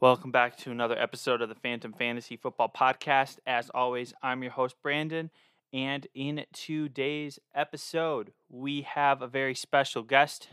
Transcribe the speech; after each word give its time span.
Welcome 0.00 0.30
back 0.30 0.56
to 0.58 0.70
another 0.70 0.96
episode 0.96 1.42
of 1.42 1.48
the 1.48 1.56
Fantom 1.56 1.92
Fantasy 1.92 2.36
Football 2.36 2.72
Podcast. 2.72 3.38
As 3.44 3.68
always, 3.74 4.14
I'm 4.22 4.44
your 4.44 4.52
host, 4.52 4.76
Branden. 4.80 5.30
And 5.72 6.06
in 6.14 6.44
today's 6.52 7.40
episode, 7.52 8.32
we 8.48 8.82
have 8.82 9.22
a 9.22 9.26
very 9.26 9.56
special 9.56 10.04
guest, 10.04 10.50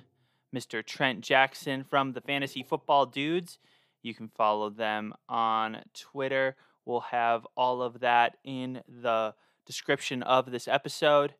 Mr. 0.51 0.83
Trent 0.83 1.21
Jackson 1.21 1.83
from 1.83 2.13
the 2.13 2.21
Fantasy 2.21 2.63
Football 2.63 3.05
Dudes. 3.05 3.59
You 4.01 4.15
can 4.15 4.29
follow 4.29 4.71
them 4.71 5.13
on 5.29 5.83
Twitter. 5.93 6.55
We'll 6.83 7.01
have 7.01 7.45
all 7.55 7.83
of 7.83 7.99
that 7.99 8.37
in 8.43 8.81
the 8.87 9.35
description 9.67 10.23
of 10.23 10.49
this 10.49 10.67
episode 10.67 11.35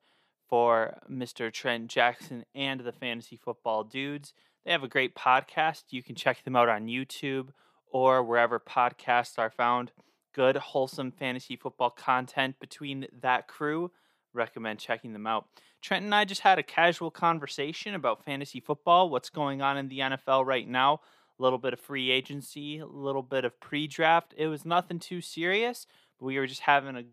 for 0.48 1.00
Mr. 1.10 1.52
Trent 1.52 1.88
Jackson 1.88 2.46
and 2.54 2.82
the 2.82 2.92
Fantasy 2.92 3.36
Football 3.36 3.84
Dudes. 3.84 4.36
They 4.64 4.72
have 4.72 4.84
a 4.84 4.88
great 4.88 5.16
podcast. 5.16 5.86
You 5.90 6.04
can 6.04 6.14
check 6.14 6.44
them 6.44 6.56
out 6.56 6.70
on 6.70 6.86
YouTube 6.86 7.48
or 7.92 8.24
wherever 8.24 8.60
podcasts 8.60 9.38
are 9.38 9.50
found. 9.50 9.92
Good, 10.34 10.58
wholesome 10.58 11.12
fantasy 11.12 11.56
football 11.56 11.90
content 11.90 12.60
between 12.60 13.08
that 13.22 13.48
crew. 13.48 13.92
Recommend 14.34 14.80
checking 14.80 15.14
them 15.14 15.28
out. 15.28 15.48
Trent 15.82 16.04
and 16.04 16.14
I 16.14 16.26
just 16.26 16.42
had 16.42 16.60
a 16.60 16.64
casual 16.64 17.12
conversation 17.12 17.96
about 17.96 18.26
fantasy 18.26 18.60
football, 18.60 19.10
what's 19.10 19.30
going 19.30 19.62
on 19.62 19.78
in 19.78 19.88
the 19.88 20.00
NFL 20.00 20.46
right 20.46 20.68
now, 20.68 21.02
a 21.40 21.44
little 21.44 21.60
bit 21.60 21.74
of 21.74 21.80
free 21.80 22.12
agency, 22.12 22.80
a 22.80 22.86
little 22.86 23.22
bit 23.22 23.46
of 23.46 23.60
pre 23.60 23.88
draft. 23.88 24.34
It 24.36 24.48
was 24.48 24.66
nothing 24.66 25.00
too 25.00 25.22
serious, 25.22 25.88
but 26.20 26.26
we 26.26 26.38
were 26.38 26.48
just 26.48 26.62
having 26.62 26.98
a 26.98 27.04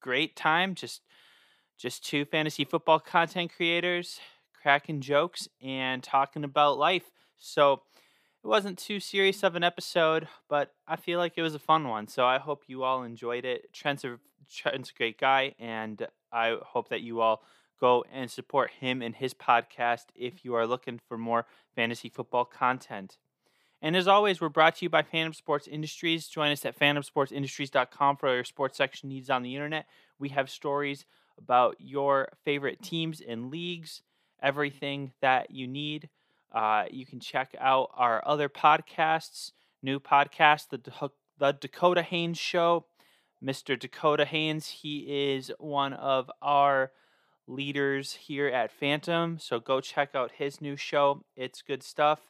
great 0.00 0.34
time, 0.34 0.74
just 0.74 1.02
just 1.78 2.04
two 2.04 2.24
fantasy 2.24 2.64
football 2.64 3.00
content 3.00 3.52
creators 3.54 4.20
cracking 4.60 5.00
jokes 5.00 5.48
and 5.62 6.02
talking 6.02 6.44
about 6.44 6.78
life. 6.78 7.10
So 7.38 7.82
it 8.42 8.46
wasn't 8.46 8.78
too 8.78 9.00
serious 9.00 9.42
of 9.42 9.54
an 9.54 9.64
episode, 9.64 10.28
but 10.48 10.72
I 10.88 10.96
feel 10.96 11.18
like 11.18 11.34
it 11.36 11.42
was 11.42 11.54
a 11.54 11.58
fun 11.58 11.88
one. 11.88 12.08
So 12.08 12.24
I 12.24 12.38
hope 12.38 12.64
you 12.66 12.82
all 12.82 13.02
enjoyed 13.02 13.44
it. 13.44 13.72
Trent's 13.72 14.04
a, 14.04 14.18
Trent's 14.52 14.90
a 14.90 14.94
great 14.94 15.18
guy, 15.18 15.54
and 15.58 16.06
I 16.32 16.56
hope 16.62 16.88
that 16.88 17.02
you 17.02 17.20
all 17.20 17.42
go 17.80 18.04
and 18.12 18.30
support 18.30 18.70
him 18.80 19.02
and 19.02 19.14
his 19.14 19.34
podcast 19.34 20.04
if 20.14 20.44
you 20.44 20.54
are 20.54 20.66
looking 20.66 21.00
for 21.08 21.18
more 21.18 21.46
fantasy 21.74 22.08
football 22.08 22.44
content. 22.44 23.18
And 23.82 23.96
as 23.96 24.06
always, 24.06 24.40
we're 24.40 24.50
brought 24.50 24.76
to 24.76 24.84
you 24.84 24.90
by 24.90 25.02
Phantom 25.02 25.32
Sports 25.32 25.66
Industries. 25.66 26.28
Join 26.28 26.52
us 26.52 26.64
at 26.66 26.78
phantomsportsindustries.com 26.78 28.16
for 28.18 28.34
your 28.34 28.44
sports 28.44 28.76
section 28.76 29.08
needs 29.08 29.30
on 29.30 29.42
the 29.42 29.54
internet. 29.54 29.86
We 30.18 30.28
have 30.30 30.50
stories 30.50 31.06
about 31.38 31.76
your 31.78 32.28
favorite 32.44 32.82
teams 32.82 33.22
and 33.26 33.50
leagues, 33.50 34.02
everything 34.42 35.12
that 35.22 35.50
you 35.50 35.66
need. 35.66 36.10
Uh, 36.52 36.84
you 36.90 37.06
can 37.06 37.20
check 37.20 37.54
out 37.58 37.90
our 37.94 38.22
other 38.26 38.48
podcasts, 38.48 39.52
new 39.82 40.00
podcast, 40.00 40.68
the, 40.70 41.10
the 41.38 41.52
Dakota 41.52 42.02
Haynes 42.02 42.38
Show. 42.38 42.86
Mr. 43.42 43.78
Dakota 43.78 44.26
Haynes, 44.26 44.68
he 44.68 45.32
is 45.32 45.50
one 45.58 45.94
of 45.94 46.30
our 46.42 46.92
leaders 47.46 48.12
here 48.12 48.48
at 48.48 48.70
Phantom. 48.70 49.38
So 49.40 49.58
go 49.60 49.80
check 49.80 50.14
out 50.14 50.32
his 50.32 50.60
new 50.60 50.76
show. 50.76 51.24
It's 51.36 51.62
good 51.62 51.82
stuff. 51.82 52.20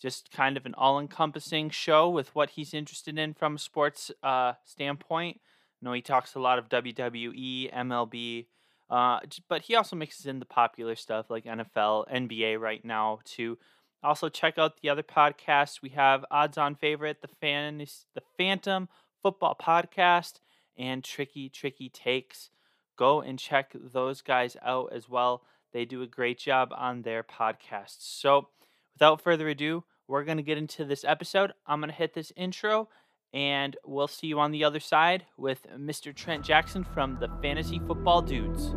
Just 0.00 0.30
kind 0.30 0.56
of 0.56 0.66
an 0.66 0.74
all 0.74 0.98
encompassing 0.98 1.70
show 1.70 2.08
with 2.08 2.34
what 2.34 2.50
he's 2.50 2.74
interested 2.74 3.18
in 3.18 3.34
from 3.34 3.56
a 3.56 3.58
sports 3.58 4.10
uh, 4.22 4.54
standpoint. 4.64 5.40
You 5.80 5.86
know, 5.86 5.92
he 5.92 6.02
talks 6.02 6.34
a 6.34 6.40
lot 6.40 6.58
of 6.58 6.68
WWE, 6.68 7.72
MLB, 7.72 8.46
uh, 8.88 9.20
but 9.48 9.62
he 9.62 9.74
also 9.74 9.96
mixes 9.96 10.26
in 10.26 10.38
the 10.38 10.44
popular 10.44 10.94
stuff 10.94 11.30
like 11.30 11.44
NFL, 11.44 12.10
NBA 12.12 12.60
right 12.60 12.84
now 12.84 13.18
too. 13.24 13.58
Also 14.02 14.28
check 14.28 14.58
out 14.58 14.80
the 14.80 14.88
other 14.88 15.02
podcasts. 15.02 15.82
We 15.82 15.88
have 15.90 16.24
Odds 16.30 16.58
On 16.58 16.74
Favorite, 16.74 17.22
the 17.22 17.28
fan, 17.28 17.78
the 17.78 18.22
Phantom 18.36 18.88
Football 19.22 19.56
Podcast, 19.60 20.34
and 20.76 21.02
Tricky 21.02 21.48
Tricky 21.48 21.88
Takes. 21.88 22.50
Go 22.96 23.20
and 23.20 23.38
check 23.38 23.72
those 23.74 24.22
guys 24.22 24.56
out 24.62 24.92
as 24.92 25.08
well. 25.08 25.42
They 25.72 25.84
do 25.84 26.02
a 26.02 26.06
great 26.06 26.38
job 26.38 26.72
on 26.74 27.02
their 27.02 27.22
podcasts. 27.22 27.96
So, 27.98 28.48
without 28.94 29.20
further 29.20 29.48
ado, 29.48 29.84
we're 30.06 30.24
going 30.24 30.36
to 30.38 30.42
get 30.42 30.58
into 30.58 30.84
this 30.84 31.04
episode. 31.04 31.52
I'm 31.66 31.80
going 31.80 31.90
to 31.90 31.96
hit 31.96 32.14
this 32.14 32.32
intro 32.36 32.88
and 33.36 33.76
we'll 33.84 34.08
see 34.08 34.28
you 34.28 34.40
on 34.40 34.50
the 34.50 34.64
other 34.64 34.80
side 34.80 35.26
with 35.36 35.66
Mr. 35.76 36.14
Trent 36.14 36.42
Jackson 36.42 36.82
from 36.82 37.18
the 37.20 37.28
Fantasy 37.42 37.78
Football 37.86 38.22
Dudes. 38.22 38.74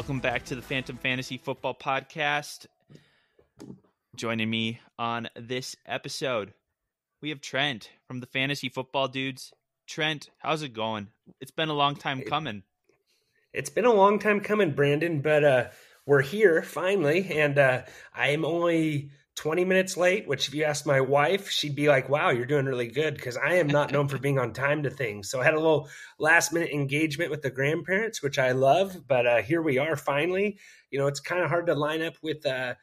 Welcome 0.00 0.20
back 0.20 0.46
to 0.46 0.54
the 0.54 0.62
Fantom 0.62 0.96
Fantasy 0.96 1.36
Football 1.36 1.74
Podcast. 1.74 2.64
Joining 4.16 4.48
me 4.48 4.80
on 4.98 5.28
this 5.36 5.76
episode, 5.84 6.54
we 7.20 7.28
have 7.28 7.42
Trent 7.42 7.90
from 8.06 8.20
the 8.20 8.26
Fantasy 8.26 8.70
Football 8.70 9.08
Dudes. 9.08 9.52
Trent, 9.86 10.30
how's 10.38 10.62
it 10.62 10.72
going? 10.72 11.08
It's 11.38 11.50
been 11.50 11.68
a 11.68 11.74
long 11.74 11.96
time 11.96 12.22
coming. 12.22 12.62
It's 13.52 13.68
been 13.68 13.84
a 13.84 13.92
long 13.92 14.18
time 14.18 14.40
coming, 14.40 14.72
Branden, 14.72 15.22
but 15.22 15.44
uh, 15.44 15.64
we're 16.06 16.22
here 16.22 16.62
finally, 16.62 17.30
and 17.32 17.58
uh, 17.58 17.82
I'm 18.14 18.46
only 18.46 19.10
20 19.40 19.64
minutes 19.64 19.96
late, 19.96 20.28
which 20.28 20.48
if 20.48 20.54
you 20.54 20.64
ask 20.64 20.84
my 20.84 21.00
wife, 21.00 21.48
she'd 21.48 21.74
be 21.74 21.88
like, 21.88 22.10
wow, 22.10 22.28
you're 22.28 22.44
doing 22.44 22.66
really 22.66 22.88
good 22.88 23.14
because 23.14 23.38
I 23.38 23.54
am 23.54 23.68
not 23.68 23.90
known 23.90 24.06
for 24.06 24.18
being 24.18 24.38
on 24.38 24.52
time 24.52 24.82
to 24.82 24.90
things. 24.90 25.30
So 25.30 25.40
I 25.40 25.44
had 25.44 25.54
a 25.54 25.58
little 25.58 25.88
last 26.18 26.52
minute 26.52 26.68
engagement 26.72 27.30
with 27.30 27.40
the 27.40 27.48
grandparents, 27.48 28.22
which 28.22 28.38
I 28.38 28.52
love, 28.52 29.08
but 29.08 29.26
uh, 29.26 29.40
here 29.40 29.62
we 29.62 29.78
are 29.78 29.96
finally. 29.96 30.58
You 30.90 30.98
know, 30.98 31.06
it's 31.06 31.20
kind 31.20 31.42
of 31.42 31.48
hard 31.48 31.68
to 31.68 31.74
line 31.74 32.02
up 32.02 32.16
with 32.22 32.44
uh, 32.44 32.74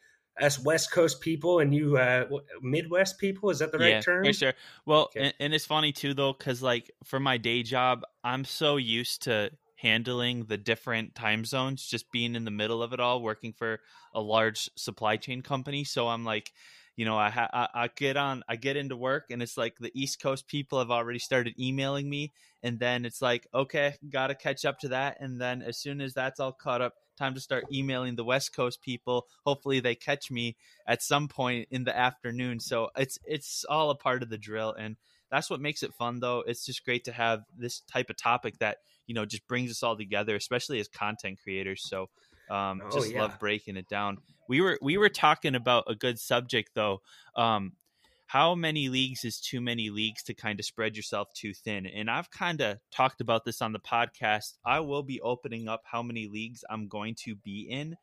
us 0.41 0.57
West 0.57 0.91
Coast 0.91 1.21
people 1.21 1.59
and 1.59 1.75
you 1.75 1.95
uh, 1.97 2.25
Midwest 2.63 3.19
people. 3.19 3.51
Is 3.51 3.59
that 3.59 3.71
the 3.71 3.77
right 3.77 3.89
yeah, 3.89 4.01
term? 4.01 4.25
For 4.25 4.33
sure. 4.33 4.53
Well, 4.87 5.03
okay. 5.15 5.25
and, 5.25 5.33
and 5.39 5.53
it's 5.53 5.67
funny 5.67 5.91
too, 5.91 6.15
though, 6.15 6.33
because 6.33 6.63
like 6.63 6.89
for 7.03 7.19
my 7.19 7.37
day 7.37 7.61
job, 7.61 8.01
I'm 8.23 8.45
so 8.45 8.77
used 8.77 9.21
to 9.23 9.51
handling 9.77 10.45
the 10.45 10.57
different 10.57 11.15
time 11.15 11.45
zones, 11.45 11.85
just 11.85 12.11
being 12.11 12.35
in 12.35 12.45
the 12.45 12.51
middle 12.51 12.83
of 12.83 12.93
it 12.93 12.99
all, 12.99 13.21
working 13.21 13.53
for 13.53 13.79
a 14.13 14.21
large 14.21 14.69
supply 14.75 15.17
chain 15.17 15.41
company. 15.41 15.83
So 15.83 16.07
I'm 16.07 16.25
like, 16.25 16.51
you 16.95 17.05
know, 17.05 17.15
I, 17.15 17.29
ha- 17.29 17.69
I, 17.73 17.89
get 17.95 18.17
on, 18.17 18.43
I 18.49 18.55
get 18.55 18.75
into 18.75 18.97
work, 18.97 19.25
and 19.29 19.41
it's 19.41 19.55
like 19.55 19.77
the 19.79 19.91
East 19.93 20.19
Coast 20.19 20.47
people 20.47 20.79
have 20.79 20.89
already 20.89 21.19
started 21.19 21.53
emailing 21.59 22.09
me, 22.09 22.33
and 22.63 22.79
then 22.79 23.05
it's 23.05 23.21
like, 23.21 23.47
okay, 23.53 23.93
got 24.09 24.27
to 24.27 24.35
catch 24.35 24.65
up 24.65 24.79
to 24.79 24.87
that, 24.89 25.17
and 25.19 25.39
then 25.39 25.61
as 25.61 25.77
soon 25.77 26.01
as 26.01 26.15
that's 26.15 26.39
all 26.39 26.51
caught 26.51 26.81
up, 26.81 26.95
time 27.15 27.35
to 27.35 27.39
start 27.39 27.65
emailing 27.71 28.15
the 28.15 28.23
West 28.23 28.55
Coast 28.55 28.81
people. 28.81 29.27
Hopefully, 29.45 29.79
they 29.79 29.93
catch 29.93 30.31
me 30.31 30.55
at 30.87 31.03
some 31.03 31.27
point 31.27 31.67
in 31.69 31.83
the 31.83 31.95
afternoon. 31.95 32.59
So 32.59 32.89
it's 32.95 33.19
it's 33.25 33.65
all 33.69 33.89
a 33.89 33.95
part 33.95 34.23
of 34.23 34.29
the 34.29 34.37
drill, 34.37 34.73
and 34.73 34.95
that's 35.31 35.49
what 35.49 35.61
makes 35.61 35.83
it 35.83 35.93
fun, 35.93 36.19
though. 36.19 36.43
It's 36.45 36.65
just 36.65 36.85
great 36.85 37.05
to 37.05 37.11
have 37.11 37.43
this 37.57 37.81
type 37.91 38.09
of 38.09 38.17
topic 38.17 38.59
that 38.59 38.77
you 39.05 39.13
know 39.13 39.25
just 39.25 39.47
brings 39.47 39.71
us 39.71 39.83
all 39.83 39.97
together, 39.97 40.35
especially 40.35 40.79
as 40.79 40.87
content 40.87 41.39
creators. 41.43 41.83
So 41.87 42.09
um, 42.49 42.81
oh, 42.83 42.89
just 42.91 43.11
yeah. 43.11 43.21
love 43.21 43.39
breaking 43.39 43.77
it 43.77 43.87
down. 43.87 44.17
We 44.47 44.61
were 44.61 44.77
we 44.81 44.97
were 44.97 45.09
talking 45.09 45.55
about 45.55 45.85
a 45.87 45.95
good 45.95 46.19
subject 46.19 46.71
though. 46.75 47.01
Um, 47.35 47.73
how 48.27 48.55
many 48.55 48.89
leagues 48.89 49.23
is 49.23 49.39
too 49.39 49.61
many 49.61 49.89
leagues 49.89 50.21
to 50.23 50.33
kind 50.33 50.59
of 50.59 50.65
spread 50.65 50.97
yourself 50.97 51.29
too 51.33 51.53
thin? 51.53 51.85
And 51.85 52.11
I've 52.11 52.29
kind 52.29 52.59
of 52.61 52.77
talked 52.91 53.21
about 53.21 53.45
this 53.45 53.61
on 53.61 53.71
the 53.71 53.79
podcast. 53.79 54.53
I 54.65 54.81
will 54.81 55.03
be 55.03 55.21
opening 55.21 55.69
up 55.69 55.83
how 55.85 56.03
many 56.03 56.27
leagues 56.27 56.63
I'm 56.69 56.89
going 56.89 57.15
to 57.23 57.35
be 57.35 57.67
in 57.69 57.95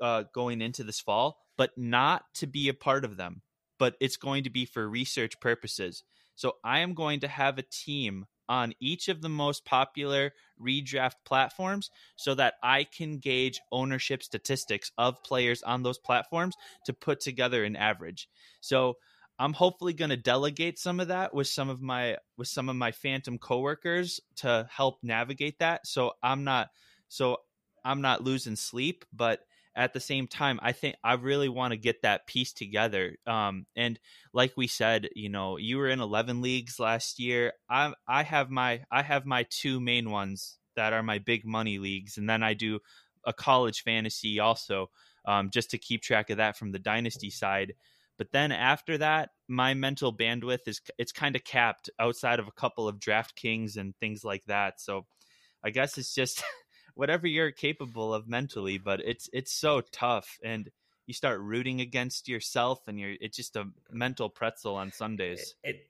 uh, 0.00 0.24
going 0.32 0.62
into 0.62 0.84
this 0.84 1.00
fall, 1.00 1.38
but 1.56 1.70
not 1.76 2.22
to 2.34 2.46
be 2.46 2.68
a 2.68 2.74
part 2.74 3.04
of 3.04 3.16
them. 3.16 3.42
But 3.78 3.96
it's 4.00 4.16
going 4.16 4.44
to 4.44 4.50
be 4.50 4.66
for 4.66 4.88
research 4.88 5.40
purposes. 5.40 6.04
So 6.34 6.54
I 6.64 6.80
am 6.80 6.94
going 6.94 7.20
to 7.20 7.28
have 7.28 7.58
a 7.58 7.62
team 7.62 8.26
on 8.48 8.74
each 8.80 9.08
of 9.08 9.22
the 9.22 9.28
most 9.28 9.64
popular 9.64 10.32
redraft 10.60 11.14
platforms 11.24 11.90
so 12.16 12.34
that 12.34 12.54
I 12.62 12.84
can 12.84 13.18
gauge 13.18 13.60
ownership 13.70 14.22
statistics 14.22 14.90
of 14.98 15.22
players 15.22 15.62
on 15.62 15.82
those 15.82 15.98
platforms 15.98 16.56
to 16.86 16.92
put 16.92 17.20
together 17.20 17.64
an 17.64 17.76
average. 17.76 18.28
So 18.60 18.96
I'm 19.38 19.52
hopefully 19.52 19.92
going 19.92 20.10
to 20.10 20.16
delegate 20.16 20.78
some 20.78 21.00
of 21.00 21.08
that 21.08 21.34
with 21.34 21.48
some 21.48 21.68
of 21.68 21.80
my 21.80 22.18
with 22.36 22.48
some 22.48 22.68
of 22.68 22.76
my 22.76 22.92
phantom 22.92 23.38
coworkers 23.38 24.20
to 24.36 24.68
help 24.70 24.98
navigate 25.02 25.58
that 25.58 25.86
so 25.86 26.12
I'm 26.22 26.44
not 26.44 26.68
so 27.08 27.38
I'm 27.84 28.02
not 28.02 28.22
losing 28.22 28.56
sleep 28.56 29.04
but 29.12 29.40
at 29.74 29.94
the 29.94 30.00
same 30.00 30.26
time, 30.26 30.60
I 30.62 30.72
think 30.72 30.96
I 31.02 31.14
really 31.14 31.48
want 31.48 31.72
to 31.72 31.78
get 31.78 32.02
that 32.02 32.26
piece 32.26 32.52
together. 32.52 33.16
Um, 33.26 33.66
and 33.74 33.98
like 34.32 34.52
we 34.56 34.66
said, 34.66 35.08
you 35.14 35.28
know, 35.28 35.56
you 35.56 35.78
were 35.78 35.88
in 35.88 36.00
eleven 36.00 36.42
leagues 36.42 36.78
last 36.78 37.18
year. 37.18 37.52
I 37.70 37.94
I 38.06 38.22
have 38.22 38.50
my 38.50 38.82
I 38.90 39.02
have 39.02 39.24
my 39.26 39.46
two 39.50 39.80
main 39.80 40.10
ones 40.10 40.58
that 40.76 40.92
are 40.92 41.02
my 41.02 41.18
big 41.18 41.44
money 41.44 41.78
leagues, 41.78 42.18
and 42.18 42.28
then 42.28 42.42
I 42.42 42.54
do 42.54 42.80
a 43.24 43.32
college 43.32 43.82
fantasy 43.82 44.40
also, 44.40 44.90
um, 45.26 45.50
just 45.50 45.70
to 45.70 45.78
keep 45.78 46.02
track 46.02 46.30
of 46.30 46.38
that 46.38 46.56
from 46.56 46.72
the 46.72 46.78
dynasty 46.78 47.30
side. 47.30 47.74
But 48.18 48.32
then 48.32 48.52
after 48.52 48.98
that, 48.98 49.30
my 49.48 49.74
mental 49.74 50.14
bandwidth 50.14 50.66
is 50.68 50.80
it's 50.98 51.12
kind 51.12 51.34
of 51.34 51.44
capped 51.44 51.90
outside 51.98 52.38
of 52.38 52.46
a 52.48 52.52
couple 52.52 52.88
of 52.88 52.98
DraftKings 52.98 53.76
and 53.76 53.96
things 53.96 54.22
like 54.22 54.44
that. 54.46 54.80
So 54.80 55.06
I 55.64 55.70
guess 55.70 55.98
it's 55.98 56.14
just 56.14 56.42
whatever 56.94 57.26
you're 57.26 57.50
capable 57.50 58.14
of 58.14 58.28
mentally, 58.28 58.78
but 58.78 59.00
it's 59.00 59.28
it's 59.32 59.52
so 59.52 59.80
tough 59.92 60.38
and 60.42 60.70
you 61.06 61.14
start 61.14 61.40
rooting 61.40 61.80
against 61.80 62.28
yourself 62.28 62.86
and 62.86 62.98
you're 62.98 63.14
it's 63.20 63.36
just 63.36 63.56
a 63.56 63.64
mental 63.90 64.28
pretzel 64.28 64.76
on 64.76 64.88
eh, 64.88 64.92
Sundays. 64.92 65.54
It, 65.62 65.68
it 65.68 65.88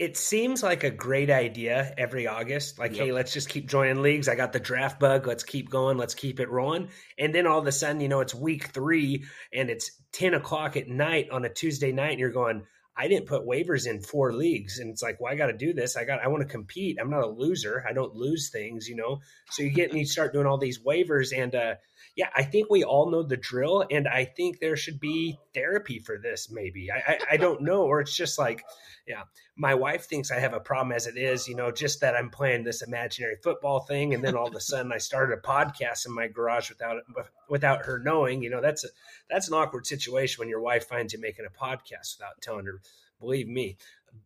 it 0.00 0.16
seems 0.16 0.62
like 0.62 0.82
a 0.82 0.90
great 0.90 1.28
idea 1.28 1.92
every 1.98 2.26
August. 2.26 2.78
Like, 2.78 2.96
yep. 2.96 3.04
hey, 3.04 3.12
let's 3.12 3.34
just 3.34 3.50
keep 3.50 3.68
joining 3.68 4.00
leagues. 4.00 4.28
I 4.28 4.34
got 4.34 4.50
the 4.54 4.58
draft 4.58 4.98
bug. 4.98 5.26
Let's 5.26 5.44
keep 5.44 5.68
going. 5.68 5.98
Let's 5.98 6.14
keep 6.14 6.40
it 6.40 6.48
rolling. 6.48 6.88
And 7.18 7.34
then 7.34 7.46
all 7.46 7.58
of 7.58 7.66
a 7.66 7.72
sudden, 7.72 8.00
you 8.00 8.08
know, 8.08 8.20
it's 8.20 8.34
week 8.34 8.68
three 8.68 9.26
and 9.52 9.68
it's 9.68 9.90
10 10.12 10.32
o'clock 10.32 10.78
at 10.78 10.88
night 10.88 11.28
on 11.28 11.44
a 11.44 11.50
Tuesday 11.50 11.92
night. 11.92 12.12
And 12.12 12.18
you're 12.18 12.30
going, 12.30 12.62
I 13.00 13.08
didn't 13.08 13.28
put 13.28 13.46
waivers 13.46 13.86
in 13.86 14.02
four 14.02 14.34
leagues. 14.34 14.78
And 14.78 14.90
it's 14.90 15.02
like, 15.02 15.20
well, 15.20 15.32
I 15.32 15.36
got 15.36 15.46
to 15.46 15.56
do 15.56 15.72
this. 15.72 15.96
I 15.96 16.04
got, 16.04 16.20
I 16.22 16.28
want 16.28 16.42
to 16.42 16.48
compete. 16.48 16.98
I'm 17.00 17.08
not 17.08 17.22
a 17.22 17.26
loser. 17.28 17.82
I 17.88 17.94
don't 17.94 18.14
lose 18.14 18.50
things, 18.50 18.88
you 18.88 18.96
know? 18.96 19.20
So 19.52 19.62
you 19.62 19.70
get 19.70 19.88
and 19.88 19.98
you 19.98 20.04
start 20.04 20.34
doing 20.34 20.46
all 20.46 20.58
these 20.58 20.80
waivers. 20.80 21.32
And, 21.34 21.54
uh, 21.54 21.74
yeah, 22.16 22.28
I 22.34 22.42
think 22.42 22.70
we 22.70 22.84
all 22.84 23.10
know 23.10 23.22
the 23.22 23.36
drill, 23.36 23.84
and 23.90 24.08
I 24.08 24.24
think 24.24 24.58
there 24.58 24.76
should 24.76 25.00
be 25.00 25.38
therapy 25.54 25.98
for 25.98 26.18
this. 26.18 26.50
Maybe 26.50 26.90
I, 26.90 27.12
I, 27.12 27.18
I 27.32 27.36
don't 27.36 27.62
know, 27.62 27.82
or 27.82 28.00
it's 28.00 28.16
just 28.16 28.38
like, 28.38 28.62
yeah, 29.06 29.22
my 29.56 29.74
wife 29.74 30.04
thinks 30.04 30.30
I 30.30 30.38
have 30.38 30.54
a 30.54 30.60
problem 30.60 30.92
as 30.92 31.06
it 31.06 31.16
is. 31.16 31.48
You 31.48 31.56
know, 31.56 31.70
just 31.70 32.00
that 32.00 32.16
I'm 32.16 32.30
playing 32.30 32.64
this 32.64 32.82
imaginary 32.82 33.36
football 33.42 33.80
thing, 33.80 34.14
and 34.14 34.22
then 34.22 34.36
all 34.36 34.48
of 34.48 34.54
a 34.54 34.60
sudden 34.60 34.92
I 34.92 34.98
started 34.98 35.38
a 35.38 35.40
podcast 35.40 36.06
in 36.06 36.14
my 36.14 36.28
garage 36.28 36.68
without 36.68 37.02
without 37.48 37.86
her 37.86 37.98
knowing. 37.98 38.42
You 38.42 38.50
know, 38.50 38.60
that's 38.60 38.84
a 38.84 38.88
that's 39.28 39.48
an 39.48 39.54
awkward 39.54 39.86
situation 39.86 40.40
when 40.40 40.48
your 40.48 40.60
wife 40.60 40.88
finds 40.88 41.12
you 41.12 41.20
making 41.20 41.46
a 41.46 41.64
podcast 41.64 42.18
without 42.18 42.40
telling 42.40 42.66
her. 42.66 42.80
Believe 43.20 43.48
me, 43.48 43.76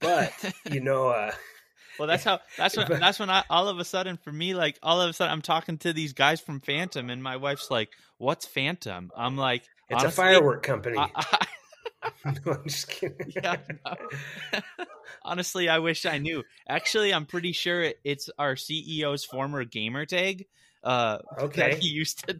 but 0.00 0.32
you 0.70 0.80
know. 0.80 1.08
uh 1.08 1.32
well, 1.98 2.08
that's 2.08 2.24
how. 2.24 2.40
That's 2.56 2.76
when. 2.76 2.88
That's 2.88 3.18
when 3.18 3.30
I 3.30 3.44
all 3.50 3.68
of 3.68 3.78
a 3.78 3.84
sudden 3.84 4.16
for 4.16 4.32
me, 4.32 4.54
like 4.54 4.78
all 4.82 5.00
of 5.00 5.10
a 5.10 5.12
sudden, 5.12 5.32
I'm 5.32 5.42
talking 5.42 5.78
to 5.78 5.92
these 5.92 6.12
guys 6.12 6.40
from 6.40 6.60
Phantom, 6.60 7.10
and 7.10 7.22
my 7.22 7.36
wife's 7.36 7.70
like, 7.70 7.90
"What's 8.18 8.46
Phantom?" 8.46 9.10
I'm 9.16 9.36
like, 9.36 9.62
"It's 9.88 10.04
a 10.04 10.10
firework 10.10 10.62
company." 10.62 10.98
I, 10.98 11.10
I, 11.14 11.46
no, 12.24 12.32
I'm 12.52 12.64
just 12.64 12.88
kidding. 12.88 13.32
yeah, 13.34 13.56
no. 13.84 14.60
honestly, 15.24 15.68
I 15.68 15.78
wish 15.78 16.06
I 16.06 16.18
knew. 16.18 16.44
Actually, 16.68 17.12
I'm 17.12 17.26
pretty 17.26 17.52
sure 17.52 17.92
it's 18.04 18.30
our 18.38 18.54
CEO's 18.54 19.24
former 19.24 19.64
gamer 19.64 20.06
tag. 20.06 20.46
Uh, 20.82 21.18
okay. 21.38 21.76
he 21.80 21.88
used 21.88 22.26
to, 22.28 22.38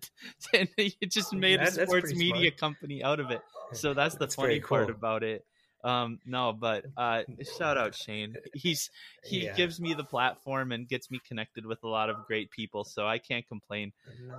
and 0.53 0.69
he 0.77 0.95
just 1.07 1.33
made 1.33 1.61
that, 1.61 1.69
a 1.79 1.87
sports 1.87 2.15
media 2.15 2.51
smart. 2.51 2.57
company 2.59 3.03
out 3.03 3.21
of 3.21 3.31
it. 3.31 3.41
So 3.73 3.95
that's 3.95 4.15
the 4.15 4.21
that's 4.21 4.35
funny 4.35 4.61
cool. 4.61 4.79
part 4.79 4.91
about 4.91 5.23
it. 5.23 5.47
Um, 5.85 6.19
no, 6.25 6.55
but 6.55 6.87
uh, 6.97 7.23
shout 7.59 7.77
out 7.77 7.95
Shane. 7.95 8.37
He's 8.55 8.91
he 9.23 9.45
yeah. 9.45 9.55
gives 9.55 9.79
me 9.79 9.93
the 9.93 10.03
platform 10.03 10.73
and 10.73 10.89
gets 10.89 11.11
me 11.11 11.21
connected 11.29 11.67
with 11.67 11.85
a 11.85 11.89
lot 11.89 12.09
of 12.09 12.27
great 12.27 12.51
people, 12.51 12.85
so 12.85 13.07
I 13.07 13.19
can't 13.19 13.47
complain. 13.47 13.93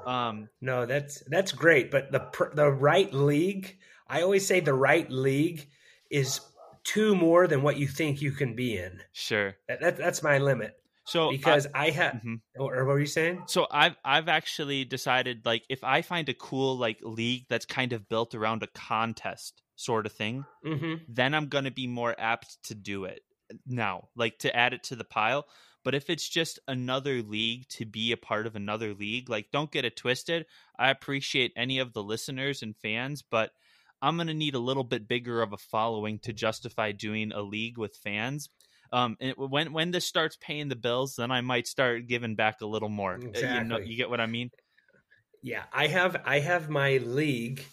Um, 0.06 0.50
no, 0.60 0.88
that's 0.88 1.24
that's 1.28 1.52
great. 1.52 1.92
But 1.92 2.12
the 2.12 2.50
the 2.56 2.72
right 2.72 3.14
league, 3.14 3.78
I 4.10 4.24
always 4.24 4.46
say 4.46 4.60
the 4.60 4.74
right 4.74 5.10
league 5.10 5.70
is 6.10 6.42
two 6.84 7.16
more 7.16 7.48
than 7.48 7.62
what 7.62 7.78
you 7.78 7.88
think 7.88 8.22
you 8.22 8.32
can 8.32 8.56
be 8.56 8.78
in. 8.78 9.00
Sure, 9.14 9.56
that, 9.68 9.82
that 9.82 9.98
that's 9.98 10.24
my 10.24 10.40
limit. 10.40 10.76
So 11.06 11.30
because 11.30 11.68
I, 11.76 11.86
I 11.86 11.90
have, 11.92 12.14
mm-hmm. 12.16 12.36
or 12.58 12.84
what 12.86 12.94
were 12.94 13.00
you 13.00 13.06
saying? 13.06 13.44
So 13.46 13.68
I've 13.70 13.96
I've 14.04 14.28
actually 14.28 14.84
decided 14.84 15.46
like 15.46 15.64
if 15.70 15.84
I 15.84 16.02
find 16.02 16.28
a 16.30 16.34
cool 16.34 16.76
like 16.76 16.98
league 17.04 17.46
that's 17.48 17.68
kind 17.68 17.94
of 17.94 18.10
built 18.10 18.34
around 18.34 18.64
a 18.64 18.68
contest 18.68 19.62
sort 19.76 20.06
of 20.06 20.12
thing, 20.12 20.46
mm-hmm. 20.66 20.96
then 21.08 21.34
I'm 21.34 21.48
going 21.48 21.66
to 21.66 21.72
be 21.72 21.88
more 21.88 22.16
apt 22.18 22.64
to 22.66 22.76
do 22.76 23.06
it 23.06 23.22
now, 23.66 24.10
like 24.16 24.40
to 24.40 24.56
add 24.56 24.74
it 24.74 24.84
to 24.84 24.96
the 24.96 25.04
pile. 25.04 25.46
But 25.84 25.94
if 25.94 26.10
it's 26.10 26.28
just 26.28 26.60
another 26.68 27.22
league 27.22 27.68
to 27.70 27.86
be 27.86 28.12
a 28.12 28.18
part 28.18 28.48
of 28.48 28.56
another 28.56 28.94
league, 28.94 29.30
like 29.30 29.52
don't 29.52 29.72
get 29.72 29.86
it 29.86 29.96
twisted. 29.96 30.48
I 30.78 30.90
appreciate 30.90 31.54
any 31.56 31.80
of 31.80 31.94
the 31.94 32.02
listeners 32.02 32.64
and 32.64 32.76
fans, 32.76 33.22
but 33.22 33.52
I'm 34.02 34.18
going 34.18 34.28
to 34.28 34.34
need 34.34 34.56
a 34.56 34.60
little 34.60 34.84
bit 34.84 35.08
bigger 35.08 35.42
of 35.42 35.54
a 35.54 35.58
following 35.58 36.20
to 36.20 36.34
justify 36.34 36.92
doing 36.92 37.32
a 37.32 37.42
league 37.42 37.78
with 37.78 37.96
fans. 37.98 38.50
Um, 38.92 39.18
and 39.20 39.34
when 39.38 39.74
when 39.74 39.92
this 39.92 40.06
starts 40.06 40.38
paying 40.40 40.70
the 40.70 40.76
bills, 40.76 41.16
then 41.18 41.32
I 41.32 41.42
might 41.42 41.68
start 41.68 42.08
giving 42.08 42.36
back 42.36 42.62
a 42.62 42.68
little 42.68 42.90
more. 42.90 43.16
Exactly. 43.16 43.50
You, 43.50 43.64
know, 43.64 43.78
you 43.80 43.98
get 43.98 44.10
what 44.10 44.22
I 44.22 44.26
mean? 44.26 44.52
Yeah, 45.42 45.64
I 45.72 45.88
have 45.88 46.22
I 46.26 46.40
have 46.40 46.70
my 46.70 46.98
league 46.98 47.64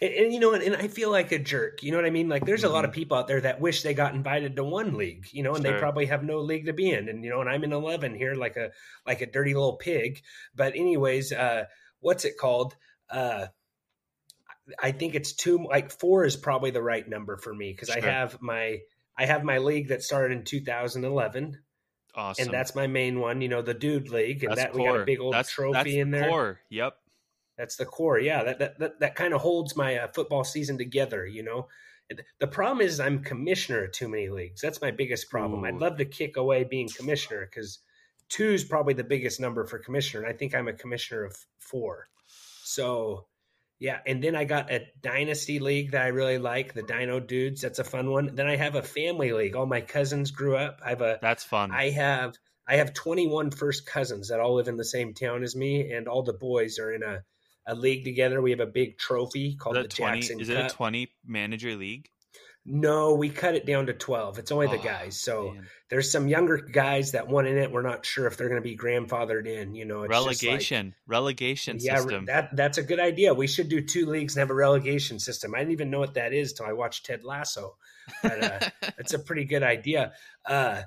and, 0.00 0.12
and, 0.12 0.32
you 0.32 0.40
know, 0.40 0.54
and, 0.54 0.62
and, 0.62 0.76
I 0.76 0.88
feel 0.88 1.10
like 1.10 1.30
a 1.32 1.38
jerk. 1.38 1.82
You 1.82 1.90
know 1.90 1.98
what 1.98 2.06
I 2.06 2.10
mean? 2.10 2.28
Like, 2.28 2.46
there's 2.46 2.62
mm-hmm. 2.62 2.70
a 2.70 2.72
lot 2.72 2.84
of 2.84 2.90
mm-hmm. 2.90 3.00
people 3.00 3.18
out 3.18 3.28
there 3.28 3.40
that 3.42 3.60
wish 3.60 3.82
they 3.82 3.94
got 3.94 4.14
invited 4.14 4.56
to 4.56 4.64
one 4.64 4.96
league, 4.96 5.26
you 5.32 5.42
know, 5.42 5.54
and 5.54 5.64
sure. 5.64 5.74
they 5.74 5.78
probably 5.78 6.06
have 6.06 6.24
no 6.24 6.40
league 6.40 6.66
to 6.66 6.72
be 6.72 6.90
in. 6.90 7.08
And 7.08 7.24
you 7.24 7.30
know, 7.30 7.40
and 7.40 7.50
I'm 7.50 7.64
in 7.64 7.72
eleven 7.72 8.14
here, 8.14 8.34
like 8.34 8.56
a 8.56 8.70
like 9.06 9.20
a 9.20 9.26
dirty 9.26 9.54
little 9.54 9.76
pig. 9.76 10.22
But 10.54 10.74
anyways, 10.74 11.32
uh, 11.32 11.64
what's 12.00 12.24
it 12.24 12.38
called? 12.38 12.76
Uh, 13.10 13.46
I 14.82 14.92
think 14.92 15.14
it's 15.14 15.32
two. 15.32 15.66
Like 15.68 15.90
four 15.90 16.24
is 16.24 16.36
probably 16.36 16.70
the 16.70 16.82
right 16.82 17.06
number 17.06 17.36
for 17.36 17.54
me 17.54 17.72
because 17.72 17.88
sure. 17.88 18.02
I 18.02 18.06
have 18.06 18.40
my 18.40 18.78
I 19.16 19.26
have 19.26 19.44
my 19.44 19.58
league 19.58 19.88
that 19.88 20.02
started 20.02 20.36
in 20.36 20.44
2011. 20.44 21.58
Awesome. 22.14 22.44
And 22.44 22.52
that's 22.52 22.74
my 22.74 22.86
main 22.86 23.20
one, 23.20 23.40
you 23.40 23.48
know, 23.48 23.62
the 23.62 23.74
dude 23.74 24.08
league, 24.08 24.42
and 24.42 24.50
that's 24.50 24.62
that 24.62 24.72
core. 24.72 24.80
we 24.80 24.86
got 24.86 25.00
a 25.02 25.04
big 25.04 25.20
old 25.20 25.34
that's, 25.34 25.52
trophy 25.52 25.72
that's 25.72 25.90
in 25.90 26.10
there. 26.10 26.28
Core. 26.28 26.60
Yep. 26.68 26.96
That's 27.60 27.76
the 27.76 27.84
core. 27.84 28.18
Yeah, 28.18 28.42
that 28.44 28.58
that 28.58 28.78
that, 28.78 29.00
that 29.00 29.14
kind 29.14 29.34
of 29.34 29.42
holds 29.42 29.76
my 29.76 29.96
uh, 29.96 30.08
football 30.08 30.44
season 30.44 30.78
together. 30.78 31.26
You 31.26 31.42
know, 31.42 31.68
the 32.38 32.46
problem 32.46 32.80
is 32.80 32.98
I'm 32.98 33.22
commissioner 33.22 33.84
of 33.84 33.92
too 33.92 34.08
many 34.08 34.30
leagues. 34.30 34.62
That's 34.62 34.80
my 34.80 34.90
biggest 34.90 35.28
problem. 35.28 35.62
Ooh. 35.62 35.66
I'd 35.66 35.74
love 35.74 35.98
to 35.98 36.06
kick 36.06 36.38
away 36.38 36.64
being 36.64 36.88
commissioner 36.88 37.46
because 37.46 37.80
two 38.30 38.48
is 38.50 38.64
probably 38.64 38.94
the 38.94 39.04
biggest 39.04 39.40
number 39.40 39.66
for 39.66 39.78
commissioner, 39.78 40.24
and 40.24 40.34
I 40.34 40.38
think 40.38 40.54
I'm 40.54 40.68
a 40.68 40.72
commissioner 40.72 41.24
of 41.24 41.36
four. 41.58 42.08
So 42.64 43.26
yeah, 43.78 43.98
and 44.06 44.24
then 44.24 44.34
I 44.34 44.44
got 44.44 44.70
a 44.70 44.86
dynasty 45.02 45.58
league 45.58 45.90
that 45.90 46.02
I 46.02 46.08
really 46.08 46.38
like, 46.38 46.72
the 46.72 46.82
Dino 46.82 47.20
Dudes. 47.20 47.60
That's 47.60 47.78
a 47.78 47.84
fun 47.84 48.10
one. 48.10 48.34
Then 48.34 48.46
I 48.46 48.56
have 48.56 48.74
a 48.74 48.82
family 48.82 49.32
league. 49.32 49.54
All 49.54 49.66
my 49.66 49.82
cousins 49.82 50.30
grew 50.30 50.56
up. 50.56 50.80
I 50.82 50.90
have 50.90 51.02
a 51.02 51.18
That's 51.20 51.44
fun. 51.44 51.72
I 51.72 51.90
have 51.90 52.36
I 52.66 52.76
have 52.76 52.94
21 52.94 53.50
first 53.50 53.84
cousins 53.84 54.28
that 54.28 54.40
all 54.40 54.54
live 54.54 54.68
in 54.68 54.78
the 54.78 54.84
same 54.84 55.12
town 55.12 55.42
as 55.42 55.54
me 55.54 55.92
and 55.92 56.08
all 56.08 56.22
the 56.22 56.32
boys 56.32 56.78
are 56.78 56.90
in 56.90 57.02
a 57.02 57.22
a 57.66 57.74
league 57.74 58.04
together. 58.04 58.40
We 58.40 58.50
have 58.50 58.60
a 58.60 58.66
big 58.66 58.98
trophy 58.98 59.56
called 59.56 59.76
the 59.76 59.84
20, 59.84 60.20
Jackson. 60.20 60.40
Is 60.40 60.48
it 60.48 60.56
Cup. 60.56 60.70
a 60.70 60.74
twenty 60.74 61.12
manager 61.26 61.76
league? 61.76 62.08
No, 62.66 63.14
we 63.14 63.30
cut 63.30 63.54
it 63.54 63.64
down 63.64 63.86
to 63.86 63.94
twelve. 63.94 64.38
It's 64.38 64.52
only 64.52 64.66
oh, 64.66 64.72
the 64.72 64.78
guys. 64.78 65.18
So 65.18 65.52
man. 65.52 65.66
there's 65.88 66.12
some 66.12 66.28
younger 66.28 66.58
guys 66.58 67.12
that 67.12 67.26
want 67.26 67.46
in 67.46 67.56
it. 67.56 67.72
We're 67.72 67.82
not 67.82 68.04
sure 68.04 68.26
if 68.26 68.36
they're 68.36 68.50
going 68.50 68.62
to 68.62 68.68
be 68.68 68.76
grandfathered 68.76 69.46
in. 69.46 69.74
You 69.74 69.86
know, 69.86 70.06
relegation, 70.06 70.88
like, 70.88 70.94
relegation 71.06 71.78
yeah, 71.80 71.96
system. 71.96 72.26
That 72.26 72.54
that's 72.54 72.76
a 72.76 72.82
good 72.82 73.00
idea. 73.00 73.32
We 73.32 73.46
should 73.46 73.70
do 73.70 73.80
two 73.80 74.06
leagues 74.06 74.36
and 74.36 74.40
have 74.40 74.50
a 74.50 74.54
relegation 74.54 75.18
system. 75.18 75.54
I 75.54 75.58
didn't 75.60 75.72
even 75.72 75.90
know 75.90 76.00
what 76.00 76.14
that 76.14 76.34
is 76.34 76.52
till 76.52 76.66
I 76.66 76.72
watched 76.72 77.06
Ted 77.06 77.24
Lasso. 77.24 77.76
But 78.22 78.44
uh, 78.44 78.68
it's 78.98 79.14
a 79.14 79.18
pretty 79.18 79.46
good 79.46 79.62
idea. 79.62 80.12
Uh, 80.44 80.82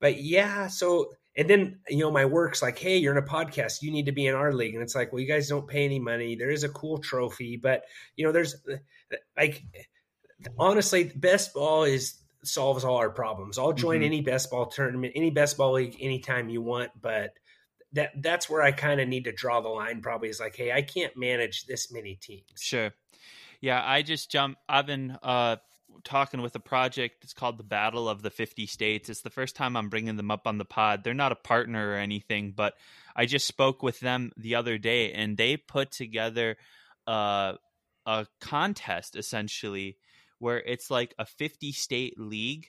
but 0.00 0.22
yeah, 0.22 0.68
so 0.68 1.12
and 1.40 1.48
then 1.48 1.78
you 1.88 2.00
know 2.00 2.10
my 2.10 2.26
work's 2.26 2.60
like 2.60 2.78
hey 2.78 2.98
you're 2.98 3.16
in 3.16 3.24
a 3.24 3.26
podcast. 3.26 3.80
You 3.80 3.90
need 3.90 4.06
to 4.06 4.12
be 4.12 4.26
in 4.26 4.34
our 4.34 4.52
league. 4.52 4.74
And 4.74 4.82
it's 4.82 4.94
like 4.94 5.10
well 5.10 5.20
you 5.20 5.26
guys 5.26 5.48
don't 5.48 5.66
pay 5.66 5.86
any 5.86 5.98
money. 5.98 6.36
There 6.36 6.50
is 6.50 6.64
a 6.64 6.68
cool 6.68 6.98
trophy 6.98 7.56
but 7.56 7.84
you 8.14 8.26
know 8.26 8.30
there's 8.30 8.56
like 9.36 9.64
honestly 10.58 11.04
best 11.16 11.54
ball 11.54 11.84
is 11.84 12.20
solves 12.44 12.84
all 12.84 12.96
our 12.96 13.10
problems. 13.10 13.58
I'll 13.58 13.72
join 13.72 13.96
mm-hmm. 13.96 14.04
any 14.04 14.20
best 14.20 14.50
ball 14.50 14.66
tournament 14.66 15.14
any 15.16 15.30
best 15.30 15.56
ball 15.56 15.72
league 15.72 15.96
anytime 15.98 16.50
you 16.50 16.60
want 16.60 16.90
but 17.00 17.32
that 17.92 18.10
that's 18.22 18.48
where 18.48 18.62
i 18.62 18.70
kind 18.70 19.00
of 19.00 19.08
need 19.08 19.24
to 19.24 19.32
draw 19.32 19.60
the 19.60 19.68
line 19.68 20.00
probably 20.00 20.28
is 20.28 20.38
like 20.38 20.54
hey 20.54 20.70
i 20.70 20.80
can't 20.82 21.16
manage 21.16 21.64
this 21.66 21.90
many 21.90 22.14
teams. 22.16 22.44
Sure. 22.56 22.92
Yeah 23.60 23.82
i 23.84 24.02
just 24.02 24.30
jump 24.30 24.58
i've 24.68 24.86
been 24.86 25.16
uh 25.22 25.56
talking 26.04 26.42
with 26.42 26.54
a 26.54 26.60
project. 26.60 27.22
It's 27.22 27.32
called 27.32 27.58
the 27.58 27.64
Battle 27.64 28.08
of 28.08 28.22
the 28.22 28.30
50 28.30 28.66
States. 28.66 29.08
It's 29.08 29.22
the 29.22 29.30
first 29.30 29.56
time 29.56 29.76
I'm 29.76 29.88
bringing 29.88 30.16
them 30.16 30.30
up 30.30 30.46
on 30.46 30.58
the 30.58 30.64
pod. 30.64 31.04
They're 31.04 31.14
not 31.14 31.32
a 31.32 31.36
partner 31.36 31.92
or 31.92 31.96
anything, 31.96 32.52
but 32.56 32.74
I 33.14 33.26
just 33.26 33.46
spoke 33.46 33.82
with 33.82 34.00
them 34.00 34.32
the 34.36 34.54
other 34.54 34.78
day 34.78 35.12
and 35.12 35.36
they 35.36 35.56
put 35.56 35.90
together 35.90 36.56
uh, 37.06 37.54
a 38.06 38.26
contest 38.40 39.16
essentially 39.16 39.96
where 40.38 40.58
it's 40.58 40.90
like 40.90 41.14
a 41.18 41.26
50 41.26 41.72
state 41.72 42.18
league. 42.18 42.68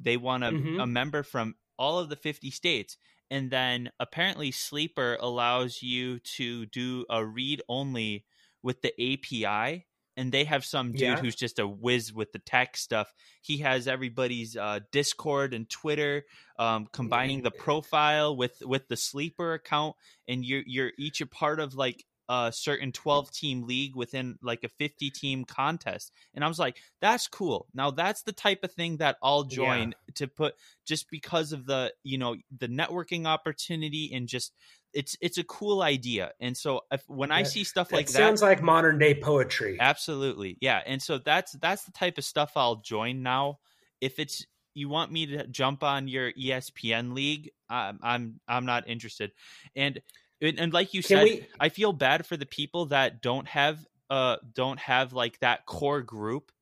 They 0.00 0.16
want 0.16 0.44
a, 0.44 0.48
mm-hmm. 0.48 0.80
a 0.80 0.86
member 0.86 1.22
from 1.22 1.56
all 1.78 1.98
of 1.98 2.08
the 2.08 2.16
50 2.16 2.50
states. 2.50 2.96
And 3.30 3.50
then 3.50 3.90
apparently 3.98 4.50
Sleeper 4.50 5.16
allows 5.20 5.82
you 5.82 6.20
to 6.36 6.66
do 6.66 7.04
a 7.10 7.24
read 7.24 7.62
only 7.68 8.24
with 8.62 8.82
the 8.82 8.92
API 8.92 9.86
and 10.16 10.30
they 10.32 10.44
have 10.44 10.64
some 10.64 10.92
dude 10.92 11.00
Yeah. 11.00 11.16
who's 11.16 11.34
just 11.34 11.58
a 11.58 11.66
whiz 11.66 12.12
with 12.12 12.32
the 12.32 12.38
tech 12.38 12.76
stuff. 12.76 13.12
He 13.42 13.58
has 13.58 13.88
everybody's 13.88 14.56
uh, 14.56 14.80
Discord 14.92 15.54
and 15.54 15.68
Twitter, 15.68 16.24
um, 16.58 16.86
combining 16.92 17.42
the 17.42 17.50
profile 17.50 18.36
with 18.36 18.62
with 18.64 18.88
the 18.88 18.96
sleeper 18.96 19.54
account, 19.54 19.96
and 20.28 20.44
you're 20.44 20.62
you're 20.66 20.92
each 20.98 21.20
a 21.20 21.26
part 21.26 21.60
of 21.60 21.74
like 21.74 22.04
a 22.28 22.50
certain 22.54 22.90
12 22.90 23.30
team 23.32 23.66
league 23.66 23.94
within 23.94 24.38
like 24.40 24.64
a 24.64 24.68
50 24.78 25.10
team 25.10 25.44
contest 25.44 26.10
and 26.32 26.42
i 26.42 26.48
was 26.48 26.58
like 26.58 26.78
that's 27.02 27.28
cool 27.28 27.66
now 27.74 27.90
that's 27.90 28.22
the 28.22 28.32
type 28.32 28.60
of 28.64 28.72
thing 28.72 28.96
that 28.96 29.18
i'll 29.22 29.46
Yeah. 29.50 29.56
join 29.56 29.94
to 30.14 30.26
put 30.26 30.54
just 30.86 31.10
because 31.10 31.52
of 31.52 31.66
the 31.66 31.92
you 32.02 32.16
know 32.16 32.34
the 32.58 32.66
networking 32.66 33.26
opportunity 33.26 34.10
and 34.14 34.26
just 34.26 34.54
it's 34.94 35.16
it's 35.20 35.38
a 35.38 35.44
cool 35.44 35.82
idea 35.82 36.32
and 36.40 36.56
so 36.56 36.80
if, 36.90 37.02
when 37.08 37.30
i 37.30 37.42
see 37.42 37.64
stuff 37.64 37.92
like 37.92 38.06
that 38.06 38.12
sounds 38.12 38.42
like 38.42 38.62
modern 38.62 38.98
day 38.98 39.14
poetry. 39.14 39.76
Absolutely. 39.80 40.56
Yeah. 40.60 40.80
And 40.84 41.02
so 41.02 41.18
that's 41.18 41.52
that's 41.52 41.84
the 41.84 41.92
type 41.92 42.18
of 42.18 42.24
stuff 42.24 42.52
I'll 42.56 42.76
join 42.76 43.22
now. 43.22 43.58
If 44.00 44.18
it's 44.18 44.46
you 44.74 44.88
want 44.88 45.12
me 45.12 45.26
to 45.26 45.46
jump 45.46 45.82
on 45.82 46.08
your 46.08 46.32
ESPN 46.32 47.14
league, 47.14 47.50
I'm 47.68 47.98
I'm 48.02 48.40
I'm 48.48 48.66
not 48.66 48.88
interested. 48.88 49.32
And 49.74 50.00
and, 50.40 50.58
and 50.58 50.72
like 50.72 50.94
you 50.94 51.02
Can 51.02 51.18
said, 51.18 51.24
we? 51.24 51.46
I 51.58 51.68
feel 51.68 51.92
bad 51.92 52.26
for 52.26 52.36
the 52.36 52.46
people 52.46 52.86
that 52.86 53.22
don't 53.22 53.48
have 53.48 53.84
uh 54.10 54.36
don't 54.52 54.78
have 54.78 55.12
like 55.12 55.38
that 55.40 55.66
core 55.66 56.02
group 56.02 56.52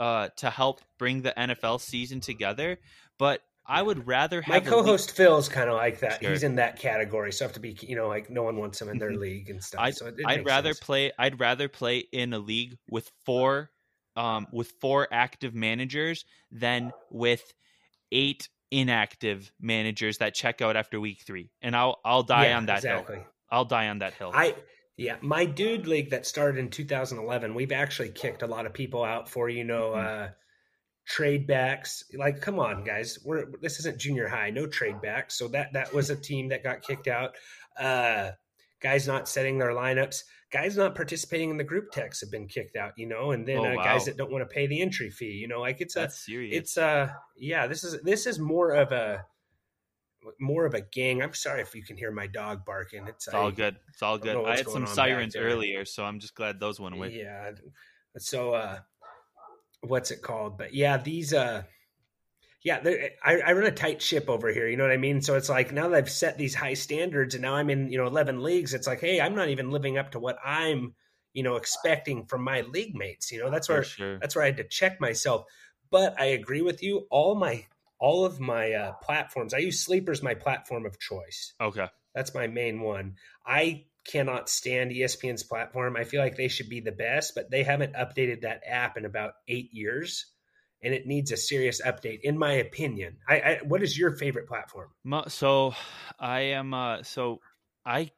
uh 0.00 0.28
to 0.36 0.50
help 0.50 0.80
bring 0.98 1.22
the 1.22 1.34
NFL 1.36 1.80
season 1.80 2.20
together, 2.20 2.78
but 3.18 3.42
I 3.68 3.82
would 3.82 4.06
rather 4.06 4.42
My 4.48 4.54
have 4.54 4.64
league- 4.64 4.72
co-host 4.72 5.10
Phil's 5.14 5.48
kind 5.48 5.68
of 5.68 5.76
like 5.76 6.00
that. 6.00 6.22
Sure. 6.22 6.30
He's 6.30 6.42
in 6.42 6.54
that 6.56 6.78
category, 6.78 7.30
so 7.32 7.44
I 7.44 7.48
have 7.48 7.52
to 7.54 7.60
be, 7.60 7.76
you 7.82 7.96
know, 7.96 8.08
like 8.08 8.30
no 8.30 8.42
one 8.42 8.56
wants 8.56 8.80
him 8.80 8.88
in 8.88 8.98
their 8.98 9.12
league 9.26 9.50
and 9.50 9.62
stuff. 9.62 9.80
I'd, 9.82 9.94
so 9.94 10.06
it, 10.06 10.14
it 10.18 10.26
I'd 10.26 10.46
rather 10.46 10.70
sense. 10.72 10.80
play 10.80 11.12
I'd 11.18 11.38
rather 11.38 11.68
play 11.68 11.98
in 12.12 12.32
a 12.32 12.38
league 12.38 12.78
with 12.90 13.10
four 13.26 13.70
um 14.16 14.46
with 14.52 14.72
four 14.80 15.06
active 15.12 15.54
managers 15.54 16.24
than 16.50 16.92
with 17.10 17.42
eight 18.10 18.48
inactive 18.70 19.52
managers 19.60 20.18
that 20.18 20.34
check 20.34 20.60
out 20.62 20.76
after 20.76 20.98
week 21.00 21.22
3. 21.26 21.50
And 21.62 21.76
I'll 21.76 22.00
I'll 22.04 22.22
die 22.22 22.48
Yeah, 22.48 22.56
on 22.56 22.66
that 22.66 22.78
exactly. 22.78 23.16
hill. 23.16 23.24
I'll 23.50 23.64
die 23.64 23.88
on 23.88 23.98
that 23.98 24.14
hill. 24.14 24.30
I 24.34 24.54
yeah, 24.96 25.16
my 25.20 25.44
dude 25.44 25.86
league 25.86 26.10
that 26.10 26.26
started 26.26 26.58
in 26.58 26.70
2011. 26.70 27.54
We've 27.54 27.70
actually 27.70 28.08
kicked 28.10 28.42
a 28.42 28.46
lot 28.46 28.66
of 28.66 28.72
people 28.72 29.04
out 29.04 29.28
for 29.28 29.48
you 29.48 29.62
know 29.64 29.90
Mhm. 29.94 30.04
uh, 30.04 30.28
trade 31.08 31.46
backs. 31.46 32.04
Like, 32.14 32.40
come 32.40 32.58
on, 32.58 32.84
guys, 32.84 33.18
we're 33.24 33.46
this 33.62 33.78
isn't 33.80 33.98
junior 33.98 34.28
high, 34.28 34.50
no 34.50 34.66
trade 34.66 35.00
backs. 35.00 35.36
So 35.38 35.48
that 35.48 35.72
that 35.72 35.92
was 35.92 36.10
a 36.10 36.16
team 36.16 36.48
that 36.48 36.62
got 36.62 36.82
kicked 36.82 37.08
out. 37.08 37.34
Uh, 37.78 38.32
guys 38.80 39.06
not 39.08 39.28
setting 39.28 39.58
their 39.58 39.70
lineups, 39.70 40.22
guys 40.52 40.76
not 40.76 40.94
participating 40.94 41.50
in 41.50 41.56
the 41.56 41.64
group 41.64 41.90
text 41.92 42.20
have 42.20 42.30
been 42.30 42.46
kicked 42.46 42.76
out. 42.76 42.92
You 42.96 43.06
know, 43.06 43.30
and 43.32 43.46
then 43.48 43.58
Oh, 43.58 43.64
uh, 43.64 43.74
guys 43.76 44.04
that 44.04 44.16
don't 44.16 44.30
want 44.30 44.42
to 44.48 44.54
pay 44.54 44.66
the 44.66 44.80
entry 44.82 45.10
fee. 45.10 45.32
You 45.32 45.48
know, 45.48 45.60
like 45.60 45.80
it's 45.80 45.96
a 45.96 46.08
serious. 46.10 46.56
it's 46.56 46.78
uh 46.78 47.08
yeah 47.36 47.66
this 47.66 47.84
is 47.84 48.00
this 48.02 48.26
is 48.26 48.38
more 48.38 48.72
of 48.72 48.92
a 48.92 49.24
more 50.40 50.66
of 50.66 50.74
a 50.74 50.80
gang 50.80 51.22
i'm 51.22 51.32
sorry 51.32 51.62
if 51.62 51.74
you 51.74 51.82
can 51.82 51.96
hear 51.96 52.10
my 52.10 52.26
dog 52.26 52.64
barking 52.66 53.06
it's, 53.06 53.28
it's 53.28 53.34
all 53.34 53.48
I- 53.48 53.52
good. 53.52 53.76
It's 53.88 54.02
all 54.02 54.18
good. 54.18 54.34
know 54.34 54.44
I 54.46 54.56
had 54.56 54.68
some 54.68 54.86
sirens 54.86 55.36
earlier, 55.36 55.84
so 55.84 56.04
I'm 56.04 56.18
just 56.18 56.34
glad 56.34 56.60
those 56.60 56.78
went 56.80 56.94
away. 56.94 57.16
yeah 57.18 57.52
so 58.18 58.52
uh 58.52 58.78
what's 59.82 60.10
it 60.10 60.22
called 60.22 60.58
but 60.58 60.74
yeah 60.74 60.96
these 60.96 61.32
uh 61.32 61.62
yeah 62.64 62.80
they're- 62.80 63.10
I, 63.24 63.40
I 63.40 63.52
run 63.52 63.66
a 63.66 63.70
tight 63.70 64.02
ship 64.02 64.28
over 64.28 64.48
here 64.52 64.68
you 64.68 64.76
know 64.76 64.84
what 64.84 64.92
i 64.92 64.96
mean 64.96 65.22
so 65.22 65.36
it's 65.36 65.48
like 65.48 65.72
now 65.72 65.88
that 65.88 65.96
i've 65.96 66.10
set 66.10 66.36
these 66.36 66.54
high 66.54 66.74
standards 66.74 67.34
and 67.34 67.42
now 67.42 67.54
i'm 67.54 67.70
in 67.70 67.90
you 67.90 67.98
know 67.98 68.06
11 68.06 68.42
leagues 68.42 68.74
it's 68.74 68.86
like 68.86 69.00
hey 69.00 69.20
i'm 69.20 69.34
not 69.36 69.48
even 69.48 69.70
living 69.70 69.96
up 69.96 70.12
to 70.12 70.18
what 70.18 70.36
i'm 70.44 70.94
you 71.32 71.42
know 71.42 71.56
expecting 71.56 72.24
from 72.26 72.42
my 72.42 72.62
league 72.62 72.96
mates 72.96 73.30
you 73.30 73.38
know 73.38 73.50
that's 73.50 73.68
where 73.68 73.84
sure. 73.84 74.18
that's 74.18 74.34
where 74.34 74.44
I 74.44 74.48
had 74.48 74.56
to 74.58 74.64
check 74.64 75.00
myself. 75.00 75.44
But 75.90 76.20
I 76.20 76.26
agree 76.26 76.62
with 76.62 76.82
you. 76.82 77.06
All 77.10 77.34
my 77.34 77.66
all 77.98 78.24
of 78.24 78.38
my 78.40 78.72
uh, 78.72 78.92
platforms, 79.02 79.54
I 79.54 79.58
use 79.58 79.80
Sleeper's 79.80 80.22
my 80.22 80.34
platform 80.34 80.86
of 80.86 80.98
choice. 80.98 81.54
Okay. 81.60 81.86
That's 82.14 82.34
my 82.34 82.46
main 82.46 82.80
one. 82.80 83.14
I 83.46 83.84
cannot 84.08 84.48
stand 84.48 84.90
ESPN's 84.90 85.42
platform. 85.44 85.96
I 85.96 86.04
feel 86.04 86.20
like 86.20 86.36
they 86.36 86.48
should 86.48 86.68
be 86.68 86.80
the 86.80 86.92
best, 86.92 87.34
but 87.34 87.50
they 87.50 87.62
haven't 87.62 87.94
updated 87.94 88.40
that 88.42 88.62
app 88.66 88.96
in 88.96 89.04
about 89.04 89.34
eight 89.46 89.70
years, 89.72 90.26
and 90.82 90.94
it 90.94 91.06
needs 91.06 91.30
a 91.30 91.36
serious 91.36 91.80
update, 91.82 92.20
in 92.22 92.38
my 92.38 92.52
opinion. 92.54 93.18
I, 93.28 93.34
I 93.40 93.58
what 93.64 93.82
is 93.82 93.96
your 93.96 94.12
favorite 94.16 94.48
platform? 94.48 94.88
So 95.28 95.74
I 96.18 96.40
am 96.40 96.74
uh 96.74 97.02
so 97.02 97.40
I 97.84 98.10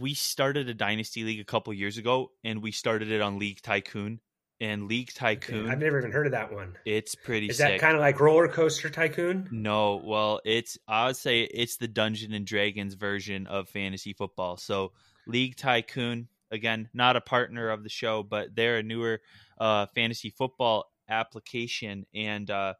we 0.00 0.14
started 0.14 0.68
a 0.68 0.74
dynasty 0.74 1.24
league 1.24 1.40
a 1.40 1.44
couple 1.44 1.72
years 1.72 1.96
ago 1.96 2.30
and 2.44 2.62
we 2.62 2.72
started 2.72 3.10
it 3.10 3.22
on 3.22 3.38
League 3.38 3.62
Tycoon 3.62 4.20
and 4.60 4.86
League 4.86 5.12
Tycoon 5.14 5.70
I've 5.70 5.78
never 5.78 5.98
even 5.98 6.12
heard 6.12 6.26
of 6.26 6.32
that 6.32 6.52
one. 6.52 6.76
it's 6.84 7.14
pretty 7.14 7.46
Is 7.48 7.56
sick. 7.56 7.68
that 7.68 7.80
kind 7.80 7.94
of 7.94 8.00
like 8.00 8.20
Roller 8.20 8.48
Coaster 8.48 8.90
Tycoon? 8.90 9.48
no, 9.50 9.96
well, 10.04 10.40
it's 10.44 10.76
I 10.86 11.06
would 11.06 11.16
say 11.16 11.42
it's 11.42 11.76
the 11.78 11.88
Dungeon 11.88 12.32
and 12.34 12.46
Dragons 12.46 12.94
version 12.94 13.46
of 13.46 13.68
fantasy 13.68 14.12
football. 14.12 14.56
So 14.58 14.92
League 15.28 15.56
Tycoon 15.56 16.28
again, 16.50 16.88
not 16.94 17.14
a 17.14 17.20
partner 17.20 17.68
of 17.68 17.82
the 17.84 17.88
show, 17.90 18.22
but 18.22 18.56
they're 18.56 18.78
a 18.78 18.82
newer 18.82 19.20
uh 19.58 19.86
fantasy 19.94 20.30
football 20.30 20.84
application 21.08 22.04
and 22.14 22.50
uh 22.50 22.74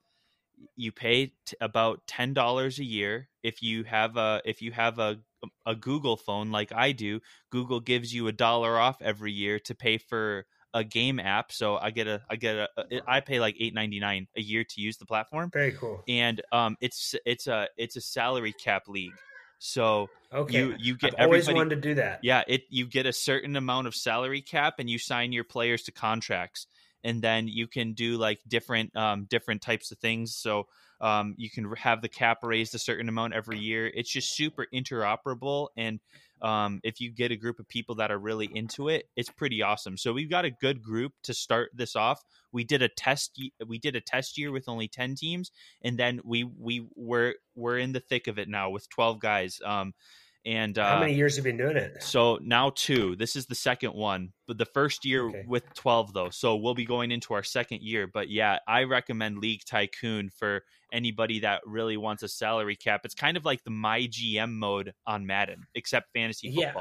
you 0.75 0.90
pay 0.90 1.26
t- 1.47 1.57
about 1.61 2.00
ten 2.07 2.33
dollars 2.35 2.78
a 2.81 2.85
year 2.85 3.28
if 3.45 3.62
you 3.62 3.85
have 3.85 4.17
a 4.17 4.40
if 4.45 4.61
you 4.62 4.73
have 4.73 4.99
a 4.99 5.19
a 5.67 5.76
Google 5.76 6.17
phone 6.17 6.50
like 6.50 6.73
I 6.73 6.90
do. 6.93 7.21
Google 7.50 7.78
gives 7.78 8.12
you 8.12 8.26
a 8.26 8.33
dollar 8.33 8.76
off 8.78 9.00
every 9.00 9.31
year 9.31 9.61
to 9.61 9.75
pay 9.75 9.99
for 9.99 10.47
a 10.75 10.83
game 10.83 11.21
app. 11.21 11.52
So 11.52 11.76
I 11.76 11.90
get 11.90 12.09
a 12.09 12.23
I 12.28 12.37
get 12.37 12.57
a 12.57 12.69
I 13.07 13.21
pay 13.21 13.38
like 13.38 13.57
eight 13.61 13.73
ninety 13.75 14.00
nine 14.00 14.26
a 14.37 14.40
year 14.40 14.64
to 14.64 14.81
use 14.81 14.97
the 14.97 15.07
platform, 15.07 15.50
Very 15.52 15.73
cool. 15.73 16.02
and 16.09 16.40
um 16.50 16.76
it's 16.81 17.14
it's 17.25 17.47
a 17.47 17.69
it's 17.76 17.97
a 17.97 18.00
salary 18.00 18.52
cap 18.52 18.88
league. 18.88 19.14
So 19.58 20.12
Okay, 20.32 20.62
you 20.62 20.74
you 20.76 20.96
get 20.96 21.14
I've 21.18 21.20
always 21.20 21.48
wanted 21.50 21.70
to 21.70 21.76
do 21.76 21.94
that. 21.94 22.20
yeah, 22.20 22.42
it 22.48 22.62
you 22.68 22.86
get 22.86 23.06
a 23.06 23.12
certain 23.12 23.56
amount 23.56 23.86
of 23.86 23.94
salary 23.94 24.42
cap 24.42 24.74
and 24.78 24.90
you 24.90 24.98
sign 24.98 25.32
your 25.32 25.44
players 25.44 25.82
to 25.84 25.92
contracts. 25.92 26.66
And 27.04 27.22
then 27.22 27.46
you 27.46 27.68
can 27.68 27.92
do 27.94 28.16
like 28.18 28.40
different 28.48 28.94
um 28.96 29.26
different 29.26 29.62
types 29.62 29.92
of 29.92 29.98
things. 29.98 30.36
So 30.36 30.68
um 31.00 31.34
you 31.38 31.48
can 31.50 31.70
have 31.76 32.02
the 32.02 32.08
cap 32.08 32.38
raised 32.42 32.74
a 32.74 32.78
certain 32.78 33.08
amount 33.08 33.34
every 33.34 33.58
year. 33.58 33.86
It's 33.86 34.10
just 34.10 34.34
super 34.34 34.66
interoperable 34.74 35.68
and 35.76 36.00
um 36.42 36.80
if 36.83 37.00
you 37.00 37.11
get 37.11 37.33
a 37.33 37.37
group 37.37 37.59
of 37.59 37.68
people 37.68 37.97
that 37.97 38.11
are 38.11 38.18
really 38.18 38.49
into 38.52 38.88
it, 38.88 39.09
it's 39.16 39.30
pretty 39.30 39.62
awesome. 39.62 39.97
So 39.97 40.12
we've 40.12 40.30
got 40.30 40.45
a 40.45 40.50
good 40.50 40.83
group 40.83 41.12
to 41.25 41.35
start 41.35 41.71
this 41.75 41.97
off. 41.97 42.23
We 42.52 42.64
did 42.64 42.83
a 42.83 42.88
test 42.88 43.40
we 43.66 43.78
did 43.78 43.97
a 43.97 44.00
test 44.00 44.38
year 44.38 44.50
with 44.52 44.68
only 44.68 44.88
10 44.88 45.14
teams 45.14 45.50
and 45.83 45.99
then 45.99 46.21
we 46.25 46.45
we 46.45 46.87
were 46.95 47.35
we're 47.54 47.78
in 47.78 47.92
the 47.92 48.00
thick 48.00 48.26
of 48.26 48.38
it 48.38 48.49
now 48.49 48.71
with 48.71 48.88
12 48.90 49.21
guys. 49.21 49.61
Um 49.64 49.95
and 50.49 50.78
uh 50.78 50.88
How 50.95 51.00
many 51.00 51.12
years 51.14 51.37
have 51.37 51.45
you 51.47 51.52
been 51.52 51.59
doing 51.59 51.76
it? 51.76 52.02
so 52.02 52.38
now 52.43 52.71
two. 52.75 53.14
This 53.17 53.37
is 53.37 53.47
the 53.47 53.55
second 53.55 53.93
one, 53.93 54.33
but 54.47 54.57
the 54.59 54.64
first 54.64 55.05
year 55.05 55.28
Okay. 55.28 55.45
with 55.47 55.62
twelve 55.75 56.12
though. 56.14 56.31
So 56.31 56.57
we'll 56.57 56.75
be 56.75 56.87
going 56.87 57.11
into 57.12 57.35
our 57.35 57.43
second 57.45 57.83
year. 57.83 58.07
But 58.07 58.31
yeah, 58.31 58.59
I 58.67 58.85
recommend 58.85 59.38
League 59.38 59.62
Tycoon 59.67 60.31
for 60.31 60.64
anybody 60.90 61.40
that 61.40 61.61
really 61.67 61.99
wants 61.99 62.23
a 62.23 62.28
salary 62.28 62.75
cap. 62.76 63.02
It's 63.05 63.14
kind 63.14 63.37
of 63.37 63.45
like 63.45 63.62
the 63.62 63.71
My 63.71 64.00
GM 64.07 64.52
mode 64.55 64.95
on 65.07 65.26
Madden, 65.26 65.67
except 65.75 66.12
fantasy 66.14 66.49
Yeah. 66.49 66.73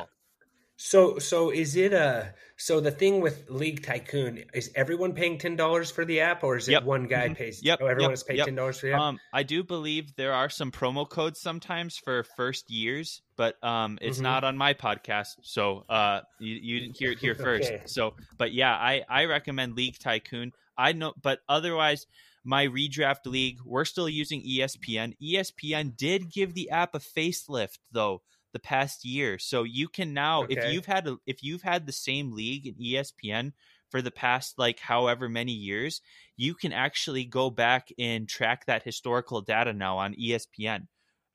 So 0.78 1.18
so 1.20 1.50
is 1.50 1.76
it 1.76 1.92
a 1.94 2.34
so 2.56 2.80
the 2.80 2.92
thing 2.92 3.20
with 3.20 3.50
League 3.50 3.84
Tycoon 3.84 4.46
is 4.54 4.72
everyone 4.76 5.14
paying 5.14 5.38
ten 5.40 5.56
dollars 5.56 5.90
for 5.92 6.06
the 6.06 6.20
app 6.20 6.44
or 6.44 6.56
is 6.56 6.70
it 6.70 6.72
Yep. 6.72 6.84
one 6.84 7.08
guy 7.08 7.30
Mhm. 7.30 7.36
pays? 7.36 7.64
Yep. 7.64 7.80
Oh, 7.82 7.88
everyone 7.88 8.12
Yep. 8.12 8.12
has 8.12 8.24
paid 8.24 8.44
ten 8.44 8.56
dollars 8.56 8.80
for 8.80 8.88
the 8.88 8.94
app. 8.94 9.02
Um, 9.02 9.20
I 9.34 9.44
do 9.44 9.64
believe 9.64 10.16
there 10.16 10.34
are 10.34 10.50
some 10.50 10.72
promo 10.72 11.10
codes 11.10 11.40
sometimes 11.42 11.98
for 11.98 12.24
first 12.24 12.70
years, 12.70 13.22
but 13.36 13.62
um, 13.64 13.98
it's 14.02 14.20
Mhm. 14.20 14.22
not 14.22 14.44
on 14.44 14.56
my 14.58 14.74
podcast, 14.74 15.36
so 15.42 15.84
uh, 15.90 16.22
you, 16.38 16.56
you 16.56 16.80
didn't 16.80 16.98
hear 16.98 17.12
it 17.12 17.20
here 17.20 17.36
first. 17.36 17.74
Okay. 17.74 17.84
So, 17.86 18.16
but 18.38 18.54
yeah, 18.54 18.74
I 18.76 19.04
I 19.10 19.26
recommend 19.26 19.76
League 19.76 19.98
Tycoon. 20.00 20.54
I 20.78 20.94
know, 20.94 21.14
but 21.22 21.40
otherwise, 21.50 22.06
my 22.44 22.68
redraft 22.68 23.26
league, 23.26 23.60
we're 23.66 23.84
still 23.86 24.08
using 24.08 24.42
ESPN. 24.44 25.16
ESPN 25.22 25.90
did 25.98 26.32
give 26.32 26.54
the 26.54 26.70
app 26.70 26.94
a 26.96 27.00
facelift 27.00 27.80
though 27.92 28.22
the 28.58 28.62
past 28.62 29.06
year, 29.06 29.40
so 29.40 29.64
you 29.64 29.88
can 29.88 30.14
now 30.14 30.46
if 30.50 30.66
you've 30.66 30.86
had 30.86 31.08
a, 31.08 31.18
if 31.26 31.44
you've 31.44 31.62
had 31.64 31.86
the 31.86 31.92
same 31.92 32.32
league 32.32 32.68
in 32.68 32.76
ESPN 32.80 33.54
for 33.90 34.02
the 34.02 34.12
past 34.12 34.58
like 34.58 34.80
however 34.80 35.30
many 35.30 35.52
years, 35.54 36.02
you 36.36 36.56
can 36.56 36.74
actually 36.74 37.26
go 37.26 37.50
back 37.50 37.90
and 38.00 38.28
track 38.30 38.66
that 38.66 38.84
historical 38.84 39.42
data 39.42 39.74
now 39.74 39.98
on 39.98 40.14
ESPN. 40.16 40.88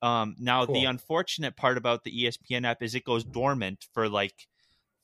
Um, 0.03 0.35
now, 0.39 0.67
the 0.67 0.85
unfortunate 0.85 1.57
part 1.57 1.79
about 1.79 2.05
the 2.05 2.11
ESPN 2.11 2.65
app 2.65 2.83
is 2.83 2.95
it 2.95 3.05
goes 3.05 3.25
dormant 3.25 3.87
for 3.93 4.09
like 4.09 4.49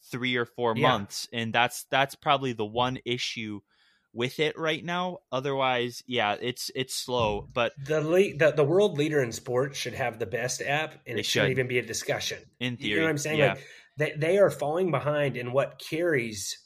three 0.03 0.37
or 0.37 0.45
four 0.47 0.75
Yeah. 0.75 1.03
months, 1.05 1.29
and 1.33 1.53
that's 1.55 1.85
that's 1.91 2.15
probably 2.15 2.53
the 2.53 2.67
one 2.67 2.99
issue 3.05 3.61
with 4.13 4.41
it 4.41 4.59
right 4.59 4.85
now. 4.85 5.19
Otherwise, 5.31 6.03
yeah, 6.07 6.37
it's 6.41 6.71
it's 6.75 6.95
slow, 6.95 7.49
but 7.53 7.73
the 7.85 8.01
league 8.01 8.39
the, 8.39 8.51
the 8.53 8.65
world 8.65 8.99
leader 8.99 9.23
in 9.23 9.33
sports 9.33 9.79
should 9.79 9.95
have 9.95 10.19
the 10.19 10.27
best 10.27 10.63
app 10.63 10.95
and 11.07 11.19
it 11.19 11.25
shouldn't 11.27 11.49
should. 11.49 11.51
even 11.53 11.69
be 11.69 11.79
a 11.79 11.83
discussion. 11.87 12.39
in 12.61 12.77
theory, 12.77 12.91
You 12.91 12.97
know 12.99 13.03
what 13.05 13.11
I'm 13.11 13.19
saying? 13.19 13.39
yeah, 13.39 13.49
Like 13.55 13.65
they, 13.97 14.15
they 14.17 14.39
are 14.39 14.51
falling 14.51 14.91
behind 14.91 15.37
in 15.37 15.53
what 15.53 15.79
carries 15.79 16.59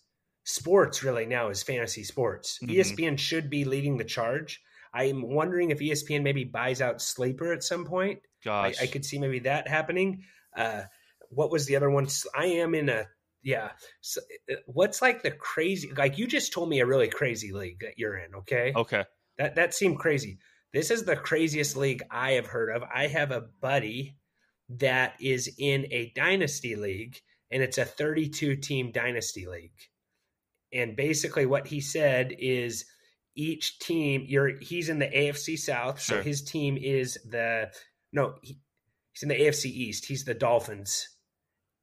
sports 0.45 1.03
really 1.03 1.27
now 1.27 1.49
is 1.51 1.63
fantasy 1.63 2.05
sports. 2.05 2.59
Mhm. 2.63 2.75
ESPN 2.77 3.19
should 3.19 3.49
be 3.51 3.65
leading 3.65 3.97
the 3.97 4.05
charge. 4.05 4.61
I'm 4.95 5.23
wondering 5.23 5.71
if 5.71 5.79
ESPN 5.79 6.23
maybe 6.23 6.45
buys 6.45 6.83
out 6.83 7.01
Sleeper 7.01 7.53
at 7.53 7.63
some 7.65 7.85
point. 7.87 8.21
I, 8.23 8.29
Gosh, 8.45 8.83
I 8.83 8.87
could 8.87 9.05
see 9.05 9.19
maybe 9.19 9.39
that 9.41 9.69
happening. 9.69 10.25
Uh, 10.57 10.83
what 11.31 11.51
was 11.51 11.65
the 11.67 11.77
other 11.77 11.89
one? 11.91 12.09
I 12.37 12.47
am 12.47 12.75
in 12.75 12.89
a 12.89 13.07
yeah. 13.43 13.71
So, 14.01 14.21
uh, 14.51 14.57
what's 14.67 15.03
like 15.03 15.23
the 15.23 15.31
crazy? 15.31 15.93
Like 15.97 16.19
you 16.19 16.27
just 16.27 16.53
told 16.53 16.69
me 16.69 16.81
a 16.81 16.87
really 16.87 17.09
crazy 17.09 17.53
league 17.53 17.81
that 17.81 17.99
you're 17.99 18.17
in. 18.17 18.35
Okay, 18.35 18.73
okay. 18.75 19.05
that 19.39 19.57
that 19.57 19.75
seemed 19.75 19.99
crazy. 19.99 20.39
This 20.73 20.91
is 20.91 21.05
the 21.05 21.17
craziest 21.17 21.77
league 21.77 22.03
I 22.11 22.33
have 22.33 22.47
heard 22.47 22.75
of. 22.75 22.83
I 22.83 23.07
have 23.09 23.31
a 23.31 23.43
buddy 23.61 24.17
that 24.71 25.15
is 25.21 25.55
in 25.59 25.87
a 25.91 26.13
dynasty 26.15 26.77
league, 26.77 27.21
and 27.51 27.63
it's 27.63 27.79
a 27.79 27.85
32 27.85 28.57
team 28.57 28.91
dynasty 28.91 29.47
league. 29.47 29.73
And 30.73 30.97
basically, 30.97 31.45
what 31.45 31.67
he 31.67 31.81
said 31.81 32.35
is 32.39 32.87
each 33.35 33.79
team. 33.79 34.25
You're 34.27 34.59
he's 34.61 34.89
in 34.89 34.99
the 34.99 35.09
AFC 35.09 35.59
South, 35.59 36.01
Sure. 36.01 36.19
so 36.19 36.23
his 36.23 36.43
team 36.43 36.77
is 36.77 37.19
the 37.29 37.71
no. 38.13 38.35
He, 38.43 38.59
he's 39.13 39.23
in 39.23 39.29
the 39.29 39.41
AFC 39.41 39.67
East. 39.67 40.07
He's 40.07 40.25
the 40.25 40.35
Dolphins. 40.35 41.09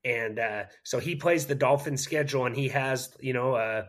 And 0.06 0.40
uh, 0.40 0.64
so 0.84 1.00
he 1.00 1.16
plays 1.16 1.46
the 1.46 1.56
Dolphins 1.56 2.02
schedule, 2.02 2.46
and 2.46 2.56
he 2.56 2.70
has, 2.70 3.14
you 3.20 3.34
know, 3.34 3.56
uh, 3.56 3.86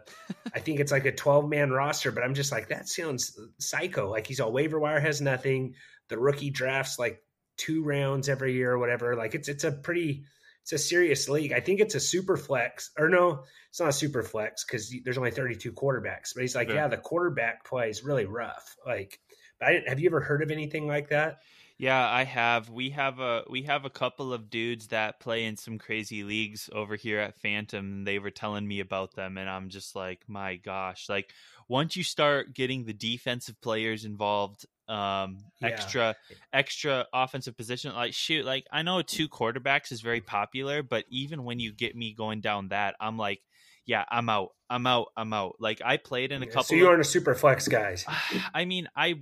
I 0.55 0.59
think 0.59 0.81
it's 0.81 0.91
like 0.91 1.07
a 1.07 1.13
12 1.13 1.49
man 1.49 1.71
roster, 1.71 2.11
but 2.11 2.25
I'm 2.25 2.35
just 2.35 2.51
like, 2.51 2.69
that 2.69 2.89
sounds 2.89 3.39
psycho. 3.59 4.11
Like 4.11 4.27
he's 4.27 4.41
all 4.41 4.51
waiver 4.53 4.79
wire 4.81 5.01
has 5.01 5.21
nothing. 5.21 5.75
The 6.09 6.19
rookie 6.19 6.51
drafts 6.51 6.99
like 6.99 7.23
two 7.57 7.85
rounds 7.85 8.29
every 8.29 8.55
year 8.55 8.73
or 8.73 8.79
whatever. 8.79 9.15
Like 9.15 9.35
it's 9.35 9.49
it's 9.49 9.65
a 9.65 9.71
pretty 9.71 10.25
it's 10.63 10.73
a 10.73 10.79
serious 10.79 11.29
league. 11.29 11.53
I 11.53 11.61
think 11.61 11.81
it's 11.81 11.95
a 11.95 12.01
super 12.01 12.37
flex 12.37 12.91
or 12.99 13.09
no, 13.09 13.45
it's 13.69 13.79
not 13.79 13.91
a 13.91 13.93
super 13.93 14.23
flex 14.23 14.65
because 14.65 14.93
there's 15.05 15.19
only 15.19 15.31
32 15.31 15.73
quarterbacks. 15.73 16.35
But 16.35 16.41
he's 16.43 16.55
like, 16.57 16.69
Yeah. 16.69 16.75
yeah, 16.75 16.89
the 16.89 16.97
quarterback 16.97 17.65
play 17.65 17.89
is 17.89 18.03
really 18.03 18.25
rough. 18.25 18.77
Like, 18.85 19.21
but 19.61 19.69
I 19.69 19.73
didn't, 19.73 19.89
have 19.89 20.01
you 20.01 20.09
ever 20.09 20.21
heard 20.21 20.43
of 20.43 20.51
anything 20.51 20.87
like 20.89 21.11
that? 21.11 21.39
Yeah, 21.81 22.07
I 22.07 22.25
have. 22.25 22.69
We 22.69 22.91
have 22.91 23.21
a 23.21 23.43
we 23.49 23.63
have 23.63 23.87
a 23.87 23.91
couple 23.91 24.35
of 24.35 24.51
dudes 24.51 24.89
that 24.89 25.19
play 25.19 25.47
in 25.47 25.57
some 25.57 25.79
crazy 25.79 26.25
leagues 26.25 26.69
over 26.75 26.95
here 26.95 27.19
at 27.21 27.41
Phantom. 27.41 27.85
And 27.85 28.07
they 28.07 28.19
were 28.19 28.31
telling 28.31 28.69
me 28.69 28.81
about 28.81 29.15
them, 29.15 29.39
and 29.39 29.49
I'm 29.49 29.71
just 29.71 29.97
like, 29.97 30.21
my 30.29 30.57
gosh! 30.57 31.09
Like 31.09 31.33
once 31.69 31.97
you 31.97 32.05
start 32.05 32.53
getting 32.53 32.85
the 32.85 32.93
defensive 32.93 33.59
players 33.63 34.05
involved, 34.05 34.67
um, 34.89 35.39
Yeah. 35.63 35.69
extra 35.69 36.17
extra 36.53 37.07
offensive 37.15 37.57
position, 37.57 37.95
like 37.95 38.13
shoot, 38.13 38.45
like 38.45 38.67
I 38.71 38.83
know 38.83 39.01
two 39.01 39.27
quarterbacks 39.27 39.91
is 39.91 40.03
very 40.03 40.21
popular, 40.21 40.83
but 40.83 41.07
even 41.09 41.45
when 41.45 41.61
you 41.61 41.73
get 41.73 41.97
me 41.97 42.13
going 42.13 42.43
down 42.43 42.69
that, 42.69 42.95
I'm 43.01 43.17
like, 43.17 43.41
yeah, 43.87 44.05
I'm 44.11 44.29
out, 44.29 44.51
I'm 44.69 44.87
out, 44.87 45.09
I'm 45.17 45.33
out. 45.33 45.57
Like 45.61 45.81
I 45.83 45.97
played 45.97 46.31
in 46.31 46.43
a 46.43 46.47
couple. 46.47 46.65
so 46.65 46.75
you 46.75 46.89
aren't 46.89 47.01
a 47.01 47.05
super 47.05 47.35
flex 47.35 47.69
guys. 47.69 48.05
I 48.55 48.67
mean, 48.67 48.87
I 48.95 49.21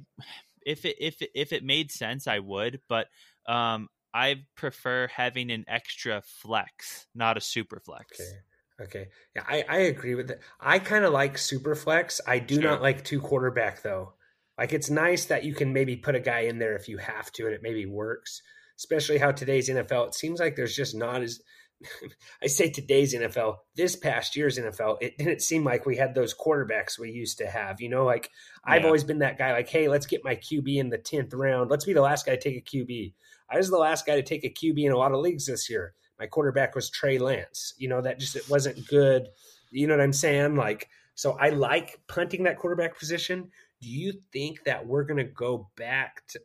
if 0.69 0.85
it 0.85 0.97
if 1.01 1.23
it, 1.23 1.31
if 1.35 1.53
it 1.53 1.65
made 1.65 1.91
sense, 1.91 2.27
I 2.27 2.39
would, 2.39 2.81
but 2.89 3.09
um, 3.47 3.89
I 4.13 4.43
prefer 4.57 5.09
having 5.09 5.51
an 5.51 5.65
extra 5.67 6.23
flex, 6.23 7.07
not 7.15 7.37
a 7.37 7.41
super 7.41 7.81
flex. 7.81 8.21
Okay. 8.21 8.39
Okay. 8.81 9.09
Yeah, 9.35 9.43
I, 9.49 9.65
I 9.69 9.79
agree 9.79 10.15
with 10.15 10.29
that. 10.29 10.41
I 10.61 10.79
kind 10.79 11.05
of 11.05 11.13
like 11.13 11.37
super 11.37 11.75
flex. 11.75 12.21
I 12.27 12.39
do 12.39 12.55
Sure. 12.57 12.63
not 12.65 12.81
like 12.83 13.03
two 13.03 13.21
quarterback 13.21 13.83
though. 13.83 14.13
Like 14.57 14.73
it's 14.73 14.89
nice 14.91 15.25
that 15.27 15.43
you 15.45 15.55
can 15.55 15.73
maybe 15.73 15.97
put 15.97 16.15
a 16.15 16.21
guy 16.21 16.41
in 16.41 16.59
there 16.59 16.77
if 16.77 16.89
you 16.89 16.99
have 16.99 17.33
to 17.33 17.47
and 17.47 17.55
it 17.55 17.63
maybe 17.63 17.87
works. 17.87 18.41
Especially 18.77 19.19
how 19.19 19.33
today's 19.33 19.69
NFL, 19.69 20.09
it 20.09 20.15
seems 20.15 20.39
like 20.39 20.55
there's 20.55 20.77
just 20.77 20.95
not 20.95 21.23
as 21.23 21.41
I 22.43 22.47
say 22.47 22.71
today's 22.71 23.15
NFL, 23.15 23.57
this 23.77 23.97
past 23.97 24.37
year's 24.37 24.59
NFL, 24.59 24.99
it 25.01 25.17
didn't 25.19 25.43
seem 25.43 25.65
like 25.65 25.87
we 25.87 25.97
had 25.97 26.15
those 26.15 26.35
quarterbacks 26.35 26.99
we 26.99 27.11
used 27.11 27.39
to 27.39 27.47
have. 27.47 27.81
You 27.81 27.89
know, 27.89 28.05
like 28.05 28.31
I've 28.65 28.85
always 28.85 29.05
been 29.05 29.21
that 29.21 29.39
guy, 29.39 29.53
like, 29.53 29.69
hey, 29.69 29.89
let's 29.89 30.07
get 30.07 30.25
my 30.25 30.37
QB 30.37 30.77
in 30.77 30.91
the 30.91 30.99
10th 30.99 31.35
round. 31.35 31.71
Let's 31.71 31.85
be 31.85 31.93
the 31.93 32.03
last 32.03 32.27
guy 32.27 32.37
to 32.37 32.41
take 32.41 32.57
a 32.57 32.77
QB. 32.77 33.13
I 33.51 33.57
was 33.57 33.71
the 33.71 33.79
last 33.79 34.07
guy 34.07 34.17
to 34.17 34.23
take 34.23 34.45
a 34.45 34.51
QB 34.51 34.85
in 34.85 34.93
a 34.93 34.99
lot 34.99 35.13
of 35.13 35.21
leagues 35.21 35.47
this 35.47 35.71
year. 35.71 35.95
My 36.19 36.27
quarterback 36.27 36.75
was 36.75 36.91
Trey 36.91 37.19
Lance. 37.19 37.75
You 37.79 37.89
know, 37.89 38.03
that 38.03 38.19
just 38.19 38.37
it 38.37 38.49
wasn't 38.49 38.87
good. 38.89 39.29
You 39.71 39.87
know 39.87 39.97
what 39.97 40.03
I'm 40.03 40.13
saying? 40.13 40.57
Like, 40.57 40.89
so 41.15 41.33
I 41.33 41.51
like 41.51 42.01
punting 42.09 42.45
that 42.45 42.59
quarterback 42.59 42.99
position. 42.99 43.51
Do 43.81 43.89
you 43.89 44.13
think 44.33 44.65
that 44.65 44.87
we're 44.87 45.05
going 45.05 45.19
to 45.19 45.25
go 45.25 45.71
back 45.77 46.27
to 46.29 46.41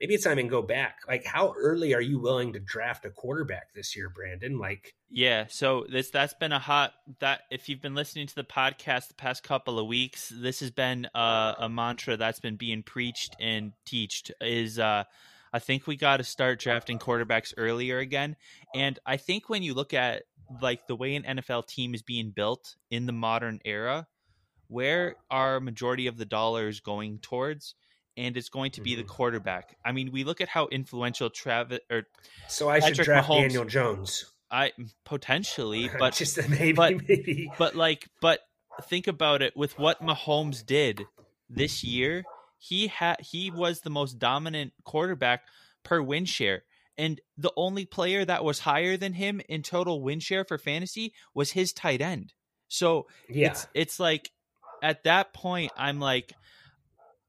maybe 0.00 0.14
it's 0.14 0.24
not 0.24 0.32
even 0.32 0.48
go 0.48 0.62
back? 0.62 0.98
Like, 1.08 1.24
how 1.24 1.54
early 1.58 1.94
are 1.94 2.00
you 2.00 2.20
willing 2.20 2.52
to 2.52 2.60
draft 2.60 3.04
a 3.04 3.10
quarterback 3.10 3.74
this 3.74 3.96
year, 3.96 4.12
Branden? 4.16 4.60
Like, 4.60 4.94
Yeah, 5.10 5.46
so 5.48 5.86
this 5.90 6.10
that's 6.10 6.34
been 6.34 6.52
a 6.52 6.58
hot 6.58 6.92
that 7.20 7.42
if 7.50 7.68
you've 7.68 7.82
been 7.82 7.94
listening 7.94 8.26
to 8.28 8.34
the 8.34 8.44
podcast 8.44 9.08
the 9.08 9.14
past 9.14 9.42
couple 9.42 9.78
of 9.78 9.86
weeks, 9.86 10.32
this 10.34 10.60
has 10.60 10.70
been 10.70 11.08
uh, 11.14 11.54
a 11.58 11.68
mantra 11.68 12.16
that's 12.16 12.40
been 12.40 12.56
being 12.56 12.82
preached 12.82 13.34
and 13.40 13.72
teached 13.84 14.30
is 14.40 14.78
uh 14.78 15.04
I 15.52 15.58
think 15.58 15.86
we 15.86 15.96
got 15.96 16.18
to 16.18 16.24
start 16.24 16.60
drafting 16.60 16.98
quarterbacks 16.98 17.54
earlier 17.56 17.98
again. 17.98 18.36
And 18.74 18.98
I 19.06 19.16
think 19.16 19.48
when 19.48 19.62
you 19.62 19.74
look 19.74 19.94
at 19.94 20.24
like 20.60 20.86
the 20.86 20.96
way 20.96 21.14
an 21.14 21.22
NFL 21.24 21.66
team 21.66 21.94
is 21.94 22.02
being 22.02 22.30
built 22.30 22.76
in 22.90 23.06
the 23.06 23.12
modern 23.12 23.60
era, 23.64 24.06
where 24.68 25.16
are 25.30 25.60
majority 25.60 26.06
of 26.06 26.16
the 26.16 26.24
dollars 26.24 26.80
going 26.80 27.18
towards? 27.18 27.74
And 28.16 28.36
it's 28.36 28.48
going 28.48 28.72
to 28.72 28.80
be 28.80 28.96
the 28.96 29.04
Mhm. 29.04 29.08
quarterback. 29.08 29.76
I 29.84 29.92
mean, 29.92 30.10
we 30.10 30.24
look 30.24 30.40
at 30.40 30.48
how 30.48 30.66
influential 30.68 31.30
Travis 31.30 31.78
or 31.90 32.02
so 32.48 32.68
I 32.68 32.80
should 32.80 32.88
Patrick 32.90 33.04
draft 33.06 33.28
Mahomes- 33.28 33.40
Daniel 33.42 33.64
Jones. 33.64 34.24
I 34.50 34.72
potentially, 35.04 35.88
but 35.98 36.14
just 36.14 36.36
maybe, 36.48 36.72
but- 36.72 36.94
maybe. 37.08 37.50
but 37.58 37.74
like 37.76 38.08
but 38.20 38.40
think 38.84 39.06
about 39.06 39.42
it 39.42 39.56
with 39.56 39.78
what 39.78 40.00
Mahomes 40.02 40.64
did 40.64 41.02
this 41.50 41.82
year 41.82 42.24
he 42.58 42.88
had 42.88 43.20
he 43.20 43.50
was 43.50 43.80
the 43.80 43.90
most 43.90 44.18
dominant 44.18 44.72
quarterback 44.84 45.42
per 45.84 46.00
win 46.02 46.24
share 46.24 46.64
and 46.96 47.20
the 47.36 47.52
only 47.56 47.84
player 47.86 48.24
that 48.24 48.44
was 48.44 48.60
higher 48.60 48.96
than 48.96 49.12
him 49.14 49.40
in 49.48 49.62
total 49.62 50.02
win 50.02 50.20
share 50.20 50.44
for 50.44 50.58
fantasy 50.58 51.12
was 51.34 51.52
his 51.52 51.72
tight 51.72 52.00
end 52.00 52.32
so 52.68 53.06
Yeah, 53.28 53.48
it's 53.50 53.66
it's 53.74 54.00
like 54.00 54.30
at 54.82 55.04
that 55.04 55.32
point 55.32 55.72
i'm 55.76 56.00
like 56.00 56.34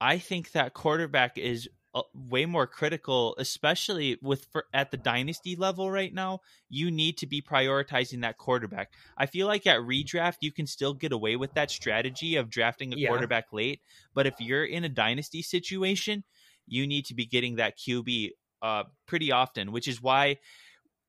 i 0.02 0.18
think 0.18 0.52
that 0.52 0.74
quarterback 0.74 1.38
is 1.38 1.68
uh, 1.96 2.04
way 2.14 2.46
more 2.46 2.68
critical 2.68 3.36
especially 3.40 4.18
with 4.22 4.46
for, 4.52 4.66
at 4.74 4.92
the 4.92 4.98
dynasty 4.98 5.56
level 5.56 5.90
right 5.90 6.14
now 6.14 6.40
you 6.70 6.92
need 6.92 7.18
to 7.18 7.26
be 7.26 7.42
prioritizing 7.42 8.22
that 8.22 8.38
quarterback 8.38 8.94
i 9.18 9.26
feel 9.26 9.48
like 9.48 9.66
at 9.66 9.80
redraft 9.80 10.38
you 10.42 10.52
can 10.52 10.68
still 10.68 10.94
get 10.94 11.12
away 11.12 11.36
with 11.36 11.54
that 11.56 11.72
strategy 11.72 12.36
of 12.36 12.50
drafting 12.50 12.94
a 12.94 12.98
Yeah. 12.98 13.10
quarterback 13.10 13.46
late 13.52 13.82
but 14.14 14.28
if 14.28 14.40
you're 14.40 14.66
in 14.66 14.84
a 14.84 14.90
dynasty 14.90 15.42
situation 15.42 16.24
you 16.68 16.86
need 16.86 17.06
to 17.06 17.16
be 17.16 17.26
getting 17.26 17.56
that 17.56 17.78
qb 17.78 18.30
uh, 18.62 18.84
pretty 19.08 19.32
often 19.32 19.72
which 19.72 19.88
is 19.88 20.02
why 20.02 20.38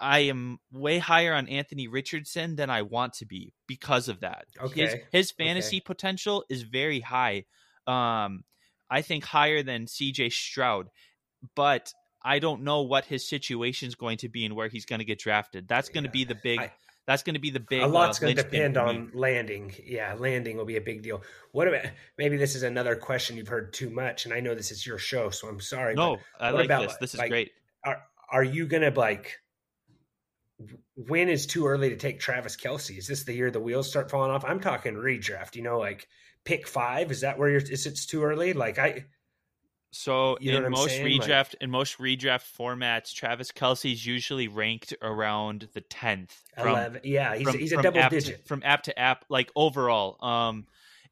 I 0.01 0.21
am 0.21 0.59
way 0.73 0.99
higher 0.99 1.35
on 1.35 1.49
Anthony 1.49 1.89
Richardson 1.89 2.57
than 2.57 2.71
I 2.71 2.83
want 2.83 3.15
to 3.15 3.27
be 3.27 3.53
because 3.67 4.09
of 4.09 4.21
that. 4.21 4.47
Okay. 4.61 5.03
his 5.13 5.31
fantasy 5.31 5.81
potential 5.81 6.45
is 6.49 6.63
very 6.63 7.01
high. 7.01 7.45
Um 7.87 8.45
I 8.91 9.03
think 9.03 9.25
higher 9.25 9.63
than 9.63 9.87
CJ 9.87 10.33
Stroud, 10.33 10.89
but 11.55 11.93
I 12.23 12.39
don't 12.39 12.63
know 12.63 12.83
what 12.83 13.05
his 13.05 13.29
situation 13.29 13.89
is 13.89 13.95
going 13.95 14.19
to 14.19 14.29
be 14.29 14.45
and 14.45 14.57
where 14.57 14.69
he's 14.69 14.85
going 14.85 14.99
to 14.99 15.05
get 15.05 15.19
drafted. 15.19 15.69
That's 15.69 15.89
going 15.89 16.05
to 16.05 16.11
be 16.11 16.25
the 16.25 16.35
big 16.35 16.59
I- 16.59 16.73
that's 17.07 17.25
going 17.25 17.35
to 17.35 17.41
be 17.41 17.51
the 17.51 17.61
big 17.61 17.83
a 17.83 17.89
lot's 17.89 18.19
uh, 18.19 18.21
going 18.23 18.37
to 18.37 18.43
depend 18.43 18.77
on 18.77 19.11
landing. 19.15 19.73
Yeah, 19.85 20.15
landing 20.17 20.57
will 20.57 20.65
be 20.65 20.77
a 20.77 20.81
big 20.81 21.03
deal. 21.03 21.23
What 21.51 21.67
about 21.67 21.87
maybe 22.19 22.37
this 22.37 22.55
is 22.55 22.63
another 22.63 22.95
question 22.95 23.37
you've 23.37 23.49
heard 23.49 23.73
too 23.73 23.91
much, 23.91 24.27
and 24.27 24.35
I 24.35 24.39
know 24.39 24.55
this 24.55 24.71
is 24.71 24.87
your 24.87 24.99
show, 24.99 25.31
so 25.31 25.49
I'm 25.49 25.61
sorry. 25.61 25.95
No, 25.95 26.19
I 26.39 26.51
like 26.51 26.67
about, 26.67 26.83
this. 26.83 26.97
This 27.01 27.15
is 27.15 27.19
like, 27.19 27.31
great. 27.31 27.51
are 27.85 28.03
are 28.31 28.45
you 28.45 28.67
going 28.67 28.83
to 28.83 28.97
like? 28.97 29.41
When 30.95 31.29
is 31.29 31.47
too 31.47 31.67
early 31.67 31.91
to 31.91 31.97
take 31.97 32.21
Travis 32.21 32.57
Kelce? 32.57 32.99
Is 32.99 33.07
this 33.07 33.25
the 33.25 33.33
year 33.33 33.51
the 33.51 33.61
wheels 33.61 33.89
start 33.89 34.11
falling 34.11 34.31
off? 34.31 34.45
I'm 34.45 34.61
talking 34.61 34.95
redraft. 34.95 35.57
You 35.57 35.63
know, 35.63 35.79
like 35.79 36.07
pick 36.45 36.67
five. 36.69 37.11
Is 37.11 37.23
that 37.23 37.39
where 37.39 37.49
you're? 37.49 37.61
Is 37.61 37.87
it's 37.87 38.07
too 38.07 38.23
early? 38.23 38.53
Like 38.53 38.79
I, 38.79 39.07
So 39.91 40.37
You 40.41 40.53
know 40.53 40.67
in 40.67 40.71
most 40.73 40.91
saying? 40.91 41.19
Like- 41.19 41.29
redraft 41.29 41.55
in 41.61 41.71
most 41.71 41.99
redraft 41.99 42.45
formats, 42.59 43.15
Travis 43.15 43.53
Kelce's 43.53 44.05
usually 44.05 44.49
ranked 44.49 44.95
around 45.03 45.69
the 45.73 45.81
tenth. 45.81 46.43
eleven. 46.57 47.01
Yeah, 47.05 47.35
he's 47.37 47.49
from, 47.49 47.59
he's 47.59 47.73
a 47.73 47.83
double 47.83 48.09
digit. 48.09 48.43
to, 48.43 48.49
from 48.49 48.63
app 48.65 48.83
to 48.85 48.99
app, 48.99 49.25
like 49.29 49.51
overall. 49.57 50.17
Um, 50.25 50.67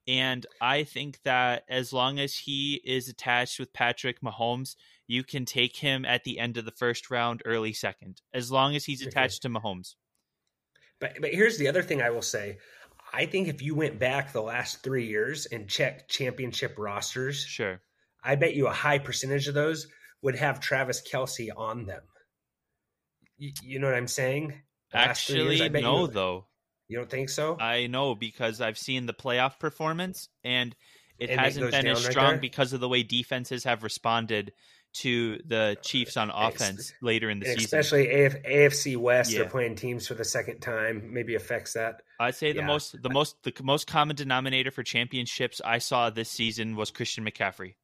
and 0.08 0.46
I 0.58 0.84
think 0.84 1.20
that 1.24 1.64
as 1.68 1.92
long 1.92 2.18
as 2.18 2.34
he 2.34 2.80
is 2.82 3.10
attached 3.10 3.60
with 3.60 3.74
Patrick 3.74 4.22
Mahomes, 4.22 4.74
you 5.06 5.22
can 5.22 5.44
take 5.44 5.76
him 5.76 6.06
at 6.06 6.24
the 6.24 6.38
end 6.38 6.56
of 6.56 6.64
the 6.64 6.70
first 6.70 7.10
round, 7.10 7.42
early 7.44 7.74
second, 7.74 8.22
as 8.32 8.50
long 8.50 8.74
as 8.74 8.86
he's 8.86 9.06
attached 9.06 9.42
to 9.42 9.50
Mahomes. 9.50 9.96
But 10.98 11.20
but 11.20 11.30
here's 11.30 11.58
the 11.58 11.68
other 11.68 11.82
thing 11.82 12.00
I 12.00 12.08
will 12.08 12.22
say. 12.22 12.56
I 13.12 13.26
think 13.26 13.48
if 13.48 13.62
you 13.62 13.74
went 13.74 13.98
back 13.98 14.32
the 14.32 14.42
last 14.42 14.82
three 14.82 15.06
years 15.06 15.46
and 15.46 15.68
checked 15.68 16.10
championship 16.10 16.74
rosters, 16.78 17.44
Sure. 17.44 17.80
I 18.24 18.34
bet 18.34 18.54
you 18.54 18.66
a 18.66 18.72
high 18.72 18.98
percentage 18.98 19.46
of 19.46 19.54
those 19.54 19.86
would 20.22 20.34
have 20.34 20.58
Travis 20.58 21.02
Kelce 21.02 21.50
on 21.56 21.86
them. 21.86 22.02
You, 23.36 23.52
you 23.62 23.78
know 23.78 23.86
what 23.86 23.96
I'm 23.96 24.08
saying? 24.08 24.54
The 24.90 24.98
last 24.98 25.26
three 25.26 25.36
years, 25.36 25.60
Actually, 25.60 25.82
no, 25.82 26.06
though. 26.06 26.47
You 26.88 26.96
don't 26.96 27.10
think 27.10 27.28
so? 27.28 27.56
I 27.60 27.86
know 27.86 28.14
because 28.14 28.60
I've 28.60 28.78
seen 28.78 29.06
the 29.06 29.12
playoff 29.14 29.58
performance 29.58 30.28
and 30.42 30.74
it 31.18 31.30
And 31.30 31.38
hasn't 31.40 31.70
been 31.70 31.74
as 31.74 31.84
down 31.84 31.94
right 32.04 32.12
strong 32.12 32.38
because 32.40 32.72
of 32.72 32.80
the 32.80 32.88
way 32.88 33.02
defenses 33.02 33.64
have 33.64 33.82
responded 33.82 34.52
to 34.94 35.38
the 35.44 35.76
Chiefs 35.82 36.16
on 36.16 36.30
offense 36.30 36.92
later 37.02 37.28
in 37.28 37.40
the 37.40 37.46
season. 37.46 37.60
especially 37.64 38.10
AF, 38.24 38.42
AFC 38.42 38.96
West, 38.96 39.30
Yeah. 39.30 39.40
they're 39.40 39.50
playing 39.50 39.76
teams 39.76 40.06
for 40.08 40.14
the 40.14 40.24
second 40.24 40.60
time. 40.60 41.12
Maybe 41.12 41.34
affects 41.34 41.74
that. 41.74 42.00
I'd 42.18 42.34
say 42.34 42.52
the 42.52 42.60
Yeah. 42.60 42.66
most 42.66 43.00
the 43.02 43.10
most 43.10 43.42
the 43.42 43.52
most 43.62 43.86
common 43.86 44.16
denominator 44.16 44.70
for 44.70 44.82
championships 44.82 45.60
I 45.62 45.78
saw 45.78 46.08
this 46.08 46.30
season 46.30 46.74
was 46.74 46.90
Christian 46.90 47.24
McCaffrey. 47.26 47.74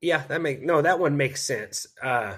Yeah, 0.00 0.24
that 0.28 0.40
make 0.40 0.62
no, 0.62 0.82
that 0.82 1.00
one 1.00 1.16
makes 1.16 1.42
sense. 1.42 1.86
Uh 2.00 2.36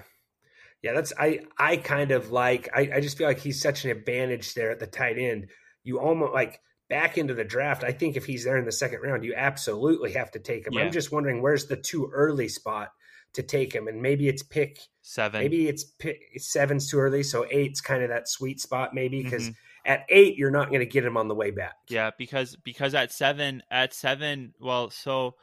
yeah, 0.81 0.93
that's 0.93 1.13
I 1.19 1.41
I 1.57 1.77
kind 1.77 2.11
of 2.11 2.31
like 2.31 2.69
I, 2.75 2.89
I 2.95 2.99
just 2.99 3.17
feel 3.17 3.27
like 3.27 3.39
he's 3.39 3.61
such 3.61 3.85
an 3.85 3.91
advantage 3.91 4.53
there 4.55 4.71
at 4.71 4.79
the 4.79 4.87
tight 4.87 5.17
end. 5.19 5.49
You 5.87 5.99
almost 5.99 6.33
like 6.33 6.61
back 6.89 7.17
into 7.17 7.33
the 7.33 7.43
draft. 7.43 7.83
I 7.83 7.91
think 7.91 8.15
if 8.15 8.25
he's 8.25 8.43
there 8.43 8.57
in 8.57 8.65
the 8.65 8.71
second 8.71 9.01
round, 9.01 9.23
you 9.23 9.33
absolutely 9.35 10.13
have 10.13 10.31
to 10.31 10.39
take 10.39 10.67
him. 10.67 10.73
Yeah. 10.73 10.81
I'm 10.81 10.91
just 10.91 11.11
wondering 11.11 11.41
where's 11.41 11.65
the 11.65 11.77
too 11.77 12.09
early 12.13 12.47
spot 12.49 12.91
to 13.33 13.43
take 13.43 13.73
him, 13.73 13.87
and 13.87 14.01
maybe 14.01 14.27
it's 14.27 14.41
pick 14.43 14.79
Seven. 15.01 15.41
maybe 15.41 15.67
it's 15.67 15.83
pick, 15.83 16.21
seven's 16.37 16.89
too 16.89 16.97
early, 16.99 17.23
so 17.23 17.45
eight's 17.51 17.81
kind 17.81 18.03
of 18.03 18.09
that 18.09 18.27
sweet 18.29 18.59
spot 18.59 18.93
maybe 18.95 19.21
because 19.21 19.49
Mhm. 19.49 19.55
at 19.85 20.05
eight 20.09 20.37
you're 20.37 20.49
not 20.51 20.69
going 20.69 20.79
to 20.79 20.85
get 20.85 21.05
him 21.05 21.17
on 21.17 21.27
the 21.27 21.35
way 21.35 21.51
back. 21.51 21.75
Yeah, 21.89 22.11
because 22.17 22.55
because 22.55 22.93
at 22.95 23.11
seven 23.11 23.63
at 23.69 23.93
seven, 23.93 24.53
well, 24.59 24.89
so 24.89 25.35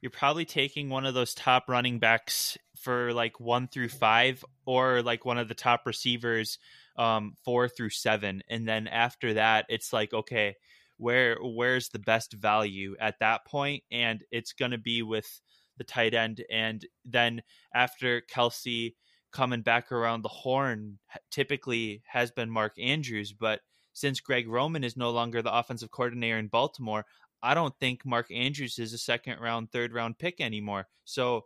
you're 0.00 0.10
probably 0.10 0.44
taking 0.44 0.88
one 0.90 1.04
of 1.06 1.14
those 1.14 1.34
top 1.34 1.68
running 1.68 1.98
backs 1.98 2.56
for 2.76 3.12
like 3.12 3.38
one 3.40 3.68
through 3.68 3.88
five, 3.88 4.44
or 4.64 5.02
like 5.02 5.24
one 5.24 5.36
of 5.38 5.48
the 5.48 5.54
top 5.54 5.86
receivers, 5.86 6.58
um, 6.96 7.34
four 7.44 7.68
through 7.68 7.90
seven, 7.90 8.42
and 8.48 8.66
then 8.68 8.86
after 8.88 9.34
that, 9.34 9.66
it's 9.68 9.92
like 9.92 10.12
okay, 10.12 10.54
where 10.98 11.36
where's 11.42 11.88
the 11.88 11.98
best 11.98 12.32
value 12.34 12.96
at 13.00 13.18
that 13.20 13.44
point, 13.46 13.82
and 13.90 14.22
it's 14.30 14.52
gonna 14.52 14.78
be 14.78 15.02
with 15.02 15.40
the 15.78 15.84
tight 15.84 16.14
end, 16.14 16.44
and 16.50 16.86
then 17.04 17.42
after 17.74 18.22
Kelce 18.22 18.94
coming 19.32 19.62
back 19.62 19.92
around 19.92 20.22
the 20.22 20.28
horn, 20.28 20.98
typically 21.30 22.02
has 22.06 22.30
been 22.30 22.50
Mark 22.50 22.74
Andrews, 22.78 23.32
but 23.32 23.60
since 23.92 24.20
Greg 24.20 24.48
Roman 24.48 24.84
is 24.84 24.96
no 24.96 25.10
longer 25.10 25.42
the 25.42 25.54
offensive 25.54 25.90
coordinator 25.90 26.38
in 26.38 26.48
Baltimore, 26.48 27.04
I 27.42 27.54
don't 27.54 27.74
think 27.80 28.04
Mark 28.04 28.30
Andrews 28.30 28.78
is 28.78 28.92
a 28.92 28.98
second 28.98 29.40
round, 29.40 29.72
third 29.72 29.92
round 29.92 30.18
pick 30.18 30.40
anymore. 30.40 30.86
So 31.04 31.44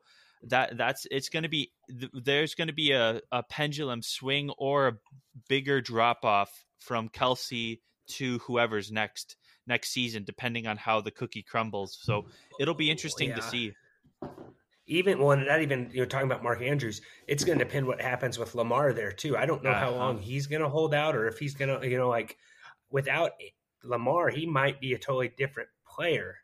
that 0.48 0.76
that's 0.76 1.06
it's 1.10 1.28
going 1.28 1.42
to 1.44 1.48
be 1.48 1.72
th- 1.88 2.10
there's 2.24 2.54
going 2.54 2.68
to 2.68 2.74
be 2.74 2.92
a, 2.92 3.20
a 3.32 3.42
pendulum 3.42 4.02
swing 4.02 4.50
or 4.58 4.88
a 4.88 4.92
bigger 5.48 5.80
drop 5.80 6.24
off 6.24 6.64
from 6.78 7.08
Kelce 7.08 7.80
to 8.06 8.38
whoever's 8.40 8.90
next 8.92 9.36
next 9.66 9.90
season, 9.90 10.24
depending 10.24 10.66
on 10.66 10.76
how 10.76 11.00
the 11.00 11.10
cookie 11.10 11.42
crumbles. 11.42 11.98
So 12.00 12.26
it'll 12.60 12.74
be 12.74 12.90
interesting 12.90 13.30
to 13.30 13.36
Yeah. 13.36 13.48
see. 13.48 13.74
even 14.86 15.18
well, 15.18 15.36
not 15.38 15.62
even 15.62 15.90
you're 15.94 16.04
talking 16.04 16.26
about 16.30 16.42
Mark 16.42 16.60
Andrews, 16.60 17.00
it's 17.26 17.42
going 17.44 17.58
to 17.58 17.64
depend 17.64 17.86
what 17.86 18.00
happens 18.02 18.38
with 18.38 18.54
Lamar 18.54 18.92
there 18.92 19.12
too. 19.12 19.36
I 19.36 19.46
don't 19.46 19.62
know 19.62 19.72
how 19.72 19.88
Uh-huh. 19.88 19.96
long 19.98 20.18
he's 20.18 20.46
going 20.46 20.60
to 20.62 20.68
hold 20.68 20.92
out, 20.94 21.16
or 21.16 21.26
if 21.26 21.38
he's 21.38 21.54
going 21.54 21.80
to 21.80 21.88
you 21.88 21.96
know 21.96 22.08
like 22.08 22.36
without 22.90 23.32
Lamar, 23.82 24.28
he 24.28 24.44
might 24.46 24.80
be 24.80 24.92
a 24.92 24.98
totally 24.98 25.28
different 25.28 25.70
player. 25.86 26.36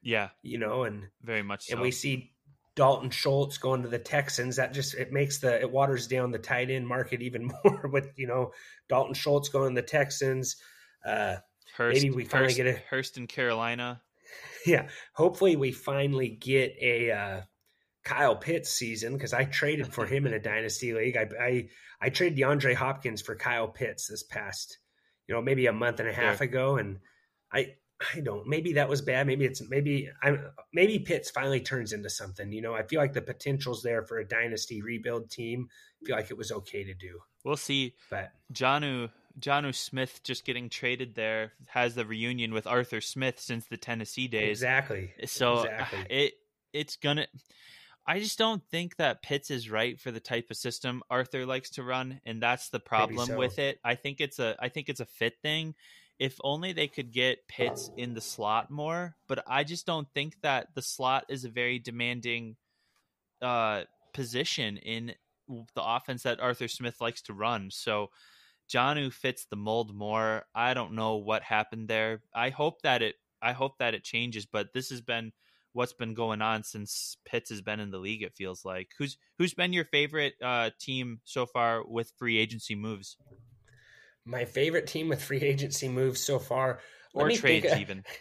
Yeah, 0.00 0.28
You 0.42 0.58
know, 0.58 0.84
and 0.84 1.08
very 1.22 1.42
much 1.42 1.64
so. 1.66 1.72
and 1.72 1.80
we 1.82 1.90
see 1.90 2.32
Dalton 2.78 3.10
Schultz 3.10 3.58
going 3.58 3.82
to 3.82 3.88
the 3.88 3.98
Texans. 3.98 4.54
That 4.54 4.72
just 4.72 4.94
it 4.94 5.12
makes 5.12 5.38
the 5.38 5.60
it 5.60 5.68
waters 5.70 6.06
down 6.06 6.30
the 6.30 6.38
tight 6.38 6.70
end 6.70 6.86
market 6.86 7.20
even 7.28 7.50
more. 7.64 7.88
With 7.92 8.12
you 8.16 8.28
know 8.28 8.52
Dalton 8.88 9.14
Schultz 9.14 9.48
going 9.48 9.74
to 9.74 9.80
the 9.82 9.86
Texans. 9.86 10.56
Uh, 11.04 11.36
Hurst, 11.76 12.00
maybe 12.02 12.14
we 12.14 12.24
finally 12.24 12.46
Hurst, 12.52 12.56
get 12.56 12.66
a- 12.68 12.82
Hurst 12.88 13.18
in 13.18 13.26
Carolina. 13.26 14.00
yeah, 14.66 14.88
hopefully 15.12 15.56
we 15.56 15.72
finally 15.72 16.28
get 16.28 16.76
a 16.80 17.10
uh, 17.10 17.40
Kyle 18.04 18.36
Pitts 18.36 18.70
season 18.70 19.14
because 19.14 19.32
I 19.32 19.44
traded 19.44 19.92
for 19.92 20.06
him 20.06 20.24
in 20.26 20.32
a 20.32 20.38
dynasty 20.52 20.92
league. 20.94 21.16
I, 21.16 21.28
I 21.40 21.68
I 22.00 22.10
traded 22.10 22.38
DeAndre 22.38 22.74
Hopkins 22.76 23.22
for 23.22 23.34
Kyle 23.34 23.66
Pitts 23.66 24.06
this 24.06 24.22
past, 24.22 24.78
you 25.26 25.34
know, 25.34 25.42
maybe 25.42 25.66
a 25.66 25.72
month 25.72 25.98
and 25.98 26.08
a 26.08 26.12
half 26.12 26.36
Sure. 26.38 26.44
ago, 26.44 26.76
and 26.76 27.00
I 27.52 27.74
I 28.14 28.20
don't 28.20 28.46
maybe 28.46 28.74
that 28.74 28.88
was 28.88 29.02
bad. 29.02 29.26
Maybe 29.26 29.44
it's 29.44 29.60
maybe 29.68 30.08
I'm 30.22 30.40
maybe 30.72 31.00
Pitts 31.00 31.30
finally 31.30 31.60
turns 31.60 31.92
into 31.92 32.08
something. 32.08 32.52
You 32.52 32.62
know, 32.62 32.74
I 32.74 32.82
feel 32.84 33.00
like 33.00 33.12
the 33.12 33.22
potential's 33.22 33.82
there 33.82 34.02
for 34.02 34.18
a 34.18 34.26
dynasty 34.26 34.82
rebuild 34.82 35.30
team. 35.30 35.68
I 36.02 36.06
feel 36.06 36.16
like 36.16 36.30
it 36.30 36.36
was 36.36 36.52
okay 36.52 36.84
to 36.84 36.94
do, 36.94 37.18
We'll 37.44 37.56
see. 37.56 37.94
but 38.08 38.30
Jonnu 38.52 39.10
Jonnu 39.40 39.74
Smith 39.74 40.20
just 40.22 40.44
getting 40.44 40.68
traded 40.68 41.14
there 41.16 41.52
has 41.66 41.94
the 41.94 42.06
reunion 42.06 42.52
with 42.52 42.66
Arthur 42.66 43.00
Smith 43.00 43.40
since 43.40 43.66
the 43.66 43.76
Tennessee 43.76 44.28
days. 44.28 44.58
exactly. 44.58 45.12
So 45.26 45.56
uh, 45.56 45.62
exactly. 45.62 46.06
it 46.08 46.34
it's 46.72 46.96
gonna. 46.96 47.26
I 48.06 48.20
just 48.20 48.38
don't 48.38 48.62
think 48.70 48.96
that 48.96 49.22
Pitts 49.22 49.50
is 49.50 49.70
right 49.70 50.00
for 50.00 50.10
the 50.10 50.20
type 50.20 50.46
of 50.50 50.56
system 50.56 51.02
Arthur 51.10 51.44
likes 51.44 51.70
to 51.70 51.82
run, 51.82 52.20
and 52.24 52.40
that's 52.40 52.68
the 52.70 52.80
problem 52.80 53.26
so. 53.26 53.36
with 53.36 53.58
it. 53.58 53.80
I 53.84 53.96
think 53.96 54.20
it's 54.20 54.38
a 54.38 54.56
I 54.60 54.68
think 54.68 54.88
it's 54.88 55.00
a 55.00 55.06
fit 55.06 55.34
thing. 55.42 55.74
If 56.18 56.36
only 56.42 56.72
they 56.72 56.88
could 56.88 57.12
get 57.12 57.46
Pitts 57.46 57.90
in 57.96 58.14
the 58.14 58.20
slot 58.20 58.70
more, 58.70 59.16
but 59.28 59.44
I 59.46 59.62
just 59.62 59.86
don't 59.86 60.08
think 60.14 60.34
that 60.42 60.74
the 60.74 60.82
slot 60.82 61.26
is 61.28 61.44
a 61.44 61.48
very 61.48 61.78
demanding 61.78 62.56
uh, 63.40 63.82
position 64.12 64.78
in 64.78 65.14
the 65.48 65.82
offense 65.82 66.24
that 66.24 66.40
Arthur 66.40 66.68
Smith 66.68 67.00
likes 67.00 67.22
to 67.22 67.32
run. 67.32 67.70
So 67.70 68.10
Jonnu 68.68 69.12
fits 69.12 69.46
the 69.46 69.56
mold 69.56 69.94
more. 69.94 70.44
I 70.54 70.74
don't 70.74 70.92
know 70.92 71.16
what 71.16 71.42
happened 71.42 71.88
there. 71.88 72.20
I 72.34 72.50
hope 72.50 72.82
that 72.82 73.02
it 73.02 73.14
I 73.40 73.52
hope 73.52 73.78
that 73.78 73.94
it 73.94 74.02
changes, 74.02 74.46
but 74.46 74.72
this 74.74 74.90
has 74.90 75.00
been 75.00 75.32
what's 75.72 75.92
been 75.92 76.14
going 76.14 76.42
on 76.42 76.64
since 76.64 77.16
Pitts 77.24 77.50
has 77.50 77.62
been 77.62 77.78
in 77.78 77.90
the 77.90 77.98
league, 77.98 78.22
it 78.22 78.34
feels 78.34 78.64
like. 78.64 78.90
Who's 78.98 79.16
who's 79.38 79.54
been 79.54 79.72
your 79.72 79.84
favorite 79.84 80.34
uh 80.42 80.70
team 80.78 81.20
so 81.24 81.46
far 81.46 81.84
with 81.86 82.12
free 82.18 82.36
agency 82.38 82.74
moves? 82.74 83.16
My 84.28 84.44
favorite 84.44 84.86
team 84.86 85.08
with 85.08 85.22
free 85.22 85.40
agency 85.40 85.88
moves 85.88 86.20
so 86.22 86.38
far, 86.38 86.80
Let 87.14 87.24
Or 87.24 87.30
trades 87.30 87.72
uh, 87.72 87.76
even. 87.78 88.04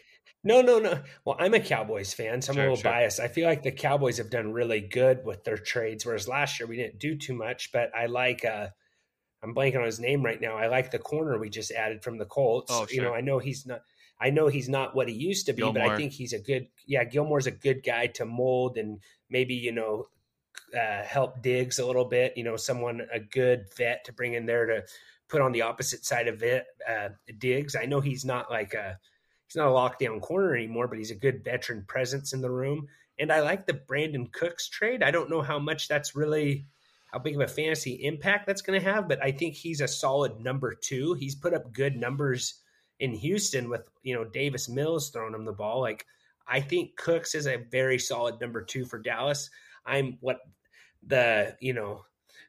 No, 0.43 0.61
no, 0.61 0.79
no. 0.79 1.01
Well, 1.25 1.35
I'm 1.39 1.55
a 1.55 1.59
Cowboys 1.59 2.13
fan, 2.13 2.41
so 2.41 2.51
I'm 2.51 2.55
Sure, 2.55 2.63
a 2.63 2.69
little 2.69 2.81
sure. 2.81 2.91
biased. 2.91 3.19
I 3.19 3.27
feel 3.27 3.49
like 3.49 3.63
the 3.63 3.71
Cowboys 3.71 4.17
have 4.17 4.29
done 4.29 4.53
really 4.53 4.79
good 4.79 5.25
with 5.25 5.43
their 5.43 5.57
trades, 5.57 6.05
whereas 6.05 6.25
last 6.27 6.57
year 6.59 6.67
we 6.67 6.77
didn't 6.77 6.99
do 6.99 7.17
too 7.17 7.33
much. 7.33 7.71
But 7.73 7.93
I 7.93 8.05
like, 8.05 8.45
uh, 8.45 8.67
I'm 9.43 9.53
blanking 9.53 9.79
on 9.79 9.85
his 9.85 9.99
name 9.99 10.23
right 10.23 10.39
now. 10.39 10.55
I 10.55 10.67
like 10.67 10.91
the 10.91 10.99
corner 10.99 11.37
we 11.37 11.49
just 11.49 11.71
added 11.71 12.01
from 12.01 12.17
the 12.17 12.25
Colts. 12.25 12.71
Oh, 12.71 12.87
You 12.89 13.01
know. 13.01 13.13
I 13.13 13.19
know 13.19 13.39
he's 13.39 13.65
not. 13.65 13.81
I 14.21 14.29
know 14.29 14.47
he's 14.47 14.69
not 14.69 14.95
what 14.95 15.09
he 15.09 15.15
used 15.15 15.47
to 15.47 15.53
be, 15.53 15.63
but 15.63 15.81
I 15.81 15.97
think 15.97 16.13
he's 16.13 16.33
a 16.33 16.39
good. 16.39 16.67
Yeah, 16.85 17.03
Gilmore's 17.03 17.47
a 17.47 17.51
good 17.51 17.83
guy 17.83 18.07
to 18.07 18.25
mold 18.25 18.77
and 18.77 19.01
maybe 19.29 19.55
you 19.55 19.73
know 19.73 20.07
uh, 20.73 21.03
help 21.03 21.41
Diggs 21.41 21.79
a 21.79 21.85
little 21.85 22.05
bit. 22.05 22.37
You 22.37 22.43
know, 22.43 22.55
someone 22.55 23.05
a 23.11 23.19
good 23.19 23.65
vet 23.75 24.05
to 24.05 24.13
bring 24.13 24.33
in 24.33 24.45
there 24.45 24.65
to 24.65 24.83
put 25.29 25.41
on 25.41 25.51
the 25.51 25.63
opposite 25.63 26.05
side 26.05 26.27
of 26.27 26.43
it. 26.43 26.65
Uh, 26.87 27.09
Diggs. 27.37 27.75
I 27.75 27.85
know 27.85 28.01
he's 28.01 28.25
not 28.25 28.49
like 28.49 28.73
a 28.73 28.97
he's 29.47 29.55
not 29.55 29.67
a 29.67 29.71
lockdown 29.71 30.21
corner 30.21 30.55
anymore, 30.55 30.87
but 30.87 30.97
he's 30.97 31.11
a 31.11 31.15
good 31.15 31.43
veteran 31.43 31.85
presence 31.87 32.33
in 32.33 32.41
the 32.41 32.51
room. 32.51 32.87
And 33.19 33.31
I 33.31 33.41
like 33.41 33.65
the 33.65 33.73
Brandin 33.73 34.31
Cooks 34.31 34.69
trade. 34.69 35.01
I 35.01 35.11
don't 35.11 35.29
know 35.29 35.41
how 35.41 35.59
much 35.59 35.87
that's 35.87 36.15
really 36.15 36.65
how 37.11 37.19
big 37.19 37.35
of 37.35 37.41
a 37.41 37.47
fantasy 37.47 37.93
impact 38.05 38.45
that's 38.45 38.61
going 38.61 38.79
to 38.79 38.85
have, 38.85 39.07
but 39.07 39.23
I 39.23 39.31
think 39.31 39.55
he's 39.55 39.81
a 39.81 39.87
solid 39.87 40.39
number 40.39 40.75
two. 40.75 41.13
He's 41.13 41.35
put 41.35 41.53
up 41.53 41.73
good 41.73 41.95
numbers 41.95 42.61
in 42.99 43.13
Houston 43.13 43.69
with 43.69 43.89
you 44.03 44.15
know 44.15 44.25
Davis 44.25 44.69
Mills 44.69 45.09
throwing 45.09 45.33
him 45.33 45.45
the 45.45 45.51
ball. 45.51 45.81
Like 45.81 46.05
I 46.47 46.61
think 46.61 46.95
Cooks 46.95 47.35
is 47.35 47.47
a 47.47 47.57
very 47.71 47.99
solid 47.99 48.39
number 48.39 48.61
two 48.61 48.85
for 48.85 48.99
Dallas. 48.99 49.49
I'm 49.85 50.17
what 50.21 50.39
the 51.05 51.55
you 51.59 51.73
know 51.73 52.03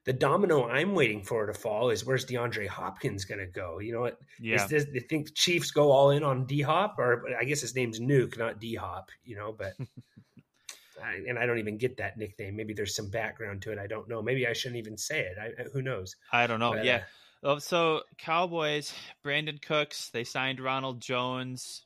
the 0.08 0.14
domino 0.14 0.66
I'm 0.66 0.94
waiting 0.94 1.22
for 1.22 1.44
to 1.44 1.52
fall 1.52 1.90
is 1.90 2.02
where's 2.02 2.24
DeAndre 2.24 2.66
Hopkins 2.66 3.26
going 3.26 3.40
to 3.40 3.46
go? 3.46 3.78
You 3.78 3.92
know 3.92 4.00
what? 4.00 4.18
Yeah. 4.40 4.54
Is 4.54 4.66
this, 4.66 4.86
they 4.90 5.00
think 5.00 5.34
Chiefs 5.34 5.70
go 5.70 5.90
all 5.92 6.12
in 6.12 6.22
on 6.24 6.46
D 6.46 6.62
Hop, 6.62 6.94
or 6.98 7.24
I 7.38 7.44
guess 7.44 7.60
his 7.60 7.74
name's 7.76 8.00
Nuk, 8.00 8.38
not 8.38 8.58
D 8.58 8.74
Hop. 8.74 9.10
You 9.26 9.36
know, 9.36 9.52
but 9.52 9.74
I, 11.04 11.20
and 11.28 11.38
I 11.38 11.44
don't 11.44 11.58
even 11.58 11.76
get 11.76 11.98
that 11.98 12.16
nickname. 12.16 12.56
Maybe 12.56 12.72
there's 12.72 12.96
some 12.96 13.10
background 13.10 13.60
to 13.62 13.72
it. 13.72 13.78
I 13.78 13.86
don't 13.86 14.08
know. 14.08 14.22
Maybe 14.22 14.46
I 14.46 14.54
shouldn't 14.54 14.78
even 14.78 14.96
say 14.96 15.20
it. 15.20 15.36
I, 15.38 15.64
who 15.74 15.82
knows? 15.82 16.16
I 16.32 16.46
don't 16.46 16.58
know. 16.58 16.72
But, 16.72 16.86
yeah. 16.86 16.96
uh, 16.96 17.00
Oh, 17.44 17.58
so 17.58 18.00
Cowboys, 18.16 18.92
Brandin 19.24 19.60
Cooks, 19.60 20.08
they 20.08 20.24
signed 20.24 20.58
Ronald 20.58 21.00
Jones. 21.02 21.84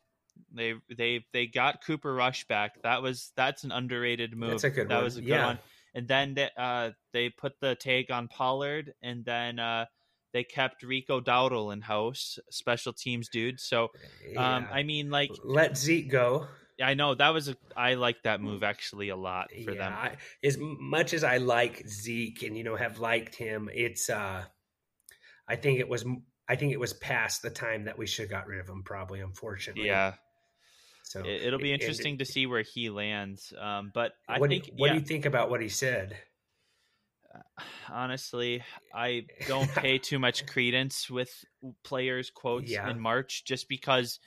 They 0.54 0.74
they 0.96 1.26
they 1.32 1.46
got 1.46 1.84
Cooper 1.84 2.14
Rush 2.14 2.46
back. 2.46 2.80
That 2.84 3.02
was 3.02 3.32
that's 3.36 3.64
an 3.64 3.72
underrated 3.72 4.34
move. 4.36 4.50
That's 4.50 4.64
a 4.64 4.70
good 4.70 4.88
that 4.88 4.94
one. 4.94 5.04
was 5.04 5.16
a 5.16 5.20
good 5.20 5.28
Yeah. 5.28 5.46
one. 5.46 5.58
And 5.94 6.08
then 6.08 6.34
they, 6.34 6.48
uh, 6.56 6.90
they 7.12 7.28
put 7.28 7.60
the 7.60 7.74
tag 7.74 8.10
on 8.10 8.28
Pollard, 8.28 8.94
and 9.02 9.24
then 9.24 9.58
uh, 9.58 9.86
they 10.32 10.44
kept 10.44 10.82
Rico 10.82 11.20
Dowdle 11.20 11.72
in 11.72 11.80
house, 11.80 12.38
special 12.50 12.92
teams 12.92 13.28
dude. 13.28 13.60
So 13.60 13.84
um, 13.84 13.88
yeah. 14.34 14.66
I 14.72 14.82
mean, 14.82 15.10
like 15.10 15.30
let 15.44 15.76
Zeke 15.76 16.10
go. 16.10 16.46
Yeah, 16.78 16.88
I 16.88 16.94
know 16.94 17.14
that 17.14 17.30
was 17.30 17.48
a 17.48 17.56
I 17.76 17.94
like 17.94 18.22
that 18.24 18.40
move 18.40 18.62
actually 18.62 19.10
a 19.10 19.16
lot 19.16 19.50
for 19.50 19.72
yeah, 19.72 19.78
them. 19.78 19.92
I, 19.92 20.16
as 20.42 20.56
much 20.58 21.12
as 21.12 21.22
I 21.22 21.36
like 21.36 21.86
Zeke 21.86 22.42
and 22.42 22.56
you 22.56 22.64
know 22.64 22.76
have 22.76 22.98
liked 22.98 23.34
him, 23.34 23.68
it's 23.72 24.08
uh, 24.08 24.44
I 25.46 25.56
think 25.56 25.80
it 25.80 25.88
was 25.88 26.04
I 26.48 26.56
think 26.56 26.72
it 26.72 26.80
was 26.80 26.94
past 26.94 27.42
the 27.42 27.50
time 27.50 27.84
that 27.84 27.98
we 27.98 28.06
should 28.06 28.24
have 28.24 28.30
got 28.30 28.46
rid 28.46 28.60
of 28.60 28.68
him. 28.68 28.82
Probably, 28.84 29.20
unfortunately. 29.20 29.86
Yeah. 29.86 30.14
So 31.04 31.24
It, 31.24 31.50
will 31.50 31.58
be 31.58 31.72
and- 31.72 31.80
interesting 31.82 32.18
to 32.18 32.24
see 32.24 32.46
where 32.46 32.62
he 32.62 32.88
lands. 32.90 33.52
Um, 33.58 33.90
but 33.92 34.12
I 34.28 34.38
what 34.38 34.50
think 34.50 34.64
do 34.64 34.70
you, 34.70 34.76
what 34.78 34.86
yeah, 34.86 34.92
do 34.94 34.98
you 35.00 35.04
think 35.04 35.26
about 35.26 35.50
what 35.50 35.60
he 35.60 35.68
said? 35.68 36.16
honestly, 37.90 38.62
I 38.94 39.26
don't 39.46 39.70
pay 39.74 39.98
too 39.98 40.18
much 40.18 40.46
credence 40.46 41.10
with 41.10 41.32
players' 41.84 42.30
quotes 42.30 42.70
Yeah. 42.70 42.88
in 42.90 43.00
March 43.00 43.44
just 43.44 43.68
because 43.68 44.18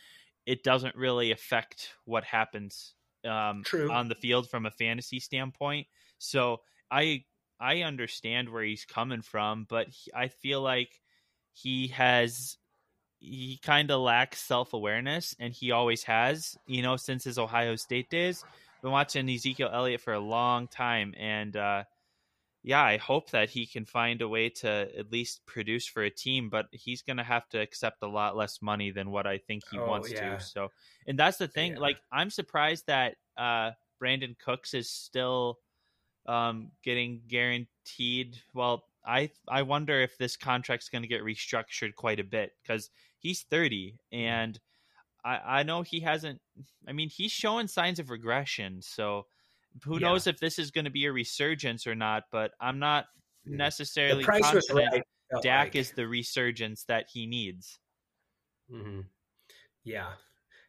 it 0.45 0.63
doesn't 0.63 0.95
really 0.95 1.31
affect 1.31 1.89
what 2.05 2.23
happens 2.23 2.93
um, 3.23 3.63
True. 3.63 3.91
on 3.91 4.07
the 4.07 4.15
field 4.15 4.49
from 4.49 4.65
a 4.65 4.71
fantasy 4.71 5.19
standpoint. 5.19 5.87
So 6.19 6.61
I 6.91 7.25
I 7.59 7.81
understand 7.83 8.49
where 8.49 8.63
he's 8.63 8.85
coming 8.85 9.21
from, 9.21 9.65
but 9.67 9.87
he, 9.87 10.11
I 10.13 10.27
feel 10.27 10.61
like 10.61 11.01
he 11.53 11.87
has 11.87 12.57
he 13.25 13.59
kind 13.63 13.91
of 13.91 14.01
lacks 14.01 14.41
self 14.41 14.73
awareness, 14.73 15.35
and 15.39 15.53
he 15.53 15.71
always 15.71 16.03
has. 16.03 16.57
You 16.67 16.81
know, 16.81 16.97
since 16.97 17.23
his 17.23 17.37
Ohio 17.37 17.75
State 17.75 18.09
days, 18.09 18.43
been 18.81 18.91
watching 18.91 19.29
Ezekiel 19.29 19.69
Elliott 19.71 20.01
for 20.01 20.13
a 20.13 20.19
long 20.19 20.67
time, 20.67 21.13
and 21.17 21.55
uh, 21.55 21.83
yeah, 22.63 22.83
I 22.83 22.97
hope 22.97 23.31
that 23.31 23.49
he 23.49 23.65
can 23.65 23.85
find 23.85 24.21
a 24.21 24.27
way 24.27 24.49
to 24.49 24.89
at 24.97 25.11
least 25.11 25.45
produce 25.45 25.85
for 25.85 26.03
a 26.03 26.09
team, 26.09 26.49
but 26.49 26.67
he's 26.71 27.01
going 27.03 27.17
to 27.17 27.23
have 27.23 27.47
to 27.49 27.59
accept 27.59 28.01
a 28.01 28.07
lot 28.07 28.35
less 28.35 28.61
money 28.61 28.91
than 28.91 29.11
what 29.11 29.27
I 29.27 29.37
think 29.37 29.63
he 29.69 29.77
Oh, 29.77 29.87
wants 29.87 30.11
yeah. 30.11 30.37
to. 30.37 30.43
So, 30.43 30.71
and 31.07 31.17
that's 31.17 31.37
the 31.37 31.47
thing. 31.47 31.73
Yeah. 31.73 31.79
Like, 31.79 31.97
I'm 32.11 32.29
surprised 32.31 32.87
that 32.87 33.17
uh, 33.37 33.71
Brandin 34.01 34.35
Cooks 34.39 34.73
is 34.73 34.89
still 34.89 35.59
um, 36.25 36.71
getting 36.83 37.21
guaranteed. 37.27 38.41
Well, 38.53 38.83
I 39.05 39.29
I 39.47 39.61
wonder 39.61 40.01
if 40.01 40.17
this 40.17 40.35
contract's 40.35 40.89
going 40.89 41.03
to 41.03 41.07
get 41.07 41.21
restructured 41.21 41.93
quite 41.95 42.19
a 42.19 42.23
bit 42.23 42.53
because 42.63 42.89
he's 43.25 43.41
30 43.49 43.97
and 44.11 44.59
I 45.23 45.59
I 45.59 45.63
know 45.63 45.81
he 45.81 45.99
hasn't. 45.99 46.39
I 46.87 46.91
mean, 46.93 47.09
he's 47.09 47.31
showing 47.31 47.67
signs 47.67 47.97
of 47.97 48.11
regression. 48.11 48.81
So 48.83 49.25
who 49.83 49.95
Yeah. 49.95 50.07
knows 50.09 50.27
if 50.27 50.39
this 50.39 50.59
is 50.59 50.69
going 50.69 50.85
to 50.85 50.91
be 50.91 51.05
a 51.05 51.11
resurgence 51.11 51.87
or 51.87 51.95
not? 51.95 52.25
But 52.31 52.51
I'm 52.61 52.77
not 52.77 53.07
Yeah. 53.43 53.57
Necessarily 53.57 54.23
confident 54.23 54.63
right. 54.71 55.03
Dak 55.41 55.65
like. 55.65 55.75
is 55.75 55.91
the 55.91 56.07
resurgence 56.07 56.83
that 56.85 57.07
he 57.11 57.25
needs. 57.25 57.79
hmm 58.69 59.01
Yeah. 59.83 60.13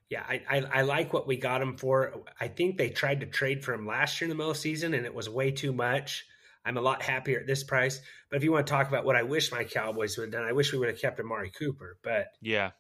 Yeah, 0.08 0.24
I, 0.28 0.42
I 0.48 0.58
I 0.78 0.82
like 0.82 1.12
what 1.12 1.26
we 1.26 1.36
got 1.36 1.60
him 1.60 1.76
for. 1.76 2.22
I 2.40 2.46
think 2.48 2.78
they 2.78 2.90
tried 2.90 3.20
to 3.20 3.26
trade 3.26 3.64
for 3.64 3.74
him 3.74 3.86
last 3.86 4.20
year 4.20 4.26
in 4.26 4.28
the 4.30 4.36
middle 4.36 4.52
of 4.52 4.56
the 4.56 4.60
season, 4.62 4.94
and 4.94 5.04
it 5.04 5.12
was 5.12 5.28
way 5.28 5.50
too 5.50 5.72
much. 5.72 6.26
I'm 6.66 6.76
a 6.76 6.80
lot 6.80 7.00
happier 7.00 7.38
at 7.40 7.46
this 7.46 7.62
price. 7.62 8.00
But 8.28 8.38
if 8.38 8.44
you 8.44 8.50
want 8.50 8.66
to 8.66 8.70
talk 8.72 8.88
about 8.88 9.04
what 9.04 9.14
I 9.14 9.22
wish 9.22 9.52
my 9.52 9.62
Cowboys 9.62 10.18
would 10.18 10.24
have 10.24 10.32
done, 10.32 10.44
I 10.44 10.52
wish 10.52 10.72
we 10.72 10.78
would 10.78 10.88
have 10.88 11.00
kept 11.00 11.20
Amari 11.20 11.50
Cooper. 11.50 11.96
But 12.02 12.26
Yeah, 12.42 12.72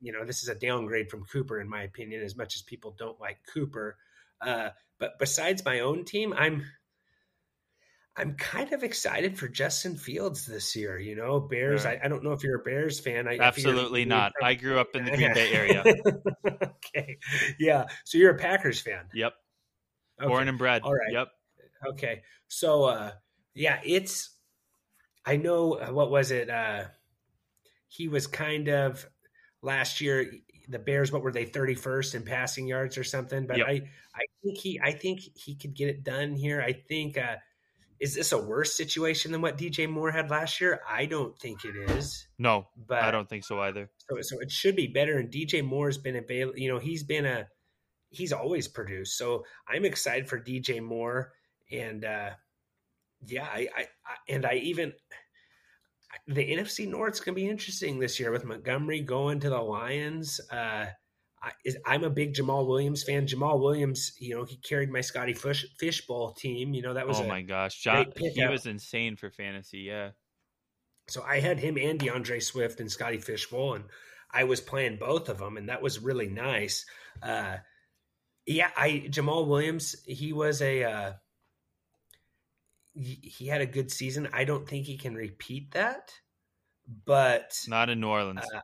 you 0.00 0.12
know, 0.12 0.24
this 0.26 0.42
is 0.42 0.50
a 0.50 0.54
downgrade 0.54 1.10
from 1.10 1.24
Cooper, 1.24 1.58
in 1.58 1.68
my 1.68 1.82
opinion, 1.82 2.22
as 2.22 2.36
much 2.36 2.54
as 2.54 2.62
people 2.62 2.94
don't 2.98 3.18
like 3.18 3.38
Cooper. 3.52 3.96
Uh, 4.42 4.68
but 4.98 5.18
besides 5.18 5.64
my 5.64 5.80
own 5.80 6.04
team, 6.04 6.34
I'm 6.36 6.64
I'm 8.16 8.34
kind 8.34 8.72
of 8.74 8.82
excited 8.82 9.38
for 9.38 9.48
Justin 9.48 9.96
Fields 9.96 10.44
this 10.44 10.76
year. 10.76 10.98
You 10.98 11.16
know, 11.16 11.40
Bears. 11.40 11.86
Right. 11.86 11.98
I, 12.02 12.04
I 12.04 12.08
don't 12.08 12.22
know 12.22 12.32
if 12.32 12.42
you're 12.42 12.60
a 12.60 12.62
Bears 12.62 13.00
fan. 13.00 13.26
I, 13.26 13.38
absolutely 13.38 14.04
not. 14.04 14.32
you 14.38 14.46
I 14.46 14.54
grew 14.54 14.78
up 14.78 14.88
in 14.94 15.06
the 15.06 15.12
Green 15.12 15.32
Bay 15.32 15.52
area. 15.52 15.82
okay, 16.46 17.18
yeah. 17.58 17.86
So 18.04 18.18
you're 18.18 18.32
a 18.32 18.38
Packers 18.38 18.80
fan. 18.80 19.06
Yep, 19.14 19.32
Okay. 20.20 20.28
born 20.28 20.48
and 20.48 20.58
bred. 20.58 20.82
All 20.82 20.92
right. 20.92 21.12
Yep. 21.12 21.28
Okay. 21.92 22.22
So 22.48 22.84
uh 22.84 23.12
yeah, 23.54 23.80
it's 23.84 24.30
I 25.24 25.36
know 25.36 25.74
uh, 25.74 25.92
what 25.92 26.10
was 26.10 26.30
it 26.30 26.48
uh 26.50 26.84
he 27.88 28.08
was 28.08 28.26
kind 28.26 28.68
of 28.68 29.06
last 29.62 30.00
year 30.00 30.30
the 30.68 30.78
Bears 30.78 31.10
what 31.12 31.22
were 31.22 31.32
they 31.32 31.44
31st 31.46 32.14
in 32.14 32.22
passing 32.22 32.66
yards 32.68 32.96
or 32.96 33.04
something, 33.04 33.46
but 33.46 33.58
Yep. 33.58 33.66
I 33.66 33.72
I 34.14 34.24
think 34.42 34.58
he 34.58 34.80
I 34.82 34.92
think 34.92 35.20
he 35.34 35.56
could 35.56 35.74
get 35.74 35.88
it 35.88 36.04
done 36.04 36.34
here. 36.34 36.60
I 36.62 36.72
think 36.72 37.18
uh 37.18 37.36
is 37.98 38.14
this 38.14 38.32
a 38.32 38.38
worse 38.38 38.74
situation 38.74 39.30
than 39.30 39.42
what 39.42 39.58
DJ 39.58 39.86
Moore 39.86 40.10
had 40.10 40.30
last 40.30 40.58
year? 40.58 40.80
I 40.88 41.04
don't 41.04 41.38
think 41.38 41.66
it 41.66 41.76
is. 41.90 42.26
No, 42.38 42.66
But 42.86 43.02
I 43.02 43.10
don't 43.10 43.28
think 43.28 43.44
so 43.44 43.60
either. 43.60 43.90
so, 44.08 44.16
so 44.22 44.38
it 44.40 44.50
should 44.50 44.74
be 44.74 44.86
better. 44.86 45.18
And 45.18 45.30
DJ 45.30 45.62
Moore's 45.62 45.98
been 45.98 46.16
available. 46.16 46.58
You 46.58 46.70
know, 46.72 46.78
he's 46.78 47.02
been 47.02 47.26
a 47.26 47.46
he's 48.08 48.32
always 48.32 48.68
produced. 48.68 49.18
So 49.18 49.44
I'm 49.68 49.84
excited 49.84 50.28
for 50.30 50.40
DJ 50.40 50.80
Moore. 50.82 51.32
And 51.70 52.04
uh, 52.04 52.30
yeah, 53.26 53.44
I, 53.44 53.68
I, 53.76 53.82
I 53.82 54.16
and 54.28 54.46
I 54.46 54.54
even 54.54 54.92
the 56.26 56.52
NFC 56.52 56.88
North's 56.88 57.20
gonna 57.20 57.34
be 57.34 57.48
interesting 57.48 57.98
this 57.98 58.18
year 58.18 58.30
with 58.30 58.44
Montgomery 58.44 59.00
going 59.00 59.40
to 59.40 59.50
the 59.50 59.60
Lions. 59.60 60.40
Uh, 60.50 60.86
I, 61.42 61.52
I'm 61.86 62.04
a 62.04 62.10
big 62.10 62.34
Jamaal 62.34 62.66
Williams 62.66 63.02
fan. 63.02 63.26
Jamaal 63.26 63.60
Williams, 63.60 64.12
you 64.18 64.34
know, 64.34 64.44
he 64.44 64.56
carried 64.56 64.90
my 64.90 65.00
Scotty 65.00 65.32
Fish 65.32 65.66
Fishbowl 65.78 66.32
team. 66.32 66.74
You 66.74 66.82
know, 66.82 66.94
that 66.94 67.06
was 67.06 67.20
Oh 67.20 67.26
my 67.26 67.42
gosh, 67.42 67.80
John, 67.80 68.06
he 68.16 68.46
was 68.46 68.66
insane 68.66 69.16
for 69.16 69.30
fantasy. 69.30 69.80
Yeah, 69.80 70.10
So 71.08 71.22
I 71.22 71.40
had 71.40 71.58
him 71.58 71.78
and 71.78 71.98
D'Andre 71.98 72.40
Swift 72.40 72.80
and 72.80 72.90
Scotty 72.90 73.18
Fishbowl, 73.18 73.74
and 73.74 73.84
I 74.30 74.44
was 74.44 74.60
playing 74.60 74.96
both 74.96 75.28
of 75.28 75.38
them, 75.38 75.56
and 75.56 75.68
that 75.68 75.82
was 75.82 75.98
really 75.98 76.28
nice. 76.28 76.84
Uh, 77.22 77.56
yeah, 78.46 78.70
I 78.76 79.04
Jamaal 79.08 79.46
Williams, 79.46 79.96
he 80.06 80.32
was 80.32 80.60
a 80.60 80.84
uh, 80.84 81.12
he, 82.94 83.46
had 83.46 83.60
a 83.60 83.66
good 83.66 83.90
season. 83.90 84.28
I 84.32 84.44
don't 84.44 84.68
think 84.68 84.86
he 84.86 84.96
can 84.96 85.14
repeat 85.14 85.72
that, 85.72 86.12
but 87.04 87.58
not 87.68 87.90
in 87.90 88.00
New 88.00 88.08
Orleans. 88.08 88.44
Uh, 88.54 88.60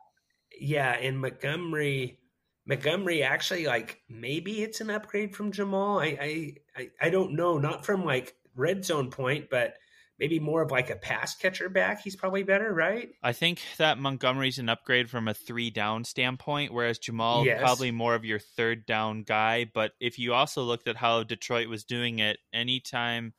yeah, 0.59 0.91
and 0.93 1.19
Montgomery. 1.19 2.19
Montgomery 2.65 3.23
actually 3.23 3.65
like 3.65 4.01
maybe 4.09 4.61
it's 4.61 4.81
an 4.81 4.89
upgrade 4.89 5.33
from 5.33 5.53
Jamaal. 5.53 6.01
I, 6.01 6.17
I 6.21 6.53
I 6.81 7.07
I 7.07 7.09
don't 7.09 7.33
know, 7.33 7.57
not 7.57 7.85
from 7.85 8.03
like 8.03 8.35
red 8.55 8.83
zone 8.83 9.09
point, 9.09 9.49
but 9.49 9.75
maybe 10.19 10.39
more 10.39 10.61
of 10.61 10.71
like 10.71 10.89
a 10.89 10.95
pass 10.95 11.35
catcher 11.35 11.69
back. 11.69 12.01
He's 12.01 12.15
probably 12.15 12.43
better, 12.43 12.73
right? 12.73 13.09
I 13.23 13.33
think 13.33 13.61
that 13.77 13.99
Montgomery's 13.99 14.59
an 14.59 14.67
upgrade 14.67 15.09
from 15.09 15.27
a 15.27 15.33
three 15.33 15.69
down 15.69 16.03
standpoint, 16.03 16.73
whereas 16.73 16.99
Jamaal 16.99 17.45
Yes. 17.45 17.61
probably 17.61 17.91
more 17.91 18.15
of 18.15 18.25
your 18.25 18.39
third 18.39 18.85
down 18.85 19.23
guy. 19.23 19.69
But 19.71 19.93
if 19.99 20.19
you 20.19 20.33
also 20.33 20.63
looked 20.63 20.87
at 20.87 20.97
how 20.97 21.23
Detroit 21.23 21.67
was 21.67 21.83
doing 21.83 22.19
it, 22.19 22.39
anytime 22.51 23.33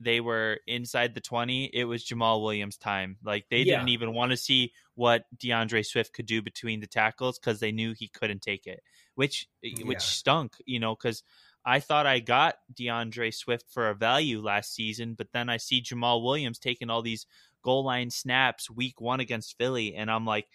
they 0.00 0.20
were 0.20 0.60
inside 0.66 1.14
the 1.14 1.20
twenty, 1.20 1.66
it 1.72 1.84
was 1.84 2.04
Jamaal 2.04 2.42
Williams' 2.42 2.76
time. 2.78 3.18
Like 3.22 3.46
they 3.50 3.64
Yeah. 3.64 3.76
didn't 3.76 3.88
even 3.90 4.14
want 4.14 4.30
to 4.30 4.36
see 4.36 4.72
what 4.94 5.24
D'Andre 5.38 5.82
Swift 5.82 6.12
could 6.12 6.26
do 6.26 6.42
between 6.42 6.80
the 6.80 6.86
tackles 6.86 7.38
because 7.38 7.60
they 7.60 7.72
knew 7.72 7.94
he 7.94 8.08
couldn't 8.08 8.42
take 8.42 8.66
it, 8.66 8.82
which 9.14 9.48
Yeah. 9.62 9.84
which 9.86 10.02
stunk, 10.02 10.54
you 10.66 10.80
know, 10.80 10.94
because. 10.94 11.22
I 11.64 11.80
thought 11.80 12.06
I 12.06 12.20
got 12.20 12.54
D'Andre 12.72 13.30
Swift 13.30 13.66
for 13.68 13.90
a 13.90 13.94
value 13.94 14.40
last 14.40 14.74
season, 14.74 15.12
but 15.12 15.32
then 15.32 15.50
I 15.50 15.58
see 15.58 15.82
Jamaal 15.82 16.22
Williams 16.24 16.58
taking 16.58 16.88
all 16.88 17.02
these 17.02 17.26
goal 17.62 17.84
line 17.84 18.08
snaps 18.08 18.70
week 18.70 19.02
one 19.02 19.20
against 19.20 19.58
Philly, 19.58 19.94
and 19.94 20.10
I'm 20.10 20.24
like, 20.24 20.46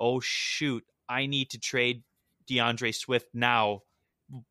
oh 0.00 0.18
shoot, 0.18 0.82
I 1.08 1.26
need 1.26 1.50
to 1.50 1.60
trade 1.60 2.02
D'Andre 2.48 2.90
Swift 2.90 3.28
now 3.32 3.82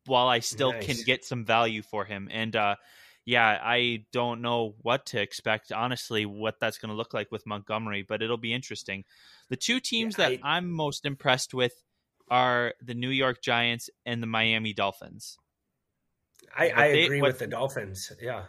while 0.06 0.28
I 0.28 0.38
still 0.38 0.72
can 0.80 0.96
get 1.04 1.24
some 1.24 1.44
value 1.44 1.82
for 1.82 2.06
him. 2.06 2.28
And 2.32 2.56
uh 2.56 2.76
yeah, 3.26 3.58
I 3.62 4.04
don't 4.12 4.40
know 4.40 4.74
what 4.82 5.04
to 5.06 5.20
expect, 5.20 5.72
honestly, 5.72 6.24
what 6.24 6.60
that's 6.60 6.78
going 6.78 6.90
to 6.90 6.96
look 6.96 7.12
like 7.12 7.30
with 7.30 7.44
Montgomery, 7.44 8.02
but 8.08 8.22
it'll 8.22 8.36
be 8.38 8.54
interesting. 8.54 9.04
The 9.50 9.56
two 9.56 9.80
teams 9.80 10.16
Yeah, 10.16 10.30
that 10.30 10.38
I'm 10.42 10.70
most 10.70 11.04
impressed 11.04 11.52
with 11.52 11.74
are 12.30 12.72
the 12.80 12.94
New 12.94 13.10
York 13.10 13.42
Giants 13.42 13.90
and 14.06 14.22
the 14.22 14.26
Miami 14.26 14.72
Dolphins. 14.72 15.36
I, 16.56 16.70
I 16.70 16.88
they- 16.92 17.04
agree 17.04 17.20
what- 17.20 17.28
with 17.28 17.38
the 17.40 17.46
Dolphins. 17.48 18.12
Yeah. 18.22 18.44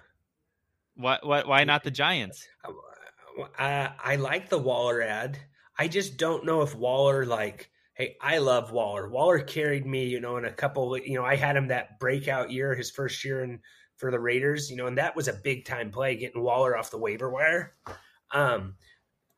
Why, 0.95 1.19
why, 1.21 1.43
why 1.43 1.63
not 1.63 1.83
the 1.83 1.91
Giants? 1.91 2.47
Uh, 2.65 3.89
I 4.03 4.15
like 4.15 4.49
the 4.49 4.57
Waller 4.57 5.01
ad. 5.01 5.37
I 5.77 5.87
just 5.87 6.17
don't 6.17 6.45
know 6.45 6.61
if 6.61 6.73
Waller 6.75 7.25
like. 7.25 7.69
Hey, 7.93 8.15
I 8.21 8.39
love 8.39 8.71
Waller. 8.71 9.09
Waller 9.09 9.39
carried 9.39 9.85
me, 9.85 10.05
you 10.05 10.19
know, 10.19 10.37
in 10.37 10.45
a 10.45 10.51
couple. 10.51 10.97
You 10.97 11.15
know, 11.15 11.25
I 11.25 11.35
had 11.35 11.55
him 11.55 11.67
that 11.67 11.99
breakout 11.99 12.49
year, 12.51 12.73
his 12.75 12.89
first 12.91 13.23
year 13.23 13.43
in 13.43 13.59
for 13.97 14.11
the 14.11 14.19
Raiders, 14.19 14.69
you 14.69 14.77
know, 14.77 14.87
and 14.87 14.97
that 14.97 15.15
was 15.15 15.27
a 15.27 15.33
big 15.33 15.65
time 15.65 15.91
play 15.91 16.15
getting 16.15 16.41
Waller 16.41 16.77
off 16.77 16.91
the 16.91 16.97
waiver 16.97 17.29
wire. 17.29 17.73
Um, 18.31 18.75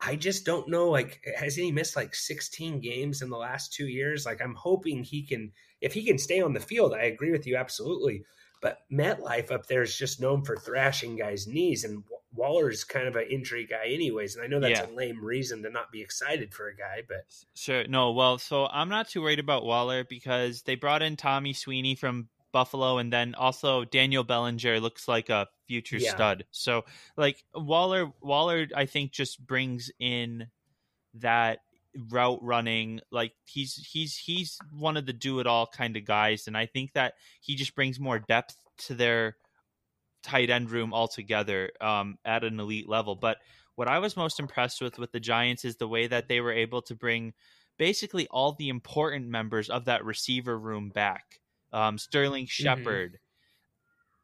I 0.00 0.16
just 0.16 0.44
don't 0.46 0.68
know. 0.68 0.88
Like, 0.90 1.22
has 1.36 1.54
he 1.56 1.72
missed 1.72 1.96
like 1.96 2.14
16 2.14 2.80
games 2.80 3.22
in 3.22 3.30
the 3.30 3.36
last 3.36 3.72
two 3.72 3.86
years? 3.86 4.24
Like, 4.24 4.40
I'm 4.42 4.54
hoping 4.54 5.02
he 5.02 5.22
can. 5.22 5.52
If 5.80 5.94
he 5.94 6.04
can 6.04 6.18
stay 6.18 6.40
on 6.42 6.52
the 6.52 6.60
field, 6.60 6.92
I 6.94 7.02
agree 7.04 7.32
with 7.32 7.46
you 7.46 7.56
absolutely. 7.56 8.24
But 8.62 8.80
MetLife 8.92 9.50
up 9.50 9.66
there 9.66 9.82
is 9.82 9.96
just 9.96 10.20
known 10.20 10.44
for 10.44 10.56
thrashing 10.56 11.16
guys' 11.16 11.46
knees, 11.46 11.84
and 11.84 12.04
Waller's 12.34 12.84
kind 12.84 13.08
of 13.08 13.16
an 13.16 13.26
injury 13.30 13.66
guy, 13.66 13.86
anyways. 13.86 14.36
And 14.36 14.44
I 14.44 14.46
know 14.46 14.60
that's 14.60 14.80
Yeah. 14.80 14.90
a 14.90 14.92
lame 14.94 15.24
reason 15.24 15.62
to 15.62 15.70
not 15.70 15.90
be 15.90 16.02
excited 16.02 16.52
for 16.52 16.68
a 16.68 16.76
guy, 16.76 17.02
but 17.08 17.24
Sure. 17.54 17.86
No, 17.86 18.12
well, 18.12 18.36
so 18.38 18.66
I'm 18.66 18.90
not 18.90 19.08
too 19.08 19.22
worried 19.22 19.38
about 19.38 19.64
Waller 19.64 20.04
because 20.04 20.62
they 20.62 20.74
brought 20.74 21.00
in 21.02 21.16
Tommy 21.16 21.54
Sweeney 21.54 21.94
from 21.94 22.28
Buffalo 22.52 22.98
and 22.98 23.12
then 23.12 23.34
also 23.34 23.84
Daniel 23.84 24.24
Bellinger 24.24 24.80
looks 24.80 25.06
like 25.08 25.28
a 25.28 25.48
future 25.66 25.98
Yeah. 25.98 26.14
stud. 26.14 26.44
So 26.50 26.84
like 27.16 27.44
Waller 27.54 28.12
Waller 28.20 28.66
I 28.74 28.86
think 28.86 29.12
just 29.12 29.44
brings 29.44 29.90
in 29.98 30.48
that 31.14 31.60
route 32.10 32.42
running. 32.42 33.00
Like 33.10 33.32
he's 33.44 33.74
he's 33.74 34.16
he's 34.16 34.58
one 34.72 34.96
of 34.96 35.06
the 35.06 35.12
do 35.12 35.40
it 35.40 35.46
all 35.46 35.66
kind 35.66 35.96
of 35.96 36.04
guys, 36.04 36.46
and 36.46 36.56
I 36.56 36.66
think 36.66 36.92
that 36.94 37.14
he 37.40 37.54
just 37.54 37.74
brings 37.74 37.98
more 37.98 38.18
depth 38.18 38.56
to 38.86 38.94
their 38.94 39.36
tight 40.22 40.50
end 40.50 40.70
room 40.70 40.92
altogether 40.92 41.70
um, 41.80 42.18
at 42.24 42.44
an 42.44 42.60
elite 42.60 42.88
level. 42.88 43.14
But 43.14 43.38
what 43.74 43.88
I 43.88 43.98
was 43.98 44.16
most 44.16 44.40
impressed 44.40 44.82
with 44.82 44.98
with 44.98 45.12
the 45.12 45.20
Giants 45.20 45.64
is 45.64 45.76
the 45.76 45.88
way 45.88 46.06
that 46.06 46.28
they 46.28 46.40
were 46.40 46.52
able 46.52 46.82
to 46.82 46.94
bring 46.94 47.32
basically 47.78 48.26
all 48.28 48.52
the 48.52 48.68
important 48.68 49.28
members 49.28 49.70
of 49.70 49.86
that 49.86 50.04
receiver 50.04 50.58
room 50.58 50.90
back. 50.90 51.39
Um, 51.72 51.98
Sterling 51.98 52.46
Mm-hmm. 52.46 52.62
Shepard, 52.62 53.18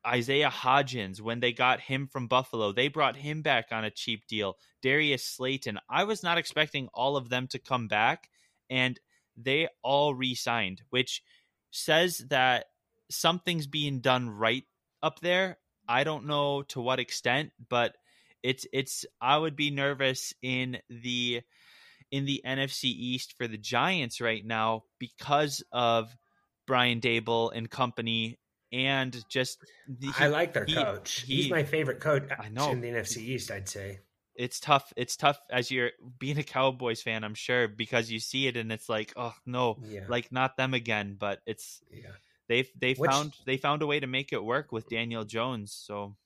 Isaiah 0.07 0.51
Hodgins, 0.51 1.21
when 1.21 1.41
they 1.41 1.53
got 1.53 1.81
him 1.81 2.07
from 2.07 2.29
Buffalo, 2.29 2.73
they 2.73 2.89
brought 2.89 3.17
him 3.17 3.43
back 3.43 3.67
on 3.73 3.85
a 3.85 3.91
cheap 3.91 4.27
deal. 4.27 4.57
Darius 4.83 5.25
Slayton. 5.25 5.79
I 5.89 6.05
was 6.05 6.23
not 6.23 6.39
expecting 6.39 6.89
all 6.95 7.17
of 7.17 7.29
them 7.29 7.49
to 7.49 7.59
come 7.59 7.89
back, 7.89 8.29
and 8.71 8.99
they 9.37 9.69
all 9.83 10.15
re 10.15 10.35
signed, 10.35 10.83
which 10.91 11.23
says 11.71 12.19
that 12.31 12.67
something's 13.11 13.67
being 13.67 14.01
done 14.01 14.31
right 14.31 14.65
up 15.03 15.21
there. 15.21 15.59
I 15.89 16.05
don't 16.05 16.27
know 16.27 16.63
to 16.69 16.81
what 16.81 17.01
extent, 17.01 17.53
but 17.69 17.97
it's 18.43 18.67
it's 18.73 19.05
I 19.21 19.37
would 19.37 19.57
be 19.57 19.71
nervous 19.71 20.33
in 20.43 20.79
the 20.89 21.43
in 22.11 22.25
the 22.25 22.43
NFC 22.47 22.85
East 22.85 23.35
for 23.37 23.49
the 23.49 23.59
Giants 23.59 24.21
right 24.21 24.45
now 24.45 24.85
because 24.99 25.65
of 25.73 26.17
Brian 26.67 27.01
Daboll 27.01 27.53
and 27.55 27.71
company 27.71 28.39
and 28.73 29.17
just 29.29 29.59
the, 29.89 30.09
I 30.19 30.27
like 30.29 30.53
their 30.53 30.65
he- 30.65 30.75
coach. 30.75 31.21
he- 31.21 31.37
He's 31.43 31.51
my 31.51 31.63
favorite 31.65 32.01
coach 32.01 32.25
uh, 32.31 32.35
I 32.43 32.49
know. 32.49 32.71
in 32.71 32.81
the 32.81 32.89
NFC 32.89 33.19
East. 33.19 33.51
I'd 33.51 33.69
say. 33.69 34.01
it's 34.35 34.61
tough 34.61 34.93
it's 34.97 35.17
tough 35.17 35.39
as 35.51 35.71
you're 35.71 35.93
being 36.19 36.37
a 36.39 36.43
Cowboys 36.43 37.01
fan 37.01 37.25
I'm 37.25 37.35
sure 37.35 37.69
because 37.69 38.11
you 38.11 38.19
see 38.21 38.47
it 38.49 38.57
and 38.57 38.71
it's 38.73 38.89
like 38.89 39.13
oh 39.17 39.35
no 39.47 39.79
Yeah. 39.83 40.05
like 40.09 40.31
not 40.31 40.57
them 40.59 40.75
again 40.75 41.17
but 41.19 41.41
it's 41.47 41.81
yeah. 41.91 42.11
they've 42.49 42.69
they 42.79 42.93
Which- 42.95 43.11
found 43.11 43.33
they 43.47 43.57
found 43.57 43.81
a 43.83 43.87
way 43.87 43.99
to 44.01 44.07
make 44.07 44.33
it 44.35 44.45
work 44.45 44.73
with 44.73 44.89
Daniel 44.91 45.25
Jones 45.25 45.73
so 45.73 46.17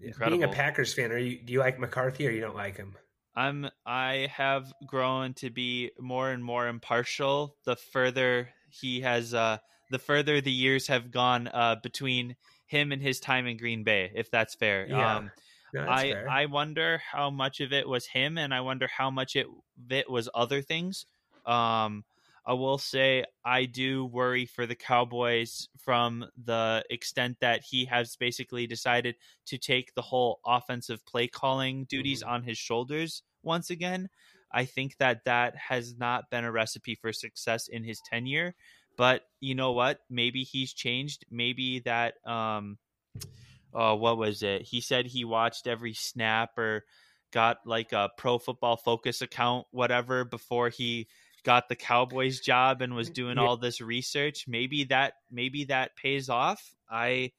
incredible. 0.00 0.38
Being 0.38 0.50
a 0.50 0.52
Packers 0.52 0.92
fan, 0.94 1.12
are 1.12 1.18
you? 1.18 1.38
Do 1.42 1.52
you 1.52 1.60
like 1.60 1.78
McCarthy 1.78 2.26
or 2.26 2.30
you 2.30 2.40
don't 2.40 2.56
like 2.56 2.76
him? 2.76 2.96
I'm 3.36 3.70
I 3.86 4.28
have 4.34 4.72
grown 4.86 5.34
to 5.34 5.48
be 5.50 5.92
more 6.00 6.30
and 6.30 6.42
more 6.42 6.66
impartial 6.66 7.54
the 7.64 7.76
further 7.76 8.48
he 8.70 9.00
has 9.00 9.34
uh 9.34 9.58
the 9.90 9.98
further 9.98 10.40
the 10.40 10.52
years 10.52 10.86
have 10.88 11.10
gone 11.10 11.48
uh 11.48 11.76
between 11.82 12.36
him 12.66 12.92
and 12.92 13.02
his 13.02 13.20
time 13.20 13.46
in 13.46 13.56
Green 13.56 13.84
Bay 13.84 14.10
if 14.14 14.30
that's 14.30 14.54
fair. 14.54 14.92
Yeah, 14.92 15.20
Um 15.20 15.32
No, 15.72 15.84
that's 15.86 16.02
I 16.02 16.04
fair. 16.04 16.36
I 16.38 16.46
wonder 16.46 16.98
how 16.98 17.30
much 17.30 17.60
of 17.60 17.72
it 17.72 17.88
was 17.88 18.06
him 18.06 18.38
and 18.38 18.52
I 18.54 18.60
wonder 18.60 18.86
how 18.88 19.10
much 19.10 19.36
it 19.36 19.46
it 19.90 20.10
was 20.10 20.28
other 20.34 20.62
things. 20.62 21.06
Um 21.46 22.04
I 22.46 22.54
will 22.54 22.78
say 22.78 23.24
I 23.44 23.66
do 23.66 24.06
worry 24.06 24.46
for 24.46 24.66
the 24.66 24.74
Cowboys 24.74 25.68
from 25.78 26.30
the 26.36 26.82
extent 26.88 27.40
that 27.40 27.62
he 27.62 27.84
has 27.86 28.16
basically 28.16 28.66
decided 28.66 29.16
to 29.46 29.58
take 29.58 29.94
the 29.94 30.02
whole 30.02 30.40
offensive 30.46 31.04
play 31.04 31.28
calling 31.28 31.84
duties 31.84 32.22
Mhm. 32.22 32.22
on 32.22 32.42
his 32.44 32.56
shoulders 32.58 33.22
once 33.42 33.68
again. 33.70 34.08
I 34.50 34.64
think 34.64 34.96
that 34.98 35.24
that 35.24 35.56
has 35.56 35.96
not 35.96 36.30
been 36.30 36.44
a 36.44 36.52
recipe 36.52 36.94
for 36.94 37.12
success 37.12 37.68
in 37.68 37.84
his 37.84 38.00
tenure. 38.00 38.54
But 38.96 39.22
you 39.40 39.54
know 39.54 39.72
what? 39.72 40.00
Maybe 40.10 40.42
he's 40.42 40.72
changed. 40.72 41.24
Maybe 41.30 41.80
that 41.80 42.14
um, 42.26 42.78
uh, 43.74 43.94
what 43.94 44.18
was 44.18 44.42
it? 44.42 44.62
He 44.62 44.80
said 44.80 45.06
he 45.06 45.24
watched 45.24 45.66
every 45.66 45.94
snap 45.94 46.58
or 46.58 46.84
got 47.30 47.58
like 47.64 47.92
a 47.92 48.10
pro 48.16 48.38
football 48.38 48.76
focus 48.76 49.22
account, 49.22 49.66
whatever, 49.70 50.24
before 50.24 50.68
he 50.70 51.06
got 51.44 51.68
the 51.68 51.76
Cowboys 51.76 52.40
job 52.40 52.82
and 52.82 52.94
was 52.94 53.10
doing 53.10 53.36
Yeah. 53.36 53.44
all 53.44 53.56
this 53.56 53.80
research. 53.80 54.46
Maybe 54.48 54.84
that 54.84 55.14
maybe 55.30 55.64
that 55.64 55.94
pays 55.94 56.28
off. 56.28 56.74
I 56.90 57.32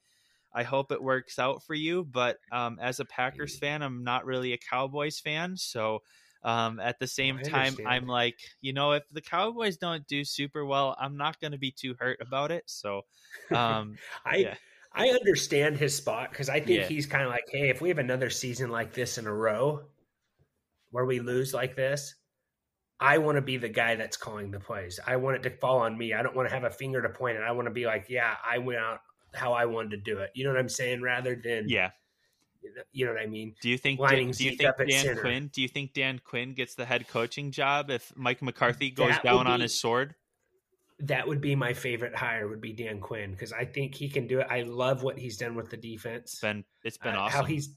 I 0.52 0.62
hope 0.64 0.90
it 0.92 1.02
works 1.02 1.38
out 1.38 1.62
for 1.64 1.74
you, 1.74 2.04
but 2.04 2.38
um, 2.50 2.78
as 2.80 2.98
a 2.98 3.04
Packers 3.04 3.56
fan, 3.56 3.82
I'm 3.82 4.02
not 4.02 4.24
really 4.24 4.52
a 4.52 4.58
Cowboys 4.58 5.20
fan, 5.20 5.56
so 5.56 6.02
um, 6.42 6.80
at 6.80 6.98
the 6.98 7.06
same 7.06 7.38
I 7.38 7.42
time, 7.42 7.78
understand. 7.78 7.88
I'm 7.88 8.06
like, 8.06 8.38
you 8.60 8.72
know, 8.72 8.92
if 8.92 9.08
the 9.10 9.20
Cowboys 9.20 9.76
don't 9.76 10.06
do 10.06 10.24
super 10.24 10.64
well, 10.64 10.96
I'm 10.98 11.16
not 11.16 11.40
going 11.40 11.52
to 11.52 11.58
be 11.58 11.70
too 11.72 11.94
hurt 11.98 12.18
about 12.20 12.50
it. 12.50 12.64
So, 12.66 13.02
um, 13.50 13.98
I 14.24 14.36
yeah. 14.36 14.54
I 14.92 15.08
understand 15.08 15.76
his 15.76 15.96
spot 15.96 16.30
because 16.30 16.48
I 16.48 16.60
think 16.60 16.80
Yeah. 16.80 16.86
he's 16.86 17.06
kind 17.06 17.24
of 17.24 17.30
like, 17.30 17.44
hey, 17.48 17.68
if 17.68 17.80
we 17.80 17.88
have 17.90 17.98
another 17.98 18.30
season 18.30 18.70
like 18.70 18.92
this 18.92 19.18
in 19.18 19.26
a 19.26 19.34
row, 19.34 19.88
where 20.90 21.04
we 21.04 21.20
lose 21.20 21.54
like 21.54 21.76
this, 21.76 22.14
I 22.98 23.18
want 23.18 23.36
to 23.36 23.42
be 23.42 23.56
the 23.56 23.68
guy 23.68 23.94
that's 23.94 24.16
calling 24.16 24.50
the 24.50 24.60
plays. 24.60 25.00
I 25.06 25.16
want 25.16 25.36
it 25.36 25.42
to 25.48 25.56
fall 25.58 25.78
on 25.78 25.96
me. 25.96 26.12
I 26.12 26.22
don't 26.22 26.36
want 26.36 26.48
to 26.48 26.54
have 26.54 26.64
a 26.64 26.70
finger 26.70 27.00
to 27.02 27.08
point 27.08 27.36
at. 27.38 27.44
I 27.44 27.52
want 27.52 27.66
to 27.66 27.72
be 27.72 27.86
like, 27.86 28.06
yeah, 28.08 28.36
I 28.44 28.58
went 28.58 28.78
out 28.78 29.00
how 29.34 29.52
I 29.52 29.64
wanted 29.66 29.90
to 29.92 29.96
do 29.98 30.18
it. 30.18 30.30
You 30.34 30.44
know 30.44 30.50
what 30.50 30.58
I'm 30.58 30.68
saying? 30.68 31.00
Rather 31.02 31.34
than, 31.36 31.68
yeah. 31.68 31.90
You 32.92 33.06
know 33.06 33.12
what 33.12 33.20
I 33.20 33.26
mean? 33.26 33.54
Do 33.60 33.68
you 33.68 33.78
think 33.78 34.00
lining 34.00 34.30
do 34.32 34.44
you 34.44 34.56
think 34.56 34.76
Dan 34.76 35.04
center. 35.04 35.20
Quinn? 35.20 35.50
Do 35.52 35.62
you 35.62 35.68
think 35.68 35.94
Dan 35.94 36.20
Quinn 36.22 36.54
gets 36.54 36.74
the 36.74 36.84
head 36.84 37.08
coaching 37.08 37.50
job 37.50 37.90
if 37.90 38.12
Mike 38.16 38.42
McCarthy 38.42 38.90
goes 38.90 39.10
That 39.10 39.22
down 39.22 39.46
on 39.46 39.60
his 39.60 39.78
sword? 39.78 40.14
That 41.00 41.26
would 41.26 41.40
be 41.40 41.54
my 41.56 41.72
favorite 41.72 42.14
hire. 42.14 42.48
Would 42.48 42.60
be 42.60 42.72
Dan 42.72 43.00
Quinn 43.00 43.30
because 43.32 43.52
I 43.52 43.64
think 43.64 43.94
he 43.94 44.08
can 44.08 44.26
do 44.26 44.40
it. 44.40 44.46
I 44.50 44.62
love 44.62 45.02
what 45.02 45.18
he's 45.18 45.38
done 45.38 45.54
with 45.54 45.70
the 45.70 45.76
defense. 45.76 46.32
It's 46.32 46.40
been 46.40 46.64
it's 46.84 46.98
been 46.98 47.14
uh, 47.14 47.20
awesome. 47.20 47.40
How 47.40 47.44
he's 47.44 47.70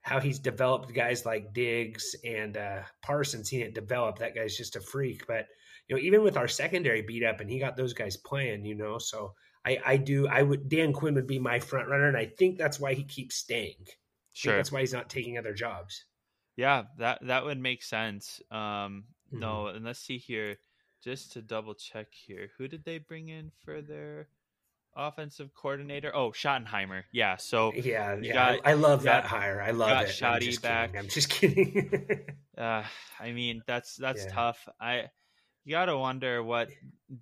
how 0.00 0.20
he's 0.20 0.38
developed 0.38 0.92
guys 0.94 1.24
like 1.26 1.52
Diggs 1.52 2.16
and 2.24 2.56
uh, 2.56 2.80
Parsons. 3.02 3.48
He 3.48 3.58
didn't 3.58 3.74
develop 3.74 4.18
that 4.18 4.34
guy's 4.34 4.56
just 4.56 4.76
a 4.76 4.80
freak. 4.80 5.26
But 5.26 5.46
you 5.88 5.96
know, 5.96 6.02
even 6.02 6.22
with 6.22 6.36
our 6.36 6.48
secondary 6.48 7.02
beat 7.02 7.24
up, 7.24 7.40
and 7.40 7.50
he 7.50 7.58
got 7.58 7.76
those 7.76 7.92
guys 7.92 8.16
playing. 8.16 8.64
You 8.64 8.74
know, 8.74 8.98
so 8.98 9.34
I 9.66 9.78
I 9.84 9.96
do 9.98 10.26
I 10.28 10.42
would 10.42 10.68
Dan 10.68 10.92
Quinn 10.92 11.14
would 11.14 11.26
be 11.26 11.38
my 11.38 11.58
front 11.58 11.88
runner, 11.88 12.08
and 12.08 12.16
I 12.16 12.26
think 12.26 12.58
that's 12.58 12.80
why 12.80 12.94
he 12.94 13.04
keeps 13.04 13.36
staying. 13.36 13.86
I 14.34 14.34
sure. 14.34 14.56
that's 14.56 14.72
why 14.72 14.80
he's 14.80 14.92
not 14.92 15.08
taking 15.10 15.36
other 15.38 15.52
jobs. 15.54 16.04
Yeah, 16.56 16.84
that 16.98 17.18
that 17.26 17.44
would 17.44 17.58
make 17.58 17.82
sense. 17.82 18.40
Um, 18.50 19.04
Mhm. 19.32 19.38
no, 19.40 19.66
and 19.68 19.84
let's 19.84 20.00
see 20.00 20.18
here, 20.18 20.58
just 21.02 21.32
to 21.32 21.42
double 21.42 21.74
check 21.74 22.08
here, 22.12 22.50
who 22.58 22.68
did 22.68 22.84
they 22.84 22.98
bring 22.98 23.28
in 23.28 23.50
for 23.64 23.80
their 23.80 24.28
offensive 24.94 25.54
coordinator? 25.54 26.14
Oh, 26.14 26.30
Schottenheimer. 26.32 27.04
Yeah, 27.12 27.36
so 27.36 27.72
Yeah, 27.74 28.16
yeah, 28.20 28.32
got- 28.56 28.66
I, 28.66 28.70
I 28.70 28.74
love 28.74 29.02
that 29.04 29.22
got- 29.22 29.30
hire. 29.30 29.62
I 29.62 29.70
love 29.70 29.88
got 29.88 30.04
it. 30.08 30.22
I'm 30.22 30.40
back. 30.62 30.90
kidding. 30.92 30.98
I'm 30.98 31.08
just 31.08 31.30
kidding. 31.30 32.26
uh, 32.58 32.84
I 33.18 33.32
mean 33.32 33.62
that's 33.66 33.96
that's 33.96 34.24
Yeah. 34.24 34.30
tough. 34.32 34.68
I 34.80 35.10
you 35.64 35.70
gotta 35.70 35.96
wonder 35.96 36.42
what 36.42 36.68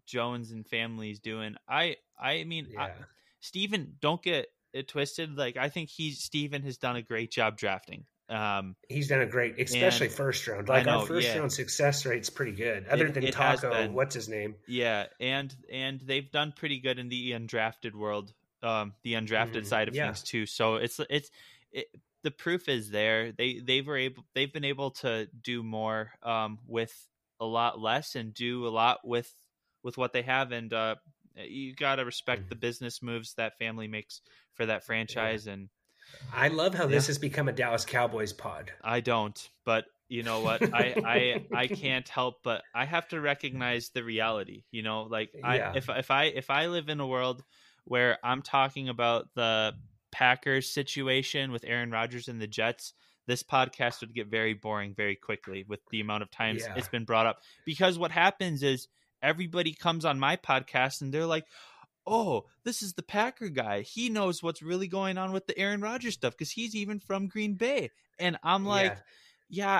Jones 0.06 0.50
and 0.50 0.66
family's 0.66 1.20
doing. 1.20 1.56
I 1.68 1.96
I 2.18 2.44
mean, 2.44 2.74
I, 2.78 2.88
yeah. 2.88 2.94
Steven, 3.40 3.96
don't 4.00 4.22
get 4.22 4.48
it 4.72 4.88
twisted. 4.88 5.36
Like 5.36 5.56
I 5.56 5.68
think 5.68 5.88
he's 5.90 6.22
Steven 6.22 6.62
has 6.62 6.78
done 6.78 6.96
a 6.96 7.02
great 7.02 7.30
job 7.30 7.56
drafting. 7.56 8.04
Um, 8.28 8.76
He's 8.88 9.08
done 9.08 9.22
a 9.22 9.26
great, 9.26 9.58
especially 9.58 10.08
first 10.08 10.46
round. 10.46 10.68
Like 10.68 10.86
know, 10.86 11.00
our 11.00 11.06
first 11.06 11.26
yeah. 11.26 11.38
round 11.38 11.52
success 11.52 12.06
rate's 12.06 12.30
pretty 12.30 12.52
good. 12.52 12.86
Other 12.86 13.06
It- 13.06 13.14
than 13.14 13.24
it 13.24 13.32
Taco, 13.32 13.88
what's 13.90 14.14
his 14.14 14.28
name? 14.28 14.54
Yeah, 14.68 15.06
and 15.18 15.52
and 15.70 16.00
they've 16.00 16.30
done 16.30 16.52
pretty 16.56 16.78
good 16.78 17.00
in 17.00 17.08
the 17.08 17.32
undrafted 17.32 17.92
world, 17.94 18.32
um, 18.62 18.94
the 19.02 19.14
undrafted 19.14 19.62
Mhm, 19.62 19.66
side 19.66 19.88
of 19.88 19.96
yeah. 19.96 20.06
things 20.06 20.22
too. 20.22 20.46
So 20.46 20.76
it's 20.76 21.00
it's 21.10 21.30
it, 21.72 21.86
the 22.22 22.30
proof 22.30 22.68
is 22.68 22.90
there. 22.90 23.32
They 23.32 23.58
they 23.58 23.80
were 23.80 23.96
able 23.96 24.24
they've 24.34 24.52
been 24.52 24.64
able 24.64 24.92
to 24.92 25.26
do 25.42 25.64
more 25.64 26.12
um, 26.22 26.60
with 26.68 26.94
a 27.40 27.46
lot 27.46 27.80
less 27.80 28.14
and 28.14 28.32
do 28.32 28.64
a 28.64 28.70
lot 28.70 29.00
with 29.04 29.34
with 29.82 29.98
what 29.98 30.12
they 30.12 30.22
have. 30.22 30.52
And 30.52 30.72
uh, 30.72 30.96
you 31.36 31.74
got 31.74 31.96
to 31.96 32.04
respect 32.04 32.42
Mhm. 32.44 32.48
the 32.50 32.54
business 32.56 33.02
moves 33.02 33.34
that 33.34 33.58
family 33.58 33.88
makes 33.88 34.20
for 34.54 34.66
that 34.66 34.84
franchise. 34.84 35.46
And 35.46 35.68
I 36.32 36.48
love 36.48 36.74
how 36.74 36.86
this 36.86 37.06
has 37.06 37.18
become 37.18 37.48
a 37.48 37.52
Dallas 37.52 37.84
Cowboys 37.84 38.32
pod. 38.32 38.72
I 38.82 39.00
don't, 39.00 39.48
but 39.64 39.86
you 40.08 40.22
know 40.24 40.40
what? 40.40 40.62
I 40.74 40.94
I 41.04 41.46
I 41.54 41.66
can't 41.68 42.08
help 42.08 42.42
but 42.42 42.62
I 42.74 42.84
have 42.84 43.06
to 43.08 43.20
recognize 43.20 43.90
the 43.90 44.02
reality. 44.02 44.64
You 44.72 44.82
know, 44.82 45.02
like 45.04 45.30
I 45.44 45.56
Yeah. 45.56 45.72
if 45.76 45.88
if 45.88 46.10
I 46.10 46.24
if 46.24 46.50
I 46.50 46.66
live 46.66 46.88
in 46.88 46.98
a 47.00 47.06
world 47.06 47.44
where 47.84 48.18
I'm 48.24 48.42
talking 48.42 48.88
about 48.88 49.28
the 49.34 49.74
Packers 50.10 50.68
situation 50.68 51.52
with 51.52 51.64
Aaron 51.64 51.90
Rodgers 51.92 52.26
and 52.28 52.40
the 52.42 52.48
Jets, 52.48 52.92
this 53.26 53.44
podcast 53.44 54.00
would 54.00 54.12
get 54.12 54.26
very 54.26 54.54
boring 54.54 54.92
very 54.94 55.14
quickly 55.14 55.64
with 55.68 55.80
the 55.90 56.00
amount 56.00 56.24
of 56.24 56.30
times 56.32 56.62
Yeah. 56.62 56.74
it's 56.76 56.88
been 56.88 57.04
brought 57.04 57.26
up. 57.26 57.40
Because 57.64 57.96
what 57.98 58.10
happens 58.10 58.64
is 58.64 58.88
everybody 59.22 59.72
comes 59.74 60.04
on 60.04 60.18
my 60.18 60.36
podcast 60.36 61.00
and 61.02 61.12
they're 61.12 61.26
like, 61.26 61.46
"Oh, 62.06 62.46
this 62.64 62.82
is 62.82 62.94
the 62.94 63.02
Packer 63.02 63.48
guy. 63.48 63.82
He 63.82 64.08
knows 64.08 64.42
what's 64.42 64.62
really 64.62 64.88
going 64.88 65.18
on 65.18 65.32
with 65.32 65.46
the 65.46 65.58
Aaron 65.58 65.80
Rodgers 65.80 66.14
stuff 66.14 66.34
because 66.36 66.50
he's 66.50 66.74
even 66.74 66.98
from 67.00 67.28
Green 67.28 67.54
Bay." 67.54 67.90
And 68.18 68.36
I'm 68.42 68.64
like, 68.66 68.92
Yeah. 68.92 68.98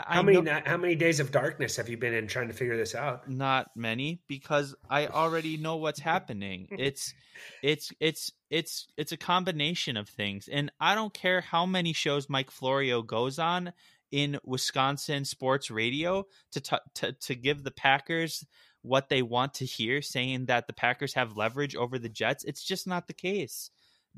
"Yeah, 0.01 0.05
I 0.07 0.15
how 0.17 0.23
many 0.23 0.41
know- 0.41 0.63
how 0.65 0.77
many 0.77 0.95
days 0.95 1.21
of 1.21 1.31
darkness 1.31 1.77
have 1.77 1.89
you 1.89 1.97
been 1.97 2.15
in 2.15 2.27
trying 2.27 2.49
to 2.49 2.55
figure 2.55 2.77
this 2.77 2.95
out? 2.95 3.29
not 3.29 3.71
many 3.77 4.21
because 4.29 4.75
I 4.89 5.07
already 5.07 5.57
know 5.57 5.77
what's 5.77 6.01
happening. 6.01 6.69
It's 6.79 7.15
it's 7.63 7.93
it's 8.01 8.33
it's 8.51 8.87
it's 8.97 9.13
a 9.13 9.17
combination 9.17 9.97
of 9.97 10.09
things. 10.09 10.49
And 10.49 10.71
I 10.81 10.95
don't 10.95 11.15
care 11.15 11.41
how 11.41 11.67
many 11.67 11.93
shows 11.93 12.29
Mike 12.29 12.51
Florio 12.51 13.03
goes 13.03 13.39
on, 13.39 13.73
in 14.11 14.39
Wisconsin 14.45 15.25
sports 15.25 15.71
radio 15.71 16.27
to 16.53 16.61
t- 16.61 16.77
to 16.95 17.13
to 17.13 17.35
give 17.35 17.63
the 17.63 17.71
Packers 17.71 18.45
what 18.83 19.09
they 19.09 19.23
want 19.23 19.55
to 19.55 19.65
hear, 19.65 20.03
saying 20.03 20.47
that 20.47 20.67
the 20.67 20.73
Packers 20.73 21.15
have 21.15 21.37
leverage 21.37 21.77
over 21.77 21.99
the 21.99 22.09
Jets. 22.09 22.45
It's 22.45 22.63
just 22.63 22.87
not 22.87 23.07
the 23.07 23.15
case. 23.15 23.71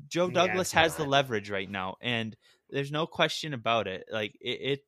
Joe 0.07 0.29
Douglas 0.29 0.71
has 0.71 0.95
the 0.95 1.05
leverage 1.05 1.49
right 1.49 1.69
now, 1.69 1.95
and 2.01 2.35
there's 2.69 2.91
no 2.91 3.05
question 3.05 3.53
about 3.53 3.87
it. 3.87 4.05
Like 4.11 4.35
it, 4.41 4.49
it 4.49 4.79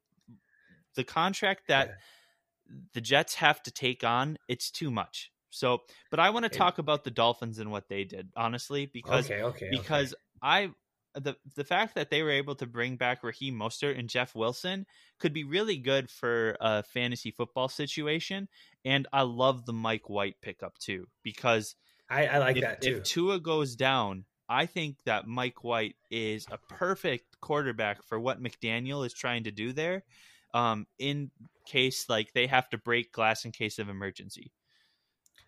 the 0.95 1.03
contract 1.03 1.67
that 1.67 1.87
Yeah. 1.87 2.75
the 2.93 3.01
Jets 3.01 3.35
have 3.35 3.61
to 3.63 3.71
take 3.71 4.03
on, 4.03 4.37
it's 4.47 4.71
too 4.71 4.89
much. 4.89 5.31
So, 5.51 5.83
but 6.11 6.19
I 6.19 6.31
want 6.31 6.43
to 6.43 6.49
talk 6.49 6.79
about 6.79 7.03
the 7.03 7.11
Dolphins 7.11 7.59
and 7.59 7.71
what 7.71 7.87
they 7.87 8.03
did, 8.03 8.29
honestly, 8.35 8.87
because 8.87 9.29
okay, 9.29 9.41
okay, 9.41 9.69
because 9.69 10.13
I 10.41 10.71
the 11.15 11.35
the 11.55 11.63
fact 11.63 11.95
that 11.95 12.09
they 12.09 12.21
were 12.23 12.31
able 12.31 12.55
to 12.55 12.65
bring 12.65 12.95
back 12.97 13.23
Raheem 13.23 13.55
Mostert 13.55 13.97
and 13.97 14.09
Jeff 14.09 14.35
Wilson 14.35 14.85
could 15.19 15.33
be 15.33 15.43
really 15.43 15.77
good 15.77 16.09
for 16.09 16.57
a 16.59 16.83
fantasy 16.83 17.31
football 17.31 17.69
situation. 17.69 18.47
And 18.83 19.07
I 19.11 19.23
love 19.23 19.65
the 19.65 19.73
Mike 19.73 20.09
White 20.09 20.35
pickup 20.41 20.77
too, 20.77 21.07
because. 21.23 21.75
I, 22.07 22.27
I 22.27 22.37
like 22.37 22.57
if, 22.57 22.61
that 22.61 22.81
too. 22.81 22.97
if 22.97 23.03
Tua 23.03 23.39
goes 23.39 23.75
down, 23.75 24.25
I 24.47 24.67
think 24.67 24.97
that 25.05 25.25
Mike 25.25 25.63
White 25.63 25.95
is 26.11 26.45
a 26.51 26.59
perfect 26.71 27.39
quarterback 27.41 28.03
for 28.03 28.19
what 28.19 28.41
McDaniel 28.41 29.03
is 29.05 29.13
trying 29.13 29.45
to 29.45 29.51
do 29.51 29.73
there. 29.73 30.03
Um, 30.53 30.85
in 30.99 31.31
case 31.65 32.05
like 32.07 32.31
they 32.33 32.47
have 32.47 32.69
to 32.69 32.77
break 32.77 33.11
glass 33.11 33.43
in 33.43 33.51
case 33.51 33.79
of 33.79 33.89
emergency. 33.89 34.51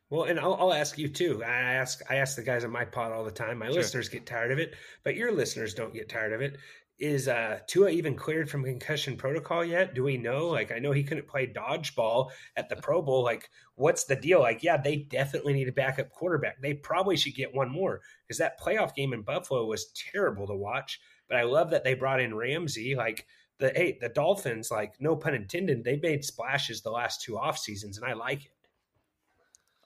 Well, 0.09 0.23
and 0.23 0.39
I'll, 0.39 0.53
I'll 0.55 0.73
ask 0.73 0.97
you 0.97 1.09
too. 1.09 1.43
I 1.43 1.49
ask 1.49 2.01
I 2.09 2.15
ask 2.15 2.35
the 2.35 2.43
guys 2.43 2.63
on 2.63 2.71
my 2.71 2.85
pod 2.85 3.11
all 3.11 3.25
the 3.25 3.31
time. 3.31 3.57
My 3.57 3.67
Sure. 3.67 3.75
listeners 3.75 4.09
get 4.09 4.25
tired 4.25 4.51
of 4.51 4.59
it, 4.59 4.75
but 5.03 5.15
your 5.15 5.31
listeners 5.31 5.73
don't 5.73 5.93
get 5.93 6.07
tired 6.09 6.31
of 6.33 6.41
it. 6.41 6.57
Is 6.99 7.27
uh, 7.27 7.59
Tua 7.67 7.89
even 7.89 8.15
cleared 8.15 8.49
from 8.49 8.63
concussion 8.63 9.17
protocol 9.17 9.63
yet? 9.63 9.93
Do 9.93 10.03
we 10.03 10.17
know? 10.17 10.47
Like, 10.47 10.71
I 10.71 10.79
know 10.79 10.91
he 10.93 11.03
couldn't 11.03 11.27
play 11.27 11.45
dodgeball 11.45 12.31
at 12.55 12.69
the 12.69 12.75
Pro 12.77 13.03
Bowl. 13.03 13.23
Like, 13.23 13.51
what's 13.75 14.05
the 14.05 14.15
deal? 14.15 14.39
Like, 14.39 14.63
yeah, 14.63 14.77
they 14.77 14.95
definitely 14.95 15.53
need 15.53 15.67
a 15.67 15.73
backup 15.73 16.09
quarterback. 16.09 16.59
They 16.59 16.73
probably 16.73 17.15
should 17.15 17.35
get 17.35 17.53
one 17.53 17.69
more 17.69 18.01
because 18.27 18.39
that 18.39 18.59
playoff 18.59 18.95
game 18.95 19.13
in 19.13 19.21
Buffalo 19.21 19.65
was 19.65 19.91
terrible 20.11 20.47
to 20.47 20.55
watch. 20.55 20.99
But 21.29 21.37
I 21.37 21.43
love 21.43 21.69
that 21.69 21.83
they 21.83 21.93
brought 21.93 22.19
in 22.21 22.33
Ramsey. 22.33 22.95
Like, 22.95 23.27
the 23.59 23.71
hey, 23.75 23.99
the 24.01 24.09
Dolphins, 24.09 24.71
like, 24.71 24.95
no 24.99 25.15
pun 25.15 25.35
intended, 25.35 25.83
they 25.83 25.97
made 25.97 26.25
splashes 26.25 26.81
the 26.81 26.89
last 26.91 27.21
two 27.21 27.37
off 27.37 27.59
seasons, 27.59 27.97
and 27.97 28.07
I 28.07 28.13
like 28.13 28.45
it. 28.45 28.51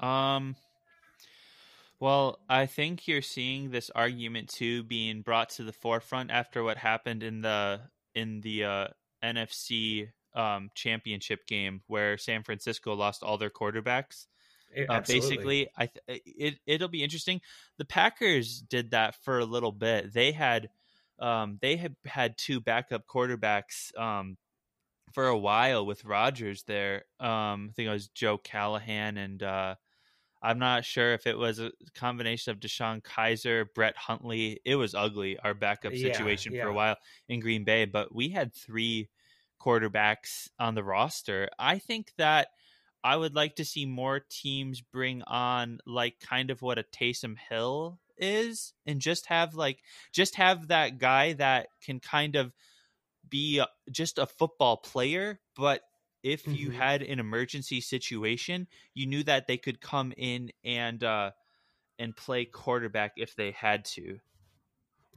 Um. 0.01 0.55
Well, 1.99 2.39
I 2.49 2.65
think 2.65 3.07
you're 3.07 3.21
seeing 3.21 3.69
this 3.69 3.91
argument 3.93 4.49
too 4.49 4.83
being 4.83 5.21
brought 5.21 5.51
to 5.51 5.63
the 5.63 5.71
forefront 5.71 6.31
after 6.31 6.63
what 6.63 6.77
happened 6.77 7.21
in 7.21 7.41
the 7.41 7.81
in 8.15 8.41
the 8.41 8.63
uh, 8.63 8.87
NFC 9.23 10.09
um, 10.33 10.71
championship 10.73 11.45
game 11.45 11.81
where 11.87 12.17
San 12.17 12.43
Francisco 12.43 12.95
lost 12.95 13.21
all 13.21 13.37
their 13.37 13.51
quarterbacks. 13.51 14.25
Uh, 14.87 15.01
basically, 15.01 15.67
I 15.77 15.87
th- 15.87 16.21
it 16.25 16.55
it'll 16.65 16.87
be 16.87 17.03
interesting. 17.03 17.41
The 17.77 17.85
Packers 17.85 18.61
did 18.61 18.91
that 18.91 19.15
for 19.23 19.39
a 19.39 19.45
little 19.45 19.73
bit. 19.73 20.13
They 20.13 20.31
had 20.31 20.69
um, 21.19 21.59
they 21.61 21.75
had 21.75 21.95
had 22.05 22.37
two 22.37 22.61
backup 22.61 23.05
quarterbacks 23.05 23.97
um, 23.99 24.37
for 25.13 25.27
a 25.27 25.37
while 25.37 25.85
with 25.85 26.05
Rodgers 26.05 26.63
there. 26.63 27.03
Um, 27.19 27.69
I 27.69 27.73
think 27.75 27.87
it 27.87 27.91
was 27.91 28.07
Joe 28.07 28.37
Callahan 28.37 29.17
and 29.17 29.43
uh, 29.43 29.75
I'm 30.41 30.59
not 30.59 30.85
sure 30.85 31.13
if 31.13 31.27
it 31.27 31.37
was 31.37 31.59
a 31.59 31.71
combination 31.93 32.51
of 32.51 32.59
DeShone 32.59 33.01
Kizer, 33.03 33.65
Brett 33.73 33.95
Hundley. 33.97 34.59
It 34.65 34.75
was 34.75 34.95
ugly, 34.95 35.37
our 35.39 35.53
backup 35.53 35.95
Yeah, 35.95 35.97
situation 35.97 36.55
for 36.59 36.67
a 36.67 36.73
while 36.73 36.97
in 37.27 37.39
Green 37.39 37.63
Bay, 37.63 37.85
but 37.85 38.13
we 38.13 38.29
had 38.29 38.53
three 38.53 39.09
quarterbacks 39.59 40.49
on 40.59 40.75
the 40.75 40.83
roster. 40.83 41.49
I 41.59 41.77
think 41.77 42.13
that 42.17 42.49
I 43.03 43.15
would 43.17 43.35
like 43.35 43.55
to 43.55 43.65
see 43.65 43.85
more 43.85 44.19
teams 44.19 44.81
bring 44.81 45.21
on 45.23 45.79
like 45.85 46.19
kind 46.19 46.49
of 46.51 46.61
what 46.61 46.79
a 46.79 46.83
Taysom 46.83 47.37
Hill 47.37 47.99
is 48.17 48.73
and 48.85 49.01
just 49.01 49.25
have 49.27 49.55
like 49.55 49.83
just 50.11 50.35
have 50.35 50.67
that 50.67 50.99
guy 50.99 51.33
that 51.33 51.69
can 51.81 51.99
kind 51.99 52.35
of 52.35 52.53
be 53.27 53.63
just 53.91 54.17
a 54.17 54.25
football 54.25 54.77
player 54.77 55.39
but 55.55 55.81
if 56.23 56.47
you 56.47 56.69
Mhm. 56.69 56.75
had 56.75 57.01
an 57.01 57.19
emergency 57.19 57.81
situation 57.81 58.67
you 58.93 59.05
knew 59.05 59.23
that 59.23 59.47
they 59.47 59.57
could 59.57 59.81
come 59.81 60.13
in 60.17 60.51
and 60.63 61.03
uh 61.03 61.31
and 61.99 62.15
play 62.15 62.45
quarterback 62.45 63.13
if 63.17 63.35
they 63.35 63.51
had 63.51 63.85
to 63.85 64.19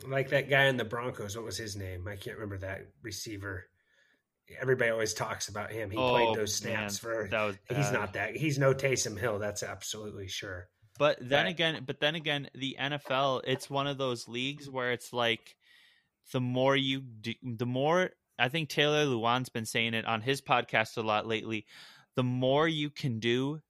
like 0.07 0.29
that 0.31 0.51
guy 0.51 0.65
in 0.65 0.77
the 0.77 0.85
Broncos. 0.85 1.37
What 1.37 1.45
was 1.45 1.57
his 1.57 1.77
name? 1.77 2.07
I 2.09 2.17
can't 2.17 2.37
remember 2.37 2.59
that 2.59 2.89
receiver. 3.03 3.67
Everybody 4.61 4.91
always 4.91 5.15
talks 5.15 5.49
about 5.49 5.71
him. 5.71 5.91
He 5.91 5.97
Oh, 5.99 6.11
played 6.11 6.35
those 6.35 6.55
snaps 6.55 6.99
for. 6.99 7.29
that 7.31 7.43
was 7.45 7.57
He's 7.69 7.91
not 7.93 8.13
that. 8.13 8.37
He's 8.37 8.59
no 8.59 8.75
Taysom 8.75 9.19
Hill. 9.19 9.39
That's 9.39 9.63
absolutely 9.63 10.29
sure. 10.29 10.69
But 10.99 11.19
then 11.21 11.47
Right. 11.47 11.55
again, 11.55 11.85
but 11.85 12.01
then 12.01 12.15
again, 12.15 12.51
the 12.55 12.77
NFL, 12.79 13.41
it's 13.47 13.71
one 13.71 13.87
of 13.87 13.99
those 13.99 14.29
leagues 14.29 14.69
where 14.69 14.93
it's 14.93 15.13
like 15.13 15.57
the 16.33 16.41
more 16.41 16.77
you 16.77 17.01
do, 17.01 17.35
the 17.43 17.67
more 17.67 18.11
I 18.39 18.49
think 18.49 18.69
Taylor 18.69 19.07
Lewan's 19.07 19.49
been 19.49 19.67
saying 19.67 19.95
it 19.95 20.05
on 20.05 20.21
his 20.21 20.41
podcast 20.41 20.97
a 20.97 21.03
lot 21.03 21.27
lately. 21.27 21.67
The 22.17 22.23
more 22.23 22.67
you 22.67 22.91
can 22.91 23.19
do, 23.19 23.61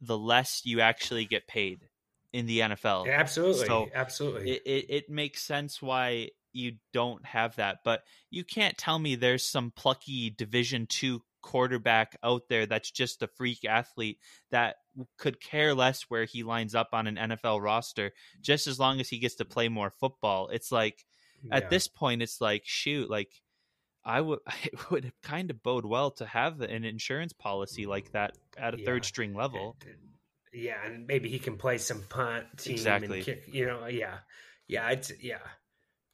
the 0.00 0.18
less 0.18 0.62
you 0.64 0.80
actually 0.80 1.24
get 1.24 1.46
paid 1.46 1.88
in 2.32 2.46
the 2.46 2.60
NFL. 2.60 3.10
absolutely, 3.10 3.66
so 3.66 3.88
absolutely. 3.94 4.50
It, 4.50 4.62
it 4.66 4.86
it 4.88 5.10
makes 5.10 5.42
sense 5.42 5.80
why 5.80 6.30
you 6.52 6.76
don't 6.92 7.24
have 7.24 7.56
that, 7.56 7.78
but 7.84 8.02
you 8.30 8.44
can't 8.44 8.76
tell 8.76 8.98
me 8.98 9.14
there's 9.14 9.44
some 9.44 9.72
plucky 9.74 10.30
Division 10.30 10.86
two 10.86 11.22
quarterback 11.42 12.18
out 12.24 12.42
there 12.48 12.66
that's 12.66 12.90
just 12.90 13.22
a 13.22 13.28
freak 13.28 13.64
athlete 13.64 14.18
that 14.50 14.76
could 15.16 15.40
care 15.40 15.74
less 15.74 16.02
where 16.08 16.24
he 16.24 16.42
lines 16.42 16.74
up 16.74 16.88
on 16.92 17.06
an 17.06 17.16
NFL 17.16 17.62
roster, 17.62 18.12
just 18.40 18.66
as 18.66 18.80
long 18.80 19.00
as 19.00 19.08
he 19.08 19.18
gets 19.18 19.36
to 19.36 19.44
play 19.44 19.68
more 19.68 19.90
football. 19.90 20.48
It's 20.48 20.72
like 20.72 21.06
at 21.50 21.70
this 21.70 21.88
point, 21.88 22.22
it's 22.22 22.40
like 22.40 22.62
shoot, 22.64 23.08
like 23.08 23.30
I 24.06 24.20
would 24.20 24.38
it 24.64 24.90
would 24.90 25.12
kind 25.22 25.50
of 25.50 25.62
bode 25.62 25.84
well 25.84 26.12
to 26.12 26.24
have 26.26 26.60
an 26.62 26.84
insurance 26.84 27.32
policy 27.34 27.84
like 27.86 28.12
that 28.12 28.38
at 28.56 28.74
a 28.74 28.78
Yeah. 28.78 28.84
third 28.86 29.04
string 29.04 29.34
level. 29.34 29.76
Yeah, 30.54 30.76
and 30.86 31.06
maybe 31.06 31.28
he 31.28 31.38
can 31.38 31.56
play 31.58 31.76
some 31.76 32.02
punt 32.08 32.46
team 32.56 32.72
Exactly. 32.74 33.16
and 33.18 33.24
kick. 33.26 33.44
You 33.52 33.66
know, 33.66 33.86
yeah, 33.86 34.18
yeah. 34.68 34.88
It's 34.90 35.12
yeah. 35.20 35.38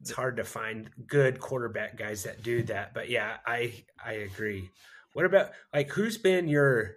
It's 0.00 0.10
hard 0.10 0.38
to 0.38 0.44
find 0.44 0.90
good 1.06 1.38
quarterback 1.38 1.96
guys 1.96 2.24
that 2.24 2.42
do 2.42 2.64
that, 2.64 2.92
but 2.92 3.08
yeah, 3.08 3.36
I 3.46 3.84
I 4.04 4.14
agree. 4.14 4.68
What 5.12 5.26
about 5.26 5.50
like 5.72 5.90
who's 5.90 6.18
been 6.18 6.48
your? 6.48 6.96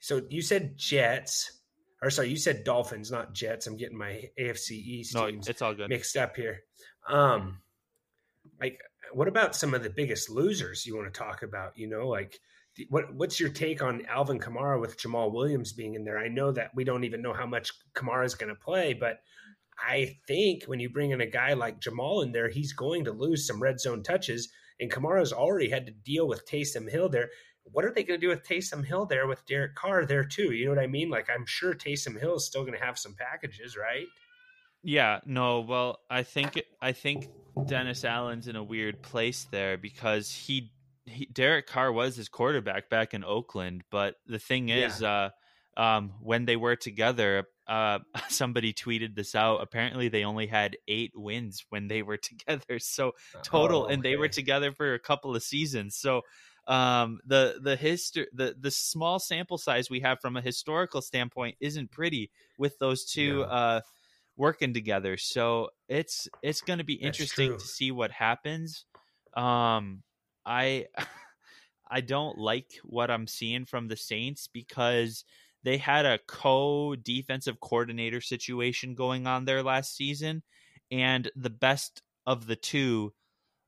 So 0.00 0.22
you 0.30 0.42
said 0.42 0.76
Jets, 0.76 1.60
or 2.02 2.10
sorry, 2.10 2.30
you 2.30 2.36
said 2.38 2.64
Dolphins, 2.64 3.12
not 3.12 3.34
Jets. 3.34 3.68
I'm 3.68 3.76
getting 3.76 3.98
my 3.98 4.24
AFC 4.36 4.70
East 4.72 5.14
No, 5.14 5.30
teams 5.30 5.46
it's 5.46 5.62
all 5.62 5.74
good. 5.74 5.90
mixed 5.90 6.16
up 6.16 6.34
here. 6.34 6.62
Um, 7.06 7.60
like 8.60 8.80
what 9.12 9.28
about 9.28 9.56
some 9.56 9.74
of 9.74 9.82
the 9.82 9.90
biggest 9.90 10.30
losers 10.30 10.86
you 10.86 10.96
want 10.96 11.12
to 11.12 11.18
talk 11.18 11.42
about? 11.42 11.76
You 11.76 11.88
know, 11.88 12.08
like 12.08 12.38
what 12.88 13.12
what's 13.14 13.40
your 13.40 13.50
take 13.50 13.82
on 13.82 14.06
Alvin 14.06 14.38
Kamara 14.38 14.80
with 14.80 14.98
Jamaal 14.98 15.32
Williams 15.32 15.72
being 15.72 15.94
in 15.94 16.04
there? 16.04 16.18
I 16.18 16.28
know 16.28 16.52
that 16.52 16.70
we 16.74 16.84
don't 16.84 17.04
even 17.04 17.22
know 17.22 17.32
how 17.32 17.46
much 17.46 17.72
Kamara 17.94 18.24
is 18.24 18.34
going 18.34 18.54
to 18.54 18.60
play, 18.60 18.94
but 18.94 19.20
I 19.78 20.16
think 20.26 20.64
when 20.64 20.80
you 20.80 20.90
bring 20.90 21.10
in 21.10 21.20
a 21.20 21.26
guy 21.26 21.54
like 21.54 21.80
Jamaal 21.80 22.22
in 22.22 22.32
there, 22.32 22.48
he's 22.48 22.72
going 22.72 23.04
to 23.04 23.12
lose 23.12 23.46
some 23.46 23.62
red 23.62 23.80
zone 23.80 24.02
touches. 24.02 24.48
And 24.78 24.90
Kamara's 24.90 25.32
already 25.32 25.68
had 25.68 25.86
to 25.86 25.92
deal 25.92 26.26
with 26.26 26.46
Taysom 26.46 26.90
Hill 26.90 27.08
there. 27.08 27.30
What 27.64 27.84
are 27.84 27.92
they 27.92 28.02
going 28.02 28.20
to 28.20 28.26
do 28.26 28.30
with 28.30 28.46
Taysom 28.46 28.84
Hill 28.84 29.06
there 29.06 29.26
with 29.26 29.44
Derek 29.46 29.74
Carr 29.74 30.04
there 30.06 30.24
too? 30.24 30.52
You 30.52 30.66
know 30.66 30.74
what 30.74 30.82
I 30.82 30.86
mean? 30.86 31.10
Like 31.10 31.28
I'm 31.28 31.46
sure 31.46 31.74
Taysom 31.74 32.18
Hill 32.18 32.36
is 32.36 32.46
still 32.46 32.62
going 32.62 32.78
to 32.78 32.84
have 32.84 32.98
some 32.98 33.14
packages, 33.14 33.76
right? 33.76 34.06
Yeah, 34.82 35.20
no, 35.26 35.60
well, 35.60 35.98
I 36.08 36.22
think 36.22 36.60
I 36.80 36.92
think 36.92 37.28
Dennis 37.66 38.04
Allen's 38.04 38.48
in 38.48 38.56
a 38.56 38.64
weird 38.64 39.02
place 39.02 39.46
there 39.50 39.76
because 39.76 40.30
he, 40.30 40.72
he 41.04 41.26
Derek 41.26 41.66
Carr 41.66 41.92
was 41.92 42.16
his 42.16 42.28
quarterback 42.28 42.88
back 42.88 43.12
in 43.12 43.22
Oakland, 43.24 43.82
but 43.90 44.14
the 44.26 44.38
thing 44.38 44.70
is 44.70 45.02
uh 45.02 45.30
um 45.76 46.14
when 46.20 46.46
they 46.46 46.56
were 46.56 46.76
together, 46.76 47.44
uh 47.68 47.98
somebody 48.28 48.72
tweeted 48.72 49.14
this 49.16 49.34
out. 49.34 49.60
Apparently 49.62 50.08
they 50.08 50.24
only 50.24 50.46
had 50.46 50.76
8 50.88 51.12
wins 51.14 51.64
when 51.68 51.88
they 51.88 52.02
were 52.02 52.16
together. 52.22 52.78
So 52.78 53.12
total 53.42 53.84
Oh, 53.84 53.86
and 53.86 54.02
they 54.02 54.16
were 54.16 54.28
together 54.28 54.72
for 54.72 54.94
a 54.94 54.98
couple 54.98 55.36
of 55.36 55.42
seasons. 55.42 55.96
So 55.96 56.22
um 56.66 57.20
the 57.26 57.58
the 57.62 57.76
history 57.76 58.26
the 58.32 58.54
the 58.58 58.70
small 58.70 59.18
sample 59.18 59.58
size 59.58 59.90
we 59.90 60.00
have 60.00 60.20
from 60.20 60.36
a 60.36 60.42
historical 60.42 61.00
standpoint 61.02 61.56
isn't 61.60 61.90
pretty 61.90 62.30
with 62.58 62.78
those 62.78 63.04
two 63.04 63.40
No. 63.40 63.44
uh 63.44 63.80
working 64.40 64.72
together. 64.72 65.18
So 65.18 65.68
it's 65.86 66.26
it's 66.42 66.62
going 66.62 66.78
to 66.78 66.84
be 66.84 66.94
interesting 66.94 67.58
to 67.58 67.64
see 67.64 67.92
what 67.92 68.10
happens. 68.10 68.86
Um 69.36 70.02
I 70.46 70.86
I 71.90 72.00
don't 72.00 72.38
like 72.38 72.70
what 72.82 73.10
I'm 73.10 73.26
seeing 73.26 73.66
from 73.66 73.88
the 73.88 73.96
Saints 73.96 74.48
because 74.52 75.24
they 75.62 75.76
had 75.76 76.06
a 76.06 76.18
co 76.26 76.96
defensive 76.96 77.60
coordinator 77.60 78.22
situation 78.22 78.94
going 78.94 79.26
on 79.26 79.44
there 79.44 79.62
last 79.62 79.94
season 79.94 80.42
and 80.90 81.30
the 81.36 81.50
best 81.50 82.02
of 82.26 82.46
the 82.46 82.56
two 82.56 83.12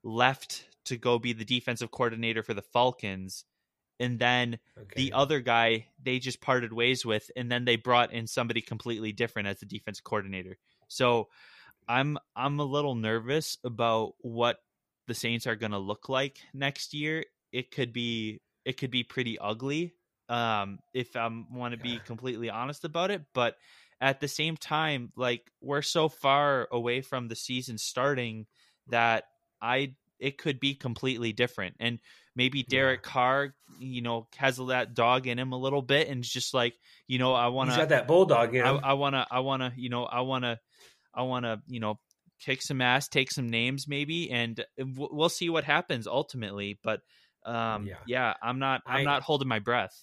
left 0.03 0.65
to 0.87 0.97
go 0.97 1.19
be 1.19 1.35
the 1.35 1.45
defensive 1.45 1.91
coordinator 1.91 2.43
for 2.43 2.55
the 2.55 2.63
Falcons. 2.73 3.45
And 4.03 4.19
then 4.19 4.59
okay. 4.77 4.95
the 4.97 5.13
other 5.13 5.39
guy 5.39 5.87
they 6.03 6.19
just 6.19 6.41
parted 6.41 6.73
ways 6.73 7.07
with, 7.07 7.31
and 7.37 7.51
then 7.51 7.65
they 7.65 7.77
brought 7.77 8.13
in 8.13 8.27
somebody 8.27 8.61
completely 8.61 9.13
different 9.13 9.47
as 9.47 9.61
the 9.61 9.67
defense 9.67 10.01
coordinator. 10.01 10.59
So 10.89 11.29
I'm 11.89 12.19
I'm 12.35 12.59
a 12.59 12.65
little 12.65 12.97
nervous 12.97 13.59
about 13.63 14.15
what 14.19 14.59
the 15.07 15.15
Saints 15.15 15.47
are 15.47 15.57
going 15.57 15.73
to 15.73 15.79
look 15.79 16.09
like 16.09 16.39
next 16.53 16.95
year. 16.95 17.25
It 17.53 17.71
could 17.71 17.93
be 17.93 18.41
it 18.65 18.77
could 18.77 18.91
be 18.91 19.05
pretty 19.05 19.39
ugly 19.39 19.95
um, 20.29 20.79
if 20.93 21.15
I 21.17 21.29
want 21.51 21.75
to 21.75 21.81
be 21.81 22.01
completely 22.05 22.51
honest 22.51 22.85
about 22.85 23.11
it. 23.11 23.23
But 23.35 23.57
at 24.01 24.21
the 24.21 24.29
same 24.29 24.57
time, 24.57 25.13
like 25.17 25.51
we're 25.61 25.83
so 25.83 26.09
far 26.09 26.69
away 26.73 27.03
from 27.03 27.29
the 27.29 27.37
season 27.37 27.79
starting 27.79 28.47
that 28.89 29.25
I 29.61 29.95
it 30.19 30.39
could 30.39 30.61
be 30.61 30.75
completely 30.75 31.33
different. 31.33 31.77
And 31.81 31.99
maybe 32.35 32.63
Derek 32.63 33.01
yeah. 33.05 33.13
Carr, 33.13 33.55
you 33.79 34.03
know, 34.03 34.27
has 34.37 34.57
that 34.57 34.95
dog 34.95 35.27
in 35.27 35.39
him 35.39 35.53
a 35.53 35.59
little 35.59 35.83
bit 35.83 36.09
and 36.09 36.23
just 36.23 36.55
like, 36.55 36.75
you 37.07 37.19
know, 37.19 37.35
I 37.35 37.49
want 37.49 37.71
to. 37.71 37.75
He's 37.75 37.83
got 37.83 37.89
that 37.91 38.07
bulldog 38.07 38.55
in 38.55 38.65
him. 38.65 38.81
I 38.83 38.95
want 38.95 39.15
to. 39.15 39.27
I 39.31 39.41
want 39.41 39.63
to. 39.63 39.73
You 39.77 39.89
know, 39.89 40.05
I 40.05 40.21
want 40.21 40.45
to. 40.45 40.59
I 41.15 41.23
want 41.23 41.45
to. 41.45 41.61
You 41.67 41.81
know, 41.81 41.99
kick 42.41 42.63
some 42.63 42.81
ass, 42.81 43.09
take 43.09 43.31
some 43.31 43.49
names, 43.49 43.87
maybe, 43.87 44.31
and 44.31 44.65
we'll 44.79 45.29
see 45.29 45.49
what 45.49 45.65
happens 45.65 46.07
ultimately. 46.07 46.79
But 46.83 47.01
um, 47.45 47.87
yeah. 47.87 47.95
yeah, 48.07 48.35
I'm 48.43 48.59
not. 48.59 48.83
I'm 48.87 49.01
I, 49.01 49.05
not 49.05 49.23
holding 49.23 49.49
my 49.49 49.59
breath. 49.59 49.95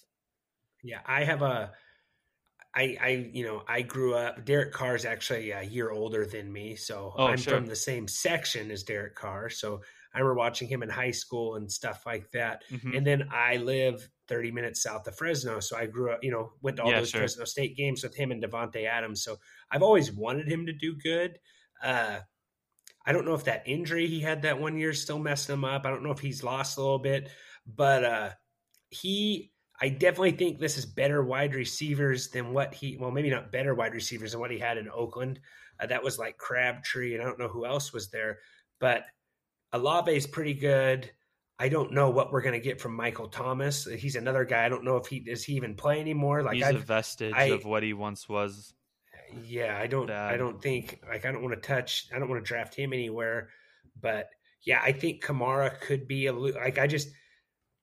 Yeah, 0.82 1.00
I 1.06 1.24
have 1.24 1.42
a. 1.42 1.72
I, 2.72 2.96
I, 3.00 3.30
you 3.32 3.44
know, 3.44 3.64
I 3.66 3.82
grew 3.82 4.14
up. 4.14 4.44
Derek 4.44 4.72
Carr 4.72 4.94
is 4.94 5.04
actually 5.04 5.50
a 5.50 5.62
year 5.62 5.90
older 5.90 6.24
than 6.24 6.52
me, 6.52 6.76
so 6.76 7.12
oh, 7.16 7.26
I'm 7.26 7.36
sure. 7.36 7.56
from 7.56 7.66
the 7.66 7.74
same 7.74 8.06
section 8.06 8.70
as 8.70 8.84
Derek 8.84 9.16
Carr. 9.16 9.50
So 9.50 9.80
I 10.14 10.18
remember 10.18 10.36
watching 10.36 10.68
him 10.68 10.82
in 10.82 10.88
high 10.88 11.10
school 11.10 11.56
and 11.56 11.70
stuff 11.70 12.04
like 12.04 12.30
that. 12.32 12.64
Mm-hmm. 12.70 12.96
And 12.96 13.06
then 13.06 13.28
I 13.32 13.56
live 13.56 14.08
30 14.28 14.50
minutes 14.50 14.82
south 14.82 15.06
of 15.06 15.16
Fresno, 15.16 15.60
so 15.60 15.76
I 15.76 15.86
grew 15.86 16.10
up. 16.10 16.22
You 16.22 16.32
know, 16.32 16.52
went 16.62 16.78
to 16.78 16.84
all 16.84 16.90
yeah, 16.90 17.00
those 17.00 17.10
sure. 17.10 17.20
Fresno 17.20 17.44
State 17.44 17.76
games 17.76 18.02
with 18.02 18.14
him 18.14 18.30
and 18.30 18.42
Davante 18.42 18.86
Adams. 18.86 19.22
So 19.22 19.38
I've 19.70 19.82
always 19.82 20.12
wanted 20.12 20.48
him 20.48 20.66
to 20.66 20.72
do 20.72 20.96
good. 20.96 21.38
Uh, 21.82 22.20
I 23.06 23.12
don't 23.12 23.24
know 23.24 23.34
if 23.34 23.44
that 23.44 23.62
injury 23.66 24.06
he 24.06 24.20
had 24.20 24.42
that 24.42 24.60
one 24.60 24.76
year 24.76 24.92
still 24.92 25.18
messing 25.18 25.54
him 25.54 25.64
up. 25.64 25.86
I 25.86 25.90
don't 25.90 26.02
know 26.02 26.12
if 26.12 26.20
he's 26.20 26.44
lost 26.44 26.76
a 26.76 26.82
little 26.82 26.98
bit, 26.98 27.30
but 27.66 28.04
uh, 28.04 28.30
he 28.90 29.52
I 29.80 29.88
definitely 29.88 30.32
think 30.32 30.58
this 30.58 30.76
is 30.76 30.84
better 30.84 31.24
wide 31.24 31.54
receivers 31.54 32.28
than 32.28 32.52
what 32.52 32.74
he, 32.74 32.98
well, 32.98 33.10
maybe 33.10 33.30
not 33.30 33.50
better 33.50 33.74
wide 33.74 33.94
receivers 33.94 34.32
than 34.32 34.40
what 34.40 34.50
he 34.50 34.58
had 34.58 34.76
in 34.76 34.90
Oakland. 34.90 35.40
Uh, 35.80 35.86
that 35.86 36.04
was 36.04 36.18
like 36.18 36.36
Crabtree, 36.36 37.14
and 37.14 37.22
I 37.22 37.26
don't 37.26 37.38
know 37.38 37.48
who 37.48 37.64
else 37.64 37.92
was 37.92 38.10
there, 38.10 38.40
but 38.78 39.04
Olave 39.72 40.14
is 40.14 40.26
pretty 40.26 40.54
good. 40.54 41.10
I 41.58 41.68
don't 41.68 41.92
know 41.92 42.10
what 42.10 42.32
we're 42.32 42.40
going 42.40 42.54
to 42.54 42.64
get 42.64 42.80
from 42.80 42.96
Michael 42.96 43.28
Thomas. 43.28 43.84
He's 43.84 44.16
another 44.16 44.44
guy. 44.44 44.64
I 44.64 44.68
don't 44.70 44.84
know 44.84 44.96
if 44.96 45.06
he 45.06 45.20
does 45.20 45.44
he 45.44 45.54
even 45.54 45.74
play 45.74 46.00
anymore. 46.00 46.42
Like 46.42 46.54
he's 46.54 46.64
I've, 46.64 46.76
a 46.76 46.78
vestige 46.78 47.34
I, 47.36 47.44
of 47.44 47.64
what 47.64 47.82
he 47.82 47.92
once 47.92 48.28
was. 48.28 48.72
Yeah, 49.44 49.76
I 49.78 49.86
don't. 49.86 50.06
Bad. 50.06 50.34
I 50.34 50.36
don't 50.38 50.60
think 50.60 51.00
like 51.06 51.26
I 51.26 51.32
don't 51.32 51.42
want 51.42 51.54
to 51.54 51.60
touch. 51.60 52.08
I 52.14 52.18
don't 52.18 52.28
want 52.28 52.42
to 52.42 52.48
draft 52.48 52.74
him 52.74 52.92
anywhere. 52.92 53.50
But 54.00 54.30
yeah, 54.64 54.80
I 54.82 54.92
think 54.92 55.22
Kamara 55.22 55.78
could 55.80 56.08
be 56.08 56.26
a 56.26 56.32
like. 56.32 56.78
I 56.78 56.86
just 56.86 57.08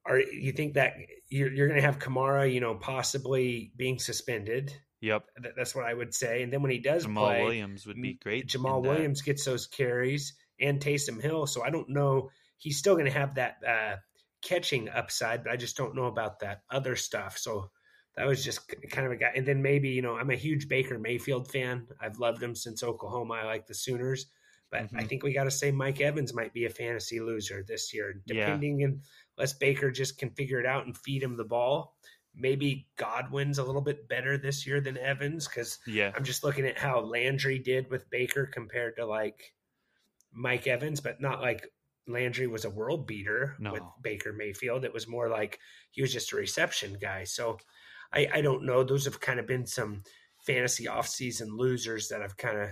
are 0.07 0.19
you 0.19 0.51
think 0.51 0.73
that 0.73 0.93
you're, 1.29 1.51
you're 1.51 1.67
going 1.67 1.79
to 1.79 1.85
have 1.85 1.99
Kamara, 1.99 2.51
you 2.51 2.59
know, 2.59 2.75
possibly 2.75 3.71
being 3.75 3.99
suspended? 3.99 4.73
Yep, 5.01 5.25
that's 5.55 5.75
what 5.75 5.85
I 5.85 5.93
would 5.93 6.13
say. 6.13 6.41
And 6.41 6.51
then 6.51 6.63
when 6.63 6.71
he 6.71 6.79
does 6.79 7.05
Jamaal 7.05 7.27
play, 7.27 7.43
Williams 7.43 7.85
would 7.85 8.01
be 8.01 8.13
great. 8.15 8.47
Jamaal 8.47 8.81
Williams 8.81 9.21
gets 9.21 9.45
those 9.45 9.67
carries 9.67 10.33
and 10.60 10.80
Taysom 10.80 11.22
Hill, 11.22 11.47
so 11.47 11.64
I 11.64 11.70
don't 11.70 11.89
know. 11.89 12.30
He's 12.58 12.78
still 12.78 12.95
going 12.95 13.05
to 13.05 13.12
have 13.12 13.36
that 13.36 13.58
uh, 13.68 13.95
catching 14.41 14.89
upside, 14.89 15.43
but 15.43 15.51
I 15.51 15.58
just 15.58 15.78
don't 15.78 15.95
know 15.95 16.05
about 16.05 16.39
that 16.39 16.62
other 16.70 16.95
stuff. 16.95 17.38
So 17.38 17.70
that 18.16 18.28
was 18.28 18.43
just 18.43 18.68
kind 18.89 19.05
of 19.05 19.14
a 19.14 19.16
guy. 19.16 19.32
And 19.36 19.45
then 19.45 19.62
maybe 19.62 19.89
you 19.89 20.01
know, 20.01 20.16
I'm 20.16 20.32
a 20.32 20.36
huge 20.36 20.68
Baker 20.68 20.97
Mayfield 20.97 21.51
fan. 21.51 21.88
I've 22.01 22.18
loved 22.18 22.41
him 22.41 22.55
since 22.55 22.84
Oklahoma. 22.84 23.36
I 23.36 23.45
like 23.45 23.68
the 23.68 23.76
Sooners. 23.76 24.26
But 24.70 24.84
mm-hmm. 24.84 24.97
I 24.97 25.03
think 25.03 25.24
we 25.24 25.34
got 25.34 25.45
to 25.45 25.51
say 25.51 25.72
Mike 25.72 26.01
Evans 26.01 26.34
might 26.34 26.53
be 26.53 26.66
a 26.66 26.70
fantasy 26.70 27.20
loser 27.20 27.64
this 27.66 27.93
year, 27.93 28.22
depending 28.26 28.80
yeah. 28.82 28.88
unless 29.38 29.53
Baker 29.53 29.91
just 29.91 30.18
can 30.18 30.32
figure 30.32 30.60
it 30.60 30.66
out 30.66 30.86
and 30.86 30.97
feed 30.97 31.24
him 31.24 31.38
the 31.38 31.45
ball. 31.45 31.95
Maybe 32.36 32.88
Godwin's 32.97 33.58
a 33.58 33.64
little 33.64 33.82
bit 33.82 34.08
better 34.08 34.38
this 34.38 34.68
year 34.68 34.82
than 34.82 34.97
Evans 34.97 35.47
because 35.47 35.80
yeah. 35.88 36.12
I'm 36.16 36.24
just 36.24 36.43
looking 36.43 36.66
at 36.66 36.78
how 36.78 36.99
Landry 36.99 37.60
did 37.60 37.89
with 37.89 38.10
Baker 38.10 38.45
compared 38.45 38.97
to 38.97 39.05
like 39.05 39.53
Mike 40.34 40.67
Evans, 40.67 41.01
but 41.01 41.21
not 41.21 41.41
like 41.41 41.67
Landry 42.07 42.47
was 42.47 42.65
a 42.65 42.69
world 42.69 43.07
beater 43.07 43.55
no. 43.59 43.73
with 43.73 43.84
Baker 44.01 44.34
Mayfield. 44.34 44.86
It 44.86 44.93
was 44.93 45.07
more 45.07 45.30
like 45.30 45.59
he 45.91 46.01
was 46.01 46.13
just 46.13 46.32
a 46.34 46.38
reception 46.38 46.97
guy. 47.01 47.25
So 47.25 47.57
I, 48.13 48.28
I 48.34 48.41
don't 48.41 48.65
know. 48.65 48.84
Those 48.84 49.05
have 49.05 49.19
kind 49.19 49.39
of 49.39 49.47
been 49.47 49.65
some 49.65 50.03
fantasy 50.45 50.86
offseason 50.86 51.57
losers 51.57 52.09
that 52.09 52.21
I've 52.21 52.38
kind 52.38 52.57
of 52.57 52.69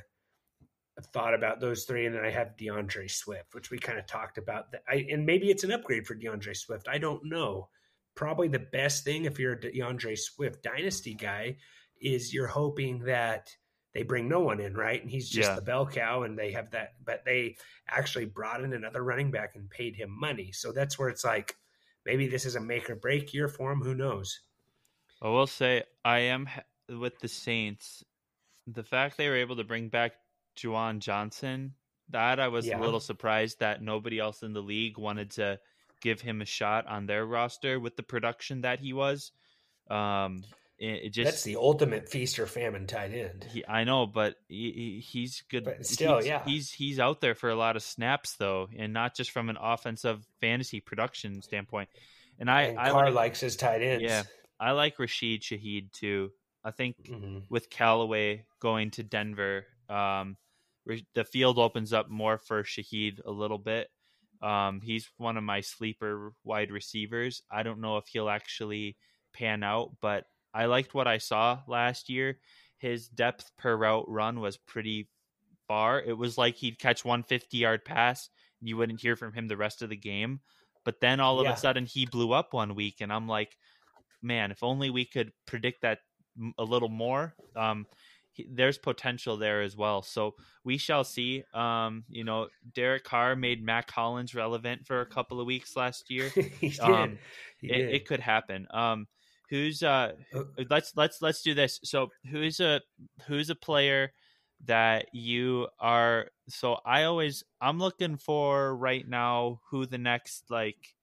thought 1.11 1.33
about 1.33 1.59
those 1.59 1.83
three, 1.83 2.05
and 2.05 2.15
then 2.15 2.23
I 2.23 2.29
have 2.29 2.55
D'Andre 2.57 3.07
Swift, 3.07 3.53
which 3.53 3.69
we 3.69 3.77
kind 3.77 3.99
of 3.99 4.07
talked 4.07 4.37
about. 4.37 4.65
I, 4.87 5.05
and 5.09 5.25
maybe 5.25 5.49
it's 5.49 5.65
an 5.65 5.71
upgrade 5.71 6.07
for 6.07 6.15
D'Andre 6.15 6.53
Swift. 6.53 6.87
I 6.87 6.97
don't 6.97 7.25
know. 7.25 7.69
Probably 8.15 8.47
the 8.47 8.59
best 8.59 9.03
thing 9.03 9.25
if 9.25 9.37
you're 9.37 9.53
a 9.53 9.59
D'Andre 9.59 10.15
Swift 10.15 10.63
dynasty 10.63 11.13
guy 11.13 11.57
is 12.01 12.33
you're 12.33 12.47
hoping 12.47 12.99
that 12.99 13.49
they 13.95 14.03
bring 14.03 14.27
no 14.27 14.41
one 14.41 14.59
in, 14.59 14.75
right? 14.75 15.01
And 15.01 15.09
he's 15.09 15.29
just 15.29 15.49
yeah. 15.49 15.55
the 15.55 15.61
bell 15.61 15.87
cow, 15.87 16.23
and 16.23 16.37
they 16.37 16.51
have 16.51 16.69
that. 16.71 16.95
But 17.05 17.23
they 17.23 17.55
actually 17.89 18.25
brought 18.25 18.61
in 18.61 18.73
another 18.73 19.01
running 19.01 19.31
back 19.31 19.55
and 19.55 19.69
paid 19.69 19.95
him 19.95 20.11
money. 20.11 20.51
So 20.51 20.73
that's 20.73 20.99
where 20.99 21.07
it's 21.07 21.23
like 21.23 21.55
maybe 22.05 22.27
this 22.27 22.45
is 22.45 22.57
a 22.57 22.59
make 22.59 22.89
or 22.89 22.95
break 22.95 23.33
year 23.33 23.47
for 23.47 23.71
him. 23.71 23.79
Who 23.79 23.95
knows? 23.95 24.41
I 25.21 25.29
will 25.29 25.47
say 25.47 25.83
I 26.03 26.19
am 26.19 26.49
with 26.89 27.17
the 27.19 27.29
Saints. 27.29 28.03
The 28.67 28.83
fact 28.83 29.17
they 29.17 29.29
were 29.29 29.37
able 29.37 29.55
to 29.55 29.63
bring 29.63 29.87
back 29.87 30.11
Juwan 30.57 30.99
Johnson. 30.99 31.73
That 32.09 32.39
I 32.39 32.49
was 32.49 32.67
yeah. 32.67 32.77
a 32.77 32.81
little 32.81 32.99
surprised 32.99 33.61
that 33.61 33.81
nobody 33.81 34.19
else 34.19 34.43
in 34.43 34.51
the 34.51 34.61
league 34.61 34.97
wanted 34.97 35.31
to 35.31 35.57
give 36.01 36.19
him 36.19 36.41
a 36.41 36.45
shot 36.45 36.85
on 36.85 37.05
their 37.05 37.25
roster 37.25 37.79
with 37.79 37.95
the 37.95 38.03
production 38.03 38.61
that 38.61 38.79
he 38.79 38.91
was. 38.91 39.31
Um, 39.89 40.43
it, 40.77 41.05
it 41.05 41.09
just 41.09 41.25
that's 41.25 41.43
the 41.43 41.55
ultimate 41.55 42.09
feast 42.09 42.39
or 42.39 42.45
famine 42.45 42.87
tight 42.87 43.13
end. 43.13 43.45
He, 43.49 43.63
I 43.67 43.83
know, 43.83 44.05
but 44.05 44.35
he, 44.47 45.03
he's 45.05 45.43
good. 45.49 45.63
But 45.63 45.85
still, 45.85 46.17
he's, 46.17 46.27
yeah, 46.27 46.43
he's 46.45 46.71
he's 46.71 46.99
out 46.99 47.21
there 47.21 47.35
for 47.35 47.49
a 47.49 47.55
lot 47.55 47.75
of 47.75 47.83
snaps 47.83 48.35
though, 48.35 48.67
and 48.77 48.93
not 48.93 49.15
just 49.15 49.31
from 49.31 49.49
an 49.49 49.57
offensive 49.61 50.25
fantasy 50.41 50.81
production 50.81 51.41
standpoint. 51.41 51.89
And 52.39 52.49
I, 52.49 52.63
and 52.63 52.79
I 52.79 52.89
Carr 52.89 53.05
like, 53.05 53.13
likes 53.13 53.39
his 53.39 53.55
tight 53.55 53.81
ends. 53.81 54.03
Yeah, 54.03 54.23
I 54.59 54.71
like 54.71 54.99
Rashid 54.99 55.41
Shaheed 55.41 55.91
too. 55.93 56.31
I 56.63 56.71
think 56.71 56.97
mm-hmm. 57.05 57.39
with 57.49 57.69
Callaway 57.69 58.45
going 58.59 58.91
to 58.91 59.03
Denver, 59.03 59.65
um, 59.87 60.35
the 61.13 61.23
field 61.23 61.59
opens 61.59 61.93
up 61.93 62.09
more 62.09 62.37
for 62.37 62.63
Shaheed 62.63 63.19
a 63.23 63.31
little 63.31 63.59
bit. 63.59 63.87
Um, 64.41 64.81
he's 64.81 65.09
one 65.17 65.37
of 65.37 65.43
my 65.43 65.61
sleeper 65.61 66.33
wide 66.43 66.71
receivers. 66.71 67.41
I 67.49 67.63
don't 67.63 67.81
know 67.81 67.97
if 67.97 68.07
he'll 68.07 68.29
actually 68.29 68.97
pan 69.33 69.63
out, 69.63 69.91
but 70.01 70.25
I 70.55 70.65
liked 70.65 70.93
what 70.93 71.07
I 71.07 71.17
saw 71.17 71.59
last 71.67 72.09
year. 72.09 72.39
His 72.77 73.07
depth 73.09 73.51
per 73.57 73.75
route 73.75 74.05
run 74.07 74.39
was 74.39 74.57
pretty 74.57 75.09
far. 75.67 76.01
It 76.01 76.17
was 76.17 76.37
like 76.37 76.55
he'd 76.55 76.79
catch 76.79 77.03
one 77.03 77.23
50 77.23 77.57
yard 77.57 77.83
pass, 77.83 78.29
and 78.59 78.69
you 78.69 78.77
wouldn't 78.77 79.01
hear 79.01 79.15
from 79.15 79.33
him 79.33 79.47
the 79.47 79.57
rest 79.57 79.81
of 79.81 79.89
the 79.89 79.97
game. 79.97 80.39
But 80.85 81.01
then 81.01 81.19
all 81.19 81.39
of 81.39 81.45
yeah. 81.45 81.53
a 81.53 81.57
sudden 81.57 81.85
he 81.85 82.05
blew 82.05 82.31
up 82.31 82.53
one 82.53 82.75
week, 82.75 83.01
and 83.01 83.11
I'm 83.11 83.27
like, 83.27 83.57
man, 84.21 84.51
if 84.51 84.63
only 84.63 84.89
we 84.89 85.05
could 85.05 85.31
predict 85.45 85.81
that 85.81 85.99
a 86.57 86.63
little 86.63 86.89
more. 86.89 87.35
Um, 87.55 87.85
there's 88.49 88.77
potential 88.77 89.37
there 89.37 89.61
as 89.61 89.77
well. 89.77 90.01
So 90.01 90.35
we 90.63 90.77
shall 90.77 91.03
see. 91.03 91.43
Um, 91.53 92.03
you 92.09 92.23
know, 92.23 92.49
Derek 92.73 93.03
Carr 93.03 93.35
made 93.35 93.63
Mack 93.63 93.89
Hollins 93.91 94.35
relevant 94.35 94.85
for 94.85 95.01
a 95.01 95.05
couple 95.05 95.39
of 95.39 95.47
weeks 95.47 95.75
last 95.75 96.09
year. 96.09 96.29
he 96.59 96.69
did. 96.69 96.79
Um, 96.79 97.17
he 97.59 97.71
it, 97.71 97.77
did. 97.77 97.93
it, 97.93 98.07
could 98.07 98.19
happen. 98.19 98.67
Um, 98.71 99.07
who's 99.49 99.83
uh, 99.83 100.13
uh, 100.33 100.43
let's 100.69 100.93
let's 100.95 101.21
let's 101.21 101.41
do 101.41 101.53
this. 101.53 101.79
So 101.83 102.09
who's 102.29 102.59
a 102.59 102.81
who's 103.27 103.49
a 103.49 103.55
player 103.55 104.11
that 104.65 105.07
you 105.13 105.67
are? 105.79 106.27
So 106.49 106.77
I 106.85 107.03
always 107.03 107.43
I'm 107.61 107.79
looking 107.79 108.17
for 108.17 108.75
right 108.75 109.07
now 109.07 109.61
who 109.69 109.85
the 109.85 109.97
next 109.97 110.45
like 110.49 110.95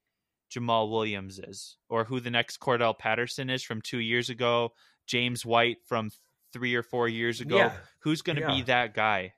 Jamaal 0.53 0.91
Williams 0.91 1.39
is, 1.39 1.77
or 1.89 2.05
who 2.05 2.21
the 2.21 2.31
next 2.31 2.61
Cordarrelle 2.61 2.99
Patterson 2.99 3.51
is 3.51 3.63
from 3.63 3.81
two 3.81 3.99
years 3.99 4.31
ago. 4.31 4.73
James 5.07 5.45
White 5.45 5.79
from 5.87 6.11
three 6.53 6.75
or 6.75 6.83
four 6.83 7.09
years 7.09 7.41
ago. 7.41 7.57
Yeah. 7.57 7.73
Who's 8.01 8.23
going 8.23 8.37
to 8.37 8.43
yeah. 8.43 8.55
be 8.55 8.63
that 8.63 8.95
guy? 8.95 9.35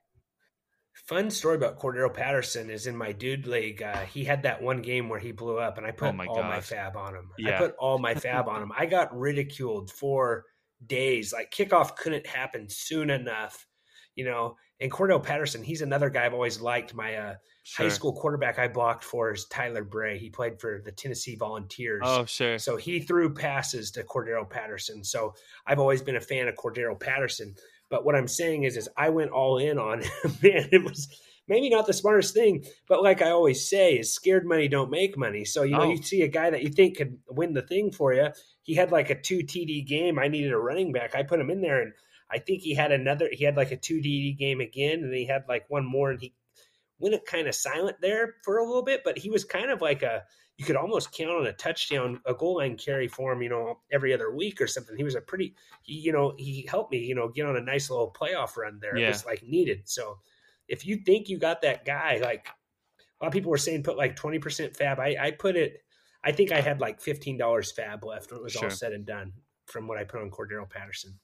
Fun 1.07 1.29
story 1.29 1.55
about 1.55 1.79
Cordarrelle 1.79 2.13
Patterson 2.13 2.69
is 2.71 2.87
in 2.87 2.97
my 2.97 3.11
dude 3.11 3.45
league. 3.45 3.83
Uh, 3.83 4.05
he 4.05 4.23
had 4.23 4.41
that 4.43 4.61
one 4.61 4.81
game 4.81 5.07
where 5.07 5.19
he 5.19 5.31
blew 5.31 5.59
up, 5.59 5.77
and 5.77 5.85
I 5.85 5.91
put 5.91 6.09
oh 6.09 6.13
my 6.13 6.25
all 6.25 6.37
gosh. 6.37 6.49
my 6.49 6.61
fab 6.61 6.97
on 6.97 7.13
him. 7.15 7.29
Yeah. 7.37 7.55
I 7.55 7.59
put 7.59 7.75
all 7.77 7.99
my 7.99 8.15
fab 8.25 8.47
on 8.47 8.63
him. 8.63 8.71
I 8.75 8.87
got 8.87 9.15
ridiculed 9.15 9.91
for 9.91 10.45
days. 10.85 11.31
Like 11.31 11.51
kickoff 11.51 11.95
couldn't 11.95 12.25
happen 12.25 12.67
soon 12.69 13.09
enough. 13.09 13.67
you 14.15 14.25
know, 14.25 14.55
and 14.79 14.91
Cordarrelle 14.91 15.23
Patterson, 15.23 15.63
he's 15.63 15.81
another 15.81 16.09
guy 16.09 16.25
I've 16.25 16.33
always 16.33 16.59
liked. 16.59 16.93
My 16.93 17.15
uh, 17.15 17.35
sure. 17.63 17.85
high 17.85 17.89
school 17.89 18.13
quarterback 18.13 18.59
I 18.59 18.67
blocked 18.67 19.03
for 19.03 19.31
is 19.31 19.45
Tyler 19.45 19.83
Bray. 19.83 20.17
He 20.17 20.29
played 20.29 20.59
for 20.59 20.81
the 20.83 20.91
Tennessee 20.91 21.35
Volunteers. 21.35 22.01
Oh, 22.03 22.25
sure. 22.25 22.57
So 22.59 22.75
he 22.75 22.99
threw 22.99 23.33
passes 23.33 23.91
to 23.91 24.03
Cordarrelle 24.03 24.49
Patterson. 24.49 25.03
So 25.03 25.33
I've 25.65 25.79
always 25.79 26.01
been 26.01 26.17
a 26.17 26.21
fan 26.21 26.47
of 26.47 26.55
Cordarrelle 26.55 26.99
Patterson. 26.99 27.55
But 27.89 28.05
what 28.05 28.15
I'm 28.15 28.27
saying 28.27 28.63
is, 28.63 28.77
is 28.77 28.89
I 28.97 29.09
went 29.09 29.31
all 29.31 29.57
in 29.57 29.77
on 29.77 30.01
him. 30.23 30.37
Man, 30.41 30.69
it 30.71 30.83
was 30.83 31.07
maybe 31.47 31.69
not 31.69 31.85
the 31.85 31.93
smartest 31.93 32.33
thing, 32.33 32.65
but 32.87 33.03
like 33.03 33.21
I 33.21 33.31
always 33.31 33.67
say, 33.67 33.95
is 33.95 34.13
scared 34.13 34.45
money 34.45 34.67
don't 34.67 34.89
make 34.89 35.17
money. 35.17 35.45
So 35.45 35.63
you 35.63 35.73
know, 35.73 35.83
oh. 35.83 35.91
you 35.91 35.97
see 35.97 36.21
a 36.21 36.27
guy 36.27 36.49
that 36.49 36.63
you 36.63 36.69
think 36.69 36.97
could 36.97 37.17
win 37.29 37.53
the 37.53 37.61
thing 37.61 37.91
for 37.91 38.13
you. 38.13 38.29
He 38.63 38.75
had 38.75 38.91
like 38.91 39.09
a 39.09 39.19
two 39.19 39.39
TD 39.39 39.85
game. 39.87 40.19
I 40.19 40.27
needed 40.27 40.51
a 40.51 40.57
running 40.57 40.91
back. 40.91 41.15
I 41.15 41.23
put 41.23 41.39
him 41.39 41.49
in 41.49 41.61
there, 41.61 41.81
and 41.81 41.93
I 42.31 42.39
think 42.39 42.61
he 42.61 42.73
had 42.73 42.91
another. 42.91 43.29
He 43.31 43.43
had 43.43 43.57
like 43.57 43.71
a 43.71 43.77
two 43.77 43.99
TD 43.99 44.37
game 44.37 44.61
again, 44.61 45.03
and 45.03 45.13
he 45.13 45.25
had 45.25 45.43
like 45.47 45.65
one 45.69 45.85
more, 45.85 46.11
and 46.11 46.19
he 46.19 46.33
went 46.97 47.25
kind 47.25 47.47
of 47.47 47.55
silent 47.55 47.97
there 48.01 48.35
for 48.43 48.57
a 48.57 48.65
little 48.65 48.83
bit. 48.83 49.01
But 49.03 49.17
he 49.17 49.29
was 49.29 49.43
kind 49.43 49.69
of 49.69 49.81
like 49.81 50.01
a 50.01 50.23
you 50.57 50.65
could 50.65 50.77
almost 50.77 51.11
count 51.11 51.31
on 51.31 51.47
a 51.47 51.53
touchdown, 51.53 52.21
a 52.25 52.33
goal 52.33 52.57
line 52.57 52.77
carry 52.77 53.07
for 53.07 53.33
him, 53.33 53.41
you 53.41 53.49
know, 53.49 53.79
every 53.91 54.13
other 54.13 54.33
week 54.33 54.61
or 54.61 54.67
something. 54.67 54.95
He 54.95 55.03
was 55.03 55.15
a 55.15 55.21
pretty, 55.21 55.53
he, 55.81 55.95
you 55.95 56.13
know, 56.13 56.33
he 56.37 56.65
helped 56.69 56.91
me, 56.91 56.99
you 56.99 57.13
know, 57.13 57.27
get 57.27 57.45
on 57.45 57.57
a 57.57 57.61
nice 57.61 57.89
little 57.89 58.15
playoff 58.17 58.55
run 58.55 58.79
there. 58.79 58.97
Yeah. 58.97 59.07
It 59.07 59.09
was 59.09 59.25
like 59.25 59.43
needed. 59.43 59.81
So 59.85 60.19
if 60.69 60.85
you 60.85 60.97
think 61.05 61.27
you 61.27 61.37
got 61.37 61.61
that 61.63 61.85
guy, 61.85 62.19
like 62.21 62.47
a 62.47 63.23
lot 63.23 63.27
of 63.27 63.33
people 63.33 63.51
were 63.51 63.57
saying, 63.57 63.83
put 63.83 63.97
like 63.97 64.15
20% 64.15 64.77
fab. 64.77 64.99
I, 64.99 65.17
I 65.19 65.31
put 65.31 65.57
it, 65.57 65.83
I 66.23 66.31
think 66.31 66.53
I 66.53 66.61
had 66.61 66.79
like 66.79 67.03
$15 67.03 67.73
fab 67.73 68.05
left 68.05 68.31
when 68.31 68.39
it 68.39 68.43
was 68.43 68.53
sure. 68.53 68.65
all 68.65 68.69
said 68.69 68.93
and 68.93 69.05
done 69.05 69.33
from 69.67 69.87
what 69.87 69.97
I 69.97 70.05
put 70.05 70.21
on 70.21 70.31
Cordarrelle 70.31 70.69
Patterson. 70.69 71.19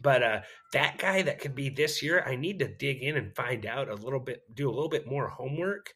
But 0.00 0.22
uh, 0.22 0.40
that 0.72 0.98
guy 0.98 1.22
that 1.22 1.38
could 1.38 1.54
be 1.54 1.68
this 1.68 2.02
year, 2.02 2.24
I 2.26 2.34
need 2.34 2.58
to 2.58 2.68
dig 2.68 3.02
in 3.02 3.16
and 3.16 3.34
find 3.34 3.64
out 3.64 3.88
a 3.88 3.94
little 3.94 4.18
bit, 4.18 4.42
do 4.52 4.68
a 4.68 4.74
little 4.74 4.88
bit 4.88 5.06
more 5.06 5.28
homework. 5.28 5.94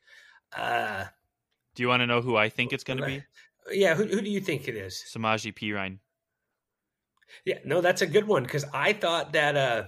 Uh, 0.57 1.05
do 1.79 1.83
you 1.83 1.89
want 1.89 2.01
to 2.01 2.09
know 2.09 2.20
who 2.20 2.37
I 2.37 2.49
think 2.49 2.72
it's 2.72 2.83
going 2.83 2.99
to 2.99 3.07
be? 3.07 3.22
Yeah, 3.70 3.95
who, 3.95 4.03
who 4.03 4.20
do 4.20 4.29
you 4.29 4.41
think 4.41 4.66
it 4.66 4.74
is? 4.74 5.05
Samaje 5.14 5.55
Perine. 5.55 6.01
Yeah, 7.45 7.59
no, 7.64 7.81
that's 7.81 8.03
a 8.03 8.07
good 8.07 8.26
one 8.26 8.43
because 8.43 8.64
I 8.74 8.93
thought 8.93 9.35
that 9.35 9.57
uh, 9.57 9.85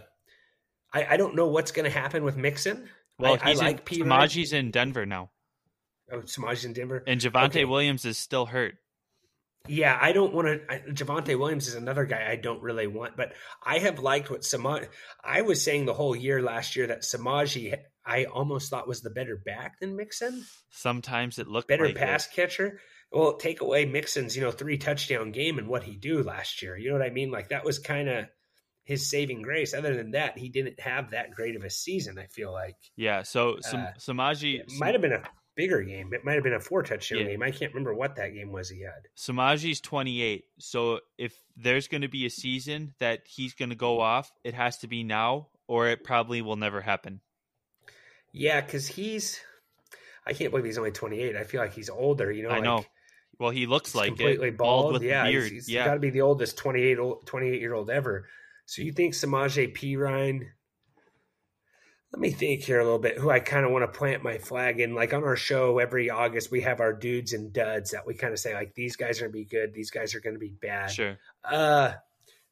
I, 0.93 1.07
I 1.11 1.17
don't 1.17 1.35
know 1.35 1.49
what's 1.49 1.73
going 1.73 1.87
to 1.87 1.91
happen 1.91 2.23
with 2.23 2.37
Mixon. 2.37 2.89
Well, 3.19 3.39
I, 3.43 3.49
he's 3.49 3.61
I 3.61 3.65
like 3.65 3.93
in, 3.93 4.05
Samaje's 4.05 4.53
in 4.53 4.71
Denver 4.71 5.05
now. 5.05 5.31
Oh, 6.13 6.21
Samaje's 6.21 6.65
in 6.65 6.75
Denver, 6.75 7.03
and 7.09 7.21
Javonte 7.21 7.47
okay. 7.47 7.65
Williams 7.65 8.05
is 8.05 8.17
still 8.17 8.47
hurt. 8.47 8.77
Yeah, 9.69 9.97
I 10.01 10.13
don't 10.13 10.35
want 10.35 10.49
to. 10.49 10.93
Javonte 10.93 11.39
Williams 11.39 11.69
is 11.69 11.75
another 11.75 12.05
guy 12.07 12.27
I 12.29 12.37
don't 12.37 12.63
really 12.63 12.87
want, 12.87 13.17
but 13.17 13.33
I 13.65 13.79
have 13.79 13.99
liked 13.99 14.31
what 14.31 14.45
Samaj. 14.45 14.89
I 15.23 15.43
was 15.43 15.63
saying 15.63 15.85
the 15.85 15.95
whole 15.95 16.17
year 16.17 16.43
last 16.43 16.77
year 16.77 16.87
that 16.87 17.03
Samaje 17.03 17.77
I 18.05 18.25
almost 18.25 18.71
thought 18.71 18.89
was 18.89 19.03
the 19.03 19.11
better 19.11 19.37
back 19.37 19.79
than 19.79 19.97
Mixon. 19.97 20.45
Sometimes 20.71 21.39
it 21.39 21.47
looked 21.47 21.69
better 21.69 21.87
like 21.87 21.97
pass 21.97 22.27
it. 22.27 22.33
catcher. 22.35 22.81
Well, 23.13 23.37
take 23.37 23.61
away 23.61 23.85
Mixon's, 23.85 24.37
you 24.37 24.43
know, 24.43 24.53
three 24.53 24.79
touchdown 24.79 25.33
game 25.33 25.59
and 25.59 25.69
what 25.69 25.83
he 25.83 25.97
do 25.97 26.23
last 26.23 26.63
year. 26.63 26.77
You 26.77 26.91
know 26.91 26.99
what 26.99 27.07
I 27.07 27.11
mean? 27.11 27.31
Like 27.31 27.49
that 27.51 27.65
was 27.65 27.79
kind 27.79 28.09
of 28.09 28.27
his 28.85 29.11
saving 29.11 29.43
grace. 29.43 29.75
Other 29.75 29.97
than 29.97 30.13
that, 30.13 30.39
he 30.39 30.49
didn't 30.49 30.81
have 30.81 31.11
that 31.11 31.33
great 31.33 31.57
of 31.57 31.65
a 31.65 31.71
season. 31.71 32.19
I 32.19 32.27
feel 32.27 32.53
like. 32.53 32.77
Yeah. 32.97 33.23
So 33.23 33.59
uh, 33.73 33.93
Samaje 33.99 34.63
might 34.79 34.95
have 34.95 35.03
been 35.03 35.13
a 35.13 35.23
bigger 35.61 35.83
game. 35.83 36.11
It 36.15 36.25
might 36.25 36.35
have 36.35 36.43
been 36.43 36.55
a 36.55 36.61
four 36.61 36.83
touchdown 36.83 37.19
yeah. 37.19 37.25
game. 37.27 37.43
I 37.43 37.51
can't 37.51 37.75
remember 37.75 37.95
what 37.95 38.17
that 38.17 38.33
game 38.33 38.51
was 38.51 38.71
he 38.71 38.81
had. 38.81 39.09
Samaje's 39.15 39.81
28. 39.83 40.45
So 40.59 41.01
if 41.19 41.35
there's 41.55 41.87
going 41.87 42.01
to 42.01 42.09
be 42.09 42.25
a 42.25 42.31
season 42.31 42.95
that 42.99 43.21
he's 43.27 43.53
going 43.53 43.69
to 43.69 43.77
go 43.77 44.01
off, 44.01 44.33
it 44.43 44.55
has 44.55 44.79
to 44.79 44.87
be 44.89 45.03
now 45.03 45.49
or 45.69 45.89
it 45.89 46.03
probably 46.03 46.41
will 46.41 46.57
never 46.57 46.81
happen. 46.81 47.21
Yeah, 48.33 48.63
because 48.63 48.87
he's. 48.87 49.39
I 50.27 50.33
can't 50.33 50.51
believe 50.51 50.65
he's 50.65 50.79
only 50.79 50.93
28. 50.93 51.37
I 51.37 51.45
feel 51.45 51.61
like 51.61 51.75
he's 51.75 51.91
older. 51.91 52.33
You 52.33 52.45
know, 52.45 52.51
I 52.51 52.55
like, 52.55 52.65
know. 52.65 52.85
Well, 53.39 53.51
he 53.51 53.67
looks 53.67 53.95
like 53.95 54.09
completely 54.09 54.49
it, 54.49 54.57
bald. 54.57 54.85
bald 54.85 54.93
with 54.95 55.03
yeah, 55.03 55.25
beard. 55.25 55.45
He's, 55.45 55.67
he's 55.67 55.69
yeah, 55.69 55.85
got 55.85 55.95
to 55.95 56.01
be 56.01 56.11
the 56.11 56.23
oldest 56.23 56.57
28 56.57 56.99
28 57.27 57.61
year 57.61 57.75
old 57.75 57.91
ever. 57.91 58.27
So 58.65 58.83
you 58.83 58.93
think 58.93 59.15
Samaje 59.15 59.77
Perine? 59.77 60.47
Let 62.13 62.21
me 62.21 62.31
think 62.31 62.63
here 62.63 62.81
a 62.81 62.85
little 62.85 62.99
bit. 62.99 63.19
Who 63.19 63.31
I 63.31 63.39
kind 63.39 63.65
of 63.65 63.71
want 63.71 63.85
to 63.85 63.99
plant 63.99 64.25
my 64.25 64.39
flag 64.39 64.81
in. 64.81 64.95
Like 64.95 65.15
on 65.15 65.23
our 65.23 65.37
show 65.37 65.79
every 65.79 66.11
August, 66.11 66.51
we 66.51 66.63
have 66.63 66.81
our 66.81 66.93
dudes 66.93 67.33
and 67.33 67.53
duds 67.53 67.93
that 67.93 68.07
we 68.07 68.15
kind 68.15 68.33
of 68.33 68.41
say 68.41 68.53
like 68.53 68.75
these 68.75 68.97
guys 68.97 69.21
are 69.21 69.27
gonna 69.27 69.33
be 69.33 69.45
good, 69.45 69.73
these 69.73 69.91
guys 69.91 70.15
are 70.15 70.21
gonna 70.21 70.39
be 70.39 70.55
bad. 70.61 70.91
Sure. 70.91 71.19
Uh, 71.45 71.93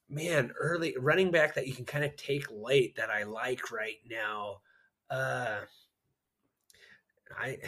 man, 0.08 0.52
early 0.60 0.94
running 0.96 1.32
back 1.32 1.54
that 1.54 1.66
you 1.66 1.74
can 1.74 1.84
kind 1.84 2.04
of 2.04 2.16
take 2.16 2.46
late 2.52 2.96
that 2.96 3.10
I 3.10 3.24
like 3.24 3.72
right 3.72 3.98
now. 4.08 4.58
Uh, 5.10 5.58
I 7.36 7.58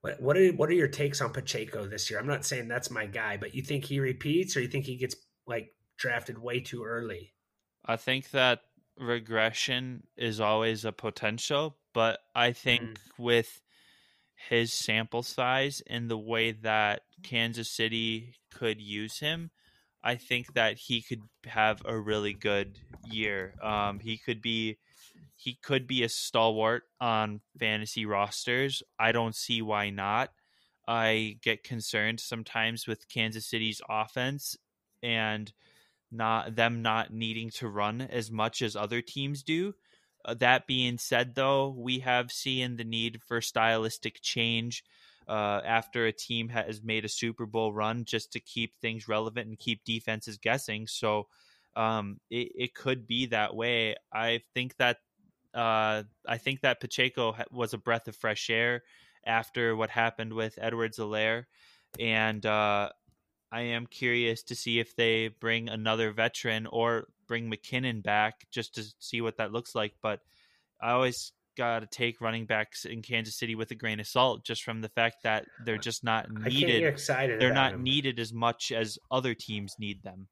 what 0.00 0.20
what 0.20 0.36
are 0.36 0.50
what 0.50 0.68
are 0.68 0.74
your 0.74 0.88
takes 0.88 1.20
on 1.20 1.32
Pacheco 1.32 1.86
this 1.86 2.10
year? 2.10 2.18
I'm 2.18 2.26
not 2.26 2.44
saying 2.44 2.68
that's 2.68 2.90
my 2.90 3.06
guy, 3.06 3.36
but 3.36 3.54
you 3.54 3.62
think 3.62 3.84
he 3.84 4.00
repeats, 4.00 4.56
or 4.56 4.60
you 4.60 4.68
think 4.68 4.84
he 4.84 4.96
gets 4.96 5.16
like 5.46 5.74
drafted 5.96 6.38
way 6.38 6.60
too 6.60 6.84
early? 6.84 7.32
I 7.84 7.96
think 7.96 8.30
that 8.30 8.62
regression 8.98 10.04
is 10.16 10.40
always 10.40 10.84
a 10.84 10.92
potential, 10.92 11.76
but 11.92 12.20
I 12.34 12.52
think 12.52 12.82
mm. 12.82 12.96
with 13.18 13.62
his 14.48 14.72
sample 14.72 15.22
size 15.22 15.82
and 15.86 16.10
the 16.10 16.18
way 16.18 16.52
that 16.52 17.02
Kansas 17.22 17.70
City 17.70 18.34
could 18.52 18.80
use 18.80 19.18
him, 19.18 19.50
I 20.02 20.16
think 20.16 20.54
that 20.54 20.78
he 20.78 21.00
could 21.00 21.22
have 21.46 21.82
a 21.84 21.98
really 21.98 22.32
good 22.32 22.78
year. 23.08 23.54
Um, 23.62 24.00
he 24.00 24.18
could 24.18 24.42
be 24.42 24.78
he 25.36 25.58
could 25.60 25.86
be 25.86 26.02
a 26.02 26.08
stalwart 26.08 26.84
on 27.00 27.40
fantasy 27.58 28.06
rosters. 28.06 28.82
I 28.98 29.12
don't 29.12 29.34
see 29.34 29.60
why 29.60 29.90
not. 29.90 30.30
I 30.86 31.36
get 31.42 31.64
concerned 31.64 32.20
sometimes 32.20 32.86
with 32.86 33.08
Kansas 33.08 33.48
City's 33.48 33.80
offense 33.88 34.56
and 35.02 35.52
not 36.12 36.54
them 36.54 36.82
not 36.82 37.12
needing 37.12 37.50
to 37.50 37.68
run 37.68 38.00
as 38.02 38.30
much 38.30 38.62
as 38.62 38.76
other 38.76 39.00
teams 39.00 39.42
do. 39.42 39.74
Uh, 40.24 40.34
that 40.34 40.66
being 40.66 40.98
said, 40.98 41.34
though, 41.34 41.74
we 41.76 41.98
have 42.00 42.30
seen 42.30 42.76
the 42.76 42.84
need 42.84 43.20
for 43.26 43.40
stylistic 43.40 44.20
change 44.22 44.84
uh, 45.26 45.60
after 45.64 46.06
a 46.06 46.12
team 46.12 46.48
has 46.48 46.82
made 46.82 47.04
a 47.04 47.08
Super 47.08 47.46
Bowl 47.46 47.72
run 47.72 48.04
just 48.04 48.32
to 48.32 48.40
keep 48.40 48.76
things 48.80 49.08
relevant 49.08 49.48
and 49.48 49.58
keep 49.58 49.84
defenses 49.84 50.38
guessing. 50.38 50.86
So 50.86 51.26
um, 51.74 52.20
it, 52.30 52.52
it 52.54 52.74
could 52.74 53.06
be 53.06 53.26
that 53.26 53.56
way. 53.56 53.96
I 54.12 54.42
think 54.54 54.76
that 54.76 54.98
uh, 55.54 56.04
I 56.26 56.38
think 56.38 56.60
that 56.60 56.80
Pacheco 56.80 57.34
was 57.50 57.74
a 57.74 57.78
breath 57.78 58.08
of 58.08 58.16
fresh 58.16 58.48
air 58.48 58.82
after 59.26 59.76
what 59.76 59.90
happened 59.90 60.32
with 60.32 60.58
Edwards-Helaire. 60.60 61.44
And 62.00 62.44
uh, 62.46 62.90
I 63.52 63.60
am 63.60 63.86
curious 63.86 64.42
to 64.44 64.54
see 64.54 64.80
if 64.80 64.96
they 64.96 65.28
bring 65.28 65.68
another 65.68 66.10
veteran 66.10 66.66
or 66.66 67.08
bring 67.28 67.50
McKinnon 67.50 68.02
back 68.02 68.46
just 68.50 68.74
to 68.76 68.84
see 68.98 69.20
what 69.20 69.36
that 69.36 69.52
looks 69.52 69.74
like. 69.74 69.92
But 70.00 70.20
I 70.80 70.92
always 70.92 71.32
got 71.56 71.80
to 71.80 71.86
take 71.86 72.22
running 72.22 72.46
backs 72.46 72.86
in 72.86 73.02
Kansas 73.02 73.36
City 73.36 73.54
with 73.54 73.70
a 73.70 73.74
grain 73.74 74.00
of 74.00 74.06
salt, 74.06 74.42
just 74.42 74.62
from 74.62 74.80
the 74.80 74.88
fact 74.88 75.16
that 75.24 75.44
they're 75.66 75.76
just 75.76 76.02
not 76.02 76.30
needed. 76.30 76.82
excited. 76.84 77.38
They're 77.38 77.52
not 77.52 77.78
needed 77.78 78.18
as 78.18 78.32
much 78.32 78.72
as 78.72 78.98
other 79.10 79.34
teams 79.34 79.74
need 79.78 80.02
them. 80.02 80.28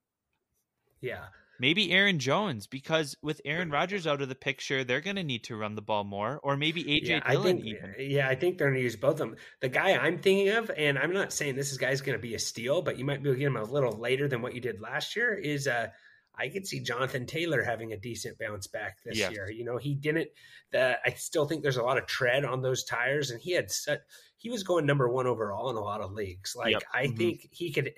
Yeah, 1.02 1.24
Maybe 1.60 1.92
Aaron 1.92 2.18
Jones, 2.18 2.66
because 2.66 3.14
with 3.22 3.42
Aaron 3.44 3.70
Rodgers 3.70 4.06
out 4.06 4.22
of 4.22 4.30
the 4.30 4.34
picture, 4.34 4.82
they're 4.82 5.02
going 5.02 5.16
to 5.16 5.22
need 5.22 5.44
to 5.44 5.56
run 5.56 5.74
the 5.74 5.82
ball 5.82 6.04
more, 6.04 6.40
or 6.42 6.56
maybe 6.56 6.82
AJ 6.82 7.08
yeah, 7.08 7.30
Dillon. 7.30 7.58
I 7.58 7.60
think, 7.60 7.64
even. 7.66 7.94
Yeah, 7.98 8.28
I 8.28 8.34
think 8.34 8.56
they're 8.56 8.68
going 8.68 8.78
to 8.78 8.82
use 8.82 8.96
both 8.96 9.12
of 9.12 9.18
them. 9.18 9.36
The 9.60 9.68
guy 9.68 9.90
I'm 9.90 10.18
thinking 10.20 10.48
of, 10.48 10.70
and 10.74 10.98
I'm 10.98 11.12
not 11.12 11.34
saying 11.34 11.56
this 11.56 11.76
guy's 11.76 12.00
going 12.00 12.16
to 12.16 12.22
be 12.22 12.34
a 12.34 12.38
steal, 12.38 12.80
but 12.80 12.98
you 12.98 13.04
might 13.04 13.22
be 13.22 13.28
able 13.28 13.34
to 13.34 13.38
get 13.40 13.46
him 13.48 13.56
a 13.56 13.64
little 13.64 13.92
later 13.92 14.26
than 14.26 14.40
what 14.40 14.54
you 14.54 14.62
did 14.62 14.80
last 14.80 15.16
year. 15.16 15.34
Is 15.34 15.68
uh, 15.68 15.88
I 16.34 16.48
could 16.48 16.66
see 16.66 16.80
Jonathan 16.80 17.26
Taylor 17.26 17.62
having 17.62 17.92
a 17.92 17.98
decent 17.98 18.38
bounce 18.38 18.66
back 18.66 18.96
this 19.04 19.18
yeah. 19.18 19.28
year. 19.28 19.50
You 19.50 19.64
know, 19.66 19.76
he 19.76 19.94
didn't. 19.94 20.28
The, 20.72 20.96
I 21.04 21.10
still 21.10 21.46
think 21.46 21.62
there's 21.62 21.76
a 21.76 21.82
lot 21.82 21.98
of 21.98 22.06
tread 22.06 22.46
on 22.46 22.62
those 22.62 22.84
tires, 22.84 23.30
and 23.30 23.38
he 23.38 23.52
had 23.52 23.70
such. 23.70 24.00
He 24.38 24.48
was 24.48 24.62
going 24.62 24.86
number 24.86 25.10
one 25.10 25.26
overall 25.26 25.68
in 25.68 25.76
a 25.76 25.80
lot 25.80 26.00
of 26.00 26.12
leagues. 26.12 26.56
Like 26.56 26.72
yep. 26.72 26.84
I 26.94 27.06
mm-hmm. 27.06 27.16
think 27.16 27.48
he 27.50 27.70
could 27.70 27.92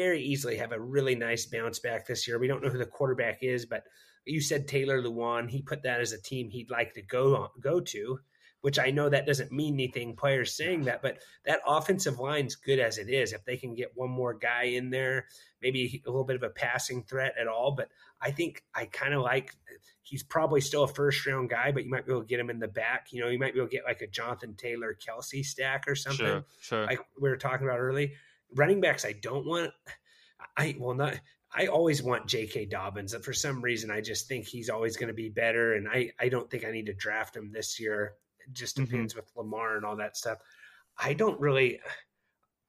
very 0.00 0.22
easily 0.22 0.56
have 0.56 0.72
a 0.72 0.80
really 0.80 1.14
nice 1.14 1.44
bounce 1.44 1.78
back 1.78 2.06
this 2.06 2.26
year. 2.26 2.38
We 2.38 2.46
don't 2.46 2.62
know 2.62 2.70
who 2.70 2.78
the 2.78 2.86
quarterback 2.86 3.42
is, 3.42 3.66
but 3.66 3.84
you 4.24 4.40
said 4.40 4.66
Taylor 4.66 5.02
Lewan. 5.02 5.50
He 5.50 5.60
put 5.60 5.82
that 5.82 6.00
as 6.00 6.12
a 6.12 6.22
team 6.22 6.48
he'd 6.48 6.70
like 6.70 6.94
to 6.94 7.02
go 7.02 7.36
on, 7.36 7.48
go 7.60 7.80
to, 7.80 8.18
which 8.62 8.78
I 8.78 8.90
know 8.90 9.10
that 9.10 9.26
doesn't 9.26 9.52
mean 9.52 9.74
anything. 9.74 10.16
Players 10.16 10.56
saying 10.56 10.84
that, 10.84 11.02
but 11.02 11.18
that 11.44 11.60
offensive 11.66 12.18
line's 12.18 12.54
good 12.54 12.78
as 12.78 12.96
it 12.96 13.10
is. 13.10 13.34
If 13.34 13.44
they 13.44 13.58
can 13.58 13.74
get 13.74 13.92
one 13.94 14.10
more 14.10 14.32
guy 14.32 14.64
in 14.64 14.88
there, 14.88 15.26
maybe 15.60 16.02
a 16.06 16.10
little 16.10 16.24
bit 16.24 16.36
of 16.36 16.42
a 16.42 16.50
passing 16.50 17.02
threat 17.02 17.34
at 17.38 17.46
all. 17.46 17.72
But 17.72 17.88
I 18.22 18.30
think 18.30 18.64
I 18.74 18.86
kind 18.86 19.12
of 19.12 19.20
like. 19.20 19.54
He's 20.02 20.22
probably 20.24 20.60
still 20.60 20.84
a 20.84 20.88
first 20.88 21.24
round 21.24 21.50
guy, 21.50 21.70
but 21.70 21.84
you 21.84 21.90
might 21.90 22.04
be 22.04 22.10
able 22.10 22.22
to 22.22 22.26
get 22.26 22.40
him 22.40 22.50
in 22.50 22.58
the 22.58 22.66
back. 22.66 23.08
You 23.12 23.20
know, 23.20 23.28
you 23.28 23.38
might 23.38 23.52
be 23.52 23.60
able 23.60 23.68
to 23.68 23.76
get 23.76 23.84
like 23.84 24.00
a 24.00 24.08
Jonathan 24.08 24.54
Taylor 24.56 24.96
Kelce 24.96 25.44
stack 25.44 25.84
or 25.86 25.94
something. 25.94 26.26
Sure, 26.26 26.44
sure. 26.60 26.86
Like 26.86 26.98
we 27.20 27.28
were 27.28 27.36
talking 27.36 27.66
about 27.68 27.78
early 27.78 28.14
running 28.54 28.80
backs 28.80 29.04
I 29.04 29.12
don't 29.12 29.46
want. 29.46 29.72
I 30.56 30.76
well 30.78 30.94
not. 30.94 31.20
I 31.52 31.66
always 31.66 32.02
want 32.02 32.28
J.K. 32.28 32.66
Dobbins. 32.66 33.12
And 33.12 33.24
for 33.24 33.32
some 33.32 33.60
reason, 33.60 33.90
I 33.90 34.00
just 34.00 34.28
think 34.28 34.46
he's 34.46 34.70
always 34.70 34.96
going 34.96 35.08
to 35.08 35.14
be 35.14 35.28
better, 35.28 35.74
and 35.74 35.88
I 35.88 36.10
I 36.18 36.28
don't 36.28 36.50
think 36.50 36.64
I 36.64 36.70
need 36.70 36.86
to 36.86 36.94
draft 36.94 37.36
him 37.36 37.50
this 37.52 37.80
year. 37.80 38.14
It 38.46 38.52
just 38.52 38.76
mm-hmm. 38.76 38.84
depends 38.84 39.14
mm-hmm. 39.14 39.20
with 39.20 39.36
Lamar 39.36 39.76
and 39.76 39.84
all 39.84 39.96
that 39.96 40.16
stuff. 40.16 40.38
I 40.96 41.14
don't 41.14 41.40
really. 41.40 41.80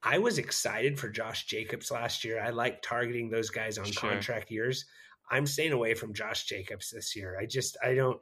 I 0.03 0.17
was 0.17 0.39
excited 0.39 0.99
for 0.99 1.09
Josh 1.09 1.45
Jacobs 1.45 1.91
last 1.91 2.23
year. 2.23 2.41
I 2.41 2.49
like 2.49 2.81
targeting 2.81 3.29
those 3.29 3.51
guys 3.51 3.77
on 3.77 3.85
sure. 3.85 4.09
contract 4.09 4.49
years. 4.49 4.85
I'm 5.29 5.45
staying 5.45 5.73
away 5.73 5.93
from 5.93 6.13
Josh 6.13 6.45
Jacobs 6.45 6.89
this 6.89 7.15
year. 7.15 7.37
I 7.39 7.45
just 7.45 7.77
I 7.83 7.93
don't 7.93 8.19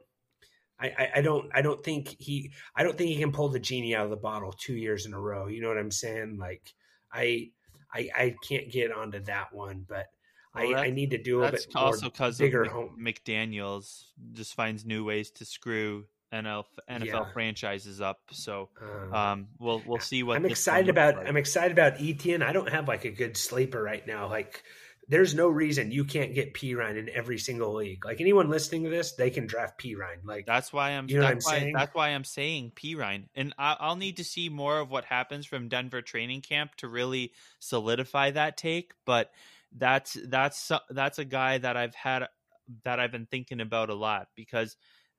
I, 0.80 1.10
I 1.16 1.20
don't 1.20 1.50
I 1.54 1.60
don't 1.62 1.82
think 1.82 2.16
he 2.18 2.52
I 2.74 2.82
don't 2.82 2.96
think 2.96 3.10
he 3.10 3.18
can 3.18 3.32
pull 3.32 3.48
the 3.48 3.58
genie 3.58 3.94
out 3.94 4.04
of 4.04 4.10
the 4.10 4.16
bottle 4.16 4.52
two 4.52 4.74
years 4.74 5.06
in 5.06 5.12
a 5.12 5.20
row. 5.20 5.46
You 5.46 5.60
know 5.60 5.68
what 5.68 5.78
I'm 5.78 5.90
saying? 5.90 6.38
Like 6.38 6.72
I 7.12 7.50
I 7.92 8.08
I 8.16 8.36
can't 8.46 8.70
get 8.70 8.92
onto 8.92 9.20
that 9.24 9.52
one, 9.52 9.84
but 9.88 10.06
well, 10.54 10.76
I, 10.76 10.86
I 10.86 10.90
need 10.90 11.10
to 11.10 11.18
do 11.18 11.42
a 11.42 11.50
bit 11.50 11.66
also 11.74 12.06
because 12.06 12.38
bigger 12.38 12.64
home. 12.64 12.96
McDaniel's 13.00 14.06
just 14.32 14.54
finds 14.54 14.84
new 14.84 15.04
ways 15.04 15.30
to 15.32 15.44
screw 15.44 16.06
NFL 16.32 16.64
NFL 16.88 17.04
yeah. 17.04 17.32
franchises 17.32 18.00
up. 18.00 18.20
So 18.32 18.68
uh, 18.80 19.16
um, 19.16 19.48
we'll 19.58 19.82
we'll 19.86 19.98
see 19.98 20.22
what 20.22 20.36
I'm 20.36 20.46
excited 20.46 20.88
about. 20.88 21.16
Like. 21.16 21.28
I'm 21.28 21.36
excited 21.36 21.72
about 21.72 22.00
Etienne. 22.00 22.42
I 22.42 22.52
don't 22.52 22.68
have 22.68 22.88
like 22.88 23.04
a 23.04 23.10
good 23.10 23.36
sleeper 23.36 23.82
right 23.82 24.06
now. 24.06 24.28
Like 24.28 24.62
there's 25.10 25.34
no 25.34 25.48
reason 25.48 25.90
you 25.90 26.04
can't 26.04 26.34
get 26.34 26.54
Perine 26.54 26.96
in 26.96 27.10
every 27.10 27.38
single 27.38 27.74
league. 27.74 28.04
Like 28.04 28.20
anyone 28.20 28.48
listening 28.48 28.84
to 28.84 28.90
this, 28.90 29.12
they 29.12 29.28
can 29.28 29.44
draft 29.44 29.82
Perine. 29.82 30.24
Like 30.24 30.46
that's 30.46 30.72
why 30.72 30.90
I'm. 30.90 31.08
You 31.08 31.16
know 31.16 31.22
that's 31.22 31.44
what 31.44 31.52
I'm 31.52 31.56
why, 31.56 31.60
saying? 31.60 31.74
That's 31.74 31.94
why 31.94 32.08
I'm 32.10 32.24
saying 32.24 32.72
Perine, 32.76 33.24
and 33.34 33.52
I, 33.58 33.76
I'll 33.80 33.96
need 33.96 34.18
to 34.18 34.24
see 34.24 34.48
more 34.48 34.78
of 34.78 34.88
what 34.88 35.04
happens 35.04 35.46
from 35.46 35.68
Denver 35.68 36.00
training 36.00 36.42
camp 36.42 36.76
to 36.76 36.88
really 36.88 37.32
solidify 37.58 38.30
that 38.30 38.56
take. 38.56 38.92
But 39.04 39.32
that's 39.76 40.16
that's 40.26 40.70
that's 40.90 41.18
a 41.18 41.24
guy 41.24 41.58
that 41.58 41.76
I've 41.76 41.94
had 41.96 42.28
that 42.84 43.00
I've 43.00 43.12
been 43.12 43.26
thinking 43.26 43.60
about 43.60 43.90
a 43.90 43.94
lot 43.94 44.28
because 44.36 44.76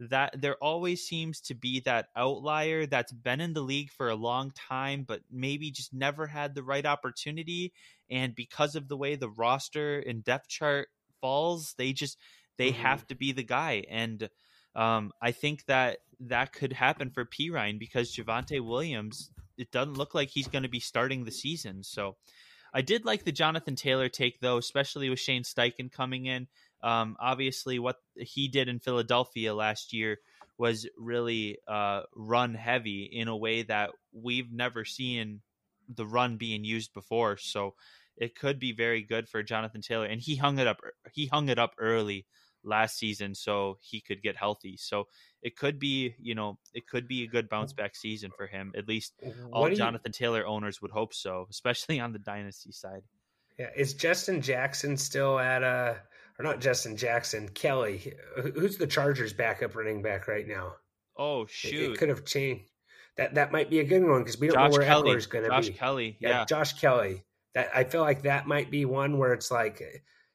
that 0.10 0.42
there 0.42 0.56
always 0.56 1.06
seems 1.06 1.42
to 1.42 1.54
be 1.54 1.82
that 1.82 2.08
outlier 2.16 2.88
that's 2.88 3.12
been 3.12 3.40
in 3.40 3.54
the 3.54 3.62
league 3.62 3.92
for 3.92 4.10
a 4.10 4.16
long 4.16 4.52
time 4.52 5.06
but 5.08 5.22
maybe 5.30 5.70
just 5.70 5.94
never 5.94 6.26
had 6.26 6.56
the 6.56 6.64
right 6.64 6.88
opportunity 6.88 7.72
and 8.12 8.36
because 8.36 8.76
of 8.76 8.88
the 8.88 8.98
way 8.98 9.16
the 9.16 9.30
roster 9.30 10.00
and 10.00 10.24
depth 10.24 10.48
chart 10.48 10.90
falls 11.20 11.74
they 11.78 11.94
just 11.94 12.18
they 12.58 12.72
mm-hmm. 12.72 12.82
have 12.82 13.08
to 13.08 13.16
be 13.16 13.32
the 13.32 13.44
guy 13.44 13.84
and 13.90 14.30
um, 14.74 15.12
I 15.22 15.32
think 15.32 15.66
that 15.66 15.98
that 16.22 16.54
could 16.54 16.72
happen 16.72 17.10
for 17.10 17.26
Perine 17.26 17.78
because 17.80 18.16
Javonte 18.16 18.66
Williams 18.66 19.32
it 19.58 19.72
doesn't 19.72 19.98
look 19.98 20.16
like 20.16 20.30
he's 20.30 20.48
going 20.48 20.64
to 20.64 20.70
be 20.70 20.80
starting 20.80 21.24
the 21.24 21.32
season 21.32 21.84
so 21.84 22.18
I 22.74 22.82
did 22.82 23.04
like 23.04 23.26
the 23.26 23.32
Jonathan 23.32 23.76
Taylor 23.76 24.10
take 24.10 24.40
though 24.40 24.58
especially 24.58 25.10
with 25.10 25.20
Shane 25.20 25.44
Steichen 25.44 25.92
coming 25.92 26.26
in 26.26 26.48
um, 26.84 27.16
obviously, 27.20 27.80
what 27.80 27.98
he 28.16 28.48
did 28.48 28.68
in 28.68 28.80
Philadelphia 28.80 29.54
last 29.54 29.94
year 29.94 30.18
was 30.58 30.88
really 30.98 31.58
uh, 31.68 32.02
run 32.16 32.54
heavy 32.54 33.04
in 33.04 33.28
a 33.28 33.38
way 33.38 33.64
that 33.64 33.92
we've 34.12 34.52
never 34.52 34.86
seen 34.86 35.42
the 35.88 36.06
run 36.06 36.38
being 36.38 36.64
used 36.64 36.94
before. 36.94 37.38
So 37.38 37.76
it 38.22 38.36
could 38.36 38.60
be 38.60 38.72
very 38.72 39.02
good 39.02 39.28
for 39.28 39.42
Jonathan 39.42 39.82
Taylor, 39.82 40.06
and 40.06 40.22
he 40.22 40.36
hung 40.36 40.60
it 40.60 40.68
up. 40.68 40.80
He 41.12 41.26
hung 41.26 41.50
it 41.50 41.58
up 41.58 41.74
early 41.80 42.28
last 42.64 43.00
season, 43.00 43.34
so 43.34 43.80
he 43.82 44.00
could 44.00 44.22
get 44.22 44.38
healthy. 44.38 44.78
So 44.78 45.08
it 45.42 45.58
could 45.58 45.80
be, 45.80 46.14
you 46.22 46.36
know, 46.36 46.60
it 46.76 46.88
could 46.88 47.08
be 47.08 47.24
a 47.24 47.28
good 47.28 47.50
bounce 47.50 47.74
back 47.74 47.96
season 47.96 48.30
for 48.38 48.46
him. 48.46 48.74
At 48.78 48.88
least 48.88 49.14
all 49.52 49.68
Jonathan 49.72 50.10
you... 50.10 50.14
Taylor 50.14 50.46
owners 50.46 50.84
would 50.84 50.92
hope 50.92 51.16
so, 51.16 51.48
especially 51.50 52.00
on 52.00 52.14
the 52.14 52.20
dynasty 52.20 52.72
side. 52.72 53.02
Yeah, 53.58 53.70
is 53.76 53.96
Justin 53.96 54.40
Jackson 54.40 54.96
still 54.96 55.40
at 55.40 55.64
a? 55.64 55.66
Uh 55.66 55.96
or 56.40 56.44
not 56.44 56.62
Justin 56.62 56.96
Jackson, 56.96 57.50
Kelley. 57.50 58.14
Who's 58.56 58.78
the 58.78 58.88
Chargers' 58.88 59.34
backup 59.34 59.76
running 59.76 60.02
back 60.02 60.28
right 60.28 60.48
now? 60.48 60.74
Oh 61.18 61.46
shoot! 61.46 61.74
It, 61.74 61.92
it 61.92 61.98
could 61.98 62.10
have 62.10 62.26
changed. 62.26 62.70
That 63.18 63.36
that 63.36 63.52
might 63.52 63.70
be 63.70 63.80
a 63.80 63.84
good 63.84 64.04
one 64.04 64.20
because 64.24 64.40
we 64.40 64.48
don't 64.48 64.56
Josh 64.56 64.72
know 64.72 64.78
where 64.78 64.88
Kelley. 64.88 65.12
Ekeler's 65.12 65.26
going 65.28 65.44
to 65.44 65.50
be. 65.50 65.68
Josh 65.68 65.78
Kelley. 65.78 66.18
yeah, 66.20 66.30
yeah, 66.30 66.46
Josh 66.46 66.74
Kelley. 66.74 67.24
That 67.54 67.70
I 67.74 67.84
feel 67.84 68.02
like 68.02 68.24
that 68.24 68.48
might 68.48 68.72
be 68.72 68.86
one 68.86 69.18
where 69.18 69.34
it's 69.34 69.52
like, 69.52 69.82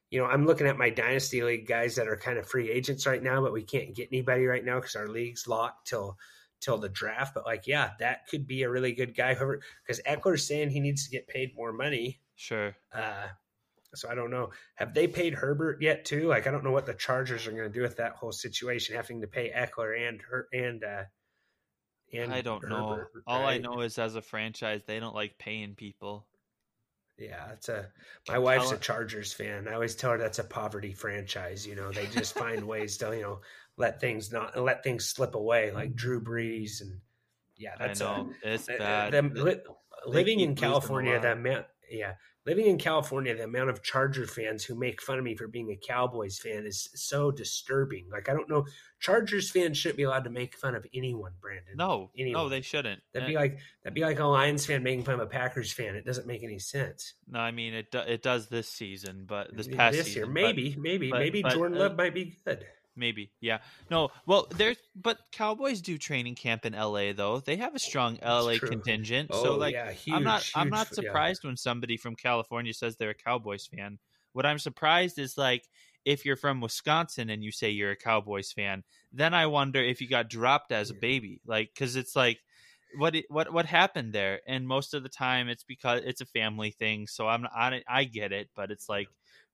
you 0.09 0.19
know, 0.19 0.25
I'm 0.25 0.45
looking 0.45 0.67
at 0.67 0.77
my 0.77 0.89
dynasty 0.89 1.41
league 1.41 1.67
guys 1.67 1.95
that 1.95 2.07
are 2.07 2.17
kind 2.17 2.37
of 2.37 2.47
free 2.47 2.69
agents 2.69 3.05
right 3.07 3.21
now, 3.21 3.41
but 3.41 3.53
we 3.53 3.63
can't 3.63 3.95
get 3.95 4.09
anybody 4.11 4.45
right 4.45 4.63
now 4.63 4.75
because 4.75 4.95
our 4.95 5.07
league's 5.07 5.47
locked 5.47 5.87
till 5.87 6.17
till 6.59 6.77
the 6.77 6.89
draft. 6.89 7.33
But 7.33 7.45
like, 7.45 7.67
yeah, 7.67 7.91
that 7.99 8.27
could 8.27 8.47
be 8.47 8.63
a 8.63 8.69
really 8.69 8.93
good 8.93 9.15
guy. 9.15 9.33
Whoever, 9.33 9.61
because 9.85 10.01
Ekeler's 10.07 10.47
saying 10.47 10.69
he 10.69 10.79
needs 10.79 11.05
to 11.05 11.11
get 11.11 11.27
paid 11.27 11.55
more 11.55 11.73
money. 11.73 12.19
Sure. 12.35 12.75
Uh, 12.93 13.27
so 13.95 14.09
I 14.09 14.15
don't 14.15 14.31
know. 14.31 14.51
Have 14.75 14.93
they 14.93 15.07
paid 15.07 15.33
Herbert 15.33 15.81
yet 15.81 16.05
too? 16.05 16.27
Like 16.27 16.47
I 16.47 16.51
don't 16.51 16.63
know 16.63 16.71
what 16.71 16.85
the 16.85 16.93
Chargers 16.93 17.47
are 17.47 17.51
going 17.51 17.63
to 17.63 17.69
do 17.69 17.81
with 17.81 17.97
that 17.97 18.13
whole 18.13 18.31
situation, 18.31 18.95
having 18.95 19.21
to 19.21 19.27
pay 19.27 19.51
Ekeler 19.51 20.07
and 20.07 20.21
her 20.21 20.47
and 20.53 20.83
uh 20.83 21.03
and 22.13 22.33
I 22.33 22.41
don't 22.41 22.61
Herbert, 22.61 22.69
know. 22.69 23.03
All 23.25 23.45
I 23.45 23.57
know 23.57 23.81
is 23.81 23.97
as 23.97 24.15
a 24.15 24.21
franchise, 24.21 24.83
they 24.85 24.99
don't 24.99 25.15
like 25.15 25.37
paying 25.37 25.75
people. 25.75 26.25
Yeah, 27.17 27.51
it's 27.53 27.69
a. 27.69 27.87
My 28.29 28.37
wife's 28.37 28.71
a 28.71 28.77
Chargers 28.77 29.33
fan. 29.33 29.67
I 29.67 29.73
always 29.73 29.95
tell 29.95 30.11
her 30.11 30.17
that's 30.17 30.39
a 30.39 30.43
poverty 30.43 30.93
franchise. 30.93 31.65
You 31.65 31.75
know, 31.75 31.91
they 31.91 32.05
just 32.07 32.37
find 32.37 32.67
ways 32.67 32.97
to 32.97 33.15
you 33.15 33.23
know 33.23 33.39
let 33.77 33.99
things 33.99 34.31
not 34.31 34.57
let 34.57 34.83
things 34.83 35.05
slip 35.05 35.33
away, 35.33 35.71
like 35.71 35.95
Drew 35.95 36.21
Brees 36.21 36.81
and 36.81 36.99
yeah, 37.57 37.71
that's 37.79 38.01
I 38.01 38.05
know. 38.05 38.29
A, 38.43 38.53
it's 38.53 38.69
uh, 38.69 38.75
bad. 38.77 39.13
Them, 39.13 39.33
living 40.05 40.39
in 40.39 40.55
California, 40.55 41.19
that 41.19 41.39
man, 41.39 41.65
yeah, 41.89 42.13
living 42.47 42.67
in 42.67 42.77
California, 42.77 43.35
the 43.35 43.43
amount 43.43 43.69
of 43.69 43.83
Charger 43.83 44.25
fans 44.25 44.63
who 44.63 44.73
make 44.73 45.01
fun 45.01 45.19
of 45.19 45.23
me 45.23 45.35
for 45.35 45.47
being 45.47 45.69
a 45.69 45.75
Cowboys 45.75 46.39
fan 46.39 46.65
is 46.65 46.89
so 46.95 47.29
disturbing. 47.29 48.05
Like 48.09 48.29
I 48.29 48.33
don't 48.33 48.49
know, 48.49 48.65
Chargers 48.99 49.51
fans 49.51 49.77
shouldn't 49.77 49.97
be 49.97 50.03
allowed 50.03 50.23
to 50.23 50.29
make 50.29 50.55
fun 50.55 50.73
of 50.73 50.85
anyone. 50.93 51.33
Branden, 51.43 51.75
no, 51.75 52.09
anyone. 52.17 52.43
no, 52.43 52.49
they 52.49 52.61
shouldn't. 52.61 53.01
That'd 53.13 53.27
be 53.27 53.35
like 53.35 53.59
that'd 53.83 53.93
be 53.93 54.01
like 54.01 54.19
a 54.19 54.25
Lions 54.25 54.65
fan 54.65 54.81
making 54.81 55.03
fun 55.03 55.15
of 55.15 55.19
a 55.19 55.27
Packers 55.27 55.71
fan. 55.71 55.95
It 55.95 56.05
doesn't 56.05 56.25
make 56.25 56.43
any 56.43 56.59
sense. 56.59 57.13
No, 57.27 57.39
I 57.39 57.51
mean 57.51 57.73
it. 57.73 57.91
Do, 57.91 57.99
it 57.99 58.23
does 58.23 58.47
this 58.47 58.69
season, 58.69 59.25
but 59.27 59.55
this 59.55 59.67
past 59.67 59.97
this 59.97 60.07
season, 60.07 60.23
year, 60.23 60.31
maybe, 60.31 60.69
but, 60.69 60.79
maybe, 60.79 61.11
but, 61.11 61.19
maybe 61.19 61.41
but, 61.41 61.53
Jordan 61.53 61.77
uh, 61.77 61.81
Love 61.81 61.97
might 61.97 62.13
be 62.13 62.37
good. 62.45 62.65
Maybe, 62.97 63.31
yeah. 63.39 63.59
No, 63.91 64.09
well, 64.25 64.47
there's 64.57 64.77
but 64.95 65.19
Cowboys 65.31 65.81
do 65.81 65.99
training 65.99 66.33
camp 66.33 66.65
in 66.65 66.73
LA 66.73 67.13
though. 67.13 67.39
They 67.39 67.57
have 67.57 67.75
a 67.75 67.79
strong 67.79 68.17
LA 68.25 68.55
contingent. 68.59 69.29
Oh, 69.31 69.43
so 69.43 69.55
like 69.55 69.73
yeah, 69.73 69.91
huge, 69.91 70.15
I'm 70.15 70.23
not 70.23 70.41
huge, 70.41 70.53
I'm 70.55 70.69
not 70.69 70.93
surprised 70.93 71.41
yeah. 71.43 71.49
when 71.49 71.57
somebody 71.57 71.95
from 71.95 72.15
California 72.15 72.73
says 72.73 72.95
they're 72.95 73.11
a 73.11 73.15
Cowboys 73.15 73.67
fan. 73.67 73.99
What 74.33 74.47
I'm 74.47 74.57
surprised 74.57 75.19
is 75.19 75.37
like 75.37 75.63
if 76.05 76.25
you're 76.25 76.35
from 76.35 76.59
Wisconsin 76.59 77.29
and 77.29 77.43
you 77.43 77.51
say 77.51 77.69
you're 77.69 77.91
a 77.91 77.95
Cowboys 77.95 78.51
fan, 78.51 78.83
then 79.13 79.33
I 79.33 79.45
wonder 79.45 79.81
if 79.81 80.01
you 80.01 80.09
got 80.09 80.29
dropped 80.29 80.71
as 80.71 80.89
a 80.89 80.95
baby. 80.95 81.41
Like 81.45 81.69
cuz 81.75 81.95
it's 81.95 82.15
like 82.15 82.39
what 82.95 83.15
what 83.29 83.53
what 83.53 83.65
happened 83.67 84.13
there? 84.13 84.41
And 84.47 84.67
most 84.67 84.95
of 84.95 85.03
the 85.03 85.09
time 85.09 85.49
it's 85.49 85.63
because 85.63 86.01
it's 86.03 86.21
a 86.21 86.25
family 86.25 86.71
thing. 86.71 87.05
So 87.05 87.27
I'm 87.27 87.45
I, 87.53 87.83
I 87.87 88.05
get 88.05 88.31
it, 88.31 88.49
but 88.55 88.71
it's 88.71 88.89
like 88.89 89.07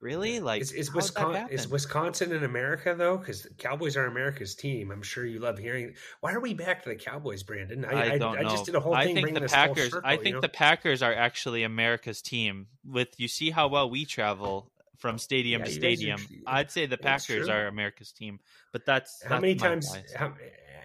Really? 0.03 0.41
Like, 0.41 0.61
is, 0.61 0.73
is 0.73 0.93
Wisconsin 0.93 1.47
is 1.49 1.65
Wisconsin 1.69 2.33
in 2.33 2.43
America 2.43 2.93
though? 2.97 3.15
Because 3.15 3.47
Cowboys 3.57 3.95
are 3.95 4.05
America's 4.05 4.53
team. 4.53 4.91
I'm 4.91 5.01
sure 5.01 5.25
you 5.25 5.39
love 5.39 5.57
hearing. 5.57 5.93
Why 6.19 6.33
are 6.33 6.41
we 6.41 6.53
back 6.53 6.83
to 6.83 6.89
the 6.89 6.95
Cowboys, 6.95 7.41
Branden? 7.41 7.87
I, 7.87 8.15
I 8.15 8.17
don't 8.17 8.37
I, 8.37 8.41
know. 8.41 8.49
I 8.49 8.51
just 8.51 8.65
did 8.65 8.75
a 8.75 8.81
whole 8.81 8.93
I 8.93 9.05
thing. 9.05 9.15
think 9.15 9.33
the 9.33 9.47
Packers. 9.47 9.91
Circle, 9.91 10.01
I 10.03 10.17
think 10.17 10.27
you 10.27 10.33
know? 10.33 10.41
the 10.41 10.49
Packers 10.49 11.01
are 11.01 11.13
actually 11.13 11.63
America's 11.63 12.21
team. 12.21 12.67
With 12.85 13.17
you 13.17 13.29
see 13.29 13.49
how 13.49 13.69
well 13.69 13.89
we 13.89 14.03
travel 14.03 14.69
from 14.97 15.17
stadium 15.17 15.61
yeah, 15.61 15.65
to 15.67 15.71
stadium. 15.71 16.19
Are, 16.45 16.57
I'd 16.57 16.71
say 16.71 16.85
the 16.85 16.97
Packers 16.97 17.47
are 17.47 17.67
America's 17.67 18.11
team. 18.11 18.41
But 18.73 18.85
that's, 18.85 19.19
that's 19.19 19.31
how 19.31 19.39
many 19.39 19.55
times? 19.55 19.95
How, 20.13 20.33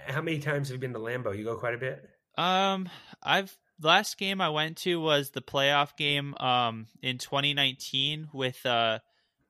how 0.07 0.23
many 0.23 0.39
times 0.39 0.69
have 0.69 0.77
you 0.77 0.81
been 0.81 0.93
to 0.93 1.01
Lambeau? 1.01 1.37
You 1.37 1.43
go 1.43 1.57
quite 1.57 1.75
a 1.75 1.79
bit. 1.79 2.09
Um, 2.37 2.89
I've 3.21 3.53
last 3.83 4.17
game 4.17 4.41
I 4.41 4.51
went 4.51 4.77
to 4.79 5.01
was 5.01 5.31
the 5.31 5.43
playoff 5.43 5.97
game 5.97 6.35
um 6.39 6.87
in 7.03 7.19
2019 7.19 8.29
with 8.33 8.65
uh 8.67 8.99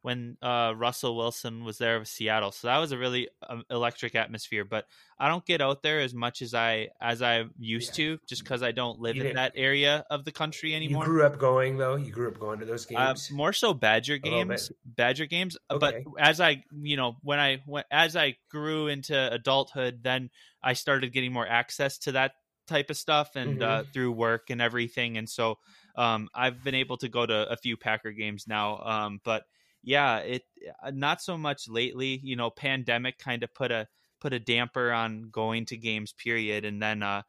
when 0.08 0.38
uh, 0.40 0.72
Russell 0.74 1.14
Wilson 1.18 1.64
was 1.64 1.76
there 1.76 1.98
with 1.98 2.08
Seattle. 2.08 2.50
So 2.50 2.68
that 2.68 2.78
was 2.78 2.92
a 2.92 2.98
really 2.98 3.28
um, 3.46 3.62
electric 3.68 4.14
atmosphere. 4.14 4.64
But 4.64 4.86
I 5.20 5.28
don't 5.28 5.44
get 5.44 5.60
out 5.60 5.82
there 5.82 6.00
as 6.00 6.14
much 6.14 6.40
as 6.40 6.54
I 6.54 6.88
as 6.98 7.20
I 7.20 7.44
used 7.58 7.98
yeah. 7.98 8.16
to, 8.16 8.20
just 8.26 8.42
because 8.42 8.62
I 8.62 8.72
don't 8.72 9.00
live 9.00 9.16
you 9.16 9.24
in 9.24 9.36
that 9.36 9.52
area 9.54 10.06
of 10.08 10.24
the 10.24 10.32
country 10.32 10.74
anymore. 10.74 11.04
You 11.04 11.10
grew 11.10 11.26
up 11.26 11.38
going 11.38 11.76
though. 11.76 11.96
You 11.96 12.10
grew 12.10 12.28
up 12.28 12.38
going 12.38 12.58
to 12.60 12.64
those 12.64 12.86
uh, 12.86 12.96
games. 12.96 13.28
Uh, 13.30 13.34
more 13.34 13.52
so 13.52 13.74
Badger 13.74 14.16
games, 14.16 14.72
Badger 14.86 15.26
games. 15.26 15.58
Uh, 15.68 15.74
okay. 15.74 16.02
But 16.06 16.18
as 16.18 16.40
I, 16.40 16.64
you 16.80 16.96
know, 16.96 17.16
when 17.22 17.38
I 17.38 17.62
went 17.66 17.86
as 17.90 18.16
I 18.16 18.36
grew 18.50 18.86
into 18.86 19.30
adulthood, 19.30 20.00
then 20.02 20.30
I 20.62 20.72
started 20.72 21.12
getting 21.12 21.34
more 21.34 21.46
access 21.46 21.98
to 21.98 22.12
that 22.12 22.32
type 22.66 22.88
of 22.88 22.96
stuff 22.96 23.36
and 23.36 23.60
mm-hmm. 23.60 23.62
uh, 23.62 23.82
through 23.92 24.12
work 24.12 24.48
and 24.48 24.62
everything. 24.62 25.18
And 25.18 25.28
so 25.28 25.58
um, 25.96 26.30
I've 26.34 26.64
been 26.64 26.76
able 26.76 26.96
to 26.98 27.10
go 27.10 27.26
to 27.26 27.50
a 27.50 27.58
few 27.58 27.76
Packer 27.76 28.12
games 28.12 28.46
now. 28.48 28.78
Um, 28.78 29.20
but 29.22 29.42
yeah, 29.82 30.18
it 30.18 30.42
uh, 30.82 30.90
not 30.92 31.20
so 31.20 31.36
much 31.38 31.68
lately. 31.68 32.20
You 32.22 32.36
know, 32.36 32.50
pandemic 32.50 33.18
kind 33.18 33.42
of 33.42 33.52
put 33.54 33.70
a 33.70 33.88
put 34.20 34.32
a 34.32 34.38
damper 34.38 34.92
on 34.92 35.30
going 35.30 35.66
to 35.66 35.76
games. 35.76 36.12
Period, 36.12 36.64
and 36.64 36.82
then 36.82 37.02
uh, 37.02 37.22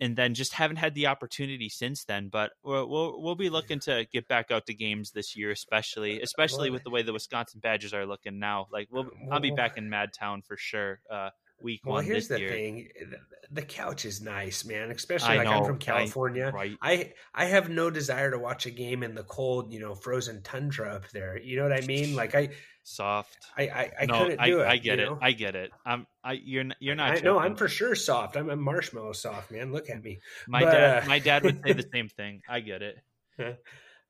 and 0.00 0.16
then 0.16 0.34
just 0.34 0.52
haven't 0.52 0.76
had 0.76 0.94
the 0.94 1.06
opportunity 1.06 1.68
since 1.68 2.04
then. 2.04 2.28
But 2.28 2.52
we'll 2.62 2.88
we'll, 2.88 3.22
we'll 3.22 3.34
be 3.34 3.50
looking 3.50 3.80
to 3.80 4.06
get 4.12 4.28
back 4.28 4.50
out 4.50 4.66
to 4.66 4.74
games 4.74 5.12
this 5.12 5.36
year, 5.36 5.50
especially 5.50 6.20
especially 6.20 6.70
with 6.70 6.84
the 6.84 6.90
way 6.90 7.02
the 7.02 7.12
Wisconsin 7.12 7.60
Badgers 7.60 7.94
are 7.94 8.06
looking 8.06 8.38
now. 8.38 8.66
Like 8.70 8.88
we'll 8.90 9.08
I'll 9.30 9.40
be 9.40 9.50
back 9.50 9.76
in 9.76 9.88
Madtown 9.88 10.44
for 10.44 10.56
sure. 10.56 11.00
Uh, 11.10 11.30
week 11.62 11.80
well, 11.84 11.94
one. 11.94 12.04
here's 12.04 12.28
the 12.28 12.38
year. 12.38 12.48
thing: 12.48 12.88
the 13.50 13.62
couch 13.62 14.04
is 14.04 14.20
nice, 14.20 14.64
man. 14.64 14.90
Especially 14.90 15.34
I 15.34 15.36
like 15.38 15.46
know, 15.46 15.52
I'm 15.52 15.64
from 15.64 15.78
California. 15.78 16.46
I, 16.46 16.50
right. 16.50 16.78
I 16.82 17.12
I 17.34 17.44
have 17.46 17.68
no 17.70 17.90
desire 17.90 18.30
to 18.30 18.38
watch 18.38 18.66
a 18.66 18.70
game 18.70 19.02
in 19.02 19.14
the 19.14 19.24
cold, 19.24 19.72
you 19.72 19.80
know, 19.80 19.94
frozen 19.94 20.42
tundra 20.42 20.94
up 20.94 21.08
there. 21.10 21.38
You 21.38 21.56
know 21.56 21.62
what 21.68 21.72
I 21.72 21.86
mean? 21.86 22.14
Like 22.14 22.34
I 22.34 22.50
soft. 22.82 23.38
I 23.56 23.62
I, 23.68 23.90
I 24.02 24.06
no, 24.06 24.18
couldn't 24.18 24.44
do 24.44 24.60
I, 24.60 24.64
it. 24.64 24.68
I 24.68 24.76
get 24.76 24.98
it. 24.98 25.04
know? 25.06 25.18
I 25.20 25.32
get 25.32 25.54
it. 25.56 25.70
I'm. 25.86 26.06
I 26.22 26.32
you're 26.32 26.64
you're 26.80 26.94
not. 26.94 27.18
I, 27.18 27.20
no, 27.20 27.38
I'm 27.38 27.56
for 27.56 27.68
sure 27.68 27.94
soft. 27.94 28.36
I'm 28.36 28.50
a 28.50 28.56
marshmallow 28.56 29.12
soft, 29.12 29.50
man. 29.50 29.72
Look 29.72 29.88
at 29.90 30.02
me. 30.02 30.20
My 30.48 30.62
But, 30.64 30.72
dad. 30.72 31.02
uh, 31.04 31.06
My 31.06 31.18
dad 31.18 31.44
would 31.44 31.60
say 31.64 31.72
the 31.72 31.88
same 31.92 32.08
thing. 32.08 32.42
I 32.48 32.60
get 32.60 32.82
it. 32.82 32.96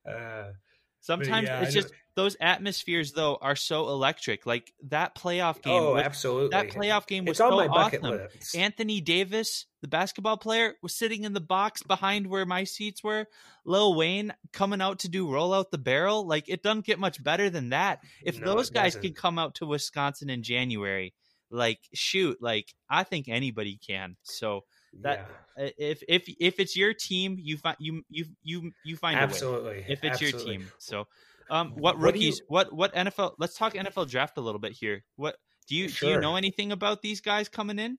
Uh, 0.07 0.53
Sometimes 1.01 1.49
yeah, 1.49 1.61
it's 1.63 1.73
just 1.73 1.93
those 2.17 2.37
atmospheres 2.41 3.13
though 3.13 3.39
are 3.41 3.57
so 3.57 3.89
electric. 3.89 4.47
Like 4.47 4.73
that 4.89 5.15
playoff 5.15 5.61
game. 5.63 5.83
oh, 5.83 5.95
was- 5.95 6.03
absolutely. 6.05 6.49
that 6.51 6.69
playoff 6.69 7.07
game 7.07 7.25
was 7.25 7.33
it's 7.33 7.41
on 7.41 7.51
so 7.53 7.57
my 7.57 7.69
bucket 7.69 8.01
awesome. 8.05 8.19
list. 8.33 8.57
Anthony 8.57 9.01
Davis, 9.01 9.67
the 9.81 9.89
basketball 9.89 10.37
player, 10.37 10.75
was 10.83 10.95
sitting 10.95 11.25
in 11.25 11.33
the 11.33 11.41
box 11.41 11.83
behind 11.83 12.27
where 12.29 12.47
my 12.47 12.65
seats 12.65 13.03
were. 13.03 13.27
Lil 13.65 13.95
Wayne 13.95 14.33
coming 14.53 14.81
out 14.81 15.01
to 15.01 15.09
do 15.09 15.31
roll 15.31 15.53
out 15.53 15.71
the 15.71 15.79
barrel. 15.79 16.27
Like 16.27 16.49
it 16.49 16.63
doesn't 16.63 16.87
get 16.87 16.99
much 16.99 17.23
better 17.23 17.51
than 17.51 17.71
that. 17.71 18.01
If 18.23 18.41
No, 18.41 18.55
those 18.55 18.71
guys 18.71 18.95
can 18.97 19.13
come 19.13 19.39
out 19.39 19.57
to 19.57 19.67
Wisconsin 19.67 20.31
in 20.31 20.43
January, 20.43 21.15
like 21.51 21.81
shoot, 21.95 22.41
like 22.41 22.73
I 22.89 23.03
think 23.05 23.29
anybody 23.29 23.79
can. 23.85 24.17
So 24.23 24.65
that- 25.01 25.29
yeah, 25.59 25.71
if 25.79 26.03
if 26.09 26.29
if 26.41 26.61
it's 26.61 26.77
your 26.77 26.95
team, 26.95 27.39
you 27.41 27.57
find 27.57 27.77
you 27.81 28.05
you 28.09 28.27
you 28.43 28.73
you 28.85 28.97
find 28.97 29.19
absolutely. 29.19 29.85
If 29.89 30.05
it's 30.05 30.23
absolutely. 30.23 30.53
your 30.53 30.61
team, 30.61 30.73
so 30.79 31.07
um, 31.51 31.71
what 31.75 31.81
What 31.81 31.99
you- 31.99 32.05
rookies? 32.05 32.43
What 32.49 32.73
what 32.73 32.95
NFL? 32.95 33.35
Let's 33.39 33.57
talk 33.57 33.75
NFL 33.75 34.11
draft 34.11 34.37
a 34.39 34.41
little 34.41 34.61
bit 34.61 34.73
here. 34.73 35.05
What 35.17 35.37
do 35.69 35.77
you 35.77 35.89
do? 35.89 36.09
You 36.09 36.21
know 36.21 36.37
anything 36.37 36.73
about 36.73 37.03
these 37.03 37.21
guys 37.21 37.49
coming 37.49 37.79
in? 37.79 37.99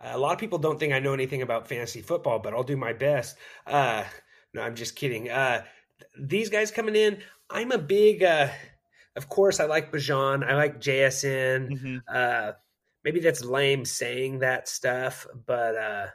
A 0.00 0.18
lot 0.18 0.32
of 0.32 0.38
people 0.38 0.58
don't 0.58 0.80
think 0.80 0.92
I 0.92 0.98
know 0.98 1.12
anything 1.12 1.42
about 1.42 1.68
fantasy 1.68 2.02
football, 2.02 2.38
but 2.40 2.52
I'll 2.54 2.64
do 2.64 2.76
my 2.76 2.92
best. 2.92 3.36
Uh, 3.66 4.02
no, 4.52 4.62
I'm 4.62 4.74
just 4.74 4.96
kidding. 4.96 5.30
Uh, 5.30 5.62
these 6.18 6.48
guys 6.50 6.70
coming 6.72 6.96
in, 6.96 7.18
I'm 7.50 7.70
a 7.70 7.78
big. 7.78 8.24
Uh, 8.24 8.48
of 9.14 9.28
course, 9.28 9.60
I 9.60 9.66
like 9.66 9.92
Bijan. 9.92 10.44
I 10.44 10.54
like 10.56 10.80
JSN. 10.80 11.70
Mm-hmm. 11.70 11.96
Uh, 12.12 12.52
maybe 13.04 13.20
that's 13.20 13.44
lame 13.44 13.84
saying 13.84 14.40
that 14.40 14.68
stuff, 14.68 15.26
but 15.46 15.76
uh, 15.76 16.06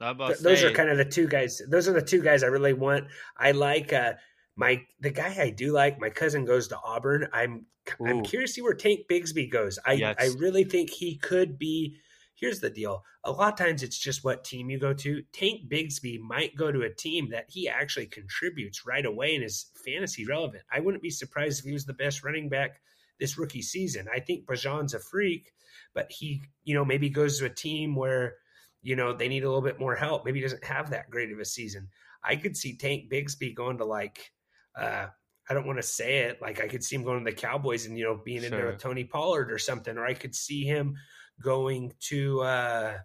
th- 0.00 0.38
those 0.38 0.62
are 0.62 0.70
kind 0.70 0.88
of 0.88 0.96
the 0.96 1.04
two 1.04 1.26
guys. 1.26 1.60
Those 1.68 1.88
are 1.88 1.92
the 1.92 2.02
two 2.02 2.22
guys 2.22 2.42
I 2.42 2.46
really 2.46 2.72
want. 2.72 3.08
I 3.36 3.50
like 3.50 3.92
uh, 3.92 4.14
my 4.56 4.82
the 5.00 5.10
guy 5.10 5.36
I 5.38 5.50
do 5.50 5.72
like. 5.72 6.00
My 6.00 6.10
cousin 6.10 6.44
goes 6.44 6.68
to 6.68 6.78
Auburn. 6.84 7.28
I'm 7.32 7.66
I'm 8.04 8.22
curious 8.22 8.50
to 8.50 8.54
see 8.54 8.62
where 8.62 8.74
Tank 8.74 9.00
Bigsby 9.10 9.50
goes. 9.50 9.78
I 9.84 9.92
Yes. 9.94 10.16
I 10.18 10.38
really 10.38 10.64
think 10.64 10.90
he 10.90 11.16
could 11.16 11.58
be. 11.58 11.96
Here's 12.34 12.60
the 12.60 12.70
deal. 12.70 13.04
A 13.24 13.30
lot 13.30 13.52
of 13.52 13.58
times 13.58 13.82
it's 13.82 13.98
just 13.98 14.24
what 14.24 14.44
team 14.44 14.70
you 14.70 14.78
go 14.78 14.94
to. 14.94 15.22
Tank 15.32 15.68
Bigsby 15.70 16.20
might 16.20 16.56
go 16.56 16.72
to 16.72 16.82
a 16.82 16.94
team 16.94 17.28
that 17.30 17.46
he 17.48 17.68
actually 17.68 18.06
contributes 18.06 18.86
right 18.86 19.04
away 19.04 19.34
and 19.34 19.44
is 19.44 19.66
fantasy 19.84 20.24
relevant. 20.24 20.64
I 20.72 20.80
wouldn't 20.80 21.02
be 21.02 21.10
surprised 21.10 21.58
if 21.58 21.66
he 21.66 21.72
was 21.72 21.84
the 21.84 21.92
best 21.92 22.24
running 22.24 22.48
back 22.48 22.80
this 23.18 23.36
rookie 23.36 23.60
season. 23.60 24.06
I 24.12 24.20
think 24.20 24.46
Bijan's 24.46 24.94
a 24.94 24.98
freak, 24.98 25.52
but 25.94 26.10
he, 26.10 26.42
you 26.64 26.74
know, 26.74 26.84
maybe 26.84 27.10
goes 27.10 27.38
to 27.38 27.44
a 27.44 27.50
team 27.50 27.94
where, 27.94 28.36
you 28.82 28.96
know, 28.96 29.12
they 29.12 29.28
need 29.28 29.44
a 29.44 29.46
little 29.46 29.60
bit 29.60 29.78
more 29.78 29.94
help. 29.94 30.24
Maybe 30.24 30.38
he 30.38 30.42
doesn't 30.42 30.64
have 30.64 30.90
that 30.90 31.10
great 31.10 31.30
of 31.30 31.38
a 31.38 31.44
season. 31.44 31.88
I 32.24 32.36
could 32.36 32.56
see 32.56 32.76
Tank 32.76 33.10
Bigsby 33.12 33.54
going 33.54 33.78
to 33.78 33.84
like, 33.84 34.32
uh, 34.80 35.06
I 35.48 35.54
don't 35.54 35.66
want 35.66 35.78
to 35.78 35.82
say 35.82 36.20
it, 36.20 36.40
like 36.40 36.60
I 36.60 36.68
could 36.68 36.82
see 36.84 36.96
him 36.96 37.04
going 37.04 37.24
to 37.24 37.30
the 37.30 37.36
Cowboys 37.36 37.86
and 37.86 37.98
you 37.98 38.04
know 38.04 38.20
being 38.24 38.44
in 38.44 38.50
there 38.50 38.66
with 38.68 38.78
Tony 38.78 39.04
Pollard 39.04 39.50
or 39.52 39.58
something, 39.58 39.96
or 39.98 40.06
I 40.06 40.14
could 40.14 40.34
see 40.34 40.64
him 40.64 40.96
going 41.42 41.92
to. 42.08 42.40
uh 42.40 42.98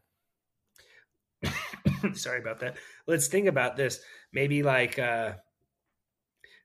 Sorry 2.14 2.40
about 2.40 2.60
that. 2.60 2.78
Let's 3.08 3.28
think 3.28 3.48
about 3.48 3.78
this. 3.78 4.00
Maybe 4.32 4.64
like 4.64 5.00
uh 5.00 5.34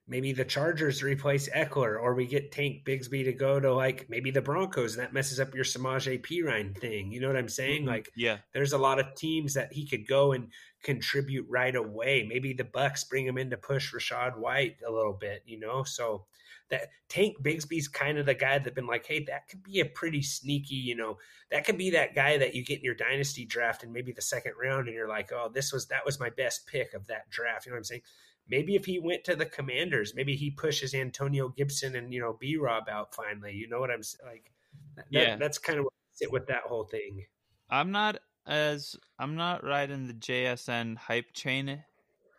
maybe 0.07 0.33
the 0.33 0.45
Chargers 0.45 1.03
replace 1.03 1.49
Ekeler, 1.49 1.99
or 2.01 2.13
we 2.15 2.25
get 2.27 2.51
Tank 2.51 2.83
Bigsby 2.85 3.23
to 3.25 3.33
go 3.33 3.59
to 3.59 3.73
like 3.73 4.07
maybe 4.09 4.31
the 4.31 4.41
Broncos, 4.41 4.95
and 4.95 5.03
that 5.03 5.13
messes 5.13 5.39
up 5.39 5.55
your 5.55 5.63
Samaje 5.63 6.21
Perine 6.21 6.77
thing. 6.77 7.11
You 7.11 7.21
know 7.21 7.27
what 7.27 7.37
I'm 7.37 7.49
saying? 7.49 7.83
Mhm. 7.83 7.87
Like 7.87 8.11
yeah, 8.15 8.37
there's 8.53 8.73
a 8.73 8.77
lot 8.77 8.99
of 8.99 9.15
teams 9.15 9.53
that 9.53 9.73
he 9.73 9.87
could 9.87 10.07
go 10.07 10.33
and 10.33 10.47
contribute 10.83 11.45
right 11.49 11.75
away. 11.75 12.25
Maybe 12.27 12.53
the 12.53 12.63
Bucks 12.63 13.03
bring 13.03 13.25
him 13.25 13.37
in 13.37 13.49
to 13.51 13.57
push 13.57 13.93
Rachaad 13.93 14.37
White 14.37 14.77
a 14.87 14.91
little 14.91 15.13
bit, 15.13 15.43
you 15.45 15.59
know. 15.59 15.83
So 15.83 16.25
that 16.69 16.87
Tank 17.09 17.37
Bigsby's 17.43 17.87
kind 17.87 18.17
of 18.17 18.25
the 18.25 18.33
guy 18.33 18.57
that 18.57 18.73
been 18.75 18.87
like, 18.87 19.05
hey, 19.05 19.23
that 19.25 19.47
could 19.47 19.61
be 19.61 19.81
a 19.81 19.85
pretty 19.85 20.21
sneaky, 20.21 20.75
you 20.75 20.95
know, 20.95 21.17
that 21.51 21.65
could 21.65 21.77
be 21.77 21.89
that 21.91 22.15
guy 22.15 22.37
that 22.37 22.55
you 22.55 22.63
get 22.63 22.79
in 22.79 22.85
your 22.85 22.95
dynasty 22.95 23.45
draft 23.45 23.83
and 23.83 23.91
maybe 23.91 24.11
the 24.11 24.21
second 24.21 24.53
round, 24.61 24.87
and 24.87 24.95
you're 24.95 25.07
like, 25.09 25.31
oh, 25.33 25.49
this 25.53 25.73
was 25.73 25.87
that 25.87 26.05
was 26.05 26.19
my 26.19 26.29
best 26.29 26.65
pick 26.67 26.93
of 26.93 27.07
that 27.07 27.29
draft. 27.29 27.65
You 27.65 27.71
know 27.71 27.75
what 27.75 27.79
I'm 27.79 27.83
saying? 27.85 28.01
Maybe 28.49 28.75
if 28.75 28.85
he 28.85 28.99
went 28.99 29.23
to 29.25 29.35
the 29.35 29.45
Commanders, 29.45 30.15
maybe 30.15 30.35
he 30.35 30.49
pushes 30.49 30.93
Antonio 30.93 31.49
Gibson 31.49 31.95
and 31.95 32.13
you 32.13 32.19
know 32.19 32.37
B 32.39 32.57
Rob 32.57 32.89
out 32.89 33.13
finally. 33.13 33.53
You 33.53 33.67
know 33.67 33.79
what 33.79 33.91
I'm 33.91 34.01
like? 34.25 34.51
That, 34.95 35.05
Yeah. 35.09 35.35
that's 35.35 35.57
kind 35.57 35.77
of 35.79 35.85
what 35.85 35.93
I 35.93 36.09
sit 36.13 36.31
with 36.31 36.47
that 36.47 36.63
whole 36.63 36.85
thing. 36.85 37.25
I'm 37.69 37.91
not 37.91 38.19
as 38.45 38.95
I'm 39.19 39.35
not 39.35 39.63
riding 39.63 40.07
the 40.07 40.13
JSN 40.13 40.97
hype 40.97 41.33
train 41.33 41.83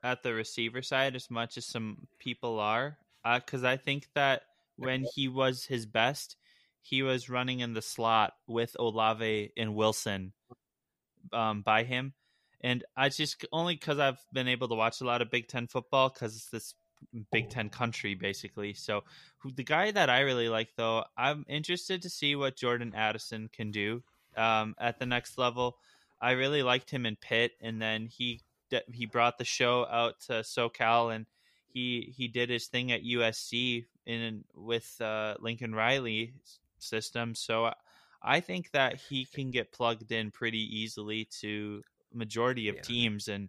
at 0.03 0.23
the 0.23 0.35
receiver 0.35 0.83
side 0.83 1.15
as 1.15 1.31
much 1.31 1.57
as 1.57 1.65
some 1.65 2.07
people 2.19 2.59
are, 2.59 2.99
because 3.25 3.65
I 3.65 3.77
think 3.77 4.09
that 4.15 4.43
when 4.77 5.05
he 5.15 5.29
was 5.29 5.65
his 5.65 5.87
best, 5.87 6.37
he 6.81 7.03
was 7.03 7.29
running 7.29 7.61
in 7.61 7.75
the 7.75 7.83
slot 7.83 8.33
with 8.49 8.77
Olave 8.79 9.53
and 9.57 9.75
Wilson 9.75 10.33
um, 11.33 11.63
by 11.63 11.85
him, 11.85 12.15
and 12.61 12.85
I 12.97 13.09
just 13.09 13.45
only 13.53 13.75
because 13.75 13.99
I've 13.99 14.25
been 14.33 14.49
able 14.49 14.69
to 14.69 14.75
watch 14.75 15.01
a 15.01 15.05
lot 15.05 15.23
of 15.23 15.31
Big 15.31 15.49
Ten 15.49 15.69
football 15.69 16.09
because 16.09 16.35
it's 16.35 16.49
this 16.49 16.75
Big 17.31 17.51
Ten 17.51 17.69
country 17.69 18.15
basically. 18.15 18.75
So 18.75 19.03
who, 19.39 19.53
the 19.53 19.65
guy 19.65 19.91
that 19.91 20.11
I 20.11 20.21
really 20.21 20.49
like 20.49 20.71
though, 20.77 21.05
I'm 21.17 21.45
interested 21.49 22.03
to 22.03 22.11
see 22.11 22.35
what 22.35 22.57
Jordan 22.57 22.93
Addison 22.95 23.49
can 23.53 23.71
do 23.71 24.03
um, 24.37 24.75
at 24.79 24.99
the 24.99 25.07
next 25.07 25.39
level. 25.39 25.77
I 26.23 26.31
really 26.33 26.63
liked 26.63 26.89
him 26.91 27.05
in 27.05 27.17
Pitt, 27.17 27.53
and 27.61 27.83
then 27.83 28.07
he 28.07 28.41
he 28.91 29.05
brought 29.07 29.37
the 29.37 29.45
show 29.45 29.85
out 29.91 30.21
to 30.29 30.35
SoCal, 30.45 31.15
and 31.15 31.27
he 31.67 32.15
he 32.17 32.29
did 32.29 32.49
his 32.49 32.69
thing 32.69 32.93
at 32.93 33.03
USC 33.03 33.85
in 34.07 34.45
with 34.55 34.99
uh, 35.01 35.35
Lincoln 35.41 35.75
Riley 35.75 36.33
system. 36.79 37.35
So 37.35 37.67
I, 37.67 37.75
I 38.23 38.41
think 38.41 38.71
that 38.71 38.97
he 39.11 39.25
can 39.27 39.51
get 39.51 39.73
plugged 39.73 40.11
in 40.13 40.31
pretty 40.31 40.61
easily 40.81 41.29
to 41.41 41.83
majority 42.15 42.69
of 42.69 42.77
Yeah. 42.77 42.83
teams 42.83 43.29
and 43.29 43.49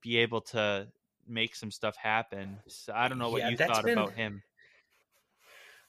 be 0.00 0.18
able 0.18 0.40
to 0.42 0.88
make 1.26 1.54
some 1.56 1.70
stuff 1.70 1.96
happen. 1.96 2.58
So 2.68 2.92
I 2.94 3.08
don't 3.08 3.18
know 3.18 3.30
what 3.30 3.42
Yeah, 3.42 3.50
you 3.50 3.56
thought 3.56 3.84
been- 3.84 3.98
about 3.98 4.12
him. 4.14 4.42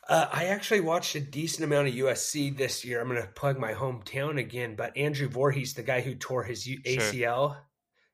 Uh, 0.07 0.27
I 0.31 0.45
actually 0.45 0.81
watched 0.81 1.15
a 1.15 1.21
decent 1.21 1.63
amount 1.63 1.87
of 1.87 1.93
USC 1.93 2.57
this 2.57 2.83
year. 2.83 2.99
I'm 2.99 3.07
going 3.07 3.21
to 3.21 3.27
plug 3.27 3.57
my 3.57 3.73
hometown 3.73 4.37
again, 4.37 4.75
but 4.75 4.97
Andrew 4.97 5.29
Voorhees, 5.29 5.75
the 5.75 5.83
guy 5.83 6.01
who 6.01 6.15
tore 6.15 6.43
his 6.43 6.67
U- 6.67 6.81
Sure. 6.85 6.99
ACL, 7.01 7.57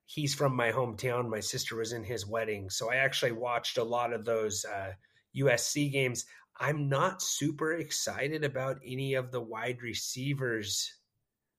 he's 0.05 0.35
from 0.35 0.55
my 0.55 0.71
hometown. 0.71 1.29
My 1.29 1.39
sister 1.39 1.75
was 1.75 1.91
in 1.91 2.03
his 2.03 2.27
wedding, 2.27 2.69
so 2.69 2.91
I 2.91 2.97
actually 2.97 3.31
watched 3.31 3.77
a 3.77 3.83
lot 3.83 4.13
of 4.13 4.23
those 4.23 4.65
uh, 4.65 4.91
USC 5.35 5.91
games. 5.91 6.25
I'm 6.59 6.89
not 6.89 7.21
super 7.23 7.73
excited 7.73 8.43
about 8.43 8.79
any 8.85 9.15
of 9.15 9.31
the 9.31 9.41
wide 9.41 9.81
receivers. 9.81 10.93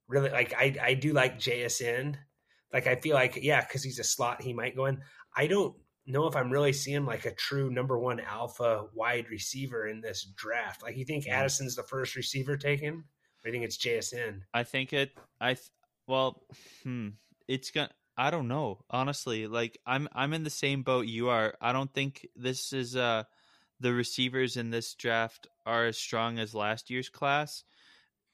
Really, 0.06 0.30
like 0.30 0.54
I, 0.56 0.76
I 0.80 0.94
do 0.94 1.12
like 1.12 1.40
JSN. 1.40 2.16
Like 2.72 2.86
I 2.86 2.96
feel 2.96 3.14
like 3.14 3.38
yeah, 3.42 3.62
because 3.62 3.82
he's 3.82 3.98
a 3.98 4.04
slot, 4.04 4.42
he 4.42 4.52
might 4.52 4.76
go 4.76 4.86
in. 4.86 5.00
I 5.36 5.46
don't 5.46 5.74
know 6.06 6.26
if 6.26 6.36
I'm 6.36 6.50
really 6.50 6.72
seeing 6.72 7.04
like 7.04 7.24
a 7.26 7.34
true 7.34 7.70
number 7.70 7.98
one 7.98 8.20
alpha 8.20 8.86
wide 8.94 9.28
receiver 9.30 9.86
in 9.86 10.00
this 10.00 10.24
draft. 10.36 10.82
Like, 10.82 10.96
you 10.96 11.04
think 11.04 11.26
Addison's 11.26 11.76
the 11.76 11.82
first 11.82 12.16
receiver 12.16 12.56
taken? 12.56 13.04
Or 13.44 13.48
you 13.48 13.52
think 13.52 13.64
it's 13.64 13.78
JSN? 13.78 14.42
I 14.52 14.64
think 14.64 14.92
it. 14.92 15.12
I 15.40 15.54
th- 15.54 15.70
well, 16.06 16.42
hmm. 16.82 17.08
It's 17.48 17.70
gonna. 17.70 17.90
I 18.16 18.30
don't 18.30 18.48
know. 18.48 18.84
Honestly, 18.90 19.46
like 19.46 19.78
I'm. 19.86 20.08
I'm 20.12 20.32
in 20.32 20.44
the 20.44 20.50
same 20.50 20.82
boat 20.82 21.06
you 21.06 21.30
are. 21.30 21.54
I 21.60 21.72
don't 21.72 21.92
think 21.92 22.26
this 22.36 22.72
is. 22.72 22.96
Uh, 22.96 23.24
the 23.80 23.94
receivers 23.94 24.58
in 24.58 24.70
this 24.70 24.92
draft 24.94 25.46
are 25.64 25.86
as 25.86 25.96
strong 25.96 26.38
as 26.38 26.54
last 26.54 26.90
year's 26.90 27.08
class, 27.08 27.64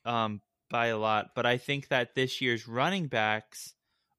um, 0.04 0.40
by 0.68 0.86
a 0.86 0.98
lot. 0.98 1.28
But 1.36 1.46
I 1.46 1.56
think 1.56 1.88
that 1.88 2.16
this 2.16 2.40
year's 2.40 2.66
running 2.66 3.06
backs 3.06 3.74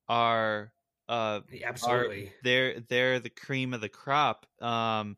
are. 0.08 0.72
Uh, 1.08 1.42
Absolutely. 1.64 2.34
they're 2.44 2.80
they're 2.82 3.20
the 3.20 3.30
cream 3.30 3.74
of 3.74 3.82
the 3.82 3.90
crop. 3.90 4.46
Um, 4.62 5.18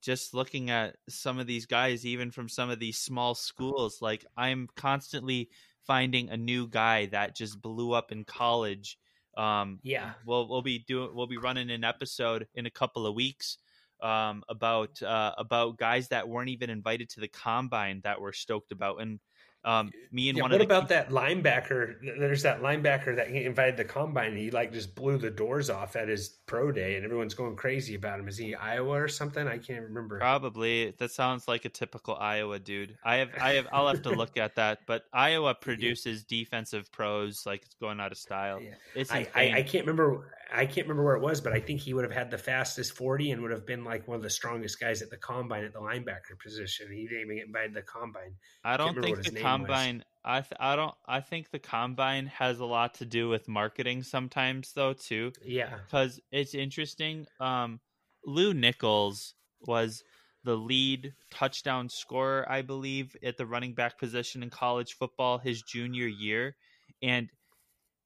just 0.00 0.34
looking 0.34 0.70
at 0.70 0.96
some 1.08 1.38
of 1.38 1.46
these 1.46 1.66
guys, 1.66 2.04
even 2.06 2.30
from 2.30 2.48
some 2.48 2.70
of 2.70 2.78
these 2.80 2.98
small 2.98 3.34
schools, 3.34 4.02
like 4.02 4.24
I'm 4.36 4.68
constantly 4.76 5.50
finding 5.86 6.30
a 6.30 6.36
new 6.36 6.68
guy 6.68 7.06
that 7.06 7.36
just 7.36 7.60
blew 7.62 7.92
up 7.92 8.12
in 8.12 8.24
college 8.24 8.98
Um, 9.36 9.80
Yeah. 9.82 10.14
we'll 10.24 10.48
we'll 10.48 10.62
be 10.62 10.80
doing 10.80 11.14
we'll 11.14 11.26
be 11.26 11.38
running 11.38 11.70
an 11.70 11.84
episode 11.84 12.46
in 12.54 12.66
a 12.66 12.70
couple 12.70 13.06
of 13.06 13.14
weeks 13.14 13.58
um, 14.00 14.42
about 14.48 15.00
uh, 15.02 15.34
about 15.38 15.78
guys 15.78 16.08
that 16.08 16.28
weren't 16.28 16.50
even 16.50 16.70
invited 16.70 17.08
to 17.10 17.20
the 17.20 17.28
combine 17.28 18.00
that 18.02 18.20
we're 18.20 18.32
stoked 18.32 18.72
about, 18.72 19.00
and 19.00 19.20
um, 19.64 19.92
me 20.10 20.28
and 20.28 20.36
Yeah, 20.36 20.42
one 20.42 20.52
what 20.52 20.60
about 20.60 20.88
that 20.88 21.10
linebacker? 21.10 21.94
There's 22.18 22.42
that 22.42 22.62
linebacker 22.62 23.14
that 23.16 23.30
he 23.30 23.44
invited 23.44 23.76
the 23.76 23.84
combine. 23.84 24.30
And 24.30 24.38
he 24.38 24.50
like 24.50 24.72
just 24.72 24.94
blew 24.94 25.18
the 25.18 25.30
doors 25.30 25.70
off 25.70 25.96
at 25.96 26.08
his 26.08 26.38
pro 26.52 26.70
day, 26.70 26.96
and 26.96 27.04
everyone's 27.06 27.32
going 27.32 27.56
crazy 27.56 27.94
about 27.94 28.20
him. 28.20 28.28
Is 28.28 28.36
he 28.36 28.54
Iowa 28.54 29.00
or 29.00 29.08
something? 29.08 29.48
I 29.48 29.56
can't 29.56 29.84
remember. 29.84 30.18
Probably 30.18 30.90
that 30.98 31.10
sounds 31.10 31.48
like 31.48 31.64
a 31.64 31.70
typical 31.70 32.14
Iowa 32.14 32.58
dude. 32.58 32.98
I 33.02 33.16
have 33.16 33.30
I 33.40 33.54
have 33.54 33.68
I'll 33.72 33.88
have 33.88 34.02
to 34.02 34.10
look 34.10 34.36
at 34.36 34.56
that, 34.56 34.80
but 34.86 35.04
Iowa 35.14 35.54
produces 35.60 36.24
defensive 36.24 36.92
pros 36.92 37.46
like 37.46 37.62
it's 37.62 37.74
going 37.76 38.00
out 38.00 38.12
of 38.12 38.18
style. 38.18 38.60
Yeah. 38.60 38.74
It's 38.94 39.10
I. 39.10 39.26
I, 39.34 39.52
I 39.56 39.62
can't 39.62 39.86
remember. 39.86 40.30
I 40.54 40.66
can't 40.66 40.86
remember 40.86 41.04
where 41.04 41.16
it 41.16 41.22
was, 41.22 41.40
but 41.40 41.54
I 41.54 41.60
think 41.60 41.80
he 41.80 41.94
would 41.94 42.04
have 42.04 42.12
had 42.12 42.30
the 42.30 42.36
fastest 42.36 42.92
forty 42.92 43.30
and 43.30 43.40
would 43.40 43.50
have 43.50 43.64
been 43.64 43.82
like 43.82 44.06
one 44.06 44.16
of 44.16 44.22
the 44.22 44.28
strongest 44.28 44.78
guys 44.78 45.00
at 45.00 45.08
the 45.08 45.16
combine 45.16 45.64
at 45.64 45.72
the 45.72 45.80
linebacker 45.80 46.38
position. 46.38 46.92
He 46.92 47.06
didn't 47.08 47.22
even 47.22 47.36
get 47.36 47.46
invited 47.46 47.68
to 47.68 47.80
the 47.80 47.86
combine. 47.86 48.34
I 48.62 48.76
don't 48.76 48.88
remember 48.88 49.06
think 49.06 49.16
what 49.16 49.24
the 49.24 49.30
his 49.32 49.42
name 49.42 49.62
was. 49.62 50.02
I 50.24 50.40
th- 50.40 50.52
I 50.60 50.76
don't. 50.76 50.94
I 51.06 51.20
think 51.20 51.50
the 51.50 51.58
combine 51.58 52.26
has 52.26 52.60
a 52.60 52.64
lot 52.64 52.94
to 52.94 53.04
do 53.04 53.28
with 53.28 53.48
marketing 53.48 54.02
sometimes, 54.02 54.72
though, 54.72 54.92
too. 54.92 55.32
Yeah, 55.44 55.78
because 55.84 56.20
it's 56.30 56.54
interesting. 56.54 57.26
Um, 57.40 57.80
Lew 58.24 58.54
Nichols 58.54 59.34
was 59.66 60.02
the 60.44 60.56
lead 60.56 61.14
touchdown 61.30 61.88
scorer, 61.88 62.46
I 62.48 62.62
believe, 62.62 63.16
at 63.22 63.36
the 63.36 63.46
running 63.46 63.74
back 63.74 63.98
position 63.98 64.42
in 64.42 64.50
college 64.50 64.94
football 64.94 65.38
his 65.38 65.62
junior 65.62 66.06
year, 66.06 66.56
and 67.02 67.28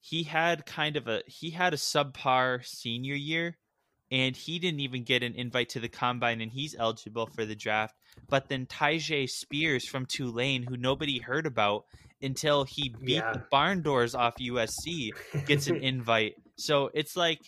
he 0.00 0.22
had 0.22 0.66
kind 0.66 0.96
of 0.96 1.08
a 1.08 1.22
he 1.26 1.50
had 1.50 1.74
a 1.74 1.78
subpar 1.78 2.64
senior 2.64 3.14
year, 3.14 3.58
and 4.10 4.36
he 4.36 4.58
didn't 4.58 4.80
even 4.80 5.04
get 5.04 5.22
an 5.22 5.34
invite 5.34 5.70
to 5.70 5.80
the 5.80 5.88
combine, 5.88 6.40
and 6.40 6.52
he's 6.52 6.76
eligible 6.78 7.26
for 7.26 7.44
the 7.44 7.56
draft. 7.56 7.94
But 8.28 8.48
then 8.48 8.66
Tyjae 8.66 9.28
Spears 9.28 9.86
from 9.86 10.06
Tulane, 10.06 10.62
who 10.62 10.76
nobody 10.76 11.18
heard 11.18 11.46
about 11.46 11.84
until 12.22 12.64
he 12.64 12.88
beat 13.00 13.16
Yeah. 13.16 13.32
the 13.32 13.42
barn 13.50 13.82
doors 13.82 14.14
off 14.14 14.34
USC, 14.40 15.10
gets 15.46 15.66
an 15.66 15.76
invite. 15.82 16.34
So 16.56 16.90
it's 16.94 17.16
like 17.16 17.40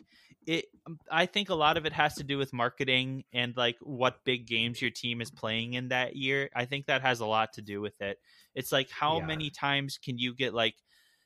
it 0.46 0.66
um, 0.86 0.98
I 1.10 1.26
think 1.26 1.50
a 1.50 1.54
lot 1.54 1.76
of 1.76 1.84
it 1.86 1.92
has 1.92 2.14
to 2.16 2.24
do 2.24 2.38
with 2.38 2.52
marketing 2.52 3.24
and 3.32 3.54
like 3.56 3.76
what 3.80 4.24
big 4.24 4.46
games 4.46 4.80
your 4.80 4.90
team 4.90 5.20
is 5.20 5.30
playing 5.30 5.74
in 5.74 5.88
that 5.88 6.16
year. 6.16 6.48
I 6.54 6.64
think 6.64 6.86
that 6.86 7.02
has 7.02 7.20
a 7.20 7.26
lot 7.26 7.52
to 7.54 7.62
do 7.62 7.80
with 7.80 8.00
it. 8.00 8.18
It's 8.54 8.72
like 8.72 8.88
how 8.90 9.18
Yeah. 9.18 9.26
many 9.26 9.50
times 9.50 9.98
can 10.02 10.18
you 10.18 10.34
get 10.34 10.54
like 10.54 10.74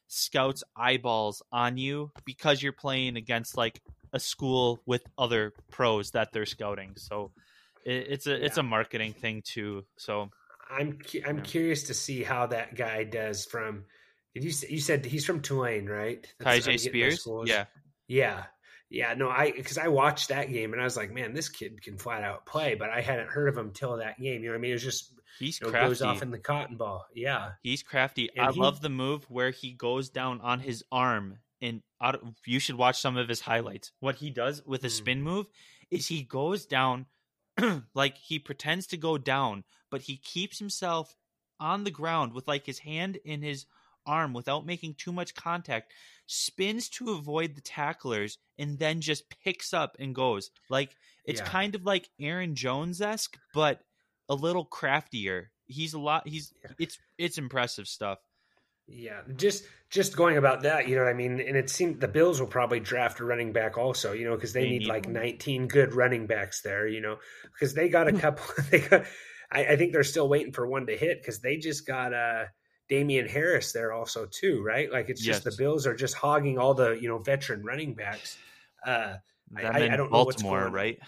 scouts 0.08 0.62
eyeballs 0.76 1.42
on 1.52 1.78
you 1.78 2.10
because 2.24 2.62
you're 2.62 2.72
playing 2.72 3.16
against 3.16 3.56
like 3.56 3.80
a 4.12 4.20
school 4.20 4.82
with 4.86 5.02
other 5.16 5.52
pros 5.70 6.10
that 6.10 6.32
they're 6.32 6.44
scouting. 6.46 6.92
So 6.96 7.32
it, 7.84 8.06
it's 8.10 8.26
a 8.26 8.44
it's 8.44 8.58
a 8.58 8.62
marketing 8.62 9.12
thing 9.14 9.42
too. 9.44 9.84
So 9.96 10.30
I'm 10.72 10.98
cu- 10.98 11.22
I'm 11.26 11.38
Yeah. 11.38 11.42
curious 11.44 11.84
to 11.84 11.94
see 11.94 12.22
how 12.22 12.46
that 12.46 12.74
guy 12.74 13.04
does. 13.04 13.44
From 13.44 13.84
did 14.34 14.44
you 14.44 14.52
you 14.68 14.80
said 14.80 15.04
he's 15.04 15.24
from 15.26 15.40
Tulane, 15.42 15.86
right? 15.86 16.26
Tyjae 16.40 16.78
Spears, 16.80 17.26
yeah, 17.46 17.66
Yeah. 18.08 18.44
Yeah, 18.88 19.14
no, 19.14 19.30
I 19.30 19.50
because 19.52 19.78
I 19.78 19.88
watched 19.88 20.28
that 20.28 20.50
game 20.50 20.72
and 20.74 20.80
I 20.82 20.84
was 20.84 20.98
like, 20.98 21.10
man, 21.12 21.32
this 21.32 21.48
kid 21.48 21.82
can 21.82 21.96
flat 21.96 22.22
out 22.22 22.44
play, 22.44 22.74
but 22.74 22.90
I 22.90 23.00
hadn't 23.00 23.28
heard 23.28 23.48
of 23.48 23.56
him 23.56 23.70
till 23.72 23.96
that 23.96 24.18
game. 24.20 24.42
You 24.42 24.48
know 24.48 24.52
what 24.52 24.58
I 24.58 24.60
mean? 24.60 24.72
It 24.72 24.74
was 24.74 24.82
just 24.82 25.14
he's 25.38 25.58
you 25.60 25.66
know, 25.66 25.70
crafty. 25.70 25.88
goes 25.88 26.02
off 26.02 26.20
in 26.20 26.30
the 26.30 26.38
Cotton 26.38 26.76
Bowl. 26.76 27.02
Yeah, 27.14 27.52
He's 27.62 27.82
crafty. 27.82 28.28
And 28.36 28.46
I 28.48 28.52
he- 28.52 28.60
love 28.60 28.82
the 28.82 28.90
move 28.90 29.24
where 29.30 29.50
he 29.50 29.72
goes 29.72 30.10
down 30.10 30.42
on 30.42 30.60
his 30.60 30.84
arm 30.92 31.38
and 31.62 31.82
out 32.02 32.22
you 32.44 32.58
should 32.58 32.74
watch 32.76 33.00
some 33.00 33.16
of 33.16 33.30
his 33.30 33.40
highlights. 33.40 33.92
What 34.00 34.16
he 34.16 34.28
does 34.28 34.62
with 34.66 34.84
a 34.84 34.88
Mm. 34.88 34.90
spin 34.90 35.22
move 35.22 35.46
is 35.90 36.08
he 36.08 36.22
goes 36.22 36.66
down 36.66 37.06
like 37.94 38.16
he 38.18 38.38
pretends 38.38 38.86
to 38.88 38.96
go 38.96 39.18
down, 39.18 39.64
but 39.90 40.02
he 40.02 40.16
keeps 40.16 40.58
himself 40.58 41.16
on 41.60 41.84
the 41.84 41.90
ground 41.90 42.32
with 42.32 42.48
like 42.48 42.66
his 42.66 42.80
hand 42.80 43.18
in 43.24 43.42
his 43.42 43.66
arm 44.06 44.32
without 44.32 44.66
making 44.66 44.94
too 44.94 45.12
much 45.12 45.34
contact, 45.34 45.92
spins 46.26 46.88
to 46.88 47.12
avoid 47.12 47.54
the 47.54 47.60
tacklers, 47.60 48.38
and 48.58 48.78
then 48.78 49.00
just 49.00 49.24
picks 49.44 49.72
up 49.72 49.96
and 49.98 50.14
goes. 50.14 50.50
Like 50.68 50.96
it's 51.24 51.40
Yeah. 51.40 51.46
kind 51.48 51.74
of 51.74 51.84
like 51.84 52.08
Aaron 52.20 52.54
Jones 52.54 53.00
esque, 53.00 53.38
but 53.54 53.80
a 54.28 54.34
little 54.34 54.64
craftier. 54.64 55.50
He's 55.66 55.94
a 55.94 56.00
lot. 56.00 56.26
He's 56.26 56.52
it's 56.78 56.98
it's 57.18 57.38
impressive 57.38 57.86
stuff. 57.86 58.18
Yeah. 58.92 59.20
Just 59.36 59.64
just 59.90 60.16
going 60.16 60.36
about 60.38 60.62
that, 60.62 60.88
you 60.88 60.96
know 60.96 61.02
what 61.02 61.10
I 61.10 61.14
mean? 61.14 61.40
And 61.40 61.56
it 61.56 61.68
seemed 61.68 62.00
the 62.00 62.08
Bills 62.08 62.40
will 62.40 62.46
probably 62.46 62.80
draft 62.80 63.20
a 63.20 63.24
running 63.24 63.52
back 63.52 63.76
also, 63.76 64.12
you 64.12 64.24
know, 64.24 64.34
because 64.34 64.52
they, 64.54 64.62
They 64.62 64.68
need, 64.70 64.78
need 64.80 64.88
like 64.88 65.04
one. 65.04 65.12
19 65.14 65.68
good 65.68 65.94
running 65.94 66.26
backs 66.26 66.62
there, 66.62 66.86
you 66.86 67.00
know, 67.00 67.16
because 67.52 67.74
they 67.74 67.88
got 67.88 68.08
a 68.08 68.12
couple. 68.12 68.44
they 68.70 68.80
got. 68.80 69.04
I, 69.50 69.66
I 69.66 69.76
think 69.76 69.92
they're 69.92 70.02
still 70.04 70.28
waiting 70.28 70.52
for 70.52 70.66
one 70.66 70.86
to 70.86 70.96
hit 70.96 71.20
because 71.20 71.40
they 71.40 71.56
just 71.58 71.86
got 71.86 72.14
uh 72.14 72.44
Damien 72.88 73.28
Harris 73.28 73.72
there 73.72 73.92
also 73.92 74.26
too, 74.26 74.62
right? 74.64 74.90
Like 74.90 75.08
it's 75.08 75.22
just 75.22 75.44
the 75.44 75.54
Bills 75.56 75.86
are 75.86 75.94
just 75.94 76.14
hogging 76.14 76.58
all 76.58 76.74
the 76.74 76.92
you 76.92 77.08
know 77.08 77.18
veteran 77.18 77.62
running 77.62 77.94
backs. 77.94 78.36
Uh, 78.86 79.16
I- 79.56 79.66
I- 79.92 79.96
don't 79.96 80.10
know 80.10 80.24
what's 80.24 80.42
Baltimore, 80.42 80.60
going- 80.62 80.72
right? 80.72 80.98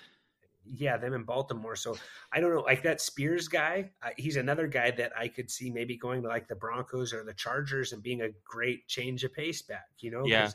Yeah, 0.67 0.97
them 0.97 1.13
in 1.15 1.25
Baltimore. 1.25 1.77
So 1.77 1.97
I 2.33 2.41
don't 2.41 2.55
know, 2.55 2.61
like 2.63 2.83
that 2.83 3.01
Spears 3.01 3.49
guy. 3.49 3.91
Uh, 4.03 4.11
he's 4.17 4.37
another 4.37 4.67
guy 4.67 4.91
that 4.93 5.13
I 5.17 5.29
could 5.29 5.51
see 5.51 5.71
maybe 5.71 5.97
going 5.97 6.23
to 6.23 6.29
like 6.29 6.49
the 6.49 6.57
Broncos 6.57 7.13
or 7.13 7.25
the 7.25 7.35
Chargers 7.35 7.93
and 7.93 8.03
being 8.03 8.23
a 8.23 8.29
great 8.45 8.87
change 8.89 9.25
of 9.25 9.33
pace 9.33 9.63
back. 9.63 9.89
You 9.99 10.11
know, 10.11 10.27
Yeah. 10.27 10.51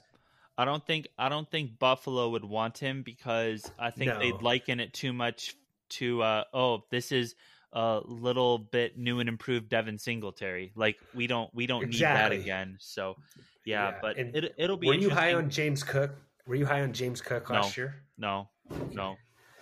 I 0.58 0.66
don't 0.66 0.86
think 0.86 1.08
I 1.18 1.30
don't 1.30 1.50
think 1.50 1.80
Buffalo 1.80 2.30
would 2.32 2.44
want 2.44 2.78
him 2.78 3.02
because 3.02 3.72
I 3.80 3.92
think 3.92 4.12
No. 4.12 4.20
they'd 4.20 4.42
liken 4.42 4.80
it 4.82 4.94
too 4.94 5.14
much 5.14 5.56
to 5.90 6.22
uh 6.22 6.44
oh 6.54 6.84
this 6.92 7.12
is 7.12 7.36
a 7.72 8.02
little 8.04 8.58
bit 8.58 8.98
new 8.98 9.20
and 9.20 9.30
improved 9.30 9.70
Devin 9.70 9.98
Singletary. 9.98 10.74
Like 10.76 10.98
we 11.14 11.28
don't 11.28 11.54
we 11.54 11.66
don't 11.66 11.88
need 11.90 12.02
that 12.02 12.32
again. 12.34 12.76
So 12.80 13.16
yeah, 13.64 13.92
Yeah, 13.92 14.00
but 14.02 14.18
and 14.18 14.36
it 14.36 14.54
it'll 14.58 14.76
be 14.76 14.88
Were 14.88 14.96
you 14.96 15.10
high 15.10 15.34
on 15.34 15.50
James 15.50 15.82
Cook? 15.82 16.12
Were 16.46 16.56
you 16.56 16.66
high 16.66 16.82
on 16.82 16.92
James 16.92 17.22
Cook 17.22 17.50
last 17.50 17.78
No. 17.78 17.82
year? 17.84 18.04
No, 18.18 18.50
no. 18.92 19.16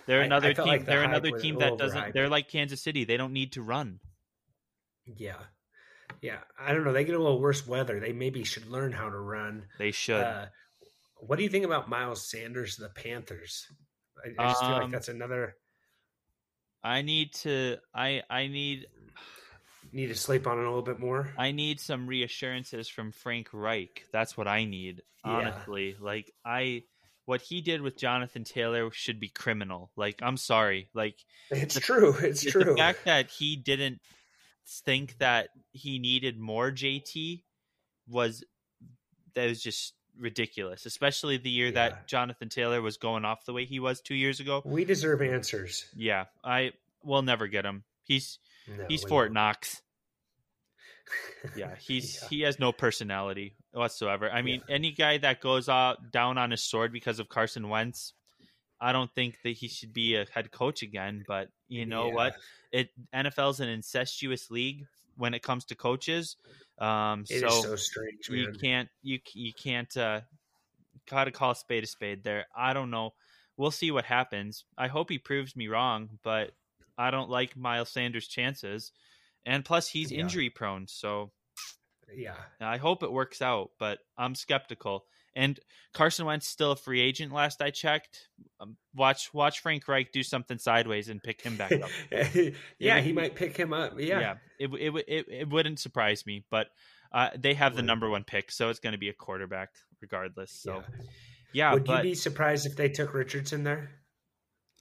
They're 0.08 0.18
I- 0.18 0.22
I 0.22 0.26
another 0.26 0.54
team. 0.54 0.66
like 0.66 0.80
the 0.80 0.86
they're 0.86 1.04
another 1.04 1.30
team 1.38 1.58
that 1.60 1.78
doesn't. 1.78 1.96
overhyped. 2.00 2.12
They're 2.14 2.28
like 2.28 2.48
Kansas 2.48 2.82
City. 2.82 3.04
They 3.04 3.16
don't 3.16 3.32
need 3.32 3.52
to 3.52 3.62
run. 3.62 4.00
Yeah, 5.06 5.36
yeah. 6.20 6.38
I 6.58 6.72
don't 6.72 6.82
know. 6.84 6.92
They 6.92 7.04
get 7.04 7.14
a 7.14 7.18
little 7.22 7.40
worse 7.40 7.66
weather. 7.66 8.00
They 8.00 8.12
maybe 8.12 8.42
should 8.42 8.66
learn 8.66 8.90
how 8.92 9.08
to 9.08 9.16
run. 9.18 9.66
They 9.78 9.90
should. 9.92 10.20
Uh, 10.22 10.46
what 11.18 11.36
do 11.36 11.44
you 11.44 11.48
think 11.48 11.64
about 11.64 11.88
Miles 11.88 12.28
Sanders, 12.28 12.76
the 12.76 12.88
Panthers? 12.88 13.66
I, 14.24 14.42
I 14.42 14.48
just 14.48 14.60
feel 14.60 14.70
like 14.70 14.82
Um, 14.84 14.90
that's 14.90 15.08
another 15.08 15.54
I 16.82 17.02
need 17.02 17.34
to. 17.42 17.76
I 17.94 18.22
I 18.30 18.46
need 18.48 18.86
need 19.92 20.08
to 20.08 20.14
sleep 20.14 20.46
on 20.46 20.58
it 20.58 20.62
a 20.62 20.68
little 20.68 20.82
bit 20.82 20.98
more. 21.00 21.32
I 21.38 21.52
need 21.52 21.80
some 21.80 22.06
reassurances 22.06 22.88
from 22.88 23.12
Frank 23.12 23.48
Reich. 23.52 24.04
That's 24.12 24.36
what 24.36 24.46
I 24.48 24.64
need, 24.64 25.02
Yeah. 25.24 25.30
honestly. 25.32 25.96
Like 25.98 26.32
I 26.44 26.84
what 27.28 27.42
he 27.42 27.60
did 27.60 27.82
with 27.82 27.98
Jonathan 27.98 28.42
Taylor 28.42 28.90
should 28.90 29.20
be 29.20 29.28
criminal. 29.28 29.90
Like 29.96 30.20
I'm 30.22 30.38
sorry. 30.38 30.88
Like 30.94 31.16
It's 31.50 31.74
the- 31.74 31.80
true. 31.82 32.14
It's 32.22 32.42
the 32.42 32.50
true. 32.50 32.64
The 32.64 32.74
fact 32.76 33.04
that 33.04 33.28
he 33.30 33.54
didn't 33.54 34.00
think 34.66 35.18
that 35.18 35.50
he 35.72 35.98
needed 35.98 36.38
more 36.38 36.70
JT 36.72 37.42
was 38.08 38.42
that 39.34 39.46
was 39.46 39.62
just 39.62 39.92
ridiculous, 40.18 40.86
especially 40.86 41.36
the 41.36 41.50
year 41.50 41.66
Yeah. 41.66 41.72
that 41.72 42.08
Jonathan 42.08 42.48
Taylor 42.48 42.80
was 42.80 42.96
going 42.96 43.26
off 43.26 43.44
the 43.44 43.52
way 43.52 43.66
he 43.66 43.78
was 43.78 44.00
2 44.00 44.14
years 44.14 44.40
ago. 44.40 44.62
we 44.64 44.86
deserve 44.86 45.20
answers. 45.20 45.84
Yeah, 45.94 46.24
I 46.42 46.72
will 47.02 47.20
never 47.22 47.46
get 47.46 47.64
him. 47.66 47.84
He's 48.04 48.38
No, 48.66 48.86
he's 48.88 49.04
Fort. 49.04 49.32
Knox. 49.34 49.82
Yeah, 51.56 51.74
he's 51.80 52.18
Yeah. 52.22 52.28
he 52.28 52.40
has 52.42 52.58
no 52.58 52.72
personality 52.72 53.56
whatsoever. 53.72 54.30
I 54.30 54.42
mean, 54.42 54.62
any 54.68 54.92
guy 54.92 55.18
that 55.18 55.40
goes 55.40 55.68
out 55.68 56.10
down 56.10 56.38
on 56.38 56.50
his 56.50 56.62
sword 56.62 56.92
because 56.92 57.18
of 57.18 57.28
Carson 57.28 57.68
Wentz, 57.68 58.14
I 58.80 58.92
don't 58.92 59.12
think 59.14 59.38
that 59.42 59.50
he 59.50 59.68
should 59.68 59.92
be 59.92 60.16
a 60.16 60.26
head 60.30 60.50
coach 60.50 60.82
again. 60.82 61.24
But 61.26 61.48
you 61.68 61.86
know 61.86 62.08
Yeah. 62.08 62.14
what? 62.14 62.34
It 62.72 62.90
NFL's 63.12 63.60
an 63.60 63.68
incestuous 63.68 64.50
league 64.50 64.86
when 65.16 65.34
it 65.34 65.42
comes 65.42 65.64
to 65.66 65.74
coaches. 65.74 66.36
Um, 66.78 67.24
It 67.28 67.34
is 67.36 67.40
so, 67.40 67.62
so 67.62 67.76
strange, 67.76 68.28
you 68.28 68.52
can't 68.60 68.88
you 69.02 69.18
you 69.34 69.52
can't 69.52 69.94
uh, 69.96 70.20
gotta 71.10 71.30
call 71.32 71.52
a 71.52 71.56
spade 71.56 71.84
a 71.84 71.86
spade. 71.86 72.22
There, 72.24 72.46
I 72.56 72.72
don't 72.72 72.90
know. 72.90 73.14
We'll 73.56 73.72
see 73.72 73.90
what 73.90 74.04
happens. 74.04 74.64
I 74.76 74.86
hope 74.86 75.10
he 75.10 75.18
proves 75.18 75.56
me 75.56 75.66
wrong, 75.66 76.20
but 76.22 76.52
I 76.96 77.10
don't 77.10 77.28
like 77.30 77.56
Miles 77.56 77.90
Sanders' 77.90 78.28
chances. 78.28 78.92
And 79.48 79.64
plus, 79.64 79.88
he's 79.88 80.12
Yeah. 80.12 80.20
injury 80.20 80.50
prone, 80.50 80.86
so 80.86 81.32
Yeah. 82.14 82.36
I 82.60 82.76
hope 82.76 83.02
it 83.02 83.10
works 83.10 83.40
out, 83.42 83.70
but 83.78 83.98
I'm 84.16 84.34
skeptical. 84.34 85.06
And 85.34 85.58
Carson 85.94 86.26
Wentz 86.26 86.46
still 86.48 86.72
a 86.72 86.76
free 86.76 87.00
agent. 87.00 87.32
Last 87.32 87.62
I 87.62 87.70
checked. 87.70 88.28
Um, 88.60 88.76
watch 88.94 89.32
watch 89.32 89.60
Frank 89.60 89.86
Reich 89.88 90.10
do 90.12 90.22
something 90.22 90.58
sideways 90.58 91.08
and 91.08 91.22
pick 91.22 91.40
him 91.42 91.56
back 91.56 91.72
up. 91.72 91.90
yeah, 92.78 92.96
would 92.96 93.04
he 93.04 93.12
might 93.12 93.34
pick 93.36 93.56
him 93.56 93.72
up. 93.72 93.94
Yeah. 93.98 94.36
it, 94.58 94.70
it 94.74 95.04
it 95.08 95.26
it 95.28 95.48
wouldn't 95.48 95.78
surprise 95.78 96.26
me. 96.26 96.44
But 96.50 96.68
uh, 97.12 97.30
they 97.38 97.54
have 97.54 97.74
the 97.76 97.82
number 97.82 98.10
one 98.10 98.24
pick, 98.24 98.50
so 98.50 98.68
it's 98.68 98.80
going 98.80 98.92
to 98.94 98.98
be 98.98 99.08
a 99.10 99.14
quarterback 99.14 99.70
regardless. 100.00 100.50
So 100.52 100.82
Yeah. 100.92 101.04
yeah, 101.52 101.74
Would 101.74 101.84
but 101.84 102.04
you 102.04 102.10
be 102.10 102.14
surprised 102.14 102.66
if 102.66 102.76
they 102.76 102.88
took 102.88 103.14
Richardson 103.14 103.64
there? 103.64 103.90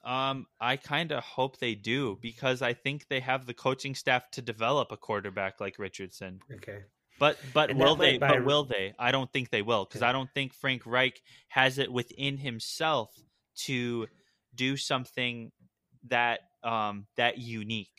Um, 0.07 0.45
I 0.61 0.77
kind 0.77 1.11
of 1.11 1.21
hope 1.21 1.59
they 1.59 1.75
do 1.75 2.17
because 2.21 2.61
I 2.61 2.73
think 2.73 3.09
they 3.09 3.19
have 3.19 3.45
the 3.45 3.53
coaching 3.53 3.93
staff 3.93 4.31
to 4.31 4.41
develop 4.41 4.93
a 4.93 4.97
quarterback 4.97 5.59
like 5.59 5.77
Richardson. 5.77 6.39
Okay. 6.55 6.79
But 7.19 7.37
but 7.53 7.71
And 7.71 7.79
will 7.79 7.97
they? 7.97 8.17
But 8.17 8.45
will 8.45 8.63
they? 8.63 8.93
I 8.97 9.11
don't 9.11 9.31
think 9.33 9.49
they 9.49 9.61
will 9.61 9.83
because. 9.83 10.03
I 10.03 10.13
don't 10.13 10.29
think 10.33 10.53
Frank 10.53 10.83
Reich 10.85 11.19
has 11.49 11.77
it 11.77 11.91
within 11.91 12.37
himself 12.37 13.13
to 13.65 14.07
do 14.55 14.77
something 14.77 15.51
that 16.07 16.39
um 16.63 17.07
that 17.17 17.37
unique. 17.37 17.89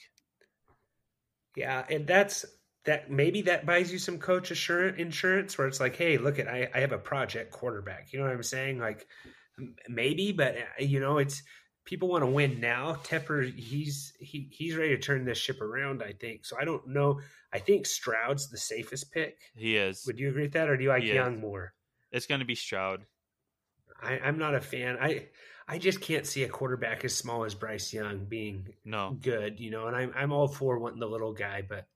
Yeah, 1.56 1.84
and 1.90 2.06
that's 2.06 2.46
that. 2.84 3.10
Maybe 3.10 3.42
that 3.42 3.66
buys 3.66 3.92
you 3.92 3.98
some 3.98 4.18
coach 4.18 4.50
assurance 4.50 4.98
insurance, 4.98 5.58
where 5.58 5.66
it's 5.66 5.80
like, 5.80 5.96
hey, 5.96 6.16
look 6.16 6.38
at 6.38 6.48
I, 6.48 6.70
I 6.72 6.80
have 6.80 6.92
a 6.92 6.98
project 6.98 7.50
quarterback. 7.50 8.12
You 8.12 8.20
know 8.20 8.26
what 8.26 8.34
I'm 8.34 8.42
saying? 8.44 8.78
Like, 8.78 9.06
maybe, 9.88 10.32
but 10.32 10.56
uh, 10.56 10.84
you 10.84 11.00
know, 11.00 11.18
it's 11.18 11.42
people 11.88 12.08
want 12.08 12.22
to 12.22 12.26
win 12.26 12.60
now. 12.60 12.92
Tepper, 13.02 13.50
he's 13.58 14.12
he 14.20 14.46
he's 14.52 14.76
ready 14.76 14.90
to 14.90 14.98
turn 14.98 15.24
this 15.24 15.38
ship 15.38 15.62
around. 15.62 16.02
I 16.02 16.12
think 16.12 16.44
so. 16.44 16.54
I 16.60 16.64
don't 16.66 16.86
know. 16.86 17.20
I 17.50 17.58
think 17.58 17.86
Stroud's 17.86 18.50
the 18.50 18.58
safest 18.58 19.10
pick. 19.10 19.38
He 19.56 19.78
is. 19.78 20.04
Would 20.06 20.20
you 20.20 20.28
agree 20.28 20.42
with 20.42 20.52
that, 20.52 20.68
or 20.68 20.76
do 20.76 20.82
you 20.82 20.90
like 20.90 21.02
He 21.02 21.08
is. 21.10 21.14
Young 21.14 21.40
more? 21.40 21.72
It's 22.12 22.26
going 22.26 22.40
to 22.40 22.44
be 22.44 22.54
Stroud. 22.54 23.06
I, 24.02 24.18
I'm 24.18 24.36
not 24.36 24.54
a 24.54 24.60
fan. 24.60 24.98
I 25.00 25.28
I 25.66 25.78
just 25.78 26.02
can't 26.02 26.26
see 26.26 26.42
a 26.42 26.48
quarterback 26.48 27.06
as 27.06 27.14
small 27.16 27.44
as 27.44 27.54
Bryce 27.54 27.90
Young 27.92 28.26
being 28.26 28.68
No. 28.84 29.16
good, 29.22 29.58
you 29.58 29.70
know, 29.70 29.86
and 29.86 29.96
I'm 29.96 30.12
I'm 30.14 30.30
all 30.32 30.46
for 30.46 30.78
wanting 30.78 31.00
the 31.00 31.08
little 31.08 31.32
guy, 31.32 31.62
but 31.66 31.86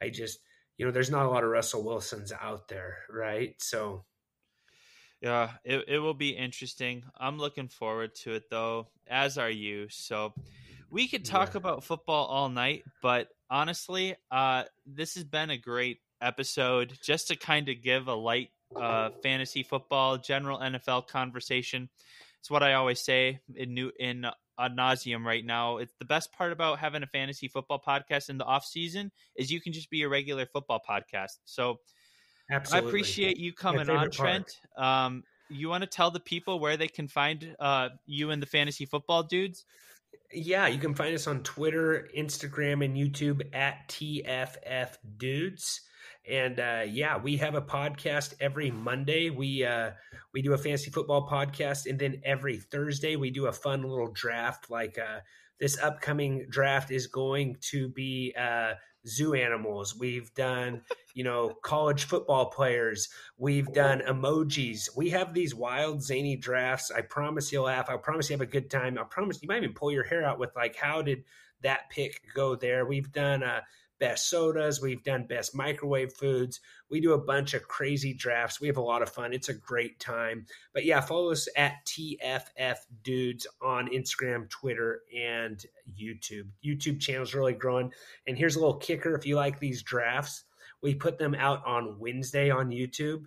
I 0.00 0.10
just 0.10 0.38
you 0.76 0.86
know, 0.86 0.92
there's 0.92 1.10
not 1.10 1.26
a 1.26 1.28
lot 1.28 1.42
of 1.42 1.50
Russell 1.50 1.82
Wilsons 1.82 2.32
out 2.40 2.68
there, 2.68 2.98
right? 3.10 3.54
So 3.58 4.04
Yeah, 5.20 5.50
it 5.64 5.84
it 5.88 5.98
will 5.98 6.14
be 6.14 6.30
interesting. 6.30 7.04
I'm 7.18 7.38
looking 7.38 7.68
forward 7.68 8.14
to 8.22 8.32
it 8.34 8.44
though, 8.50 8.88
as 9.06 9.36
are 9.36 9.50
you. 9.50 9.88
So 9.90 10.32
we 10.90 11.08
could 11.08 11.24
talk 11.24 11.54
Yeah. 11.54 11.58
about 11.58 11.84
football 11.84 12.26
all 12.26 12.48
night, 12.48 12.84
but 13.02 13.28
honestly, 13.50 14.16
uh 14.30 14.64
this 14.86 15.14
has 15.14 15.24
been 15.24 15.50
a 15.50 15.58
great 15.58 15.98
episode 16.22 16.98
just 17.02 17.28
to 17.28 17.36
kind 17.36 17.68
of 17.68 17.82
give 17.82 18.08
a 18.08 18.14
light 18.14 18.50
uh 18.76 19.10
fantasy 19.22 19.62
football 19.62 20.16
general 20.16 20.58
NFL 20.58 21.06
conversation. 21.08 21.90
It's 22.38 22.50
what 22.50 22.62
I 22.62 22.74
always 22.74 23.00
say 23.02 23.40
in 23.54 23.74
new 23.74 23.92
in 23.98 24.24
ad 24.58 24.76
nauseum 24.76 25.24
right 25.26 25.44
now. 25.44 25.76
It's 25.78 25.94
the 25.98 26.06
best 26.06 26.32
part 26.32 26.52
about 26.52 26.78
having 26.78 27.02
a 27.02 27.06
fantasy 27.06 27.48
football 27.48 27.82
podcast 27.86 28.30
in 28.30 28.38
the 28.38 28.44
off 28.46 28.64
season 28.64 29.12
is 29.36 29.50
you 29.50 29.60
can 29.60 29.74
just 29.74 29.90
be 29.90 30.02
a 30.02 30.08
regular 30.08 30.46
football 30.46 30.80
podcast. 30.88 31.38
So 31.44 31.80
absolutely. 32.50 32.86
I 32.86 32.88
appreciate 32.88 33.36
you 33.38 33.52
coming 33.52 33.88
on, 33.88 33.96
part. 33.96 34.12
Trent. 34.12 34.60
Um, 34.76 35.24
you 35.48 35.68
want 35.68 35.82
to 35.82 35.88
tell 35.88 36.10
the 36.10 36.20
people 36.20 36.60
where 36.60 36.76
they 36.76 36.88
can 36.88 37.08
find 37.08 37.56
uh, 37.58 37.90
you 38.06 38.30
and 38.30 38.40
the 38.40 38.46
fantasy 38.46 38.86
football 38.86 39.22
dudes? 39.22 39.64
Yeah, 40.32 40.68
you 40.68 40.78
can 40.78 40.94
find 40.94 41.14
us 41.14 41.26
on 41.26 41.42
Twitter, 41.42 42.08
Instagram, 42.16 42.84
and 42.84 42.96
YouTube 42.96 43.42
at 43.52 43.88
TFF 43.88 44.96
Dudes. 45.16 45.80
And 46.28 46.60
uh, 46.60 46.82
yeah, 46.86 47.18
we 47.18 47.36
have 47.38 47.54
a 47.54 47.62
podcast 47.62 48.34
every 48.40 48.70
Monday. 48.70 49.30
We 49.30 49.64
uh, 49.64 49.90
we 50.32 50.42
do 50.42 50.52
a 50.52 50.58
fantasy 50.58 50.90
football 50.90 51.28
podcast, 51.28 51.86
and 51.86 51.98
then 51.98 52.20
every 52.24 52.58
Thursday 52.58 53.16
we 53.16 53.30
do 53.30 53.46
a 53.46 53.52
fun 53.52 53.82
little 53.82 54.12
draft. 54.12 54.70
Like 54.70 54.98
uh, 54.98 55.20
this 55.58 55.78
upcoming 55.78 56.46
draft 56.48 56.90
is 56.90 57.06
going 57.08 57.56
to 57.70 57.88
be 57.88 58.34
uh, 58.38 58.74
zoo 59.06 59.34
animals. 59.34 59.96
We've 59.98 60.32
done 60.34 60.82
you 61.14 61.24
know 61.24 61.54
college 61.62 62.04
football 62.04 62.46
players. 62.46 63.08
We've 63.38 63.72
done 63.72 64.00
emojis. 64.00 64.88
We 64.96 65.10
have 65.10 65.34
these 65.34 65.54
wild 65.54 66.02
zany 66.02 66.36
drafts. 66.36 66.90
I 66.90 67.02
promise 67.02 67.52
you'll 67.52 67.64
laugh. 67.64 67.90
I 67.90 67.96
promise 67.96 68.30
you 68.30 68.34
have 68.34 68.40
a 68.40 68.46
good 68.46 68.70
time. 68.70 68.98
I 68.98 69.04
promise 69.04 69.42
you 69.42 69.48
might 69.48 69.62
even 69.62 69.74
pull 69.74 69.92
your 69.92 70.04
hair 70.04 70.24
out 70.24 70.38
with 70.38 70.54
like 70.56 70.76
how 70.76 71.02
did 71.02 71.24
that 71.62 71.90
pick 71.90 72.22
go 72.34 72.54
there. 72.56 72.86
We've 72.86 73.12
done 73.12 73.42
uh, 73.42 73.60
best 74.00 74.28
sodas. 74.28 74.80
We've 74.80 75.04
done 75.04 75.26
best 75.28 75.54
microwave 75.54 76.12
foods. 76.14 76.60
We 76.90 77.00
do 77.00 77.12
a 77.12 77.18
bunch 77.18 77.54
of 77.54 77.62
crazy 77.68 78.12
drafts. 78.14 78.60
We 78.60 78.66
have 78.66 78.78
a 78.78 78.82
lot 78.82 79.02
of 79.02 79.10
fun. 79.10 79.32
It's 79.32 79.50
a 79.50 79.54
great 79.54 80.00
time. 80.00 80.46
But 80.72 80.84
yeah, 80.84 81.00
follow 81.00 81.30
us 81.30 81.46
at 81.56 81.86
TFF 81.86 82.78
Dudes 83.04 83.46
on 83.62 83.88
Instagram, 83.88 84.48
Twitter, 84.48 85.02
and 85.16 85.62
YouTube. 86.00 86.48
YouTube 86.64 86.98
channel's 86.98 87.34
really 87.34 87.52
growing. 87.52 87.92
And 88.26 88.36
here's 88.36 88.56
a 88.56 88.60
little 88.60 88.78
kicker: 88.78 89.14
if 89.14 89.26
you 89.26 89.36
like 89.36 89.60
these 89.60 89.82
drafts, 89.82 90.44
we 90.82 90.94
put 90.94 91.18
them 91.18 91.34
out 91.34 91.64
on 91.64 91.98
Wednesday 92.00 92.50
on 92.50 92.70
YouTube. 92.70 93.26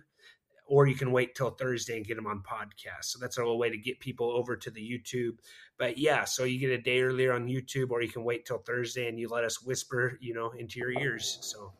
Or 0.66 0.86
you 0.86 0.94
can 0.94 1.12
wait 1.12 1.34
till 1.34 1.50
Thursday 1.50 1.98
and 1.98 2.06
get 2.06 2.16
them 2.16 2.26
on 2.26 2.42
podcast. 2.42 3.04
So 3.04 3.18
that's 3.18 3.36
a 3.36 3.40
little 3.40 3.58
way 3.58 3.68
to 3.68 3.76
get 3.76 4.00
people 4.00 4.30
over 4.30 4.56
to 4.56 4.70
the 4.70 4.80
YouTube 4.80 5.36
but 5.78 5.98
yeah, 5.98 6.24
so 6.24 6.44
you 6.44 6.58
get 6.58 6.70
a 6.70 6.78
day 6.78 7.00
earlier 7.00 7.32
on 7.32 7.48
YouTube, 7.48 7.90
or 7.90 8.02
you 8.02 8.08
can 8.08 8.24
wait 8.24 8.46
till 8.46 8.58
Thursday 8.58 9.08
and 9.08 9.18
you 9.18 9.28
let 9.28 9.44
us 9.44 9.62
whisper, 9.62 10.18
you 10.20 10.34
know, 10.34 10.50
into 10.50 10.78
your 10.78 10.92
ears. 10.92 11.38
So 11.40 11.72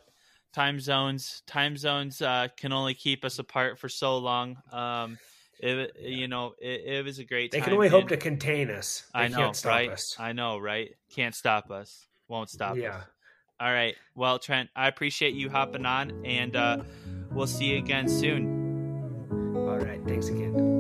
Time 0.54 0.80
zones, 0.80 1.42
time 1.48 1.78
zones 1.78 2.22
uh, 2.22 2.48
can 2.56 2.72
only 2.72 2.94
keep 2.94 3.26
us 3.26 3.40
apart 3.40 3.80
for 3.80 3.90
so 3.90 4.18
long. 4.20 4.58
Um, 4.72 5.18
it, 5.60 5.96
you 6.00 6.28
know, 6.28 6.54
it, 6.62 6.82
it 6.86 7.06
was 7.06 7.20
a 7.20 7.24
great. 7.24 7.52
they 7.52 7.62
can 7.62 7.74
only 7.74 7.90
hope 7.90 8.10
to 8.10 8.18
contain 8.18 8.70
us. 8.70 9.04
They 9.14 9.22
I 9.22 9.28
know, 9.30 9.38
can't 9.38 9.56
stop 9.56 9.70
right? 9.70 9.90
us. 9.90 10.16
I 10.20 10.34
know, 10.34 10.60
right? 10.60 10.94
Can't 11.16 11.34
stop 11.34 11.72
us. 11.72 12.06
Won't 12.28 12.50
stop 12.50 12.78
Yeah. 12.78 12.98
us. 12.98 13.04
All 13.60 13.72
right. 13.72 13.96
Well, 14.14 14.40
Trent, 14.40 14.70
I 14.76 14.88
appreciate 14.88 15.34
you 15.36 15.50
hopping 15.50 15.86
on, 15.86 16.26
and 16.26 16.56
uh, 16.56 16.84
we'll 17.32 17.48
see 17.48 17.66
you 17.66 17.78
again 17.78 18.08
soon. 18.08 19.56
All 19.56 19.78
right. 19.80 20.02
Thanks 20.06 20.28
again. 20.28 20.73